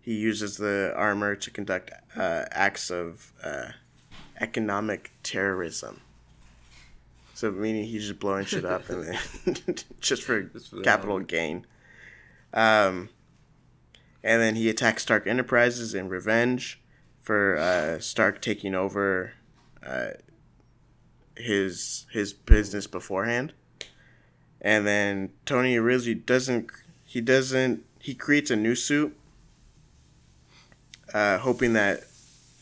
He 0.00 0.14
uses 0.14 0.56
the 0.56 0.92
armor 0.96 1.36
to 1.36 1.50
conduct 1.50 1.90
uh, 2.16 2.44
acts 2.50 2.90
of 2.90 3.32
uh, 3.44 3.70
economic 4.40 5.12
terrorism. 5.22 6.00
So 7.34 7.50
meaning 7.50 7.84
he's 7.84 8.06
just 8.06 8.20
blowing 8.20 8.44
shit 8.44 8.64
up 8.64 8.88
and 8.90 9.04
then 9.04 9.76
just 10.00 10.22
for 10.24 10.42
Just 10.42 10.70
for 10.70 10.82
capital 10.82 11.20
gain. 11.20 11.66
Um, 12.52 13.08
and 14.22 14.42
then 14.42 14.56
he 14.56 14.68
attacks 14.68 15.02
Stark 15.02 15.26
Enterprises 15.26 15.94
in 15.94 16.08
revenge. 16.08 16.80
for 17.20 17.56
uh, 17.56 17.98
Stark 18.00 18.42
taking 18.42 18.74
over 18.74 19.32
uh, 19.86 20.10
his 21.36 22.06
his 22.12 22.32
business 22.32 22.86
beforehand, 22.86 23.54
and 24.60 24.86
then 24.86 25.30
Tony 25.46 25.76
originally 25.76 26.14
doesn't 26.14 26.70
he 27.04 27.20
doesn't 27.20 27.84
he 27.98 28.14
creates 28.14 28.50
a 28.50 28.56
new 28.56 28.74
suit, 28.74 29.16
uh, 31.12 31.38
hoping 31.38 31.72
that 31.74 32.04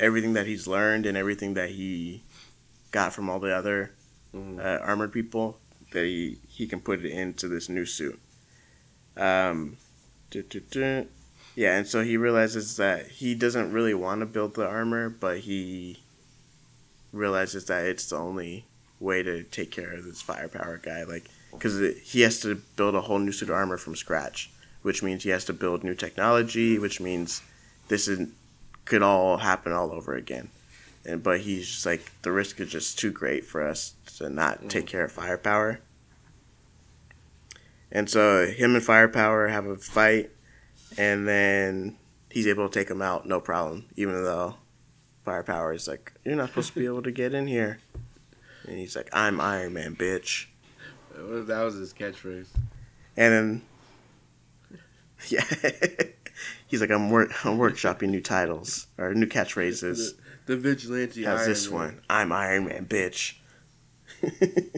everything 0.01 0.33
that 0.35 0.47
he's 0.47 0.67
learned 0.67 1.07
and 1.07 1.17
everything 1.17 1.55
that 1.55 1.71
he 1.71 2.23
got 2.91 3.13
from 3.13 3.29
all 3.29 3.39
the 3.39 3.55
other 3.55 3.91
Mhm. 4.35 4.59
uh, 4.59 4.79
armored 4.83 5.13
people 5.13 5.59
that 5.93 6.05
he 6.05 6.39
he 6.49 6.67
can 6.67 6.81
put 6.81 7.05
it 7.05 7.11
into 7.11 7.49
this 7.49 7.69
new 7.69 7.85
suit. 7.87 8.19
Um, 9.17 9.77
yeah, 11.55 11.77
and 11.77 11.87
so 11.87 12.05
he 12.05 12.17
realizes 12.17 12.77
that 12.77 13.07
he 13.09 13.35
doesn't 13.35 13.73
really 13.73 13.95
want 13.95 14.21
to 14.21 14.27
build 14.27 14.55
the 14.55 14.67
armor, 14.67 15.09
but 15.09 15.39
he 15.41 16.01
realizes 17.13 17.65
that 17.67 17.87
it's 17.87 18.09
the 18.11 18.17
only 18.17 18.65
way 19.01 19.23
to 19.23 19.43
take 19.45 19.71
care 19.71 19.93
of 19.93 20.05
this 20.05 20.21
firepower 20.23 20.79
guy. 20.79 21.03
Like, 21.05 21.25
because 21.51 21.81
he 22.03 22.21
has 22.21 22.41
to 22.41 22.57
build 22.77 22.95
a 22.95 23.03
whole 23.03 23.19
new 23.19 23.33
suit 23.33 23.49
of 23.49 23.55
armor 23.55 23.77
from 23.77 23.97
scratch, 23.97 24.51
which 24.83 25.03
means 25.03 25.25
he 25.25 25.31
has 25.31 25.45
to 25.47 25.53
build 25.53 25.85
new 25.85 25.95
technology, 25.95 26.79
which 26.79 27.01
means 27.01 27.43
this 27.89 28.09
is 28.09 28.29
could 28.85 29.03
all 29.03 29.37
happen 29.39 29.73
all 29.73 29.93
over 29.93 30.15
again. 30.15 30.49
And 31.05 31.23
but 31.23 31.41
he's 31.41 31.67
just 31.67 31.87
like 31.87 32.11
the 32.23 32.33
risk 32.33 32.61
is 32.61 32.71
just 32.71 32.99
too 32.99 33.11
great 33.11 33.45
for 33.45 33.67
us 33.67 33.95
to 34.17 34.29
not 34.29 34.59
mm-hmm. 34.59 34.69
take 34.69 34.87
care 34.87 35.05
of 35.05 35.13
firepower. 35.13 35.81
And 37.91 38.11
so 38.11 38.47
him 38.47 38.75
and 38.75 38.85
firepower 38.85 39.49
have 39.49 39.67
a 39.67 39.77
fight, 39.77 40.31
and 40.99 41.27
then 41.27 41.97
he's 42.31 42.47
able 42.47 42.69
to 42.69 42.79
take 42.79 42.91
him 42.91 43.01
out 43.01 43.27
no 43.27 43.41
problem, 43.41 43.87
even 43.97 44.23
though 44.23 44.57
firepower 45.25 45.73
is 45.73 45.89
like, 45.89 46.13
"You're 46.25 46.37
not 46.37 46.51
supposed 46.51 46.75
to 46.75 46.81
be 46.81 46.87
able 46.93 47.03
to 47.03 47.11
get 47.11 47.33
in 47.33 47.47
here," 47.47 47.79
and 48.67 48.79
he's 48.79 48.97
like, 48.97 49.09
"I'm 49.13 49.41
Iron 49.41 49.73
Man, 49.73 49.97
bitch." 49.97 50.47
That 51.19 51.63
was 51.63 51.75
his 51.75 51.93
catchphrase. 51.93 52.47
And 53.17 53.33
then, 53.33 53.63
yeah, 55.29 55.45
he's 56.67 56.81
like, 56.81 56.91
"I'm 56.91 57.11
work, 57.11 57.45
I'm 57.45 57.59
workshopping 57.59 58.11
new 58.11 58.21
titles 58.21 58.87
or 58.97 59.15
new 59.15 59.27
catchphrases." 59.27 60.15
The, 60.47 60.55
the 60.55 60.57
vigilante. 60.57 61.25
How's 61.25 61.41
Iron 61.41 61.49
this 61.49 61.71
Man. 61.71 61.75
one? 61.75 62.01
I'm 62.09 62.33
Iron 62.33 62.67
Man, 62.67 62.87
bitch. 62.87 63.35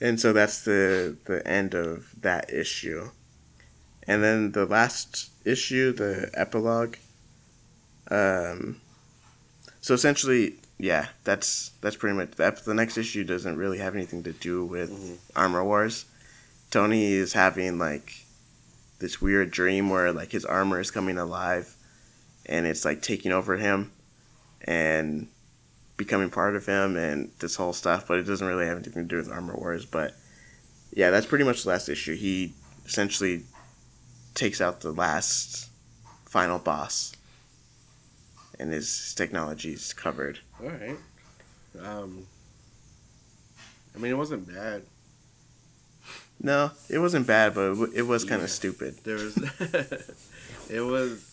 and 0.00 0.20
so 0.20 0.32
that's 0.32 0.62
the 0.62 1.16
the 1.24 1.46
end 1.46 1.74
of 1.74 2.14
that 2.20 2.52
issue. 2.52 3.10
And 4.06 4.22
then 4.22 4.52
the 4.52 4.66
last 4.66 5.30
issue, 5.44 5.92
the 5.92 6.30
epilogue. 6.34 6.96
Um, 8.10 8.80
so 9.80 9.94
essentially, 9.94 10.56
yeah, 10.82 11.06
that's 11.22 11.70
that's 11.80 11.94
pretty 11.94 12.16
much 12.16 12.32
the, 12.32 12.44
ep- 12.46 12.64
the 12.64 12.74
next 12.74 12.98
issue 12.98 13.22
doesn't 13.22 13.56
really 13.56 13.78
have 13.78 13.94
anything 13.94 14.24
to 14.24 14.32
do 14.32 14.64
with 14.64 14.90
Mhm. 14.90 15.16
Armor 15.36 15.62
Wars. 15.64 16.06
Tony 16.72 17.12
is 17.12 17.34
having 17.34 17.78
like 17.78 18.24
this 18.98 19.20
weird 19.22 19.52
dream 19.52 19.90
where 19.90 20.10
like 20.12 20.32
his 20.32 20.44
armor 20.44 20.80
is 20.80 20.90
coming 20.90 21.18
alive 21.18 21.72
and 22.46 22.66
it's 22.66 22.84
like 22.84 23.00
taking 23.00 23.30
over 23.30 23.56
him 23.56 23.92
and 24.62 25.28
becoming 25.96 26.30
part 26.30 26.56
of 26.56 26.66
him 26.66 26.96
and 26.96 27.30
this 27.38 27.54
whole 27.54 27.72
stuff, 27.72 28.08
but 28.08 28.18
it 28.18 28.24
doesn't 28.24 28.46
really 28.46 28.66
have 28.66 28.76
anything 28.78 29.04
to 29.04 29.08
do 29.08 29.16
with 29.18 29.30
Armor 29.30 29.54
Wars. 29.54 29.86
But 29.86 30.14
yeah, 30.92 31.10
that's 31.10 31.26
pretty 31.26 31.44
much 31.44 31.62
the 31.62 31.68
last 31.68 31.88
issue. 31.88 32.16
He 32.16 32.54
essentially 32.86 33.44
takes 34.34 34.60
out 34.60 34.80
the 34.80 34.90
last 34.92 35.68
final 36.24 36.58
boss, 36.58 37.12
and 38.62 38.72
his 38.72 39.12
technologies 39.14 39.92
covered. 39.92 40.38
All 40.62 40.68
right. 40.70 40.96
Um. 41.82 42.26
I 43.94 43.98
mean, 43.98 44.12
it 44.12 44.16
wasn't 44.16 44.46
bad. 44.52 44.82
No, 46.40 46.70
it 46.88 46.98
wasn't 46.98 47.26
bad, 47.26 47.54
but 47.54 47.72
it 47.72 47.90
it 47.94 48.02
was 48.02 48.24
kind 48.24 48.40
Yeah. 48.40 48.44
of 48.44 48.50
stupid. 48.50 48.96
There 49.04 49.16
was. 49.16 49.36
it 50.70 50.80
was. 50.80 51.28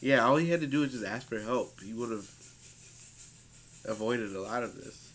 Yeah, 0.00 0.24
all 0.24 0.36
he 0.36 0.50
had 0.50 0.60
to 0.60 0.66
do 0.66 0.80
was 0.80 0.92
just 0.92 1.04
ask 1.04 1.26
for 1.28 1.40
help. 1.40 1.80
He 1.80 1.92
would 1.92 2.10
have 2.10 2.28
avoided 3.86 4.34
a 4.34 4.40
lot 4.40 4.62
of 4.62 4.74
this. 4.76 5.10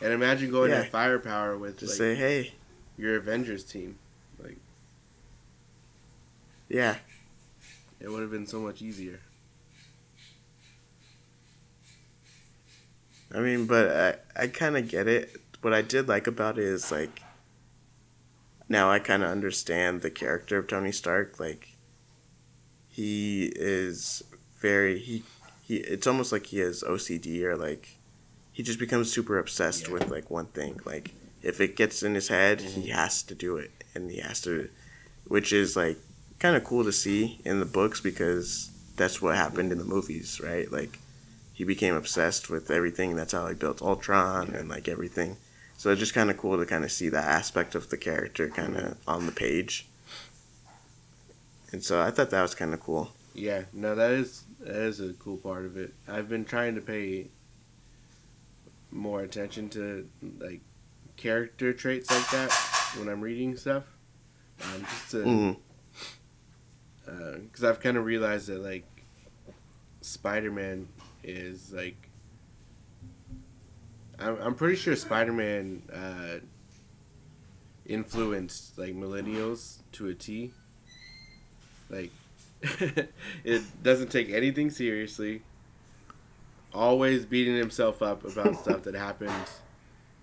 And 0.00 0.12
imagine 0.12 0.50
going 0.50 0.70
Yeah. 0.70 0.82
to 0.84 0.90
firepower 0.90 1.56
with 1.56 1.78
Just 1.78 1.92
like, 1.92 1.98
say, 1.98 2.14
hey, 2.16 2.52
your 2.96 3.16
Avengers 3.16 3.64
team. 3.64 3.98
Like 4.42 4.56
yeah, 6.68 6.96
it 8.02 8.10
would 8.10 8.20
have 8.20 8.30
been 8.30 8.46
so 8.46 8.58
much 8.58 8.82
easier. 8.82 9.20
I 13.34 13.38
mean, 13.38 13.66
but 13.66 14.20
I, 14.36 14.42
I 14.42 14.46
kind 14.48 14.76
of 14.76 14.88
get 14.88 15.06
it. 15.06 15.36
What 15.62 15.72
I 15.72 15.82
did 15.82 16.08
like 16.08 16.26
about 16.26 16.58
it 16.58 16.64
is 16.64 16.90
like, 16.90 17.22
now 18.68 18.90
I 18.90 18.98
kind 18.98 19.22
of 19.22 19.30
understand 19.30 20.02
the 20.02 20.10
character 20.10 20.58
of 20.58 20.66
Tony 20.66 20.92
Stark. 20.92 21.38
Like, 21.38 21.76
he 22.88 23.52
is 23.54 24.22
very 24.60 24.98
he 24.98 25.22
he. 25.62 25.76
It's 25.76 26.06
almost 26.06 26.32
like 26.32 26.46
he 26.46 26.58
has 26.58 26.82
OCD 26.82 27.42
or 27.42 27.56
like, 27.56 27.96
he 28.50 28.62
just 28.62 28.78
becomes 28.78 29.12
super 29.12 29.38
obsessed 29.38 29.86
Yeah. 29.86 29.94
with 29.94 30.10
like 30.10 30.30
one 30.30 30.46
thing. 30.46 30.80
Like, 30.84 31.14
if 31.40 31.60
it 31.60 31.76
gets 31.76 32.02
in 32.02 32.14
his 32.14 32.28
head, 32.28 32.60
he 32.60 32.82
mm-hmm. 32.82 32.90
has 32.90 33.22
to 33.24 33.34
do 33.34 33.56
it, 33.56 33.70
and 33.94 34.10
he 34.10 34.18
has 34.18 34.40
to, 34.42 34.68
which 35.26 35.52
is 35.52 35.76
like 35.76 35.98
kind 36.42 36.56
of 36.56 36.64
cool 36.64 36.82
to 36.82 36.92
see 36.92 37.38
in 37.44 37.60
the 37.60 37.64
books 37.64 38.00
because 38.00 38.68
that's 38.96 39.22
what 39.22 39.36
happened 39.36 39.70
in 39.70 39.78
the 39.78 39.84
movies, 39.84 40.40
right? 40.42 40.70
Like 40.70 40.98
he 41.54 41.62
became 41.62 41.94
obsessed 41.94 42.50
with 42.50 42.68
everything. 42.68 43.14
That's 43.14 43.32
how 43.32 43.46
he 43.46 43.54
built 43.54 43.80
Ultron 43.80 44.52
and 44.54 44.68
like 44.68 44.88
everything. 44.88 45.36
So 45.78 45.90
it's 45.90 46.00
just 46.00 46.14
kind 46.14 46.30
of 46.30 46.36
cool 46.36 46.58
to 46.58 46.66
kind 46.66 46.84
of 46.84 46.90
see 46.90 47.08
that 47.10 47.24
aspect 47.24 47.76
of 47.76 47.90
the 47.90 47.96
character 47.96 48.48
kind 48.48 48.76
of 48.76 48.96
on 49.06 49.26
the 49.26 49.32
page. 49.32 49.86
And 51.70 51.82
so 51.82 52.02
I 52.02 52.10
thought 52.10 52.30
that 52.30 52.42
was 52.42 52.56
kind 52.56 52.74
of 52.74 52.80
cool. 52.80 53.12
Yeah, 53.34 53.62
no, 53.72 53.94
that 53.94 54.10
is 54.10 54.42
that 54.60 54.76
is 54.76 55.00
a 55.00 55.12
cool 55.14 55.36
part 55.36 55.64
of 55.64 55.76
it. 55.76 55.94
I've 56.08 56.28
been 56.28 56.44
trying 56.44 56.74
to 56.74 56.80
pay 56.80 57.28
more 58.90 59.20
attention 59.20 59.68
to 59.70 60.08
like 60.38 60.60
character 61.16 61.72
traits 61.72 62.10
like 62.10 62.28
that 62.30 62.52
when 62.98 63.08
I'm 63.08 63.20
reading 63.20 63.56
stuff, 63.56 63.84
um, 64.64 64.80
just 64.80 65.10
to 65.12 65.22
Mm, 65.22 65.56
because 67.04 67.64
I've 67.64 67.80
kind 67.80 67.96
of 67.96 68.04
realized 68.04 68.48
that 68.48 68.60
like 68.60 68.84
Spider-Man 70.00 70.88
is 71.22 71.72
like 71.72 72.10
I'm 74.18 74.36
I'm 74.40 74.54
pretty 74.54 74.76
sure 74.76 74.94
Spider-Man 74.96 75.82
uh, 75.92 76.38
influenced 77.86 78.78
like 78.78 78.94
millennials 78.94 79.78
to 79.92 80.08
a 80.08 80.14
T. 80.14 80.52
Like 81.90 82.10
it 83.44 83.82
doesn't 83.82 84.10
take 84.10 84.30
anything 84.30 84.70
seriously. 84.70 85.42
Always 86.72 87.26
beating 87.26 87.56
himself 87.56 88.00
up 88.00 88.24
about 88.24 88.56
stuff 88.56 88.84
that 88.84 88.94
happened 88.94 89.32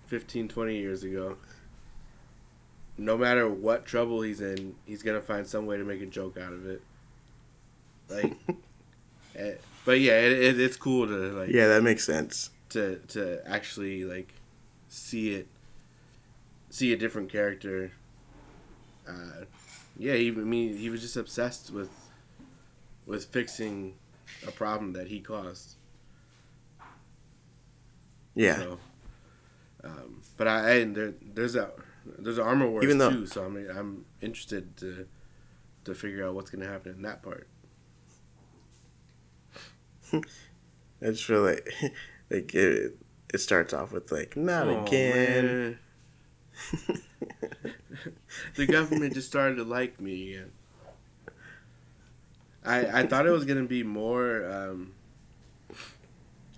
15, 0.06 0.48
20 0.48 0.76
years 0.76 1.04
ago. 1.04 1.36
No 3.00 3.16
matter 3.16 3.48
what 3.48 3.86
trouble 3.86 4.20
he's 4.20 4.42
in, 4.42 4.74
he's 4.84 5.02
gonna 5.02 5.22
find 5.22 5.46
some 5.46 5.64
way 5.64 5.78
to 5.78 5.84
make 5.84 6.02
a 6.02 6.06
joke 6.06 6.36
out 6.36 6.52
of 6.52 6.66
it. 6.66 6.82
Like, 8.10 8.36
eh, 9.36 9.54
but 9.86 10.00
yeah, 10.00 10.18
it, 10.20 10.32
it, 10.32 10.60
it's 10.60 10.76
cool 10.76 11.06
to 11.06 11.12
like 11.12 11.48
yeah, 11.48 11.68
that 11.68 11.82
makes 11.82 12.04
sense. 12.04 12.50
to 12.68 12.96
to 13.08 13.40
actually 13.48 14.04
like 14.04 14.34
see 14.88 15.32
it, 15.32 15.48
see 16.68 16.92
a 16.92 16.96
different 16.96 17.32
character. 17.32 17.92
Uh, 19.08 19.46
yeah, 19.96 20.14
he, 20.14 20.28
I 20.28 20.32
mean, 20.32 20.76
he 20.76 20.90
was 20.90 21.00
just 21.00 21.16
obsessed 21.16 21.70
with 21.70 21.90
with 23.06 23.24
fixing 23.24 23.94
a 24.46 24.50
problem 24.50 24.92
that 24.92 25.06
he 25.06 25.20
caused. 25.20 25.76
Yeah. 28.34 28.56
So, 28.56 28.78
um, 29.84 30.20
but 30.36 30.46
I 30.46 30.70
and 30.80 30.94
there, 30.94 31.14
there's 31.34 31.56
a 31.56 31.70
there's 32.18 32.38
armor 32.38 32.68
wars 32.68 32.84
Even 32.84 32.98
though- 32.98 33.10
too, 33.10 33.26
so 33.26 33.44
I'm 33.44 33.56
I'm 33.76 34.04
interested 34.20 34.76
to 34.78 35.06
to 35.84 35.94
figure 35.94 36.26
out 36.26 36.34
what's 36.34 36.50
gonna 36.50 36.66
happen 36.66 36.92
in 36.92 37.02
that 37.02 37.22
part. 37.22 37.48
I 40.12 41.06
just 41.06 41.24
feel 41.24 41.42
like 41.42 41.68
like 42.30 42.54
it, 42.54 42.96
it 43.32 43.38
starts 43.38 43.72
off 43.72 43.92
with 43.92 44.10
like 44.12 44.36
not 44.36 44.66
Oh, 44.68 44.84
again. 44.84 45.78
the 48.56 48.66
government 48.66 49.14
just 49.14 49.28
started 49.28 49.56
to 49.56 49.64
like 49.64 50.00
me 50.00 50.34
again. 50.34 50.50
I 52.64 53.00
I 53.00 53.06
thought 53.06 53.26
it 53.26 53.30
was 53.30 53.44
gonna 53.44 53.64
be 53.64 53.82
more. 53.82 54.44
Um, 54.50 54.92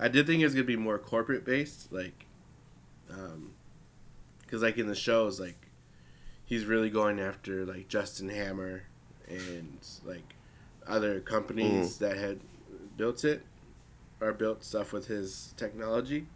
I 0.01 0.09
did 0.09 0.27
think 0.27 0.41
it 0.41 0.45
was 0.45 0.55
gonna 0.55 0.65
be 0.65 0.77
more 0.77 0.99
corporate 0.99 1.45
based, 1.45 1.93
like, 1.93 2.27
um, 3.11 3.52
because 4.53 4.63
like 4.63 4.77
in 4.77 4.87
the 4.87 4.95
shows, 4.95 5.41
like, 5.41 5.69
he's 6.45 6.67
really 6.67 6.91
going 6.91 7.19
after 7.19 7.65
like 7.65 7.89
Justin 7.89 8.29
Hammer 8.29 8.83
and 9.27 9.79
like 10.05 10.35
other 10.87 11.21
companies 11.21 11.97
that 11.97 12.19
had 12.19 12.41
built 12.99 13.25
it 13.25 13.47
or 14.21 14.35
built 14.35 14.63
stuff 14.63 14.93
with 14.93 15.07
his 15.07 15.55
technology. 15.57 16.27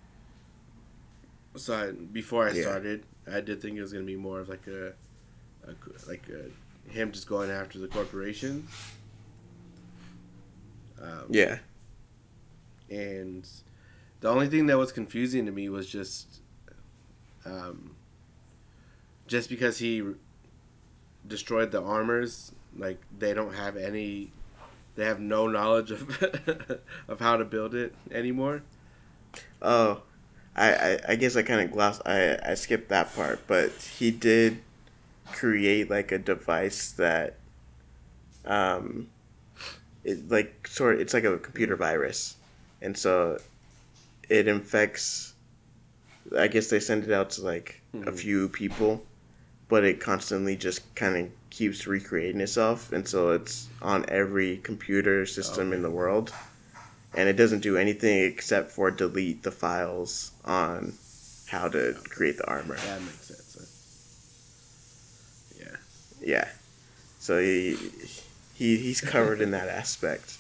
So 1.57 1.75
I, 1.75 1.91
before 1.91 2.49
I 2.49 2.55
Yeah. 2.55 2.63
started, 2.63 3.05
I 3.31 3.43
did 3.43 3.61
think 3.61 3.77
it 3.77 3.83
was 3.83 3.93
gonna 3.93 4.07
be 4.07 4.17
more 4.17 4.41
of 4.41 4.49
like 4.49 4.67
a, 4.67 4.95
a 5.69 5.75
like 6.09 6.27
a, 6.31 6.91
him 6.91 7.13
just 7.13 7.29
going 7.29 7.51
after 7.51 7.79
the 7.79 7.89
corporation. 7.89 8.67
Um, 11.03 11.27
Yeah. 11.29 11.59
and 12.89 13.47
the 14.21 14.31
only 14.31 14.49
thing 14.49 14.69
that 14.69 14.79
was 14.79 14.91
confusing 14.91 15.45
to 15.45 15.53
me 15.53 15.69
was 15.69 15.87
just 15.87 16.41
um, 17.47 17.96
just 19.27 19.49
because 19.49 19.79
he 19.79 20.03
destroyed 21.27 21.71
the 21.73 21.83
armors 21.83 22.53
like 22.77 23.01
they 23.19 23.35
don't 23.35 23.55
have 23.55 23.77
any 23.77 24.31
they 24.95 25.05
have 25.05 25.19
no 25.21 25.47
knowledge 25.49 25.91
of 25.91 26.23
of 27.09 27.19
how 27.21 27.37
to 27.37 27.45
build 27.45 27.75
it 27.75 27.95
anymore 28.11 28.63
Oh, 29.61 30.03
I, 30.55 30.73
I, 30.75 30.99
I 31.09 31.17
guess 31.17 31.35
I 31.37 31.43
kind 31.43 31.61
of 31.61 31.73
glossed. 31.73 32.01
I, 32.07 32.39
I 32.45 32.55
skipped 32.55 32.89
that 32.91 33.15
part, 33.15 33.41
but 33.47 33.71
he 33.99 34.11
did 34.11 34.59
create 35.33 35.91
like 35.91 36.13
a 36.13 36.19
device 36.19 36.93
that, 36.93 37.37
um, 38.45 39.09
it 40.05 40.31
like 40.31 40.67
sort. 40.69 41.01
It's 41.01 41.13
like 41.15 41.25
a 41.25 41.39
computer 41.39 41.77
virus, 41.77 42.37
and 42.81 42.97
so 42.97 43.39
it 44.29 44.47
infects. 44.49 45.35
I 46.39 46.49
guess 46.49 46.69
they 46.69 46.81
send 46.81 47.05
it 47.05 47.13
out 47.13 47.31
to 47.31 47.43
like 47.43 47.81
a 47.95 47.97
Mhm. 47.99 48.19
few 48.19 48.49
people, 48.49 49.05
but 49.69 49.85
it 49.85 50.01
constantly 50.01 50.57
just 50.57 50.95
kind 50.95 51.17
of 51.17 51.31
keeps 51.51 51.87
recreating 51.87 52.41
itself, 52.41 52.93
and 52.93 53.07
so 53.09 53.31
it's 53.31 53.69
on 53.83 54.05
every 54.09 54.59
computer 54.59 55.27
system 55.27 55.73
in 55.73 55.83
the 55.83 55.91
world 55.91 56.33
and 57.15 57.29
it 57.31 57.37
doesn't 57.37 57.61
do 57.61 57.79
anything 57.79 58.25
except 58.25 58.71
for 58.71 58.91
delete 58.91 59.43
the 59.43 59.51
files 59.51 60.33
on 60.45 60.93
how 61.49 61.67
to 61.67 61.95
create 62.11 62.37
the 62.37 62.47
armor. 62.47 62.77
that 62.77 63.01
makes 63.01 63.27
sense 63.29 63.57
yeah 65.59 65.77
Yeah. 66.21 66.49
So 67.21 67.41
he, 67.41 67.77
he 68.55 68.77
he's 68.77 69.01
covered 69.01 69.41
in 69.41 69.51
that 69.53 69.69
aspect. 69.83 70.37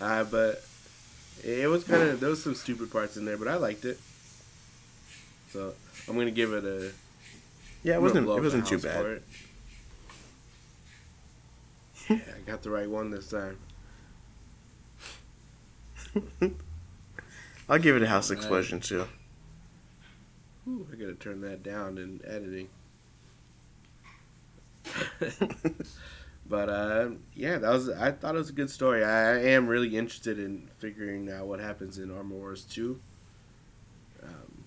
uh, 0.00 0.24
but 0.24 0.64
it 1.44 1.68
was 1.68 1.84
kind 1.84 2.02
of 2.02 2.18
there 2.20 2.30
was 2.30 2.42
some 2.42 2.54
stupid 2.56 2.90
parts 2.90 3.16
in 3.16 3.24
there 3.24 3.36
but 3.36 3.46
i 3.48 3.54
liked 3.56 3.84
it 3.84 3.98
so 5.52 5.74
i'm 6.08 6.16
gonna 6.16 6.30
give 6.30 6.52
it 6.52 6.64
a 6.64 6.90
Yeah, 7.84 7.94
it 7.96 8.02
wasn't 8.02 8.26
it 8.26 8.40
wasn't 8.42 8.66
too 8.66 8.78
bad. 8.78 9.22
yeah, 12.08 12.16
I 12.34 12.40
got 12.46 12.62
the 12.62 12.70
right 12.70 12.88
one 12.88 13.10
this 13.10 13.28
time. 13.28 13.58
I'll 17.68 17.78
give 17.78 17.96
it 17.96 18.02
a 18.02 18.08
house 18.08 18.30
Alright. 18.30 18.42
explosion 18.42 18.80
too. 18.80 19.06
Ooh, 20.66 20.86
I 20.90 20.96
gotta 20.96 21.14
turn 21.14 21.42
that 21.42 21.62
down 21.62 21.98
in 21.98 22.20
editing. 22.26 22.68
but 26.48 26.68
uh, 26.70 27.10
yeah, 27.34 27.58
that 27.58 27.70
was. 27.70 27.90
I 27.90 28.12
thought 28.12 28.34
it 28.34 28.38
was 28.38 28.48
a 28.48 28.54
good 28.54 28.70
story. 28.70 29.04
I, 29.04 29.32
I 29.34 29.38
am 29.50 29.66
really 29.66 29.94
interested 29.96 30.38
in 30.38 30.70
figuring 30.78 31.30
out 31.30 31.46
what 31.46 31.60
happens 31.60 31.98
in 31.98 32.10
Armor 32.10 32.34
Wars 32.36 32.64
two. 32.64 33.00
Um, 34.22 34.64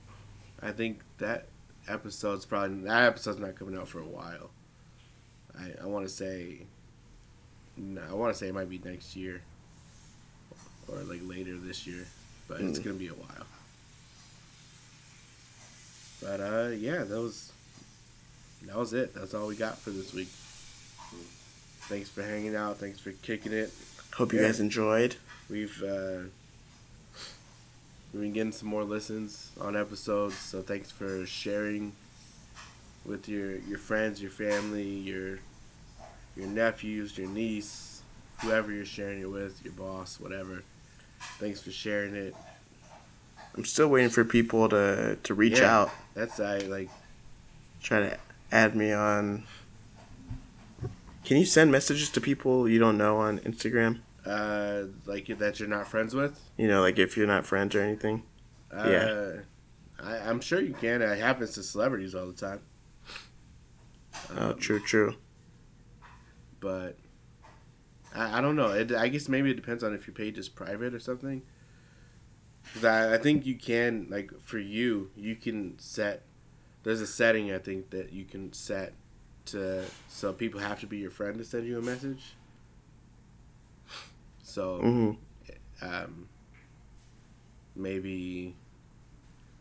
I 0.62 0.72
think 0.72 1.02
that 1.18 1.48
episode's 1.88 2.46
probably 2.46 2.78
that 2.84 3.04
episode's 3.04 3.40
not 3.40 3.56
coming 3.56 3.78
out 3.78 3.88
for 3.88 4.00
a 4.00 4.06
while. 4.06 4.50
I 5.58 5.84
I 5.84 5.86
want 5.86 6.06
to 6.08 6.12
say. 6.14 6.62
No, 7.80 8.02
I 8.10 8.14
want 8.14 8.34
to 8.34 8.38
say 8.40 8.48
it 8.48 8.54
might 8.56 8.70
be 8.70 8.82
next 8.84 9.16
year, 9.16 9.42
or 10.88 10.98
like 11.04 11.22
later 11.24 11.56
this 11.58 11.86
year, 11.86 12.06
but 12.48 12.60
it's 12.62 12.80
Mm. 12.80 12.84
gonna 12.86 12.96
be 12.96 13.08
a 13.08 13.14
while. 13.14 13.46
But 16.22 16.40
uh, 16.42 16.70
yeah, 16.76 17.04
that 17.04 17.20
was 17.22 17.52
that 18.66 18.76
was 18.76 18.94
it. 18.94 19.14
That's 19.14 19.34
all 19.34 19.48
we 19.48 19.56
got 19.56 19.78
for 19.78 19.92
this 19.92 20.14
week. 20.14 20.30
Thanks 21.90 22.10
for 22.10 22.24
hanging 22.24 22.56
out. 22.56 22.78
Thanks 22.78 23.00
for 23.00 23.12
kicking 23.12 23.54
it. 23.54 23.72
Hope 24.16 24.34
you 24.34 24.40
Yeah. 24.42 24.48
guys 24.48 24.60
enjoyed. 24.60 25.16
We've 25.50 25.82
uh, 25.84 26.24
we've 28.14 28.22
been 28.22 28.34
getting 28.34 28.52
some 28.52 28.70
more 28.70 28.84
listens 28.84 29.52
on 29.60 29.76
episodes, 29.76 30.36
so 30.36 30.62
thanks 30.62 30.92
for 30.92 31.26
sharing 31.26 31.94
with 33.06 33.28
your 33.30 33.58
your 33.60 33.78
friends, 33.80 34.22
your 34.22 34.32
family, 34.32 34.84
your 34.88 35.40
your 36.36 36.48
nephews, 36.48 37.18
your 37.18 37.28
niece, 37.28 38.02
whoever 38.40 38.72
you're 38.72 38.86
sharing 38.86 39.22
it 39.22 39.30
with, 39.32 39.64
your 39.64 39.74
boss, 39.74 40.20
whatever. 40.20 40.64
Thanks 41.40 41.62
for 41.62 41.72
sharing 41.72 42.16
it. 42.16 42.36
I'm 43.56 43.66
still 43.66 43.88
waiting 43.88 44.10
for 44.12 44.24
people 44.24 44.70
to 44.70 45.18
to 45.24 45.34
reach 45.34 45.60
Yeah. 45.60 45.78
out, 45.80 45.92
That's 46.14 46.40
I 46.40 46.60
like 46.60 46.90
try 47.82 48.00
to 48.02 48.18
add 48.52 48.76
me 48.76 48.92
on. 48.92 49.44
Can 51.24 51.38
you 51.38 51.46
send 51.46 51.72
messages 51.72 52.10
to 52.12 52.22
people 52.22 52.70
you 52.70 52.80
don't 52.80 52.98
know 52.98 53.18
on 53.18 53.40
Instagram? 53.40 54.00
Uh 54.28 54.84
like 55.06 55.28
that 55.40 55.60
you're 55.60 55.70
not 55.70 55.88
friends 55.88 56.14
with. 56.14 56.40
You 56.58 56.68
know, 56.68 56.82
like 56.82 57.00
if 57.00 57.16
you're 57.18 57.28
not 57.28 57.46
friends 57.46 57.76
or 57.76 57.82
anything. 57.82 58.24
Uh, 58.72 58.90
Yeah. 58.90 59.32
I, 60.00 60.18
I'm 60.30 60.42
sure 60.42 60.60
you 60.62 60.74
can. 60.74 61.02
It 61.02 61.18
happens 61.20 61.54
to 61.54 61.64
celebrities 61.64 62.14
all 62.14 62.28
the 62.28 62.34
time. 62.34 62.62
Oh, 64.36 64.52
Um, 64.52 64.60
true, 64.60 64.80
true. 64.80 65.16
But 66.60 66.98
I, 68.14 68.38
I 68.38 68.42
don't 68.42 68.56
know. 68.56 68.70
It, 68.72 68.92
I 68.92 69.08
guess 69.08 69.28
maybe 69.28 69.50
it 69.52 69.56
depends 69.56 69.84
on 69.84 69.94
if 69.94 70.06
your 70.08 70.14
page 70.14 70.38
is 70.38 70.50
private 70.50 70.94
or 70.94 71.00
something. 71.00 71.42
Because 72.64 72.84
I, 72.86 73.16
I 73.16 73.18
think 73.18 73.46
you 73.46 73.56
can, 73.56 74.08
like, 74.10 74.32
for 74.42 74.60
you, 74.60 75.12
you 75.16 75.36
can 75.36 75.80
set. 75.80 76.24
There's 76.84 77.02
a 77.02 77.08
setting, 77.08 77.52
I 77.52 77.60
think, 77.60 77.90
that 77.92 78.12
you 78.12 78.26
can 78.26 78.54
set 78.54 78.94
to. 79.46 79.86
So 80.10 80.34
people 80.34 80.60
have 80.60 80.80
to 80.82 80.88
be 80.88 80.98
your 80.98 81.12
friend 81.12 81.38
to 81.38 81.44
send 81.46 81.66
you 81.66 81.78
a 81.80 81.82
message. 81.82 82.36
So. 84.58 84.80
hmm 84.82 85.12
um, 85.84 86.28
maybe 87.76 88.56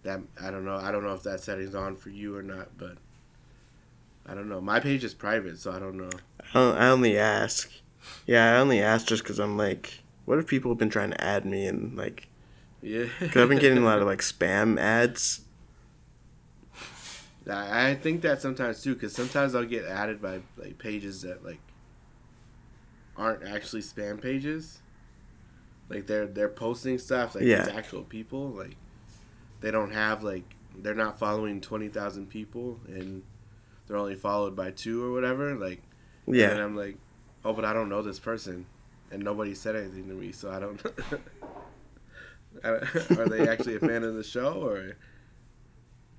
that 0.05 0.21
I 0.41 0.51
don't 0.51 0.65
know. 0.65 0.77
I 0.77 0.91
don't 0.91 1.05
know 1.05 1.13
if 1.13 1.23
that 1.25 1.41
setting's 1.41 1.75
on 1.75 1.97
for 1.97 2.09
you 2.09 2.35
or 2.35 2.43
not, 2.43 2.79
but 2.79 2.97
I 4.25 4.35
don't 4.35 4.49
know. 4.49 4.63
My 4.63 4.81
page 4.81 5.05
is 5.05 5.13
private, 5.13 5.59
so 5.59 5.71
I 5.71 5.79
don't 5.79 5.99
know. 5.99 6.09
I 6.41 6.47
don't- 6.55 6.79
I 6.79 6.89
only 6.89 7.19
ask. 7.19 7.71
Yeah, 8.27 8.55
I 8.55 8.59
only 8.59 8.81
ask 8.81 9.07
just 9.07 9.23
because 9.23 9.39
I'm 9.39 9.59
like, 9.59 10.01
what 10.25 10.39
if 10.39 10.47
people 10.47 10.71
have 10.71 10.79
been 10.79 10.89
trying 10.89 11.11
to 11.11 11.23
add 11.23 11.45
me 11.45 11.67
and 11.67 11.95
like, 11.95 12.29
Yeah, 12.81 13.05
because 13.21 13.43
I've 13.43 13.51
been 13.51 13.59
getting 13.59 13.77
a 13.83 13.85
lot 13.85 14.01
of 14.01 14.07
like 14.13 14.21
spam 14.21 14.81
ads. 14.81 15.43
I 17.47 17.91
I 17.91 17.95
think 17.97 18.23
that 18.23 18.41
sometimes 18.41 18.83
too, 18.83 18.95
because 18.95 19.15
sometimes 19.15 19.55
I'll 19.55 19.67
get 19.67 19.85
added 19.85 20.23
by 20.23 20.41
like 20.57 20.79
pages 20.79 21.21
that 21.21 21.45
like 21.45 21.61
aren't 23.17 23.43
actually 23.45 23.83
spam 23.83 24.21
pages. 24.21 24.81
Like 25.89 26.07
they're 26.07 26.27
they're 26.27 26.49
posting 26.49 26.99
stuff 26.99 27.35
like 27.35 27.45
Yeah. 27.45 27.61
it's 27.65 27.69
actual 27.69 28.03
people. 28.03 28.49
Like 28.49 28.77
they 29.61 29.71
don't 29.71 29.93
have 29.93 30.23
like 30.23 30.45
they're 30.77 30.95
not 30.95 31.19
following 31.19 31.61
twenty 31.61 31.89
thousand 31.89 32.29
people 32.29 32.81
and 32.89 33.23
they're 33.87 33.97
only 33.97 34.17
followed 34.17 34.57
by 34.57 34.71
two 34.73 35.05
or 35.05 35.13
whatever. 35.13 35.55
Like 35.55 35.83
yeah 36.27 36.51
And 36.51 36.61
I'm 36.61 36.77
like, 36.77 36.97
oh, 37.45 37.53
but 37.53 37.65
I 37.65 37.73
don't 37.73 37.89
know 37.89 38.03
this 38.03 38.19
person, 38.19 38.67
and 39.13 39.23
nobody 39.23 39.55
said 39.55 39.77
anything 39.77 40.09
to 40.09 40.15
me, 40.15 40.33
so 40.33 40.51
I 40.51 40.59
don't. 40.59 40.83
I 42.65 42.69
don't- 42.71 43.11
Are 43.19 43.29
they 43.29 43.47
actually 43.49 43.77
a 43.77 43.81
fan 43.81 44.03
of 44.03 44.15
the 44.15 44.25
show, 44.25 44.55
or 44.55 44.97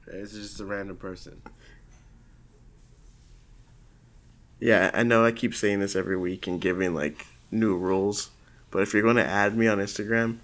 is 0.07 0.33
it 0.33 0.41
just 0.41 0.59
a 0.61 0.65
random 0.65 0.95
person? 0.95 1.41
yeah. 4.59 4.91
I 4.93 5.03
know 5.03 5.25
I 5.25 5.31
keep 5.31 5.53
saying 5.53 5.79
this 5.79 5.95
every 5.95 6.17
week 6.17 6.47
and 6.47 6.59
giving 6.61 6.93
like 6.95 7.25
new 7.51 7.75
rules, 7.75 8.29
but 8.77 8.83
if 8.83 8.93
you're 8.93 9.01
going 9.01 9.15
to 9.15 9.25
add 9.25 9.57
me 9.57 9.65
on 9.67 9.79
Instagram, 9.79 10.37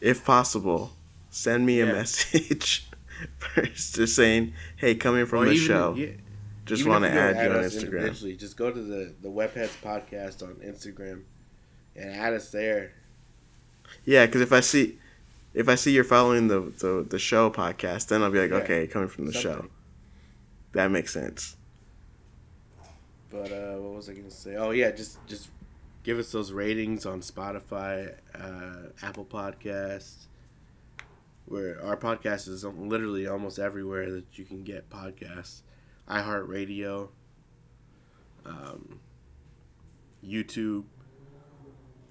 if 0.00 0.24
possible, 0.24 0.92
send 1.28 1.66
me 1.66 1.82
a 1.82 1.86
Yeah. 1.86 1.92
message 1.92 2.88
first, 3.38 3.94
just 3.96 4.16
saying, 4.16 4.54
hey, 4.76 4.94
coming 4.94 5.26
from 5.26 5.40
Or 5.40 5.44
the 5.44 5.50
even- 5.52 5.66
show, 5.66 5.94
yeah, 5.94 6.06
just 6.64 6.86
want 6.86 7.04
to 7.04 7.10
if 7.10 7.14
add 7.14 7.44
you 7.44 7.52
on 7.58 7.62
Instagram. 7.64 8.38
Just 8.38 8.56
go 8.56 8.70
to 8.70 8.80
the 8.80 9.12
the 9.20 9.28
Webheads 9.28 9.76
podcast 9.82 10.42
on 10.42 10.54
Instagram, 10.64 11.24
and 11.94 12.10
add 12.10 12.32
us 12.32 12.50
there. 12.50 12.92
Yeah, 14.06 14.24
because 14.24 14.40
if 14.40 14.50
I 14.54 14.60
see, 14.60 14.98
if 15.52 15.68
I 15.68 15.74
see 15.74 15.92
you're 15.92 16.04
following 16.04 16.48
the, 16.48 16.60
the 16.78 17.06
the 17.06 17.18
show 17.18 17.50
podcast, 17.50 18.08
then 18.08 18.22
I'll 18.22 18.30
be 18.30 18.40
like, 18.40 18.48
Yeah. 18.50 18.64
okay, 18.64 18.86
coming 18.86 19.08
from 19.08 19.26
the 19.26 19.34
show, 19.34 19.66
that 20.72 20.90
makes 20.90 21.12
sense. 21.12 21.54
But 23.30 23.52
uh, 23.52 23.74
what 23.76 23.94
was 23.96 24.08
I 24.08 24.14
gonna 24.14 24.30
say? 24.30 24.56
Oh 24.56 24.70
yeah, 24.70 24.90
just 24.90 25.18
just 25.26 25.48
give 26.08 26.18
us 26.18 26.32
those 26.32 26.52
ratings 26.52 27.04
on 27.04 27.20
Spotify, 27.20 28.14
uh, 28.34 28.88
Apple 29.02 29.26
Podcasts, 29.26 30.24
where 31.44 31.84
our 31.84 31.98
podcast 31.98 32.48
is 32.48 32.64
literally 32.64 33.26
almost 33.26 33.58
everywhere 33.58 34.10
that 34.10 34.38
you 34.38 34.46
can 34.46 34.62
get 34.64 34.88
podcasts. 34.88 35.60
iHeartRadio. 36.08 37.08
Um, 38.46 39.00
YouTube. 40.26 40.84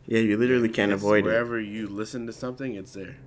Yeah, 0.06 0.20
you 0.20 0.38
literally 0.38 0.70
can't 0.70 0.92
It's 0.92 1.02
avoid 1.02 1.26
it. 1.26 1.30
wherever 1.30 1.60
you 1.60 1.88
listen 1.88 2.28
to 2.28 2.34
something, 2.34 2.76
it's 2.76 2.94
there. 2.94 3.18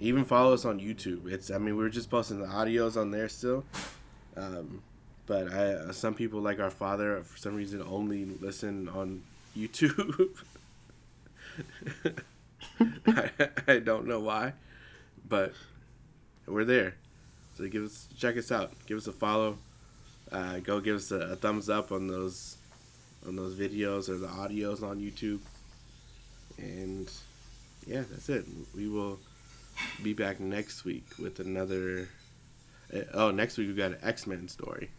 Even 0.00 0.24
follow 0.24 0.54
us 0.54 0.64
on 0.64 0.80
YouTube. 0.80 1.30
It's 1.30 1.52
I 1.52 1.58
mean 1.58 1.76
we're 1.76 1.88
just 1.88 2.10
posting 2.10 2.40
the 2.40 2.48
audios 2.48 3.00
on 3.00 3.12
there 3.12 3.28
still, 3.28 3.64
um, 4.36 4.82
but 5.30 5.46
I 5.52 5.74
uh, 5.74 5.92
some 5.92 6.14
people 6.14 6.40
like 6.40 6.58
our 6.58 6.72
father 6.72 7.22
for 7.22 7.38
some 7.38 7.54
reason 7.54 7.80
only 7.88 8.24
listen 8.24 8.88
on 8.88 9.22
YouTube. 9.56 10.36
I, 13.06 13.30
I 13.68 13.78
don't 13.78 14.08
know 14.08 14.18
why, 14.18 14.54
but 15.28 15.52
we're 16.48 16.64
there. 16.64 16.96
So 17.56 17.68
give 17.68 17.84
us 17.84 18.08
check 18.18 18.36
us 18.36 18.50
out. 18.50 18.72
Give 18.86 18.98
us 18.98 19.06
a 19.06 19.12
follow. 19.12 19.58
Uh, 20.32 20.58
go 20.58 20.80
give 20.80 20.96
us 20.96 21.12
a, 21.12 21.20
a 21.20 21.36
thumbs 21.36 21.70
up 21.70 21.92
on 21.92 22.08
those 22.08 22.56
on 23.24 23.36
those 23.36 23.54
videos 23.54 24.08
or 24.08 24.18
the 24.18 24.26
audios 24.26 24.82
on 24.82 24.98
YouTube. 24.98 25.38
And 26.58 27.08
yeah, 27.86 28.02
that's 28.10 28.28
it. 28.28 28.46
We 28.74 28.88
will 28.88 29.20
be 30.02 30.12
back 30.12 30.40
next 30.40 30.84
week 30.84 31.06
with 31.20 31.38
another. 31.38 32.08
uh, 32.92 33.02
Oh, 33.14 33.30
next 33.30 33.58
week 33.58 33.68
we 33.68 33.74
got 33.74 33.92
an 33.92 33.98
X 34.02 34.26
Men 34.26 34.48
story. 34.48 34.90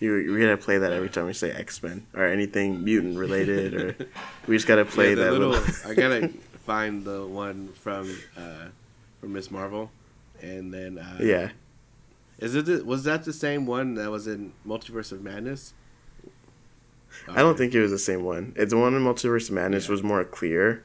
You 0.00 0.32
we 0.34 0.40
gotta 0.40 0.56
play 0.56 0.78
that 0.78 0.92
every 0.92 1.08
time 1.08 1.26
we 1.26 1.32
say 1.32 1.50
X 1.52 1.82
Men 1.82 2.06
or 2.14 2.24
anything 2.26 2.84
mutant 2.84 3.16
related, 3.16 3.74
or 3.74 3.96
we 4.46 4.56
just 4.56 4.66
gotta 4.66 4.84
play 4.84 5.10
Yeah, 5.10 5.14
that 5.16 5.32
little. 5.32 5.50
little. 5.50 5.90
I 5.90 5.94
gotta 5.94 6.28
find 6.66 7.04
the 7.04 7.24
one 7.26 7.68
from 7.68 8.14
uh, 8.36 8.66
from 9.20 9.32
Ms. 9.32 9.50
Marvel, 9.50 9.90
and 10.40 10.74
then 10.74 10.98
uh, 10.98 11.18
yeah, 11.20 11.50
Is 12.38 12.54
it 12.56 12.66
the, 12.66 12.84
was 12.84 13.04
that 13.04 13.24
the 13.24 13.32
same 13.32 13.64
one 13.64 13.94
that 13.94 14.10
was 14.10 14.26
in 14.26 14.52
Multiverse 14.66 15.12
of 15.12 15.22
Madness? 15.22 15.72
I 17.28 17.36
don't 17.40 17.56
think 17.56 17.72
it 17.74 17.80
was 17.80 17.90
the 17.92 17.98
same 17.98 18.24
one. 18.24 18.52
It's 18.56 18.72
the 18.72 18.78
one 18.78 18.94
in 18.94 19.02
Multiverse 19.02 19.48
of 19.48 19.54
Madness 19.54 19.84
Yeah. 19.86 19.92
was 19.92 20.02
more 20.02 20.24
clear. 20.24 20.82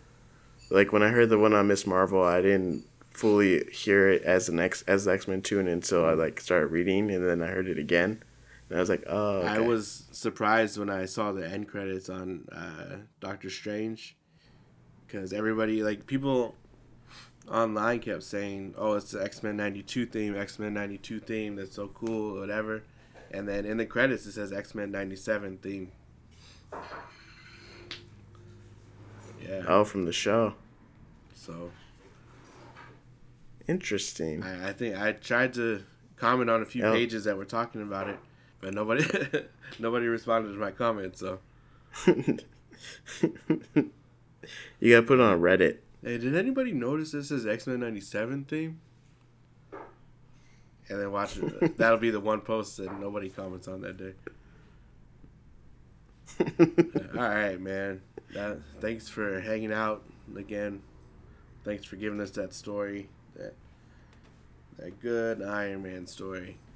Like 0.69 0.93
when 0.93 1.01
I 1.01 1.09
heard 1.09 1.29
the 1.29 1.39
one 1.39 1.53
on 1.53 1.67
Ms. 1.67 1.87
Marvel, 1.87 2.21
I 2.23 2.41
didn't 2.41 2.85
fully 3.17 3.65
hear 3.71 4.09
it 4.09 4.21
as 4.21 4.47
an 4.47 4.59
X 4.59 4.83
as 4.83 5.05
the 5.05 5.11
X 5.11 5.27
Men 5.27 5.41
tune 5.41 5.67
until 5.67 6.05
I 6.05 6.13
like 6.13 6.39
started 6.39 6.67
reading, 6.67 7.09
and 7.09 7.27
then 7.27 7.41
I 7.41 7.47
heard 7.47 7.67
it 7.67 7.79
again, 7.79 8.23
and 8.69 8.77
I 8.77 8.79
was 8.79 8.89
like, 8.89 9.03
oh. 9.07 9.41
I 9.41 9.59
was 9.59 10.05
surprised 10.11 10.77
when 10.77 10.89
I 10.89 11.05
saw 11.05 11.31
the 11.31 11.49
end 11.49 11.67
credits 11.67 12.09
on 12.09 12.47
uh, 12.51 12.97
Doctor 13.19 13.49
Strange, 13.49 14.15
because 15.05 15.33
everybody 15.33 15.81
like 15.81 16.05
people 16.05 16.55
online 17.51 17.99
kept 17.99 18.21
saying, 18.21 18.75
"Oh, 18.77 18.93
it's 18.93 19.11
the 19.11 19.23
X 19.23 19.41
Men 19.41 19.57
'92 19.57 20.05
theme, 20.05 20.37
X 20.37 20.59
Men 20.59 20.75
'92 20.75 21.19
theme. 21.19 21.55
That's 21.55 21.75
so 21.75 21.87
cool, 21.87 22.39
whatever." 22.39 22.83
And 23.31 23.47
then 23.47 23.65
in 23.65 23.77
the 23.77 23.85
credits 23.85 24.27
it 24.27 24.33
says 24.33 24.53
X 24.53 24.75
Men 24.75 24.91
'97 24.91 25.57
theme. 25.57 25.91
Yeah. 29.41 29.63
Oh, 29.67 29.83
from 29.83 30.05
the 30.05 30.13
show. 30.13 30.53
So 31.33 31.71
Interesting. 33.67 34.43
I, 34.43 34.69
I 34.69 34.73
think 34.73 34.97
I 34.97 35.11
tried 35.13 35.53
to 35.55 35.83
comment 36.15 36.49
on 36.49 36.61
a 36.61 36.65
few 36.65 36.83
Oh. 36.85 36.93
pages 36.93 37.25
that 37.25 37.37
were 37.37 37.45
talking 37.45 37.81
about 37.81 38.07
it, 38.09 38.17
but 38.61 38.73
nobody 38.73 39.03
nobody 39.79 40.07
responded 40.07 40.53
to 40.53 40.57
my 40.57 40.71
comment. 40.71 41.17
So 41.17 41.39
you 42.05 42.37
gotta 44.91 45.03
put 45.05 45.19
it 45.19 45.21
on 45.21 45.41
Reddit. 45.41 45.77
hey, 46.03 46.17
did 46.17 46.35
anybody 46.35 46.71
notice 46.71 47.11
this 47.11 47.31
is 47.31 47.45
X 47.45 47.67
Men 47.67 47.79
'97 47.81 48.45
theme? 48.45 48.79
And 50.89 51.01
then 51.01 51.11
watch 51.11 51.37
it. 51.37 51.75
That'll 51.77 51.97
be 51.97 52.11
the 52.11 52.19
one 52.21 52.39
post 52.41 52.77
that 52.77 52.97
nobody 52.99 53.29
comments 53.29 53.67
on 53.67 53.81
that 53.81 53.97
day. 53.97 54.13
All 57.13 57.27
right, 57.27 57.59
man. 57.59 58.01
That, 58.33 58.59
thanks 58.79 59.09
for 59.09 59.41
hanging 59.41 59.73
out 59.73 60.03
again. 60.37 60.81
Thanks 61.65 61.83
for 61.83 61.97
giving 61.97 62.21
us 62.21 62.31
that 62.31 62.53
story. 62.53 63.09
That 63.37 63.53
that 64.79 64.99
good 65.01 65.41
Iron 65.41 65.83
Man 65.83 66.07
story. 66.07 66.57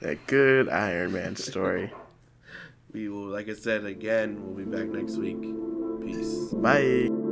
That 0.00 0.26
good 0.26 0.68
Iron 0.68 1.12
Man 1.12 1.36
story. 1.36 1.92
We 2.92 3.08
will, 3.08 3.26
like 3.26 3.48
I 3.48 3.54
said 3.54 3.84
again, 3.84 4.42
we'll 4.42 4.64
be 4.64 4.64
back 4.64 4.88
next 4.88 5.16
week. 5.16 5.40
Peace. 6.02 6.52
Bye. 6.54 7.29